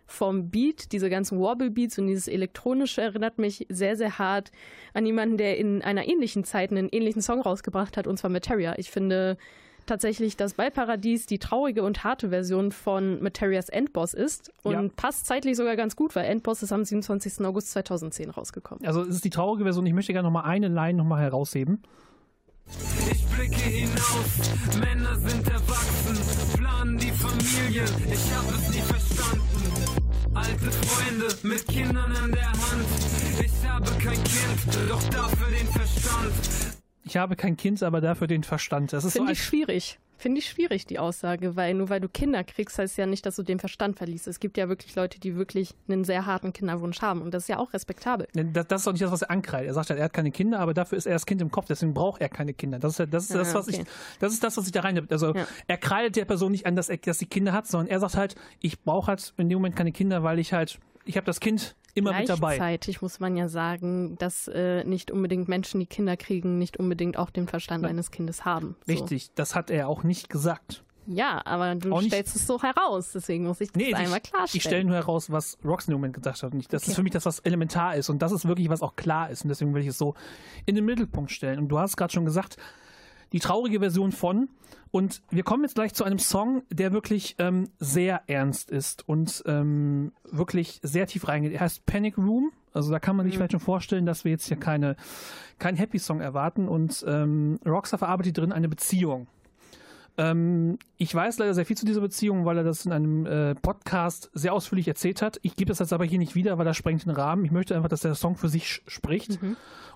vom 0.06 0.50
Beat, 0.50 0.92
diese 0.92 1.10
ganzen 1.10 1.40
Wobble-Beats 1.40 1.98
und 1.98 2.08
dieses 2.08 2.28
Elektronische 2.28 3.02
erinnert 3.02 3.38
mich 3.38 3.66
sehr, 3.70 3.96
sehr 3.96 4.20
hart 4.20 4.52
an 4.94 5.06
jemanden, 5.06 5.38
der 5.38 5.58
in 5.58 5.82
einer 5.82 6.10
ähnlichen 6.10 6.44
Zeit 6.44 6.72
einen 6.72 6.90
ähnlichen 6.90 7.22
Song 7.22 7.40
rausgebracht 7.40 7.96
hat, 7.96 8.06
und 8.06 8.18
zwar 8.18 8.30
Materia. 8.30 8.76
Ich 8.78 8.92
finde 8.92 9.38
tatsächlich, 9.86 10.38
dass 10.38 10.54
Ballparadies 10.56 11.26
die 11.26 11.40
traurige 11.40 11.84
und 11.84 12.04
harte 12.04 12.30
Version 12.30 12.72
von 12.72 13.22
Materias 13.22 13.70
Endboss 13.70 14.14
ist 14.14 14.52
und 14.64 14.74
Ja. 14.74 14.84
passt 14.96 15.26
zeitlich 15.26 15.56
sogar 15.58 15.76
ganz 15.76 15.96
gut, 15.96 16.16
weil 16.16 16.26
Endboss 16.26 16.64
ist 16.64 16.72
am 16.72 16.84
27. 16.84 17.46
August 17.46 17.72
2010 17.72 18.30
rausgekommen. 18.30 18.86
Also 18.86 19.02
es 19.02 19.10
ist 19.16 19.26
die 19.26 19.30
traurige 19.30 19.64
Version. 19.64 19.86
Ich 19.86 19.94
möchte 19.94 20.14
gerne 20.14 20.28
nochmal 20.28 20.46
eine 20.46 20.68
Line 20.68 20.98
nochmal 20.98 21.22
herausheben. 21.22 21.82
Ich 23.12 23.26
blicke 23.28 23.56
hinaus, 23.56 24.80
Männer 24.80 25.16
sind 25.18 25.48
erwachsen, 25.48 26.58
planen 26.58 26.98
die 26.98 27.12
Familie, 27.12 27.84
ich 27.84 28.34
hab 28.34 28.50
es 28.56 28.70
nie 28.74 28.82
verstanden. 28.82 29.46
Alte 30.34 30.72
Freunde 30.72 31.28
mit 31.44 31.68
Kindern 31.68 32.12
an 32.12 32.32
der 32.32 32.48
Hand, 32.50 32.86
ich 33.40 33.70
habe 33.70 33.86
kein 34.04 34.24
Kind, 34.24 34.90
doch 34.90 35.04
dafür 35.10 35.48
den 35.48 35.68
Verstand. 35.68 36.75
Ich 37.06 37.18
habe 37.18 37.36
kein 37.36 37.56
Kind, 37.58 37.82
aber 37.84 38.02
dafür 38.02 38.28
den 38.28 38.44
Verstand. 38.44 38.92
Das 38.94 39.04
ist 39.06 39.14
so 39.14 39.20
Finde 39.20 39.32
ein, 39.32 39.34
ich 39.34 39.44
schwierig. 39.44 40.00
Finde 40.18 40.40
ich 40.40 40.48
schwierig, 40.50 40.86
die 40.86 40.98
Aussage, 40.98 41.58
weil 41.58 41.74
nur 41.74 41.90
weil 41.90 42.00
du 42.00 42.08
Kinder 42.08 42.46
kriegst, 42.46 42.80
heißt 42.80 42.98
ja 42.98 43.06
nicht, 43.06 43.26
dass 43.26 43.36
du 43.36 43.44
den 43.44 43.60
Verstand 43.60 43.98
verliest. 43.98 44.28
Es 44.28 44.40
gibt 44.40 44.56
ja 44.58 44.70
wirklich 44.70 44.96
Leute, 44.96 45.20
die 45.20 45.36
wirklich 45.36 45.76
einen 45.90 46.06
sehr 46.06 46.26
harten 46.26 46.54
Kinderwunsch 46.54 47.02
haben 47.02 47.22
und 47.22 47.34
das 47.34 47.44
ist 47.44 47.50
ja 47.50 47.60
auch 47.60 47.74
respektabel. 47.74 48.26
das, 48.34 48.66
das 48.68 48.82
ist 48.82 48.88
doch 48.88 48.94
nicht 48.94 49.04
das, 49.04 49.12
was 49.12 49.24
er 49.24 49.30
ankreidet. 49.32 49.68
Er 49.68 49.74
sagt 49.74 49.90
halt, 49.90 50.00
er 50.00 50.06
hat 50.06 50.14
keine 50.14 50.32
Kinder, 50.32 50.60
aber 50.62 50.74
dafür 50.74 50.98
ist 50.98 51.06
er 51.06 51.12
das 51.14 51.26
Kind 51.26 51.42
im 51.42 51.52
Kopf, 51.52 51.66
deswegen 51.68 51.94
braucht 51.94 52.22
er 52.22 52.30
keine 52.30 52.54
Kinder. 52.54 52.80
Das 52.80 52.94
ist, 52.94 53.00
halt- 53.00 53.14
das, 53.14 53.26
ist 53.26 53.36
Ah, 53.36 53.40
das, 53.40 53.54
was 53.54 53.68
okay. 53.68 53.82
ich, 53.82 54.20
das 54.20 54.32
ist 54.34 54.42
das, 54.42 54.56
was 54.56 54.66
ich 54.66 54.72
da 54.72 54.80
rein. 54.82 55.06
Also 55.12 55.36
Ja. 55.36 55.46
er 55.68 55.78
kreidet 55.78 56.16
der 56.16 56.24
Person 56.26 56.54
nicht 56.54 56.66
an, 56.66 56.78
dass, 56.78 56.88
er, 56.88 56.96
dass 56.96 57.20
sie 57.20 57.26
Kinder 57.26 57.52
hat, 57.52 57.68
sondern 57.68 57.90
er 57.90 58.00
sagt 58.00 58.16
halt, 58.16 58.36
ich 58.62 58.82
brauche 58.84 59.08
halt 59.08 59.34
in 59.36 59.50
dem 59.50 59.58
Moment 59.58 59.76
keine 59.76 59.92
Kinder, 59.92 60.24
weil 60.24 60.40
ich 60.40 60.54
halt, 60.54 60.80
ich 61.06 61.18
habe 61.18 61.26
das 61.26 61.40
Kind 61.40 61.76
immer 61.94 62.12
mit 62.14 62.28
dabei. 62.30 62.56
Gleichzeitig 62.58 63.02
muss 63.02 63.20
man 63.20 63.38
ja 63.38 63.48
sagen, 63.48 64.18
dass 64.18 64.48
äh, 64.50 64.84
nicht 64.84 65.12
unbedingt 65.12 65.48
Menschen, 65.48 65.80
die 65.80 65.86
Kinder 65.86 66.18
kriegen, 66.18 66.58
nicht 66.58 66.78
unbedingt 66.78 67.18
auch 67.18 67.30
den 67.30 67.48
Verstand 67.48 67.84
Ja. 67.84 67.90
eines 67.90 68.12
Kindes 68.12 68.44
haben. 68.44 68.76
So. 68.86 68.92
Richtig, 68.92 69.32
das 69.36 69.56
hat 69.56 69.70
er 69.70 69.88
auch 69.88 70.04
nicht 70.04 70.30
gesagt. 70.30 70.84
Ja, 71.08 71.42
aber 71.46 71.76
du 71.76 71.94
Auch 71.94 72.00
nicht- 72.02 72.10
stellst 72.12 72.36
es 72.36 72.48
so 72.48 72.60
heraus, 72.62 73.12
deswegen 73.14 73.46
muss 73.46 73.62
ich 73.62 73.72
das 73.72 73.76
Nee, 73.80 73.94
einmal 73.94 74.18
ich, 74.18 74.24
klarstellen. 74.24 74.58
ich 74.58 74.64
stelle 74.64 74.84
nur 74.84 74.96
heraus, 74.96 75.32
was 75.32 75.58
Rox 75.64 75.86
in 75.88 75.92
dem 75.92 75.98
Moment 76.00 76.16
gedacht 76.16 76.42
hat. 76.42 76.52
Und 76.52 76.60
ich, 76.60 76.68
das 76.68 76.82
Okay. 76.82 76.92
ist 76.92 76.96
für 76.96 77.04
mich 77.04 77.12
das, 77.14 77.26
was 77.28 77.40
elementar 77.42 77.96
ist. 77.96 78.10
Und 78.10 78.24
das 78.24 78.32
ist 78.32 78.48
wirklich, 78.48 78.70
was 78.70 78.82
auch 78.82 78.96
klar 78.96 79.30
ist. 79.30 79.44
Und 79.44 79.50
deswegen 79.50 79.74
will 79.76 79.84
ich 79.84 79.88
es 79.90 80.00
so 80.00 80.16
in 80.66 80.74
den 80.74 80.84
Mittelpunkt 80.84 81.32
stellen. 81.32 81.60
Und 81.60 81.68
du 81.70 81.78
hast 81.78 81.96
gerade 81.96 82.12
schon 82.12 82.26
gesagt, 82.26 82.58
die 83.32 83.40
traurige 83.40 83.80
Version 83.80 84.12
von. 84.12 84.50
Und 84.92 85.22
wir 85.30 85.44
kommen 85.44 85.64
jetzt 85.64 85.76
gleich 85.76 85.94
zu 85.94 86.04
einem 86.04 86.20
Song, 86.20 86.64
der 86.70 86.94
wirklich 86.94 87.36
ähm, 87.38 87.70
sehr 87.80 88.22
ernst 88.28 88.72
ist 88.72 89.08
und 89.08 89.44
ähm, 89.46 90.14
wirklich 90.24 90.80
sehr 90.84 91.06
tief 91.06 91.28
reingeht. 91.28 91.54
Er 91.54 91.60
heißt 91.62 91.86
Panic 91.86 92.18
Room. 92.18 92.52
Also 92.72 92.92
da 92.92 93.00
kann 93.00 93.16
man 93.16 93.26
sich 93.26 93.36
vielleicht 93.36 93.52
schon 93.52 93.60
vorstellen, 93.60 94.06
dass 94.06 94.24
wir 94.24 94.32
jetzt 94.32 94.48
hier 94.48 94.58
keine, 94.58 94.96
keinen 95.60 95.76
Happy 95.76 96.00
Song 96.00 96.22
erwarten. 96.22 96.68
Und 96.68 97.04
ähm, 97.08 97.60
Rockstar 97.66 98.00
verarbeitet 98.00 98.38
drin 98.38 98.52
eine 98.52 98.70
Beziehung. 98.70 99.28
Ähm, 100.18 100.78
ich 100.98 101.14
weiß 101.14 101.40
leider 101.40 101.54
sehr 101.54 101.66
viel 101.66 101.78
zu 101.78 101.86
dieser 101.86 102.02
Beziehung, 102.02 102.46
weil 102.46 102.58
er 102.58 102.64
das 102.64 102.86
in 102.86 102.92
einem 102.92 103.26
äh, 103.26 103.56
Podcast 103.56 104.30
sehr 104.34 104.54
ausführlich 104.54 104.88
erzählt 104.88 105.22
hat. 105.22 105.40
Ich 105.42 105.56
gebe 105.56 105.70
das 105.70 105.80
jetzt 105.80 105.94
aber 105.94 106.06
hier 106.06 106.20
nicht 106.20 106.36
wieder, 106.36 106.58
weil 106.58 106.66
das 106.66 106.78
sprengt 106.78 107.06
den 107.06 107.12
Rahmen. 107.12 107.44
Ich 107.46 107.52
möchte 107.52 107.76
einfach, 107.76 107.90
dass 107.90 108.02
der 108.02 108.16
Song 108.16 108.38
für 108.38 108.50
sich 108.50 108.82
spricht. 108.88 109.40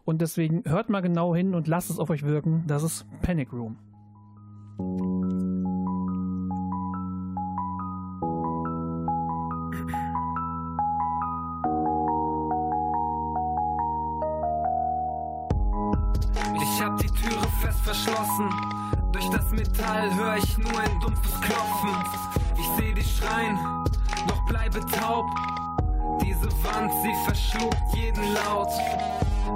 Und 0.05 0.21
deswegen 0.21 0.63
hört 0.65 0.89
mal 0.89 1.01
genau 1.01 1.35
hin 1.35 1.55
und 1.55 1.67
lasst 1.67 1.89
es 1.89 1.99
auf 1.99 2.09
euch 2.09 2.23
wirken. 2.23 2.63
Das 2.67 2.83
ist 2.83 3.05
Panic 3.21 3.53
Room. 3.53 3.77
Ich 16.55 16.81
hab 16.81 16.97
die 16.97 17.07
Türe 17.07 17.47
fest 17.61 17.79
verschlossen. 17.81 18.78
Durch 19.19 19.31
das 19.31 19.51
Metall 19.51 20.15
höre 20.15 20.37
ich 20.37 20.57
nur 20.57 20.79
ein 20.79 20.99
dumpfes 21.01 21.41
Klopfen. 21.41 21.89
Ich 22.57 22.65
seh 22.77 22.93
dich 22.93 23.17
schreien, 23.17 23.59
doch 24.25 24.45
bleibe 24.47 24.79
taub. 24.79 25.25
Diese 26.23 26.47
Wand, 26.63 26.89
sie 27.03 27.13
verschluckt 27.25 27.93
jeden 27.93 28.33
Laut. 28.33 28.69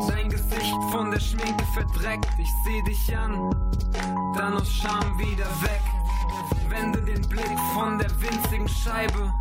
Dein 0.10 0.30
Gesicht 0.30 0.76
von 0.92 1.12
der 1.12 1.20
Schminke 1.22 1.64
verdreckt. 1.74 2.28
Ich 2.38 2.50
seh 2.66 2.82
dich 2.82 3.18
an, 3.18 3.56
dann 4.36 4.56
aus 4.56 4.70
Scham 4.70 5.18
wieder 5.18 5.48
weg. 5.62 5.82
Wende 6.68 7.02
den 7.02 7.22
Blick 7.30 7.58
von 7.74 7.98
der 7.98 8.12
winzigen 8.20 8.68
Scheibe. 8.68 9.32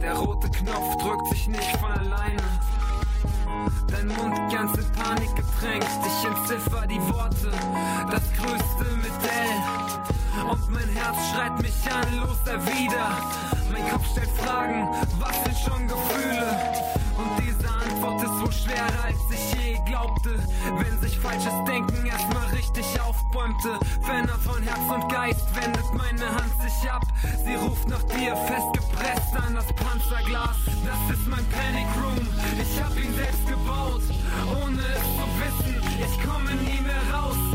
Der 0.00 0.14
rote 0.14 0.48
Knopf 0.48 0.96
drückt 0.98 1.26
sich 1.26 1.48
nicht 1.48 1.76
von 1.78 1.90
alleine. 1.90 2.42
Dein 3.88 4.06
Mund 4.08 4.36
ganz 4.52 4.76
in 4.78 4.92
Panik 4.92 5.34
getränkt. 5.36 5.88
Ich 6.06 6.24
entziffer 6.26 6.86
die 6.86 7.00
Worte, 7.12 7.50
das 8.10 8.22
größte 8.34 8.96
mit 8.96 9.12
L. 9.30 10.19
Und 10.50 10.70
mein 10.70 10.88
Herz 10.88 11.16
schreit 11.32 11.60
mich 11.60 11.92
an, 11.92 12.20
los 12.20 12.38
erwider. 12.46 13.16
Mein 13.72 13.88
Kopf 13.90 14.10
stellt 14.10 14.30
Fragen, 14.30 14.88
was 15.18 15.44
sind 15.44 15.58
schon 15.58 15.88
Gefühle? 15.88 16.56
Und 17.16 17.30
diese 17.38 17.68
Antwort 17.68 18.22
ist 18.22 18.38
so 18.38 18.50
schwerer, 18.50 19.04
als 19.04 19.16
ich 19.30 19.54
je 19.54 19.78
glaubte. 19.86 20.38
Wenn 20.78 21.00
sich 21.00 21.18
falsches 21.18 21.52
Denken 21.66 22.06
erstmal 22.06 22.46
richtig 22.46 22.86
aufbäumte. 23.00 23.78
Fenner 24.02 24.38
von 24.38 24.62
Herz 24.62 24.80
und 24.88 25.12
Geist 25.12 25.46
wendet 25.54 25.92
meine 25.94 26.26
Hand 26.26 26.52
sich 26.62 26.90
ab. 26.90 27.02
Sie 27.44 27.54
ruft 27.54 27.88
nach 27.88 28.02
dir, 28.04 28.34
festgepresst 28.36 29.36
an 29.36 29.54
das 29.54 29.66
Panzerglas. 29.66 30.56
Das 30.84 31.16
ist 31.16 31.26
mein 31.28 31.44
Panic 31.50 31.86
Room, 32.02 32.26
ich 32.60 32.82
hab 32.82 32.96
ihn 32.96 33.14
selbst 33.14 33.46
gebaut. 33.46 34.02
Ohne 34.62 34.80
es 34.80 35.06
zu 35.16 35.26
wissen, 35.40 35.82
ich 35.98 36.26
komme 36.26 36.54
nie 36.54 36.80
mehr 36.80 37.14
raus. 37.14 37.49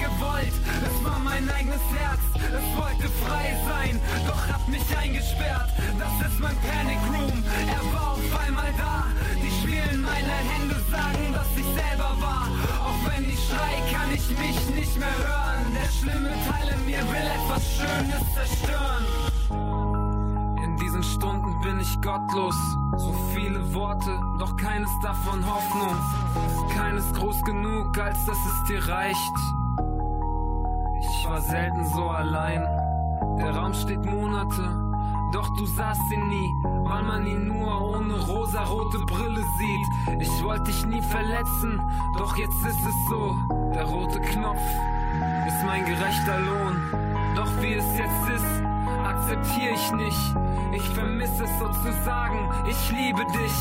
Gewollt, 0.00 0.56
es 0.88 1.04
war 1.04 1.18
mein 1.18 1.48
eigenes 1.50 1.84
Herz. 1.96 2.20
Es 2.34 2.66
wollte 2.76 3.08
frei 3.22 3.56
sein, 3.68 4.00
doch 4.26 4.42
hat 4.48 4.66
mich 4.68 4.84
eingesperrt. 4.96 5.70
Das 5.98 6.14
ist 6.26 6.40
mein 6.40 6.56
Panic 6.64 6.98
Room, 7.12 7.44
er 7.68 7.84
war 7.92 8.12
auf 8.12 8.46
einmal 8.46 8.72
da. 8.76 9.04
Die 9.42 9.52
Schwielen 9.60 10.00
meiner 10.02 10.40
Hände 10.50 10.76
sagen, 10.90 11.32
dass 11.32 11.50
ich 11.56 11.68
selber 11.80 12.10
war. 12.20 12.48
Auch 12.86 13.00
wenn 13.08 13.28
ich 13.28 13.40
schrei, 13.46 13.74
kann 13.92 14.08
ich 14.12 14.26
mich 14.38 14.58
nicht 14.74 14.98
mehr 14.98 15.16
hören. 15.28 15.66
Der 15.74 15.90
schlimme 15.92 16.32
Teil 16.48 16.68
in 16.74 16.84
mir 16.86 17.02
will 17.12 17.26
etwas 17.38 17.62
Schönes 17.76 18.24
zerstören. 18.34 19.04
In 20.64 20.76
diesen 20.78 21.02
Stunden 21.02 21.60
bin 21.60 21.78
ich 21.80 22.00
gottlos. 22.00 22.56
So 22.96 23.12
viele 23.34 23.74
Worte, 23.74 24.18
doch 24.38 24.56
keines 24.56 24.90
davon 25.02 25.44
Hoffnung. 25.46 25.96
Keines 26.74 27.12
groß 27.12 27.42
genug, 27.42 27.98
als 27.98 28.24
dass 28.26 28.38
es 28.38 28.68
dir 28.68 28.88
reicht. 28.88 29.36
War 31.30 31.40
selten 31.42 31.84
so 31.84 32.08
allein. 32.08 32.60
Der 33.38 33.54
Raum 33.54 33.72
steht 33.72 34.04
Monate, 34.04 34.68
doch 35.32 35.48
du 35.56 35.64
sahst 35.64 36.10
ihn 36.12 36.28
nie, 36.28 36.50
weil 36.82 37.04
man 37.04 37.24
ihn 37.24 37.46
nur 37.46 37.94
ohne 37.94 38.14
rosarote 38.18 38.98
Brille 39.06 39.44
sieht. 39.56 40.20
Ich 40.20 40.42
wollte 40.42 40.64
dich 40.64 40.84
nie 40.86 41.00
verletzen, 41.00 41.80
doch 42.18 42.36
jetzt 42.36 42.66
ist 42.66 42.84
es 42.84 43.08
so. 43.08 43.36
Der 43.72 43.84
rote 43.84 44.20
Knopf 44.20 44.60
ist 45.46 45.64
mein 45.64 45.84
gerechter 45.84 46.36
Lohn. 46.40 46.82
Doch 47.36 47.62
wie 47.62 47.74
es 47.74 47.86
jetzt 47.96 48.28
ist, 48.34 48.59
akzeptiere 49.20 49.74
ich 49.74 49.92
nicht. 49.92 50.34
Ich 50.72 50.88
vermisse 50.90 51.44
es 51.44 51.58
sozusagen, 51.58 52.50
ich 52.68 52.90
liebe 52.90 53.24
dich. 53.32 53.52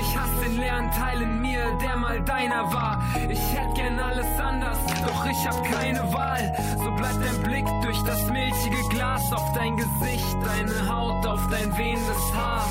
Ich 0.00 0.16
hasse 0.16 0.34
den 0.44 0.56
leeren 0.58 0.90
Teil 0.90 1.22
in 1.22 1.40
mir, 1.40 1.76
der 1.80 1.96
mal 1.96 2.20
deiner 2.22 2.72
war. 2.72 3.02
Ich 3.28 3.40
hätte 3.52 3.74
gern 3.74 3.98
alles 3.98 4.26
anders, 4.40 4.78
doch 5.06 5.26
ich 5.26 5.46
hab 5.46 5.62
keine 5.64 6.00
Wahl. 6.12 6.54
So 6.78 6.90
bleibt 6.92 7.24
dein 7.24 7.42
Blick 7.42 7.66
durch 7.82 8.02
das 8.04 8.28
milchige 8.30 8.88
Glas 8.90 9.32
auf 9.32 9.52
dein 9.54 9.76
Gesicht, 9.76 10.36
deine 10.44 10.88
Haut 10.88 11.26
auf 11.26 11.46
dein 11.50 11.76
wehendes 11.76 12.34
Haar. 12.34 12.66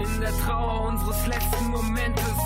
In 0.00 0.20
der 0.20 0.36
Trauer 0.38 0.88
unseres 0.88 1.26
letzten 1.26 1.70
Momentes 1.70 2.36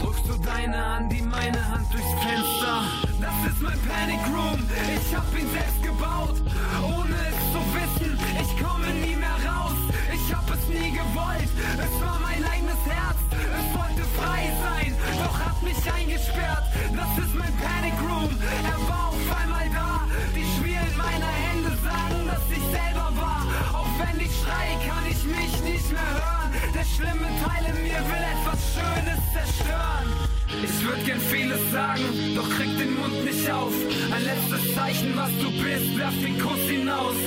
drückst 0.00 0.28
du 0.28 0.34
deine 0.38 0.84
an 0.84 1.08
die 1.08 1.22
meine 1.22 1.68
Hand 1.68 1.86
durchs 1.92 2.12
Fenster. 2.22 2.82
Das 3.20 3.52
ist 3.52 3.62
mein 3.62 3.78
Panic 3.88 4.20
Room, 4.34 4.60
ich 4.96 5.14
hab 5.14 5.26
ihn 5.38 5.48
selbst 5.50 5.82
gebaut, 5.82 6.34
ohne 6.82 7.14
es 7.14 7.37
wissen. 7.74 8.18
Ich 8.42 8.52
komme 8.62 8.88
nie 9.04 9.16
mehr 9.16 9.38
raus, 9.44 9.78
ich 10.12 10.34
hab 10.34 10.48
es 10.50 10.62
nie 10.68 10.90
gewollt. 10.90 11.50
Es 11.76 11.94
war 12.02 12.18
mein 12.20 12.42
eigenes 12.44 12.82
Herz, 12.86 13.18
es 13.32 13.66
wollte 13.76 14.04
frei 14.18 14.42
sein, 14.62 14.94
doch 15.22 15.38
hat 15.38 15.62
mich 15.62 15.80
eingesperrt. 15.92 16.64
Das 16.96 17.24
ist 17.24 17.34
mein 17.34 17.54
Panic 17.56 17.98
Room, 18.00 18.30
er 18.64 18.80
war 18.88 19.08
auf 19.08 19.28
einmal 19.42 19.68
da. 19.70 20.06
Die 20.34 20.46
Schwielen 20.56 20.94
meiner 20.96 21.32
Hände 21.44 21.72
sagen, 21.84 22.26
dass 22.26 22.44
ich 22.50 22.64
selber 22.76 23.08
war. 23.16 23.42
Auch 23.72 23.92
wenn 23.98 24.20
ich 24.20 24.32
schreie, 24.40 24.76
kann 24.88 25.04
ich 25.08 25.22
mich 25.24 25.52
nicht 25.62 25.90
mehr 25.90 26.10
hören. 26.12 26.47
Der 26.78 26.84
schlimme 26.84 27.26
Teil 27.42 27.64
in 27.74 27.82
mir 27.82 27.98
will 28.06 28.24
etwas 28.38 28.60
Schönes 28.70 29.18
zerstören. 29.34 30.06
Ich 30.62 30.86
würd 30.86 31.04
gern 31.04 31.20
vieles 31.20 31.58
sagen, 31.72 32.06
doch 32.36 32.48
krieg 32.50 32.70
den 32.78 32.94
Mund 32.94 33.24
nicht 33.24 33.50
auf. 33.50 33.72
Ein 34.14 34.22
letztes 34.22 34.74
Zeichen, 34.76 35.10
was 35.16 35.30
du 35.42 35.50
bist, 35.58 35.98
werf 35.98 36.14
den 36.22 36.38
Kuss 36.38 36.62
hinaus. 36.70 37.18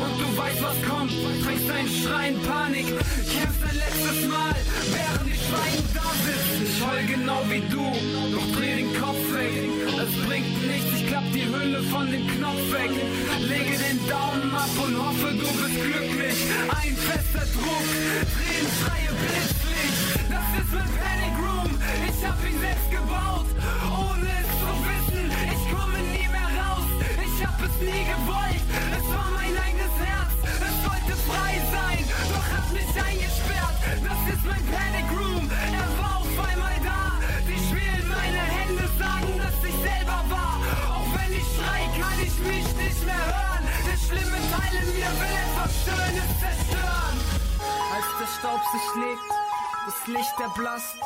Und 0.00 0.14
du 0.16 0.28
weißt, 0.38 0.62
was 0.62 0.78
kommt, 0.88 1.12
trägst 1.44 1.70
einen 1.70 1.88
Schrei 1.88 2.32
Panik. 2.48 2.86
Kämpfst 3.28 3.62
ein 3.68 3.76
letztes 3.76 4.24
Mal, 4.26 4.56
während 4.96 5.28
ich 5.28 5.42
schweigend 5.52 5.90
da 5.92 6.08
sitzt. 6.24 6.56
Ich 6.64 6.76
heul 6.80 7.04
genau 7.04 7.40
wie 7.50 7.60
du, 7.68 7.84
doch 8.32 8.48
dreh 8.56 8.76
den 8.76 8.90
Kopf 8.96 9.20
weg. 9.36 9.52
Es 10.00 10.12
bringt 10.24 10.56
nichts, 10.64 10.90
ich 10.96 11.06
klapp 11.08 11.28
die 11.28 11.44
Hülle 11.44 11.82
von 11.92 12.10
dem 12.10 12.26
Knopf 12.26 12.72
weg. 12.72 12.92
Lege 13.52 13.76
den 13.84 14.00
Daumen 14.08 14.48
ab 14.54 14.72
und 14.80 14.96
hoffe, 14.96 15.28
du 15.28 15.48
bist 15.60 15.76
glücklich. 15.76 16.38
Ein 16.72 16.96
fester 16.96 17.44
Druck, 17.52 17.84
drehen, 18.32 18.93
schreie 18.94 19.12
Blitzlicht. 19.14 20.30
Das 20.30 20.46
ist 20.60 20.72
mein 20.72 20.90
Panic 21.02 21.36
Room, 21.42 21.70
ich 22.08 22.26
hab 22.26 22.38
ihn 22.46 22.58
selbst 22.60 22.90
gebaut. 22.90 23.46
Ohne 23.82 24.28
es 24.40 24.50
zu 24.60 24.70
wissen, 24.86 25.26
ich 25.54 25.62
komme 25.72 25.98
nie 26.14 26.28
mehr 26.28 26.50
raus. 26.58 26.88
Ich 27.26 27.46
hab 27.46 27.58
es 27.60 27.74
nie 27.80 28.04
gewollt, 28.06 28.64
es 28.94 29.06
war 29.10 29.30
mein 29.34 29.54
eigenes 29.56 29.94
Herz. 29.98 30.32
Es 30.44 30.76
wollte 30.86 31.14
frei 31.26 31.52
sein, 31.74 32.02
doch 32.30 32.46
hat 32.54 32.66
mich 32.72 32.92
eingesperrt. 32.94 33.78
Das 34.04 34.20
ist 34.32 34.44
mein 34.44 34.64
Panic 34.70 35.08
Room, 35.18 35.50
er 35.50 35.88
war 35.98 36.16
auf 36.22 36.36
einmal 36.38 36.78
da. 36.84 37.18
Die 37.48 37.60
Schwielen 37.66 38.06
meiner 38.08 38.46
Hände 38.46 38.86
sagen, 38.98 39.32
dass 39.38 39.58
ich 39.62 39.76
selber 39.82 40.20
war. 40.30 40.56
Auch 40.94 41.08
wenn 41.18 41.32
ich 41.32 41.46
schrei, 41.54 41.82
kann 41.98 42.18
ich 42.22 42.36
mich 42.46 42.68
nicht 42.78 43.02
mehr 43.04 43.24
hören. 43.26 43.64
Der 43.86 43.98
schlimme 43.98 44.38
Teil 44.52 44.74
in 44.82 44.88
mir 44.94 45.12
will 45.18 45.34
etwas 45.44 45.72
Schönes 45.82 46.30
zerstören. 46.40 47.33
Als 47.94 48.06
der 48.18 48.26
Staub 48.26 48.60
sich 48.72 48.94
legt, 48.96 49.30
das 49.86 50.06
Licht 50.08 50.40
erblasst, 50.40 50.96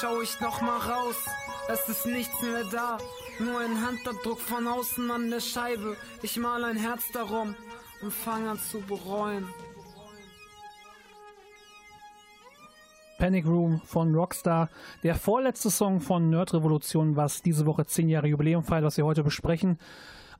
schau 0.00 0.22
ich 0.22 0.40
noch 0.40 0.62
mal 0.62 0.78
raus. 0.78 1.16
Es 1.68 1.86
ist 1.90 2.06
nichts 2.06 2.40
mehr 2.40 2.64
da, 2.72 2.96
nur 3.38 3.60
ein 3.60 3.84
Handabdruck 3.84 4.40
von 4.40 4.66
außen 4.66 5.10
an 5.10 5.28
der 5.28 5.40
Scheibe. 5.40 5.98
Ich 6.22 6.38
mal 6.38 6.64
ein 6.64 6.78
Herz 6.78 7.02
darum 7.12 7.54
und 8.00 8.14
fange 8.14 8.48
an 8.48 8.58
zu 8.58 8.80
bereuen. 8.80 9.46
Panic 13.18 13.44
Room 13.44 13.82
von 13.84 14.14
Rockstar. 14.14 14.70
Der 15.02 15.16
vorletzte 15.16 15.70
Song 15.70 16.00
von 16.00 16.30
Nerd 16.30 16.54
Revolution, 16.54 17.14
was 17.14 17.42
diese 17.42 17.66
Woche 17.66 17.84
10 17.84 18.08
Jahre 18.08 18.28
Jubiläum 18.28 18.64
feiert, 18.64 18.84
was 18.84 18.96
wir 18.96 19.04
heute 19.04 19.22
besprechen. 19.22 19.78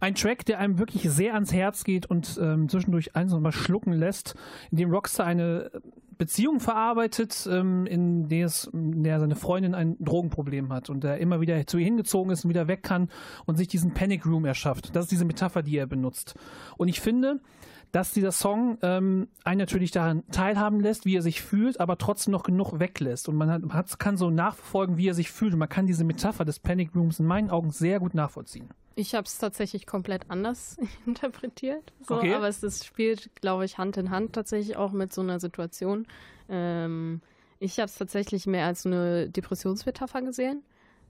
Ein 0.01 0.15
Track, 0.15 0.45
der 0.47 0.59
einem 0.59 0.79
wirklich 0.79 1.03
sehr 1.11 1.35
ans 1.35 1.53
Herz 1.53 1.85
geht 1.85 2.07
und 2.07 2.39
ähm, 2.41 2.69
zwischendurch 2.69 3.17
eins 3.17 3.35
mal 3.35 3.53
schlucken 3.53 3.93
lässt, 3.93 4.35
in 4.71 4.79
dem 4.79 4.91
Rockstar 4.91 5.27
eine 5.27 5.71
Beziehung 6.19 6.61
verarbeitet, 6.61 7.49
ähm, 7.51 7.87
in, 7.87 8.29
der 8.29 8.47
es, 8.47 8.65
in 8.65 9.05
der 9.05 9.21
seine 9.21 9.37
Freundin 9.37 9.75
ein 9.75 9.97
Drogenproblem 10.01 10.73
hat 10.73 10.91
und 10.91 11.05
er 11.05 11.19
immer 11.19 11.41
wieder 11.41 11.67
zu 11.67 11.79
ihr 11.79 11.85
hingezogen 11.85 12.33
ist 12.33 12.45
und 12.45 12.51
wieder 12.51 12.69
weg 12.69 12.83
kann 12.83 13.09
und 13.47 13.57
sich 13.57 13.69
diesen 13.69 13.95
Panic 13.95 14.27
Room 14.27 14.45
erschafft. 14.45 14.95
Das 14.95 15.05
ist 15.05 15.13
diese 15.13 15.25
Metapher, 15.25 15.63
die 15.63 15.77
er 15.77 15.87
benutzt. 15.87 16.35
Und 16.77 16.89
ich 16.89 17.01
finde, 17.01 17.41
dass 17.93 18.13
dieser 18.13 18.33
Song 18.33 18.79
ähm, 18.83 19.29
einen 19.45 19.61
natürlich 19.61 19.93
daran 19.93 20.25
teilhaben 20.31 20.81
lässt, 20.81 21.07
wie 21.07 21.17
er 21.17 21.23
sich 21.23 21.41
fühlt, 21.41 21.81
aber 21.81 21.97
trotzdem 21.97 22.33
noch 22.33 22.43
genug 22.43 22.79
weglässt. 22.79 23.29
Und 23.29 23.37
man 23.37 23.51
hat, 23.51 23.63
hat, 23.71 23.99
kann 23.99 24.17
so 24.17 24.29
nachverfolgen, 24.29 24.99
wie 24.99 25.09
er 25.09 25.15
sich 25.15 25.31
fühlt. 25.31 25.55
Und 25.55 25.61
man 25.61 25.69
kann 25.69 25.87
diese 25.87 26.05
Metapher 26.05 26.45
des 26.45 26.59
Panic 26.59 26.95
Rooms 26.95 27.21
in 27.21 27.27
meinen 27.27 27.49
Augen 27.49 27.71
sehr 27.71 28.01
gut 28.01 28.15
nachvollziehen. 28.15 28.69
Ich 28.99 29.15
habe 29.15 29.27
es 29.27 29.39
tatsächlich 29.39 29.87
komplett 29.87 30.29
anders 30.29 30.77
interpretiert. 31.07 31.93
So, 32.09 32.17
Okay. 32.17 32.35
Aber 32.35 32.49
es 32.49 32.65
ist, 32.65 32.85
spielt, 32.85 33.31
glaube 33.41 33.65
ich, 33.65 33.79
Hand 33.79 33.97
in 33.97 34.11
Hand 34.11 34.33
tatsächlich 34.33 34.77
auch 34.77 34.91
mit 34.91 35.13
so 35.13 35.21
einer 35.21 35.39
Situation. 35.39 36.09
Ähm, 36.49 37.21
ich 37.61 37.79
habe 37.79 37.87
es 37.87 37.95
tatsächlich 37.95 38.49
mehr 38.49 38.67
als 38.67 38.87
eine 38.87 39.29
Depressionsmetapher 39.29 40.23
gesehen, 40.23 40.65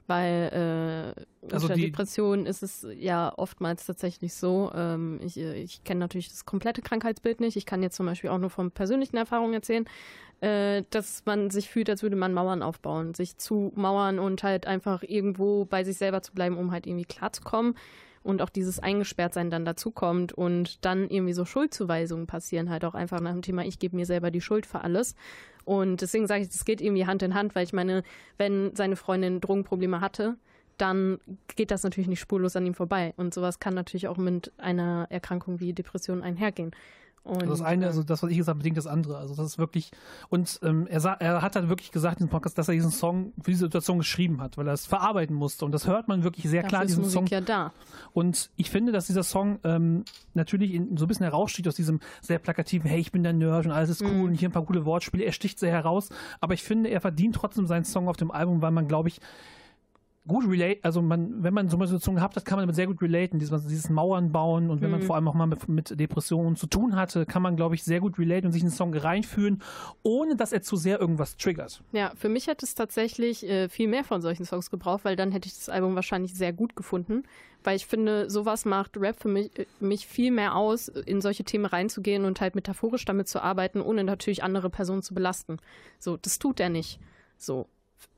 weil 0.08 1.14
äh, 1.46 1.52
Also 1.52 1.66
unter 1.66 1.76
die- 1.76 1.82
Depression 1.86 2.46
ist 2.46 2.62
es 2.62 2.86
ja 2.98 3.32
oftmals 3.36 3.86
tatsächlich 3.86 4.34
so. 4.34 4.70
Ähm, 4.74 5.20
ich 5.22 5.36
äh, 5.36 5.54
ich 5.62 5.84
kenne 5.84 6.00
natürlich 6.00 6.28
das 6.30 6.44
komplette 6.44 6.82
Krankheitsbild 6.82 7.40
nicht. 7.40 7.56
Ich 7.56 7.66
kann 7.66 7.82
jetzt 7.82 7.96
zum 7.96 8.06
Beispiel 8.06 8.30
auch 8.30 8.38
nur 8.38 8.50
von 8.50 8.70
persönlichen 8.70 9.16
Erfahrungen 9.16 9.54
erzählen, 9.54 9.84
äh, 10.40 10.82
dass 10.90 11.24
man 11.26 11.50
sich 11.50 11.68
fühlt, 11.68 11.88
als 11.90 12.02
würde 12.02 12.16
man 12.16 12.32
Mauern 12.32 12.62
aufbauen, 12.62 13.14
sich 13.14 13.36
zu 13.38 13.72
Mauern 13.76 14.18
und 14.18 14.42
halt 14.42 14.66
einfach 14.66 15.02
irgendwo 15.02 15.64
bei 15.64 15.84
sich 15.84 15.96
selber 15.98 16.22
zu 16.22 16.32
bleiben, 16.32 16.56
um 16.58 16.72
halt 16.72 16.86
irgendwie 16.86 17.04
klarzukommen. 17.06 17.74
Und 18.28 18.42
auch 18.42 18.50
dieses 18.50 18.78
Eingesperrtsein 18.78 19.48
dann 19.48 19.64
dazukommt 19.64 20.34
und 20.34 20.84
dann 20.84 21.08
irgendwie 21.08 21.32
so 21.32 21.46
Schuldzuweisungen 21.46 22.26
passieren, 22.26 22.68
halt 22.68 22.84
auch 22.84 22.94
einfach 22.94 23.20
nach 23.20 23.32
dem 23.32 23.40
Thema, 23.40 23.64
ich 23.64 23.78
gebe 23.78 23.96
mir 23.96 24.04
selber 24.04 24.30
die 24.30 24.42
Schuld 24.42 24.66
für 24.66 24.82
alles. 24.82 25.14
Und 25.64 26.02
deswegen 26.02 26.26
sage 26.26 26.42
ich, 26.42 26.50
das 26.50 26.66
geht 26.66 26.82
irgendwie 26.82 27.06
Hand 27.06 27.22
in 27.22 27.32
Hand, 27.32 27.54
weil 27.54 27.64
ich 27.64 27.72
meine, 27.72 28.02
wenn 28.36 28.76
seine 28.76 28.96
Freundin 28.96 29.40
Drogenprobleme 29.40 30.02
hatte, 30.02 30.36
dann 30.76 31.20
geht 31.56 31.70
das 31.70 31.84
natürlich 31.84 32.06
nicht 32.06 32.20
spurlos 32.20 32.54
an 32.54 32.66
ihm 32.66 32.74
vorbei. 32.74 33.14
Und 33.16 33.32
sowas 33.32 33.60
kann 33.60 33.72
natürlich 33.72 34.08
auch 34.08 34.18
mit 34.18 34.52
einer 34.58 35.06
Erkrankung 35.08 35.58
wie 35.58 35.72
Depression 35.72 36.22
einhergehen. 36.22 36.72
Und, 37.28 37.42
Also 37.42 37.52
das 37.54 37.62
eine, 37.62 37.84
äh, 37.84 37.88
also 37.88 38.02
das, 38.02 38.22
was 38.22 38.30
ich 38.30 38.36
gesagt 38.38 38.54
habe, 38.54 38.58
bedingt 38.58 38.76
das 38.76 38.86
andere. 38.86 39.18
Also 39.18 39.34
das 39.34 39.44
ist 39.46 39.58
wirklich, 39.58 39.90
und 40.30 40.58
ähm, 40.62 40.86
er, 40.88 41.00
sa- 41.00 41.16
er 41.20 41.42
hat 41.42 41.56
halt 41.56 41.68
wirklich 41.68 41.92
gesagt 41.92 42.16
in 42.20 42.26
diesem 42.26 42.30
Podcast, 42.30 42.56
dass 42.58 42.68
er 42.68 42.74
diesen 42.74 42.90
Song 42.90 43.32
für 43.42 43.50
diese 43.50 43.64
Situation 43.66 43.98
geschrieben 43.98 44.40
hat, 44.40 44.56
weil 44.56 44.66
er 44.66 44.72
es 44.72 44.86
verarbeiten 44.86 45.36
musste. 45.36 45.64
Und 45.64 45.72
das 45.72 45.86
hört 45.86 46.08
man 46.08 46.24
wirklich 46.24 46.44
sehr 46.48 46.62
dafür 46.62 46.68
klar 46.68 46.82
in 46.82 46.88
diesem 46.88 47.04
Song. 47.04 47.26
ja 47.26 47.40
da. 47.40 47.72
Und 48.12 48.50
ich 48.56 48.70
finde, 48.70 48.92
dass 48.92 49.06
dieser 49.06 49.22
Song 49.22 49.58
ähm, 49.64 50.04
natürlich 50.34 50.72
in, 50.74 50.96
so 50.96 51.04
ein 51.04 51.08
bisschen 51.08 51.24
heraussticht 51.24 51.68
aus 51.68 51.76
diesem 51.76 52.00
sehr 52.20 52.38
plakativen, 52.38 52.88
hey, 52.88 53.00
ich 53.00 53.12
bin 53.12 53.22
der 53.22 53.32
Nerd 53.32 53.66
und 53.66 53.72
alles 53.72 53.90
ist 53.90 54.02
cool 54.02 54.08
Mhm. 54.12 54.24
und 54.24 54.34
hier 54.34 54.48
ein 54.48 54.52
paar 54.52 54.64
coole 54.64 54.84
Wortspiele. 54.84 55.24
Er 55.24 55.32
sticht 55.32 55.58
sehr 55.58 55.70
heraus. 55.70 56.08
Aber 56.40 56.54
ich 56.54 56.62
finde, 56.62 56.88
er 56.90 57.00
verdient 57.00 57.34
trotzdem 57.36 57.66
seinen 57.66 57.84
Song 57.84 58.08
auf 58.08 58.16
dem 58.16 58.30
Album, 58.30 58.62
weil 58.62 58.70
man, 58.70 58.88
glaube 58.88 59.08
ich, 59.08 59.20
gut 60.28 60.46
relate, 60.48 60.78
also 60.82 61.02
man, 61.02 61.42
wenn 61.42 61.52
man 61.52 61.68
so 61.68 61.76
eine 61.76 61.86
Situation 61.86 62.14
gehabt 62.14 62.36
hat, 62.36 62.44
kann 62.44 62.56
man 62.56 62.62
damit 62.62 62.76
sehr 62.76 62.86
gut 62.86 63.02
relaten, 63.02 63.40
dieses, 63.40 63.66
dieses 63.66 63.90
Mauern 63.90 64.30
bauen 64.30 64.70
und 64.70 64.80
wenn 64.82 64.90
man 64.90 65.00
Mhm. 65.00 65.04
vor 65.04 65.16
allem 65.16 65.26
auch 65.26 65.34
mal 65.34 65.46
mit, 65.46 65.68
mit 65.68 65.98
Depressionen 65.98 66.54
zu 66.54 66.66
tun 66.68 66.94
hatte, 66.94 67.26
kann 67.26 67.42
man, 67.42 67.56
glaube 67.56 67.74
ich, 67.74 67.82
sehr 67.82 68.00
gut 68.00 68.18
relaten 68.18 68.46
und 68.46 68.52
sich 68.52 68.62
in 68.62 68.68
den 68.68 68.74
Song 68.74 68.94
reinfühlen, 68.94 69.62
ohne 70.02 70.36
dass 70.36 70.52
er 70.52 70.62
zu 70.62 70.76
sehr 70.76 71.00
irgendwas 71.00 71.36
triggert. 71.36 71.82
Ja, 71.92 72.12
für 72.14 72.28
mich 72.28 72.46
hätte 72.46 72.64
es 72.64 72.74
tatsächlich 72.74 73.44
äh, 73.48 73.68
viel 73.68 73.88
mehr 73.88 74.04
von 74.04 74.20
solchen 74.22 74.44
Songs 74.44 74.70
gebraucht, 74.70 75.04
weil 75.04 75.16
dann 75.16 75.32
hätte 75.32 75.48
ich 75.48 75.54
das 75.54 75.68
Album 75.68 75.94
wahrscheinlich 75.96 76.34
sehr 76.34 76.52
gut 76.52 76.76
gefunden. 76.76 77.24
Weil 77.64 77.74
ich 77.74 77.86
finde, 77.86 78.30
sowas 78.30 78.64
macht 78.64 78.96
Rap 78.96 79.16
für 79.18 79.28
mich, 79.28 79.58
äh, 79.58 79.66
mich 79.80 80.06
viel 80.06 80.30
mehr 80.30 80.54
aus, 80.54 80.86
in 80.88 81.20
solche 81.20 81.42
Themen 81.42 81.64
reinzugehen 81.64 82.24
und 82.24 82.40
halt 82.40 82.54
metaphorisch 82.54 83.04
damit 83.04 83.26
zu 83.28 83.42
arbeiten, 83.42 83.80
ohne 83.80 84.04
natürlich 84.04 84.44
andere 84.44 84.70
Personen 84.70 85.02
zu 85.02 85.12
belasten. 85.12 85.56
So, 85.98 86.16
das 86.16 86.38
tut 86.38 86.60
er 86.60 86.68
nicht. 86.68 87.00
So, 87.36 87.66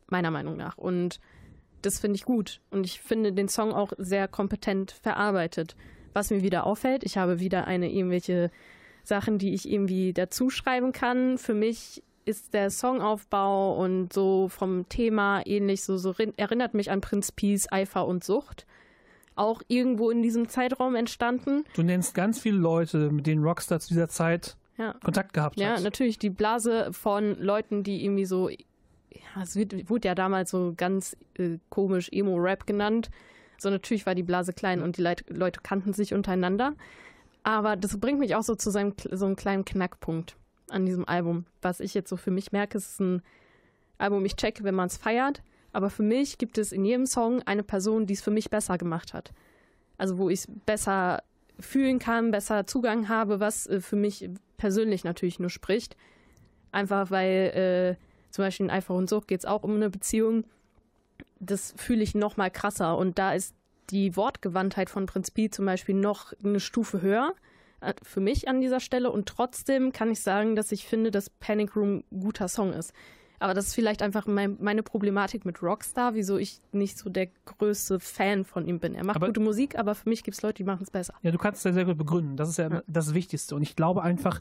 meiner 0.09 0.31
Meinung 0.31 0.57
nach. 0.57 0.77
Und 0.77 1.21
das 1.83 1.99
finde 2.01 2.17
ich 2.17 2.25
gut. 2.25 2.61
Und 2.71 2.85
ich 2.87 3.01
finde 3.01 3.33
den 3.33 3.49
Song 3.49 3.73
auch 3.73 3.93
sehr 3.99 4.29
kompetent 4.29 4.93
verarbeitet. 4.93 5.77
Was 6.13 6.31
mir 6.31 6.43
wieder 6.43 6.67
auffällt, 6.67 7.05
ich 7.05 7.17
habe 7.19 7.39
wieder 7.41 7.67
eine 7.67 7.91
irgendwelche 7.91 8.51
Sachen, 9.05 9.39
die 9.39 9.55
ich 9.55 9.71
irgendwie 9.71 10.13
dazu 10.13 10.51
schreiben 10.51 10.93
kann. 10.93 11.39
Für 11.39 11.55
mich 11.55 12.03
ist 12.25 12.53
der 12.53 12.71
Songaufbau 12.71 13.77
und 13.83 14.13
so 14.13 14.49
vom 14.49 14.89
Thema 14.89 15.43
ähnlich, 15.47 15.83
so, 15.83 15.97
so 15.97 16.11
rin- 16.11 16.35
erinnert 16.37 16.75
mich 16.75 16.91
an 16.91 17.01
Prinz 17.01 17.33
Peace, 17.33 17.67
Eifer 17.71 18.07
und 18.07 18.25
Sucht. 18.25 18.67
Auch 19.37 19.63
irgendwo 19.69 20.11
in 20.11 20.21
diesem 20.23 20.49
Zeitraum 20.49 20.95
entstanden. 20.97 21.65
Du 21.75 21.83
nennst 21.83 22.15
ganz 22.15 22.39
viele 22.41 22.59
Leute, 22.59 23.11
mit 23.11 23.27
denen 23.27 23.43
Rockstar 23.43 23.81
zu 23.81 23.89
dieser 23.89 24.09
Zeit 24.09 24.57
Ja. 24.77 24.95
Kontakt 25.03 25.33
gehabt 25.33 25.59
Ja, 25.59 25.77
hat. 25.77 25.83
natürlich 25.83 26.19
die 26.19 26.31
Blase 26.31 26.93
von 26.93 27.37
Leuten, 27.41 27.83
die 27.83 28.05
irgendwie 28.05 28.27
so, 28.27 28.51
ja, 29.13 29.43
es 29.43 29.57
wird, 29.57 29.91
wurde 29.91 30.09
ja 30.09 30.15
damals 30.15 30.51
so 30.51 30.75
ganz 30.77 31.17
äh, 31.35 31.59
komisch 31.69 32.09
Emo-Rap 32.13 32.67
genannt. 32.67 33.11
So 33.59 33.71
natürlich 33.71 34.07
war 34.07 34.15
die 34.15 34.23
Blase 34.23 34.53
klein 34.53 34.81
und 34.83 34.97
die 34.97 35.03
Leit 35.03 35.25
Leute 35.29 35.61
kannten 35.63 35.93
sich 35.93 36.15
untereinander. 36.15 36.75
Aber 37.43 37.77
das 37.77 37.99
bringt 37.99 38.19
mich 38.19 38.35
auch 38.35 38.43
so 38.43 38.55
zu 38.55 38.71
seinem, 38.71 38.95
so 39.11 39.27
einem 39.27 39.37
kleinen 39.37 39.65
Knackpunkt 39.65 40.37
an 40.69 40.87
diesem 40.87 41.07
Album. 41.09 41.47
Was 41.63 41.81
ich 41.81 41.95
jetzt 41.95 42.09
so 42.09 42.17
für 42.17 42.31
mich 42.31 42.53
merke, 42.53 42.79
ist 42.79 43.01
ein 43.01 43.23
Album, 43.99 44.25
ich 44.25 44.37
checke, 44.37 44.65
wenn 44.65 44.75
man 44.75 44.87
es 44.87 44.97
feiert. 44.97 45.43
Aber 45.73 45.91
für 45.91 46.03
mich 46.03 46.39
gibt 46.39 46.59
es 46.59 46.73
in 46.73 46.85
jedem 46.85 47.07
Song 47.07 47.43
eine 47.43 47.63
Person, 47.63 48.07
die 48.07 48.15
es 48.15 48.23
für 48.23 48.31
mich 48.31 48.51
besser 48.51 48.79
gemacht 48.79 49.15
hat. 49.15 49.33
Also 49.99 50.19
wo 50.19 50.31
ich 50.31 50.41
es 50.41 50.49
besser 50.67 51.23
fühlen 51.59 51.99
kann, 51.99 52.31
besser 52.31 52.67
Zugang 52.67 53.09
habe, 53.09 53.41
was 53.41 53.67
äh, 53.67 53.81
für 53.81 53.97
mich 53.97 54.29
persönlich 54.57 55.05
natürlich 55.05 55.39
nur 55.39 55.51
spricht. 55.51 55.97
Einfach 56.73 57.11
weil 57.11 57.97
äh, 57.99 58.10
zum 58.31 58.45
Beispiel 58.45 58.67
in 58.67 58.71
Eifer 58.71 58.95
und 58.95 59.09
Sucht 59.09 59.29
geht 59.29 59.41
es 59.41 59.47
auch 59.47 59.63
um 59.63 59.75
eine 59.75 59.91
Beziehung. 59.91 60.45
Das 61.39 61.75
fühle 61.77 62.03
ich 62.03 62.15
noch 62.15 62.37
mal 62.37 62.51
krasser. 62.51 62.97
Und 62.97 63.19
da 63.19 63.35
ist 63.35 63.55
die 63.91 64.17
Wortgewandtheit 64.17 64.91
von 64.91 65.07
Prinz 65.07 65.31
Pi 65.31 65.51
zum 65.51 65.67
Beispiel 65.67 65.95
noch 65.95 66.33
eine 66.45 66.61
Stufe 66.61 67.03
höher 67.03 67.35
äh, 67.81 67.95
für 68.03 68.21
mich 68.21 68.49
an 68.49 68.61
dieser 68.61 68.81
Stelle. 68.81 69.11
Und 69.11 69.29
trotzdem 69.29 69.93
kann 69.93 70.11
ich 70.11 70.23
sagen, 70.23 70.57
dass 70.57 70.73
ich 70.73 70.87
finde, 70.87 71.11
dass 71.11 71.31
Panic 71.31 71.77
Room 71.77 72.05
ein 72.11 72.21
guter 72.21 72.49
Song 72.49 72.73
ist. 72.73 72.93
Aber 73.41 73.55
das 73.55 73.69
ist 73.69 73.75
vielleicht 73.75 74.03
einfach 74.03 74.27
mein, 74.27 74.59
meine 74.61 74.83
Problematik 74.83 75.45
mit 75.47 75.63
Rockstar, 75.63 76.15
wieso 76.15 76.37
ich 76.37 76.61
nicht 76.73 76.99
so 76.99 77.09
der 77.09 77.29
größte 77.47 77.99
Fan 77.99 78.45
von 78.45 78.67
ihm 78.67 78.79
bin. 78.79 78.95
Er 78.95 79.03
macht 79.05 79.17
Aber- 79.17 79.27
gute 79.29 79.41
Musik, 79.41 79.79
aber 79.79 79.95
für 79.95 80.09
mich 80.09 80.23
gibt 80.23 80.37
es 80.37 80.43
Leute, 80.43 80.57
die 80.57 80.65
machen 80.65 80.83
es 80.83 80.91
besser. 80.91 81.15
Ja, 81.23 81.31
du 81.31 81.39
kannst 81.39 81.59
es 81.61 81.65
ja 81.65 81.73
sehr 81.73 81.87
gut 81.87 81.97
begründen. 81.97 82.37
Das 82.37 82.51
ist 82.51 82.59
ja, 82.59 82.83
das 82.87 83.15
Wichtigste. 83.15 83.57
Und 83.57 83.63
ich 83.63 83.75
glaube 83.77 84.03
einfach, 84.03 84.41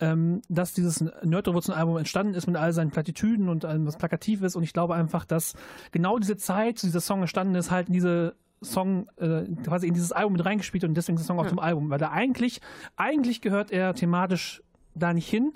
ähm, 0.00 0.40
dass 0.48 0.72
dieses 0.72 1.00
Nerd-Revolution-Album 1.22 1.98
entstanden 1.98 2.32
ist 2.34 2.46
mit 2.46 2.56
all 2.56 2.72
seinen 2.72 2.90
Plattitüden 2.90 3.48
und 3.50 3.66
allem, 3.66 3.86
was 3.86 3.98
plakativ 3.98 4.42
ist. 4.42 4.56
Und 4.56 4.62
ich 4.62 4.72
glaube 4.72 4.94
einfach, 4.94 5.26
dass 5.26 5.54
genau 5.92 6.18
diese 6.18 6.38
Zeit, 6.38 6.82
dieser 6.82 7.00
Song 7.00 7.20
entstanden 7.20 7.54
ist, 7.54 7.70
halt 7.70 7.88
in 7.88 7.92
diese 7.92 8.34
Song, 8.62 9.08
äh, 9.18 9.44
quasi 9.62 9.86
in 9.86 9.94
dieses 9.94 10.10
Album 10.10 10.32
mit 10.32 10.44
reingespielt 10.44 10.84
und 10.84 10.94
deswegen 10.94 11.16
ist 11.16 11.24
der 11.24 11.26
Song 11.26 11.38
auf 11.38 11.48
dem 11.48 11.58
Album. 11.58 11.90
Weil 11.90 11.98
da 11.98 12.10
eigentlich, 12.10 12.60
eigentlich 12.96 13.40
gehört 13.42 13.70
er 13.70 13.94
thematisch 13.94 14.62
da 14.94 15.12
nicht 15.12 15.28
hin. 15.28 15.52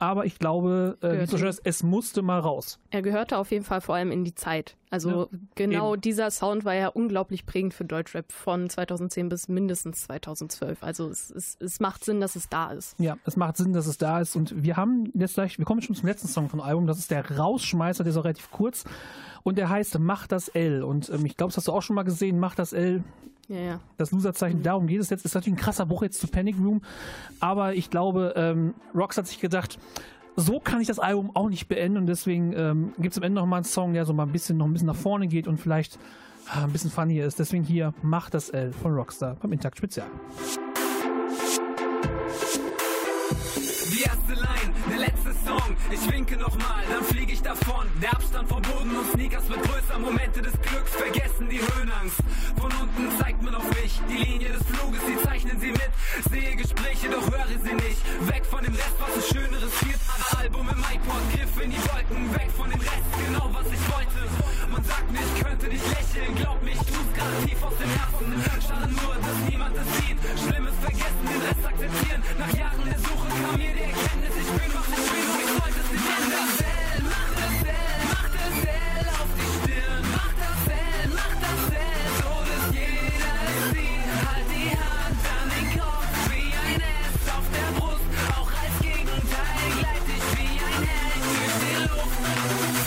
Aber 0.00 0.26
ich 0.26 0.38
glaube, 0.38 0.96
äh, 1.02 1.28
wie 1.28 1.46
ist, 1.46 1.60
es 1.64 1.82
musste 1.82 2.22
mal 2.22 2.38
raus. 2.38 2.78
Er 2.90 3.02
gehörte 3.02 3.36
auf 3.36 3.50
jeden 3.50 3.64
Fall 3.64 3.80
vor 3.80 3.96
allem 3.96 4.12
in 4.12 4.24
die 4.24 4.34
Zeit. 4.34 4.76
Also 4.90 5.28
Ja, 5.30 5.38
genau 5.56 5.94
eben. 5.94 6.00
dieser 6.00 6.30
Sound 6.30 6.64
war 6.64 6.74
ja 6.74 6.88
unglaublich 6.88 7.46
prägend 7.46 7.74
für 7.74 7.84
Deutschrap 7.84 8.30
von 8.32 8.70
2010 8.70 9.28
bis 9.28 9.48
mindestens 9.48 10.02
2012. 10.04 10.82
Also 10.82 11.08
es, 11.08 11.30
es, 11.30 11.56
es 11.60 11.80
macht 11.80 12.04
Sinn, 12.04 12.20
dass 12.20 12.36
es 12.36 12.48
da 12.48 12.70
ist. 12.70 12.94
Ja, 12.98 13.16
es 13.24 13.36
macht 13.36 13.56
Sinn, 13.56 13.72
dass 13.72 13.86
es 13.86 13.98
da 13.98 14.20
ist. 14.20 14.36
Und 14.36 14.62
wir 14.62 14.76
haben 14.76 15.10
jetzt 15.14 15.34
gleich, 15.34 15.58
wir 15.58 15.64
kommen 15.64 15.82
schon 15.82 15.96
zum 15.96 16.08
letzten 16.08 16.28
Song 16.28 16.48
vom 16.48 16.60
Album. 16.60 16.86
Das 16.86 16.98
ist 16.98 17.10
der 17.10 17.36
Rausschmeißer, 17.36 18.04
der 18.04 18.12
ist 18.12 18.16
auch 18.16 18.24
relativ 18.24 18.50
kurz. 18.50 18.84
Und 19.42 19.58
der 19.58 19.68
heißt 19.68 19.98
Mach 19.98 20.26
das 20.26 20.48
L. 20.48 20.84
Und 20.84 21.10
ähm, 21.10 21.26
ich 21.26 21.36
glaube, 21.36 21.50
das 21.50 21.56
hast 21.58 21.68
du 21.68 21.72
auch 21.72 21.82
schon 21.82 21.96
mal 21.96 22.04
gesehen. 22.04 22.38
Mach 22.38 22.54
das 22.54 22.72
L, 22.72 23.02
Ja, 23.48 23.56
ja. 23.56 23.80
das 23.96 24.10
Loserzeichen. 24.12 24.62
Darum 24.62 24.86
geht 24.86 25.00
es 25.00 25.10
jetzt. 25.10 25.24
Ist 25.24 25.34
natürlich 25.34 25.58
ein 25.58 25.62
krasser 25.62 25.86
Bruch 25.86 26.02
jetzt 26.02 26.20
zu 26.20 26.28
Panic 26.28 26.56
Room. 26.58 26.82
Aber 27.40 27.74
ich 27.74 27.90
glaube, 27.90 28.34
ähm, 28.36 28.74
Rox 28.94 29.16
hat 29.16 29.26
sich 29.26 29.40
gedacht, 29.40 29.78
so 30.36 30.60
kann 30.60 30.80
ich 30.80 30.86
das 30.86 30.98
Album 30.98 31.34
auch 31.34 31.48
nicht 31.48 31.66
beenden. 31.66 31.98
Und 31.98 32.06
deswegen 32.06 32.52
ähm, 32.52 32.92
gibt 32.98 33.12
es 33.12 33.18
am 33.18 33.24
Ende 33.24 33.40
noch 33.40 33.46
mal 33.46 33.56
einen 33.56 33.64
Song, 33.64 33.94
der 33.94 34.04
so 34.04 34.12
mal 34.12 34.24
ein 34.24 34.32
bisschen, 34.32 34.58
noch 34.58 34.66
ein 34.66 34.72
bisschen 34.72 34.88
nach 34.88 34.96
vorne 34.96 35.28
geht 35.28 35.48
und 35.48 35.56
vielleicht 35.56 35.98
ah, 36.50 36.64
ein 36.64 36.72
bisschen 36.72 36.90
funnier 36.90 37.26
ist. 37.26 37.38
Deswegen 37.38 37.64
hier 37.64 37.94
Mach 38.02 38.28
das 38.28 38.50
L 38.50 38.72
von 38.72 38.92
Rockstar 38.92 39.36
beim 39.40 39.52
Intakt 39.52 39.78
Spezial. 39.78 40.06
Ich 45.90 46.12
winke 46.12 46.36
nochmal, 46.36 46.84
dann 46.90 47.02
fliege 47.04 47.32
ich 47.32 47.42
davon. 47.42 47.86
Der 48.02 48.12
Abstand 48.12 48.48
vom 48.48 48.60
Boden 48.60 48.94
und 48.94 49.10
Sneakers 49.12 49.48
wird 49.48 49.62
größer. 49.62 49.98
Momente 49.98 50.42
des 50.42 50.52
Glücks 50.60 50.92
vergessen 50.92 51.48
die 51.48 51.60
Höhenangst. 51.60 52.18
Von 52.60 52.70
unten 52.72 53.18
zeigt 53.18 53.42
man 53.42 53.54
auf 53.54 53.64
mich 53.70 54.00
die 54.08 54.16
Linie 54.16 54.50
des 54.50 54.62
Fluges, 54.66 55.00
die 55.08 55.16
zeichnen 55.26 55.58
sie 55.58 55.72
mit. 55.72 55.90
Sehe 56.30 56.56
Gespräche, 56.56 57.08
doch 57.08 57.24
höre 57.30 57.48
sie 57.48 57.74
nicht. 57.74 58.00
Weg 58.28 58.44
von 58.44 58.62
dem 58.62 58.74
Rest, 58.74 58.96
was 58.98 59.16
es 59.16 59.28
Schöneres 59.28 59.72
gibt. 59.80 59.98
Album 60.36 60.68
im 60.68 60.78
iPod, 60.78 61.24
Griff 61.32 61.64
in 61.64 61.70
die 61.70 61.82
Wolken. 61.88 62.34
Weg 62.34 62.50
von 62.52 62.70
dem 62.70 62.80
Rest, 62.80 63.08
genau 63.24 63.50
was 63.52 63.66
ich 63.72 63.84
wollte. 63.92 64.20
Man 64.70 64.84
sagt 64.84 65.10
mir, 65.10 65.20
ich 65.24 65.42
könnte 65.42 65.66
nicht 65.68 65.86
lächeln. 65.88 66.34
Glaub 66.36 66.62
mir, 66.62 66.72
ich 66.72 66.84
tu's 66.84 67.10
gerade 67.16 67.36
tief 67.46 67.62
aus 67.64 67.76
dem 67.80 67.90
Herzen. 67.96 68.28
Schade 68.60 68.92
nur, 68.92 69.14
dass 69.16 69.38
niemand 69.48 69.74
es 69.76 69.88
sieht. 69.96 70.18
Schlimmes 70.36 70.76
vergessen, 70.84 71.24
den 71.24 71.40
Rest 71.48 71.64
akzeptieren. 71.64 72.22
Nach 72.38 72.52
Jahren 72.52 72.84
der 72.84 72.98
Suche 73.00 73.28
kam 73.40 73.56
mir 73.56 73.72
die 73.72 73.88
Erkenntnis, 73.88 74.34
ich 74.36 74.50
bin, 74.52 74.70
was 74.76 74.88
ich 74.92 75.06
bin 75.08 75.24
und 75.32 75.40
ich 75.40 75.52
sollte 75.56 75.77
es 75.88 75.92
nicht 75.92 76.04
ändern. 76.04 76.48
Mach 77.04 77.30
das 77.38 77.62
L, 77.64 78.02
mach 78.08 78.28
das 78.36 78.56
L 78.68 79.06
auf 79.08 79.30
die 79.36 79.48
Stirn. 79.56 80.04
Mach 80.12 80.32
das 80.38 80.62
L, 80.68 81.08
mach 81.14 81.34
das 81.44 81.62
L, 81.72 82.08
so 82.18 82.32
dass 82.48 82.64
jeder 82.74 83.36
es 83.48 83.64
sieht. 83.72 84.06
Die 84.52 84.70
Hand 84.76 85.22
an 85.38 85.48
den 85.48 85.68
Kopf 85.78 86.12
wie 86.30 86.52
ein 86.52 86.80
S 86.80 87.16
auf 87.32 87.46
der 87.54 87.70
Brust. 87.78 88.08
Auch 88.36 88.50
als 88.62 88.76
Gegenteil 88.82 89.68
gleit 89.78 90.06
ich 90.08 90.26
wie 90.36 90.54
ein 90.60 90.82
Held 90.88 91.22
durch 91.24 91.56
die 91.62 91.78
Luft. 91.88 92.20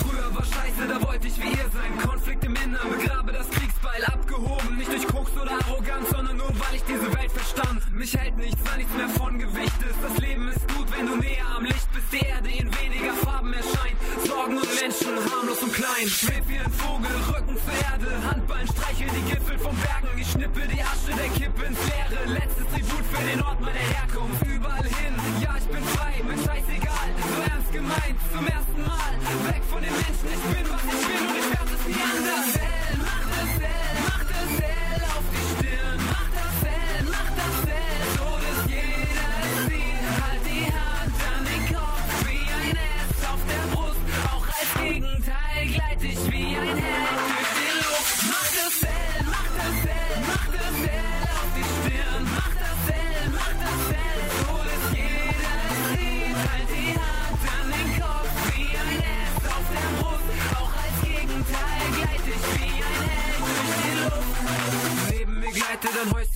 Früher 0.02 0.28
war 0.34 0.44
scheiße, 0.44 0.82
da 0.88 0.96
wollte 1.06 1.26
ich 1.26 1.36
wie 1.40 1.50
ihr 1.50 1.68
sein. 1.72 1.92
Konflikt 1.98 2.44
im 2.44 2.54
Innern, 2.56 2.88
begrabe 2.90 3.32
das 3.32 3.48
Kriegsbeil 3.50 4.04
abgehoben. 4.04 4.76
Nicht 4.76 4.92
durch 4.92 5.06
Koks 5.06 5.32
oder 5.40 5.52
Arroganz, 5.52 6.08
sondern 6.10 6.36
nur 6.36 6.50
weil 6.60 6.74
ich 6.76 6.84
diese 6.84 7.12
Welt 7.16 7.32
verstand. 7.32 7.80
Mich 7.92 8.16
hält 8.16 8.36
nichts, 8.36 8.60
weil 8.64 8.78
nichts 8.78 8.94
mehr 8.94 9.08
von 9.08 9.38
Gewicht 9.38 9.80
ist. 9.82 9.98
Das 10.02 10.18
Leben 10.18 10.48
ist 10.48 10.66
gut, 10.74 10.86
wenn 10.96 11.06
du 11.06 11.16
näher 11.16 11.46
am 11.56 11.64
Licht. 11.64 11.91
Die 12.12 12.26
Erde 12.26 12.50
in 12.50 12.68
weniger 12.76 13.14
Farben 13.24 13.54
erscheint. 13.54 13.96
Sorgen 14.26 14.58
und 14.58 14.68
Menschen, 14.80 15.16
harmlos 15.32 15.62
und 15.62 15.72
klein. 15.72 16.06
Schweb 16.06 16.44
wie 16.46 16.58
ein 16.58 16.70
Vogel, 16.70 17.08
Rücken 17.32 17.56
zur 17.56 17.72
Erde. 17.72 18.12
Handballen 18.28 18.68
streichel 18.68 19.08
die 19.16 19.32
Gipfel 19.32 19.58
vom 19.58 19.74
Bergen. 19.76 20.12
Ich 20.20 20.30
schnippel 20.30 20.68
die 20.68 20.82
Asche 20.82 21.16
der 21.16 21.30
Kippe 21.32 21.64
ins 21.64 21.78
Leere. 21.88 22.20
Letztes 22.26 22.66
Tribut 22.68 23.04
für 23.08 23.24
den 23.24 23.40
Ort 23.40 23.60
meiner 23.62 23.86
Herkunft. 23.96 24.44
Überall 24.44 24.84
hin, 24.84 25.14
ja, 25.40 25.56
ich 25.56 25.68
bin 25.72 25.84
frei, 25.96 26.20
mir 26.22 26.36
scheißegal. 26.36 27.08
So 27.16 27.40
ernst 27.48 27.72
gemeint, 27.72 28.18
zum 28.28 28.46
ersten 28.46 28.82
Mal. 28.84 29.12
Weg 29.48 29.64
von 29.72 29.80
den 29.80 29.96
Menschen, 29.96 30.28
ich 30.36 30.44
bin, 30.52 30.64
was 30.68 30.84
ich 30.84 31.02
bin 31.08 31.22
und 31.32 31.36
ich 31.40 31.48
werde 31.48 31.72
es 31.72 31.82
nie 31.88 32.02
anders. 32.12 32.48
L, 32.60 32.96
mach 33.00 33.24
das 33.32 33.52
L, 33.56 34.11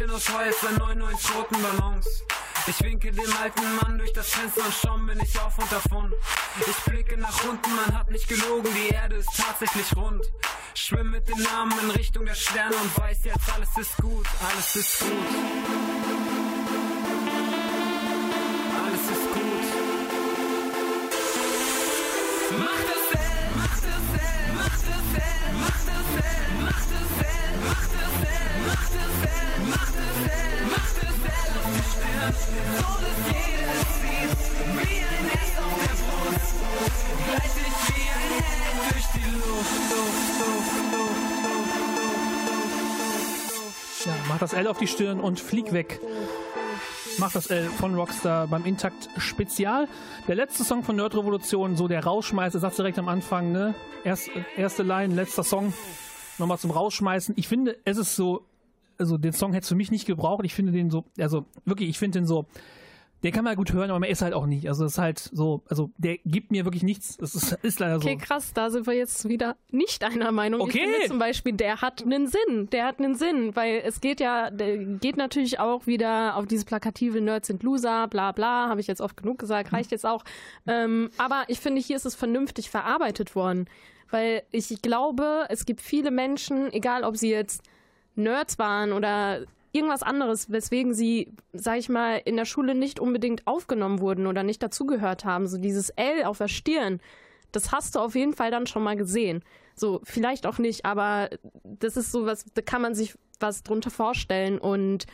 Häuschen 0.07 0.11
aus 0.11 0.65
an 0.65 0.77
neun, 0.79 0.99
neun 0.99 1.17
toten 1.19 1.63
Ballons. 1.63 2.07
Ich 2.69 2.81
winke 2.83 3.11
dem 3.11 3.33
alten 3.43 3.77
Mann 3.77 3.99
durch 3.99 4.13
das 4.13 4.29
Fenster 4.31 4.65
und 4.65 4.75
schon 4.75 5.07
bin 5.07 5.21
ich 5.21 5.39
auf 5.41 5.59
und 5.59 5.71
davon. 5.71 6.13
Ich 6.61 6.77
blicke 6.85 7.17
nach 7.17 7.45
unten, 7.45 7.75
man 7.75 7.99
hat 7.99 8.11
nicht 8.11 8.29
gelogen, 8.29 8.69
die 8.75 8.95
Erde 8.95 9.17
ist 9.17 9.29
tatsächlich 9.37 9.97
rund. 9.97 10.23
Schwimm 10.75 11.11
mit 11.11 11.29
dem 11.29 11.43
Namen 11.43 11.79
in 11.81 11.91
Richtung 11.91 12.25
der 12.25 12.35
Sterne 12.35 12.77
und 12.77 12.99
weiß 12.99 13.25
jetzt, 13.25 13.53
alles 13.53 13.77
ist 13.79 13.97
gut, 13.97 14.27
alles 14.41 14.77
ist 14.77 15.01
gut. 15.01 15.96
Das 44.47 44.53
L 44.53 44.69
auf 44.69 44.79
die 44.79 44.87
Stirn 44.87 45.19
und 45.19 45.41
flieg 45.41 45.73
weg. 45.73 45.99
Mach 47.19 47.33
das 47.33 47.49
L 47.49 47.65
von 47.65 47.97
Rockstar 47.97 48.47
beim 48.47 48.65
Intakt 48.65 49.09
Spezial. 49.17 49.89
Der 50.29 50.37
letzte 50.37 50.63
Song 50.63 50.85
von 50.85 50.95
Nerd 50.95 51.17
Revolution, 51.17 51.75
so 51.75 51.89
der 51.89 52.05
Rausschmeißer, 52.05 52.61
sagt 52.61 52.79
direkt 52.79 52.97
am 53.01 53.09
Anfang, 53.09 53.51
ne? 53.51 53.75
Erst, 54.05 54.31
erste 54.57 54.85
Line, 54.85 55.13
letzter 55.13 55.43
Song. 55.43 55.73
Nochmal 56.39 56.59
zum 56.59 56.71
Rausschmeißen. 56.71 57.35
Ich 57.37 57.49
finde, 57.49 57.77
es 57.85 57.97
ist 57.99 58.15
so, 58.15 58.45
also 58.99 59.19
den 59.19 59.33
Song 59.33 59.53
hätte 59.53 59.65
es 59.65 59.69
für 59.69 59.75
mich 59.75 59.91
nicht 59.91 60.07
gebraucht. 60.07 60.45
Ich 60.45 60.55
finde 60.55 60.71
den 60.71 60.91
so, 60.91 61.05
also 61.19 61.45
wirklich, 61.65 61.89
ich 61.89 61.99
finde 61.99 62.21
den 62.21 62.27
so, 62.27 62.47
der 63.23 63.33
kann 63.33 63.45
man 63.45 63.57
gut 63.57 63.73
hören, 63.73 63.91
aber 63.91 64.01
man 64.01 64.11
ist 64.11 64.23
halt 64.23 64.35
auch 64.35 64.47
nicht. 64.47 64.69
Also 64.69 64.85
es 64.85 64.93
ist 64.93 64.99
halt 64.99 65.19
so, 65.19 65.63
also 65.69 65.91
der 65.97 66.19
gibt 66.25 66.51
mir 66.51 66.65
wirklich 66.65 66.83
nichts. 66.83 67.19
Es 67.21 67.35
ist, 67.35 67.53
ist 67.63 67.81
leider 67.81 67.99
so. 68.01 68.07
Okay, 68.07 68.17
krass, 68.17 68.53
da 68.53 68.71
sind 68.71 68.87
wir 68.87 68.95
jetzt 68.95 69.29
wieder 69.29 69.57
nicht 69.71 70.05
einer 70.05 70.33
Meinung. 70.33 70.61
Okay. 70.61 70.79
Ich 70.79 70.91
finde 70.91 71.07
zum 71.09 71.19
Beispiel, 71.19 71.53
der 71.55 71.81
hat 71.81 72.03
einen 72.03 72.27
Sinn. 72.27 72.69
Der 72.71 72.85
hat 72.85 72.99
einen 72.99 73.15
Sinn, 73.15 73.57
weil 73.57 73.83
es 73.85 74.01
geht 74.01 74.21
ja, 74.21 74.51
der 74.51 74.79
geht 74.79 75.17
natürlich 75.17 75.59
auch 75.59 75.87
wieder 75.87 76.37
auf 76.37 76.47
diese 76.47 76.65
plakative 76.65 77.21
Nerds 77.21 77.47
sind 77.47 77.63
Loser, 77.63 78.07
bla 78.09 78.33
bla, 78.33 78.69
habe 78.69 78.81
ich 78.81 78.87
jetzt 78.87 79.01
oft 79.01 79.17
genug 79.17 79.39
gesagt, 79.39 79.73
reicht 79.73 79.91
jetzt 79.93 80.07
auch. 80.07 80.25
Ähm, 80.67 81.11
aber 81.17 81.45
ich 81.49 81.61
finde, 81.61 81.81
hier 81.81 81.97
ist 81.97 82.07
es 82.07 82.15
vernünftig 82.15 82.71
verarbeitet 82.71 83.35
worden. 83.35 83.67
Weil 84.11 84.43
ich 84.53 84.83
glaube, 84.83 85.47
es 85.49 85.67
gibt 85.67 85.81
viele 85.81 86.11
Menschen, 86.11 86.73
egal 86.73 87.03
ob 87.03 87.17
sie 87.17 87.31
jetzt 87.31 87.63
Nerds 88.15 88.59
waren 88.59 88.93
oder 88.93 89.41
irgendwas 89.77 90.03
anderes, 90.03 90.51
weswegen 90.51 90.95
sie, 90.95 91.33
sag 91.53 91.79
ich 91.79 91.89
mal, 91.89 92.21
in 92.25 92.37
der 92.37 92.45
Schule 92.45 92.75
nicht 92.75 92.99
unbedingt 92.99 93.47
aufgenommen 93.47 94.01
wurden 94.01 94.27
oder 94.27 94.43
nicht 94.43 94.63
dazugehört 94.63 95.25
haben. 95.25 95.47
So 95.47 95.59
dieses 95.59 95.91
L 95.91 96.25
auf 96.25 96.39
der 96.39 96.49
Stirn, 96.49 97.01
das 97.53 97.73
hast 97.73 97.95
du 97.95 98.01
auf 98.01 98.15
jeden 98.15 98.35
Fall 98.35 98.51
dann 98.51 98.67
schon 98.67 98.83
mal 98.83 98.97
gesehen. 98.97 99.43
So, 99.75 100.01
vielleicht 100.05 100.47
auch 100.47 100.59
nicht, 100.59 100.85
aber 100.85 101.31
das 101.63 101.97
ist 101.97 102.13
so 102.13 102.27
was, 102.27 102.45
da 102.55 102.63
kann 102.63 102.83
man 102.83 102.95
sich 102.95 103.15
was 103.39 103.63
drunter 103.63 103.91
vorstellen. 103.91 104.59
Und 104.59 105.07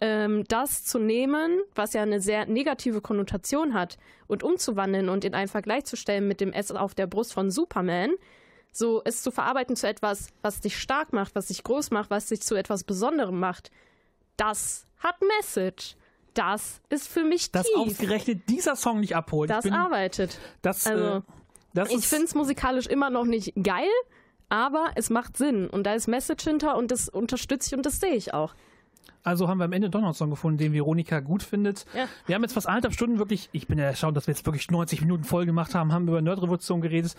ähm, 0.00 0.44
das 0.48 0.84
zu 0.84 0.98
nehmen, 0.98 1.60
was 1.74 1.92
ja 1.92 2.02
eine 2.02 2.20
sehr 2.20 2.46
negative 2.46 3.00
Konnotation 3.00 3.74
hat, 3.74 3.98
und 4.26 4.42
umzuwandeln 4.42 5.08
und 5.08 5.24
in 5.24 5.34
einen 5.34 5.48
Vergleich 5.48 5.84
zu 5.84 5.96
stellen 5.96 6.28
mit 6.28 6.40
dem 6.40 6.52
S 6.52 6.70
auf 6.70 6.94
der 6.94 7.06
Brust 7.06 7.32
von 7.32 7.50
Superman, 7.50 8.10
so 8.72 9.02
es 9.04 9.22
zu 9.22 9.30
verarbeiten 9.30 9.76
zu 9.76 9.86
etwas, 9.86 10.28
was 10.42 10.60
dich 10.60 10.78
stark 10.78 11.12
macht, 11.12 11.34
was 11.34 11.46
dich 11.46 11.62
groß 11.62 11.90
macht, 11.90 12.10
was 12.10 12.26
dich 12.26 12.42
zu 12.42 12.54
etwas 12.54 12.84
Besonderem 12.84 13.38
macht, 13.38 13.70
das 14.36 14.86
hat 14.98 15.16
Message. 15.38 15.96
Das 16.34 16.80
ist 16.88 17.06
für 17.06 17.22
mich 17.22 17.52
dass 17.52 17.66
tief. 17.66 17.76
ausgerechnet 17.76 18.48
dieser 18.48 18.74
Song 18.74 19.00
nicht 19.00 19.14
abholt. 19.14 19.50
das 19.50 19.62
bin, 19.62 19.72
arbeitet. 19.72 20.38
das, 20.62 20.86
also, 20.86 21.18
äh, 21.18 21.20
das 21.74 21.90
Ich 21.90 22.06
finde 22.08 22.24
es 22.24 22.34
musikalisch 22.34 22.86
immer 22.86 23.08
noch 23.08 23.24
nicht 23.24 23.52
geil, 23.62 23.90
aber 24.48 24.90
es 24.96 25.10
macht 25.10 25.36
Sinn 25.36 25.68
und 25.68 25.84
da 25.84 25.94
ist 25.94 26.08
Message 26.08 26.44
hinter 26.44 26.76
und 26.76 26.90
das 26.90 27.08
unterstütze 27.08 27.68
ich 27.68 27.76
und 27.76 27.86
das 27.86 28.00
sehe 28.00 28.14
ich 28.14 28.34
auch. 28.34 28.54
Also 29.22 29.48
haben 29.48 29.58
wir 29.58 29.64
am 29.64 29.72
Ende 29.72 29.88
doch 29.88 30.00
noch 30.00 30.08
einen 30.08 30.14
Song 30.14 30.30
gefunden, 30.30 30.58
den 30.58 30.72
Veronika 30.72 31.20
gut 31.20 31.42
findet. 31.42 31.86
Ja. 31.96 32.08
Wir 32.26 32.34
haben 32.34 32.42
jetzt 32.42 32.52
fast 32.52 32.68
anderthalb 32.68 32.92
Stunden 32.92 33.18
wirklich, 33.18 33.48
ich 33.52 33.66
bin 33.66 33.78
ja 33.78 33.86
erstaunt, 33.86 34.16
dass 34.16 34.26
wir 34.26 34.34
jetzt 34.34 34.44
wirklich 34.44 34.70
90 34.70 35.00
Minuten 35.00 35.24
voll 35.24 35.46
gemacht 35.46 35.74
haben, 35.74 35.92
haben 35.92 36.06
über 36.08 36.20
Nerdrevolution 36.20 36.82
geredet. 36.82 37.16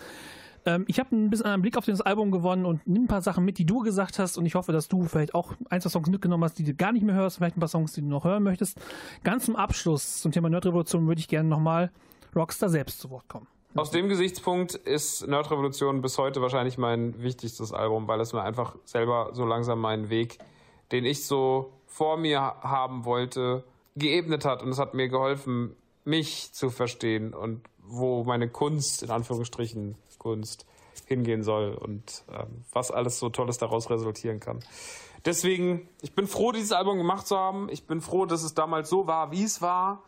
Ähm, 0.66 0.84
ich 0.88 0.98
habe 0.98 1.14
ein 1.16 1.30
bisschen 1.30 1.46
einen 1.46 1.62
Blick 1.62 1.78
auf 1.78 1.86
das 1.86 2.00
Album 2.00 2.30
gewonnen 2.30 2.66
und 2.66 2.86
nimm 2.86 3.04
ein 3.04 3.08
paar 3.08 3.22
Sachen 3.22 3.44
mit, 3.44 3.58
die 3.58 3.64
du 3.64 3.80
gesagt 3.80 4.18
hast 4.18 4.36
und 4.36 4.44
ich 4.44 4.56
hoffe, 4.56 4.72
dass 4.72 4.88
du 4.88 5.04
vielleicht 5.04 5.34
auch 5.34 5.54
ein, 5.70 5.80
zwei 5.80 5.88
Songs 5.88 6.10
mitgenommen 6.10 6.44
hast, 6.44 6.58
die 6.58 6.64
du 6.64 6.74
gar 6.74 6.92
nicht 6.92 7.04
mehr 7.04 7.14
hörst, 7.14 7.38
vielleicht 7.38 7.56
ein 7.56 7.60
paar 7.60 7.68
Songs, 7.68 7.92
die 7.92 8.02
du 8.02 8.08
noch 8.08 8.24
hören 8.24 8.42
möchtest. 8.42 8.78
Ganz 9.24 9.46
zum 9.46 9.56
Abschluss 9.56 10.20
zum 10.20 10.32
Thema 10.32 10.50
Nerdrevolution 10.50 11.06
würde 11.06 11.20
ich 11.20 11.28
gerne 11.28 11.48
nochmal 11.48 11.90
Rockstar 12.34 12.68
selbst 12.68 13.00
zu 13.00 13.10
Wort 13.10 13.28
kommen. 13.28 13.46
Aus 13.76 13.90
dem 13.90 14.08
Gesichtspunkt 14.08 14.74
ist 14.74 15.26
Nerd 15.26 15.50
Revolution 15.50 16.00
bis 16.00 16.16
heute 16.16 16.40
wahrscheinlich 16.40 16.78
mein 16.78 17.22
wichtigstes 17.22 17.72
Album, 17.72 18.08
weil 18.08 18.20
es 18.20 18.32
mir 18.32 18.42
einfach 18.42 18.76
selber 18.84 19.30
so 19.32 19.44
langsam 19.44 19.80
meinen 19.80 20.08
Weg, 20.08 20.38
den 20.92 21.04
ich 21.04 21.26
so 21.26 21.72
vor 21.86 22.16
mir 22.16 22.40
haben 22.40 23.04
wollte, 23.04 23.64
geebnet 23.94 24.46
hat. 24.46 24.62
Und 24.62 24.70
es 24.70 24.78
hat 24.78 24.94
mir 24.94 25.08
geholfen, 25.08 25.76
mich 26.04 26.52
zu 26.54 26.70
verstehen 26.70 27.34
und 27.34 27.60
wo 27.82 28.24
meine 28.24 28.48
Kunst, 28.48 29.02
in 29.02 29.10
Anführungsstrichen 29.10 29.96
Kunst, 30.26 30.66
hingehen 31.06 31.44
soll 31.44 31.72
und 31.74 32.24
ähm, 32.32 32.64
was 32.72 32.90
alles 32.90 33.20
so 33.20 33.28
Tolles 33.28 33.58
daraus 33.58 33.90
resultieren 33.90 34.40
kann. 34.40 34.58
Deswegen, 35.24 35.88
ich 36.02 36.14
bin 36.14 36.26
froh, 36.26 36.50
dieses 36.50 36.72
Album 36.72 36.98
gemacht 36.98 37.28
zu 37.28 37.36
haben. 37.36 37.68
Ich 37.70 37.86
bin 37.86 38.00
froh, 38.00 38.26
dass 38.26 38.42
es 38.42 38.54
damals 38.54 38.90
so 38.90 39.06
war, 39.06 39.30
wie 39.30 39.44
es 39.44 39.62
war. 39.62 40.02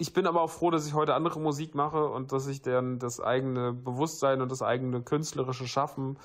Ich 0.00 0.14
bin 0.14 0.26
aber 0.26 0.40
auch 0.40 0.48
froh, 0.48 0.70
dass 0.70 0.86
ich 0.86 0.94
heute 0.94 1.12
andere 1.12 1.38
Musik 1.40 1.74
mache 1.74 2.06
und 2.06 2.32
dass 2.32 2.44
sich 2.44 2.62
dann 2.62 2.98
das 2.98 3.20
eigene 3.20 3.74
Bewusstsein 3.74 4.40
und 4.40 4.50
das 4.50 4.62
eigene 4.62 5.02
künstlerische 5.02 5.68
Schaffen 5.68 6.16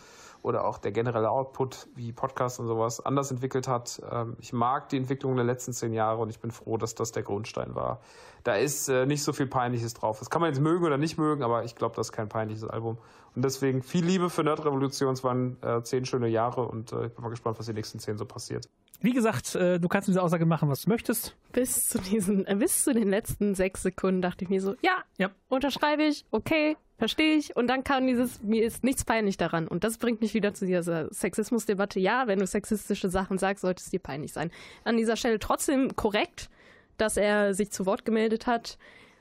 oder 0.42 0.64
auch 0.64 0.78
der 0.78 0.94
generelle 0.94 1.30
Output 1.30 1.90
wie 1.94 2.14
Podcast 2.14 2.62
und 2.62 2.68
sowas 2.68 3.06
anders 3.06 3.32
entwickelt 3.32 3.68
hat. 3.68 4.02
Ähm, 4.10 4.38
Ich 4.40 4.54
mag 4.54 4.88
die 4.88 4.96
Entwicklung 4.96 5.36
der 5.36 5.44
letzten 5.44 5.74
zehn 5.74 5.92
Jahre 5.92 6.22
und 6.22 6.30
ich 6.30 6.40
bin 6.40 6.52
froh, 6.52 6.78
dass 6.78 6.96
das 6.96 7.12
der 7.12 7.24
Grundstein 7.24 7.76
war. 7.76 8.00
Da 8.46 8.56
ist 8.56 8.88
äh, 8.88 9.06
nicht 9.06 9.24
so 9.24 9.34
viel 9.34 9.48
Peinliches 9.48 9.94
drauf. 9.94 10.20
Das 10.20 10.30
kann 10.30 10.40
man 10.40 10.52
jetzt 10.52 10.62
mögen 10.62 10.86
oder 10.86 10.98
nicht 10.98 11.18
mögen, 11.18 11.44
aber 11.44 11.66
ich 11.66 11.76
glaube, 11.76 11.98
das 11.98 12.08
ist 12.08 12.14
kein 12.14 12.30
peinliches 12.30 12.64
Album. 12.64 12.98
Und 13.36 13.44
deswegen 13.44 13.84
viel 13.84 14.06
Liebe 14.06 14.30
für 14.30 14.46
Nerd 14.46 14.64
Revolution. 14.64 15.12
Es 15.12 15.26
waren 15.26 15.62
äh, 15.62 15.84
zehn 15.84 16.06
schöne 16.06 16.30
Jahre 16.30 16.66
und 16.66 16.94
äh, 16.94 17.08
ich 17.08 17.14
bin 17.14 17.24
mal 17.24 17.30
gespannt, 17.30 17.60
was 17.60 17.66
die 17.66 17.74
nächsten 17.74 18.00
zehn 18.00 18.18
so 18.18 18.24
passiert. 18.24 18.70
Wie 19.02 19.14
gesagt, 19.14 19.56
äh, 19.56 19.80
du 19.80 19.88
kannst 19.88 20.08
mit 20.08 20.14
dieser 20.16 20.24
Aussage 20.24 20.46
machen, 20.46 20.70
was 20.70 20.82
du 20.84 20.90
möchtest. 20.90 21.36
Bis 21.52 21.88
zu 21.88 22.00
diesen, 22.00 22.46
äh, 22.48 22.56
bis 22.56 22.84
zu 22.84 22.94
den 22.94 23.10
letzten 23.10 23.56
sechs 23.56 23.84
Sekunden 23.84 24.22
dachte 24.22 24.44
ich 24.44 24.50
mir 24.50 24.62
so, 24.62 24.76
ja, 24.82 25.04
Ja. 25.18 25.30
unterschreibe 25.50 26.04
ich, 26.04 26.26
okay, 26.32 26.78
verstehe 26.98 27.36
ich. 27.36 27.56
Und 27.56 27.68
dann 27.68 27.84
kam 27.84 28.08
dieses, 28.08 28.42
mir 28.42 28.64
ist 28.64 28.84
nichts 28.84 29.04
peinlich 29.06 29.38
daran. 29.38 29.68
Und 29.68 29.84
das 29.84 29.98
bringt 29.98 30.22
mich 30.22 30.34
wieder 30.34 30.54
zu 30.54 30.66
dieser 30.66 31.14
Sexismusdebatte. 31.14 32.00
Ja, 32.00 32.28
wenn 32.28 32.40
du 32.40 32.48
sexistische 32.48 33.10
Sachen 33.10 33.38
sagst, 33.38 33.62
sollte 33.62 33.82
es 33.84 33.90
dir 33.90 34.00
peinlich 34.00 34.34
sein. 34.34 34.52
An 34.84 34.98
dieser 34.98 35.16
Stelle 35.18 35.40
trotzdem 35.40 35.96
korrekt, 35.96 36.50
dass 36.98 37.18
er 37.18 37.54
sich 37.54 37.72
zu 37.72 37.86
Wort 37.86 38.06
gemeldet 38.06 38.48
hat 38.48 38.78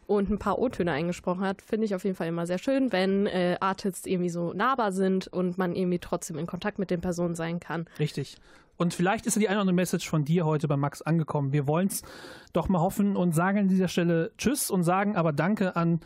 und 0.06 0.30
ein 0.30 0.38
paar 0.38 0.58
O-Töne 0.58 0.92
eingesprochen 0.92 1.40
hat, 1.44 1.62
finde 1.62 1.86
ich 1.86 1.94
auf 1.94 2.04
jeden 2.04 2.14
Fall 2.14 2.28
immer 2.28 2.46
sehr 2.46 2.58
schön, 2.58 2.92
wenn 2.92 3.26
äh, 3.26 3.56
Artists 3.60 4.06
irgendwie 4.06 4.28
so 4.28 4.52
nahbar 4.52 4.92
sind 4.92 5.26
und 5.28 5.56
man 5.58 5.74
irgendwie 5.74 5.98
trotzdem 5.98 6.36
in 6.38 6.46
Kontakt 6.46 6.78
mit 6.78 6.90
den 6.90 7.00
Personen 7.00 7.34
sein 7.34 7.58
kann. 7.58 7.86
Richtig. 7.98 8.36
Und 8.76 8.94
vielleicht 8.94 9.26
ist 9.26 9.36
ja 9.36 9.40
die 9.40 9.48
eine 9.48 9.56
oder 9.56 9.62
andere 9.62 9.74
Message 9.74 10.08
von 10.08 10.24
dir 10.24 10.44
heute 10.44 10.68
bei 10.68 10.76
Max 10.76 11.02
angekommen. 11.02 11.52
Wir 11.52 11.66
wollen 11.66 11.88
es 11.88 12.02
doch 12.52 12.68
mal 12.68 12.80
hoffen 12.80 13.16
und 13.16 13.34
sagen 13.34 13.58
an 13.58 13.68
dieser 13.68 13.88
Stelle 13.88 14.32
Tschüss 14.36 14.70
und 14.70 14.82
sagen 14.82 15.16
aber 15.16 15.32
Danke 15.32 15.76
an 15.76 16.00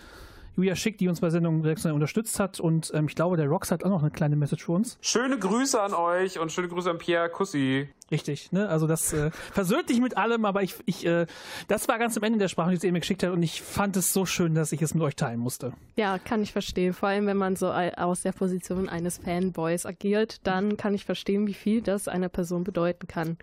Julia 0.58 0.74
Schick, 0.74 0.98
die 0.98 1.06
uns 1.06 1.20
bei 1.20 1.30
Sendung 1.30 1.62
6 1.62 1.86
unterstützt 1.86 2.40
hat. 2.40 2.58
Und 2.58 2.90
ähm, 2.92 3.06
ich 3.06 3.14
glaube, 3.14 3.36
der 3.36 3.46
Rox 3.46 3.70
hat 3.70 3.84
auch 3.84 3.90
noch 3.90 4.02
eine 4.02 4.10
kleine 4.10 4.34
Message 4.34 4.64
für 4.64 4.72
uns. 4.72 4.98
Schöne 5.00 5.38
Grüße 5.38 5.80
an 5.80 5.94
euch 5.94 6.40
und 6.40 6.50
schöne 6.50 6.66
Grüße 6.66 6.90
an 6.90 6.98
Pierre 6.98 7.30
Kussi. 7.30 7.88
Richtig, 8.10 8.50
ne? 8.50 8.68
Also 8.68 8.88
das 8.88 9.12
äh, 9.12 9.30
versöhnt 9.52 9.88
dich 9.88 10.00
mit 10.00 10.16
allem, 10.16 10.44
aber 10.44 10.64
ich, 10.64 10.74
ich 10.84 11.06
äh, 11.06 11.26
das 11.68 11.86
war 11.86 12.00
ganz 12.00 12.16
am 12.16 12.24
Ende 12.24 12.40
der 12.40 12.48
Sprache, 12.48 12.72
die 12.72 12.76
sie 12.78 12.90
mir 12.90 12.98
geschickt 12.98 13.22
hat 13.22 13.30
und 13.30 13.42
ich 13.42 13.62
fand 13.62 13.96
es 13.96 14.12
so 14.12 14.26
schön, 14.26 14.56
dass 14.56 14.72
ich 14.72 14.82
es 14.82 14.94
mit 14.94 15.02
euch 15.04 15.14
teilen 15.14 15.38
musste. 15.38 15.74
Ja, 15.94 16.18
kann 16.18 16.42
ich 16.42 16.50
verstehen. 16.50 16.92
Vor 16.92 17.08
allem, 17.08 17.26
wenn 17.26 17.36
man 17.36 17.54
so 17.54 17.70
aus 17.70 18.22
der 18.22 18.32
Position 18.32 18.88
eines 18.88 19.18
Fanboys 19.18 19.86
agiert, 19.86 20.44
dann 20.44 20.76
kann 20.76 20.92
ich 20.92 21.04
verstehen, 21.04 21.46
wie 21.46 21.54
viel 21.54 21.82
das 21.82 22.08
einer 22.08 22.28
Person 22.28 22.64
bedeuten 22.64 23.06
kann, 23.06 23.36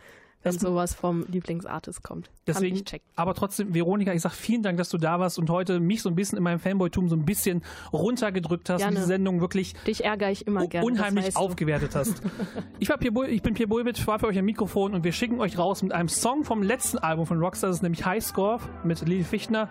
wenn 0.45 0.53
Das- 0.53 0.61
sowas 0.61 0.93
vom 0.93 1.25
Lieblingsartist 1.29 2.01
kommt. 2.03 2.29
Deswegen, 2.47 2.81
aber 3.15 3.33
trotzdem, 3.33 3.73
Veronika, 3.73 4.13
ich 4.13 4.21
sag 4.21 4.31
vielen 4.31 4.61
Dank, 4.61 4.77
dass 4.77 4.89
du 4.89 4.97
da 4.97 5.19
warst 5.19 5.39
und 5.39 5.49
heute 5.49 5.79
mich 5.79 6.01
so 6.03 6.09
ein 6.09 6.15
bisschen 6.15 6.37
in 6.37 6.43
meinem 6.43 6.59
Fanboy-Tum 6.59 7.09
so 7.09 7.15
ein 7.15 7.25
bisschen 7.25 7.63
runtergedrückt 7.91 8.69
hast 8.69 8.75
und 8.75 8.79
Gerne. 8.83 8.95
diese 8.97 9.07
Sendung 9.07 9.41
wirklich 9.41 9.73
Dich 9.87 10.05
ärgere 10.05 10.29
ich 10.31 10.45
immer 10.47 10.67
gerne. 10.67 10.85
unheimlich 10.85 11.35
aufgewertet 11.35 11.95
hast. 11.95 12.21
ich, 12.79 12.87
war 12.89 12.97
Pierre 12.97 13.13
Bul- 13.13 13.27
ich 13.29 13.41
bin 13.41 13.55
Pierre 13.55 13.67
Bulbit, 13.67 14.05
war 14.07 14.19
für 14.19 14.27
euch 14.27 14.37
am 14.37 14.45
Mikrofon 14.45 14.93
und 14.93 15.03
wir 15.03 15.11
schicken 15.11 15.39
euch 15.41 15.57
raus 15.57 15.81
mit 15.83 15.91
einem 15.91 16.07
Song 16.09 16.43
vom 16.43 16.61
letzten 16.61 16.99
Album 16.99 17.25
von 17.25 17.39
Rockstar, 17.39 17.69
das 17.69 17.77
ist 17.77 17.83
nämlich 17.83 18.05
High 18.05 18.23
Score 18.23 18.59
mit 18.83 19.01
Lili 19.07 19.23
Fichtner 19.23 19.67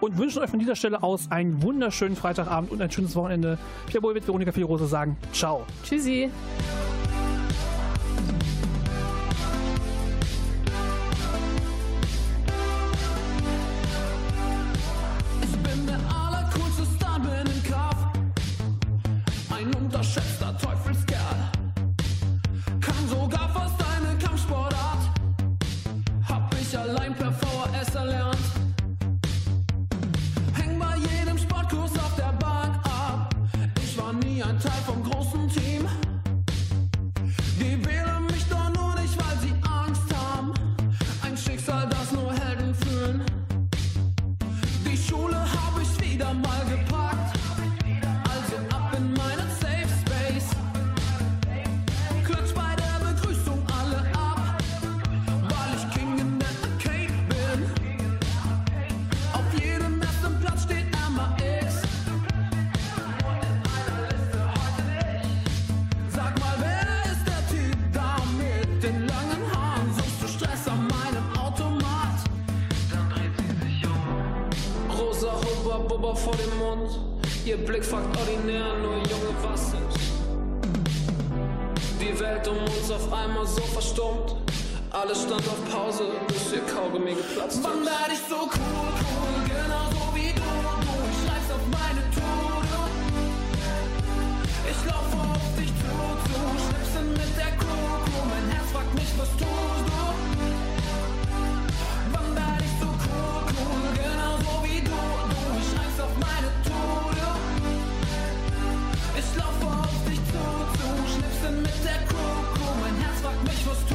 und 0.00 0.16
wünschen 0.16 0.40
euch 0.42 0.48
von 0.50 0.58
dieser 0.58 0.76
Stelle 0.76 1.02
aus 1.02 1.30
einen 1.30 1.62
wunderschönen 1.62 2.16
Freitagabend 2.16 2.70
und 2.72 2.80
ein 2.80 2.90
schönes 2.90 3.14
Wochenende. 3.16 3.58
Pierre 3.86 4.00
Bulbit, 4.00 4.26
Veronika 4.26 4.52
Filrose 4.52 4.86
sagen 4.86 5.16
Ciao. 5.32 5.64
Tschüssi. 5.82 6.30
unterschätzter 19.94 20.56
Teufelskerl. 20.58 21.50
Kann 22.80 23.08
sogar 23.08 23.48
fast 23.50 23.80
eine 23.94 24.18
Kampfsportart. 24.18 25.08
Hab 26.28 26.52
ich 26.60 26.76
allein 26.76 27.14
per 27.14 27.32
VHS 27.32 27.94
erlernt. 27.94 28.36
Häng 30.54 30.78
bei 30.80 30.96
jedem 30.96 31.38
Sportkurs 31.38 31.92
auf 31.92 32.16
der 32.16 32.32
Bank 32.32 32.74
ab. 32.84 33.34
Ich 33.84 33.96
war 33.96 34.12
nie 34.12 34.42
ein 34.42 34.58
Teil 34.58 34.82
vom 34.84 35.00
großen 35.04 35.48
Blaue 76.14 76.16
vor 76.16 76.36
dem 76.36 76.58
Mund, 76.58 76.90
ihr 77.44 77.56
Blick 77.56 77.84
fragt 77.84 78.16
ordinär, 78.16 78.74
nur 78.78 78.94
Junge, 78.94 79.34
was 79.42 79.62
ist? 79.62 79.74
Die 82.00 82.20
Welt 82.20 82.46
um 82.48 82.58
uns 82.58 82.90
auf 82.90 83.12
einmal 83.12 83.46
so 83.46 83.62
verstummt, 83.62 84.36
alles 84.90 85.22
stand 85.22 85.42
auf 85.48 85.70
Pause, 85.70 86.04
bis 86.28 86.52
ihr 86.52 86.60
Kaugummi 86.72 87.14
geplatzt 87.14 87.58
ist. 87.58 87.64
Wann 87.64 87.84
werd 87.84 88.10
ich 88.12 88.20
so 88.28 88.36
cool, 88.36 88.92
cool, 89.10 89.34
genau 89.46 89.90
so 89.90 90.14
wie 90.14 90.32
du, 90.32 90.40
du 90.40 90.94
schreibst 91.20 91.50
auf 91.50 91.64
meine 91.70 92.02
Tour. 92.14 92.62
Ich 94.70 94.80
laufe 94.86 95.16
auf 95.34 95.46
dich 95.58 95.72
zu, 95.82 95.94
zu, 96.30 96.38
schnippsen 96.62 97.12
mit 97.12 97.32
der 97.36 97.52
Kuh, 97.58 98.22
mein 98.30 98.46
Herz 98.54 98.70
fragt 98.72 98.94
mich, 98.94 99.10
was 99.18 99.30
du 99.38 99.53
mich, 113.44 113.66
was 113.66 113.86
du. 113.86 113.94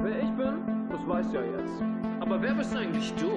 Wer 0.00 0.18
ich 0.18 0.30
bin, 0.30 0.88
das 0.90 1.08
weiß 1.08 1.26
ja 1.32 1.40
jetzt. 1.42 1.82
Aber 2.20 2.40
wer 2.40 2.54
bist 2.54 2.74
eigentlich 2.76 3.12
du? 3.14 3.30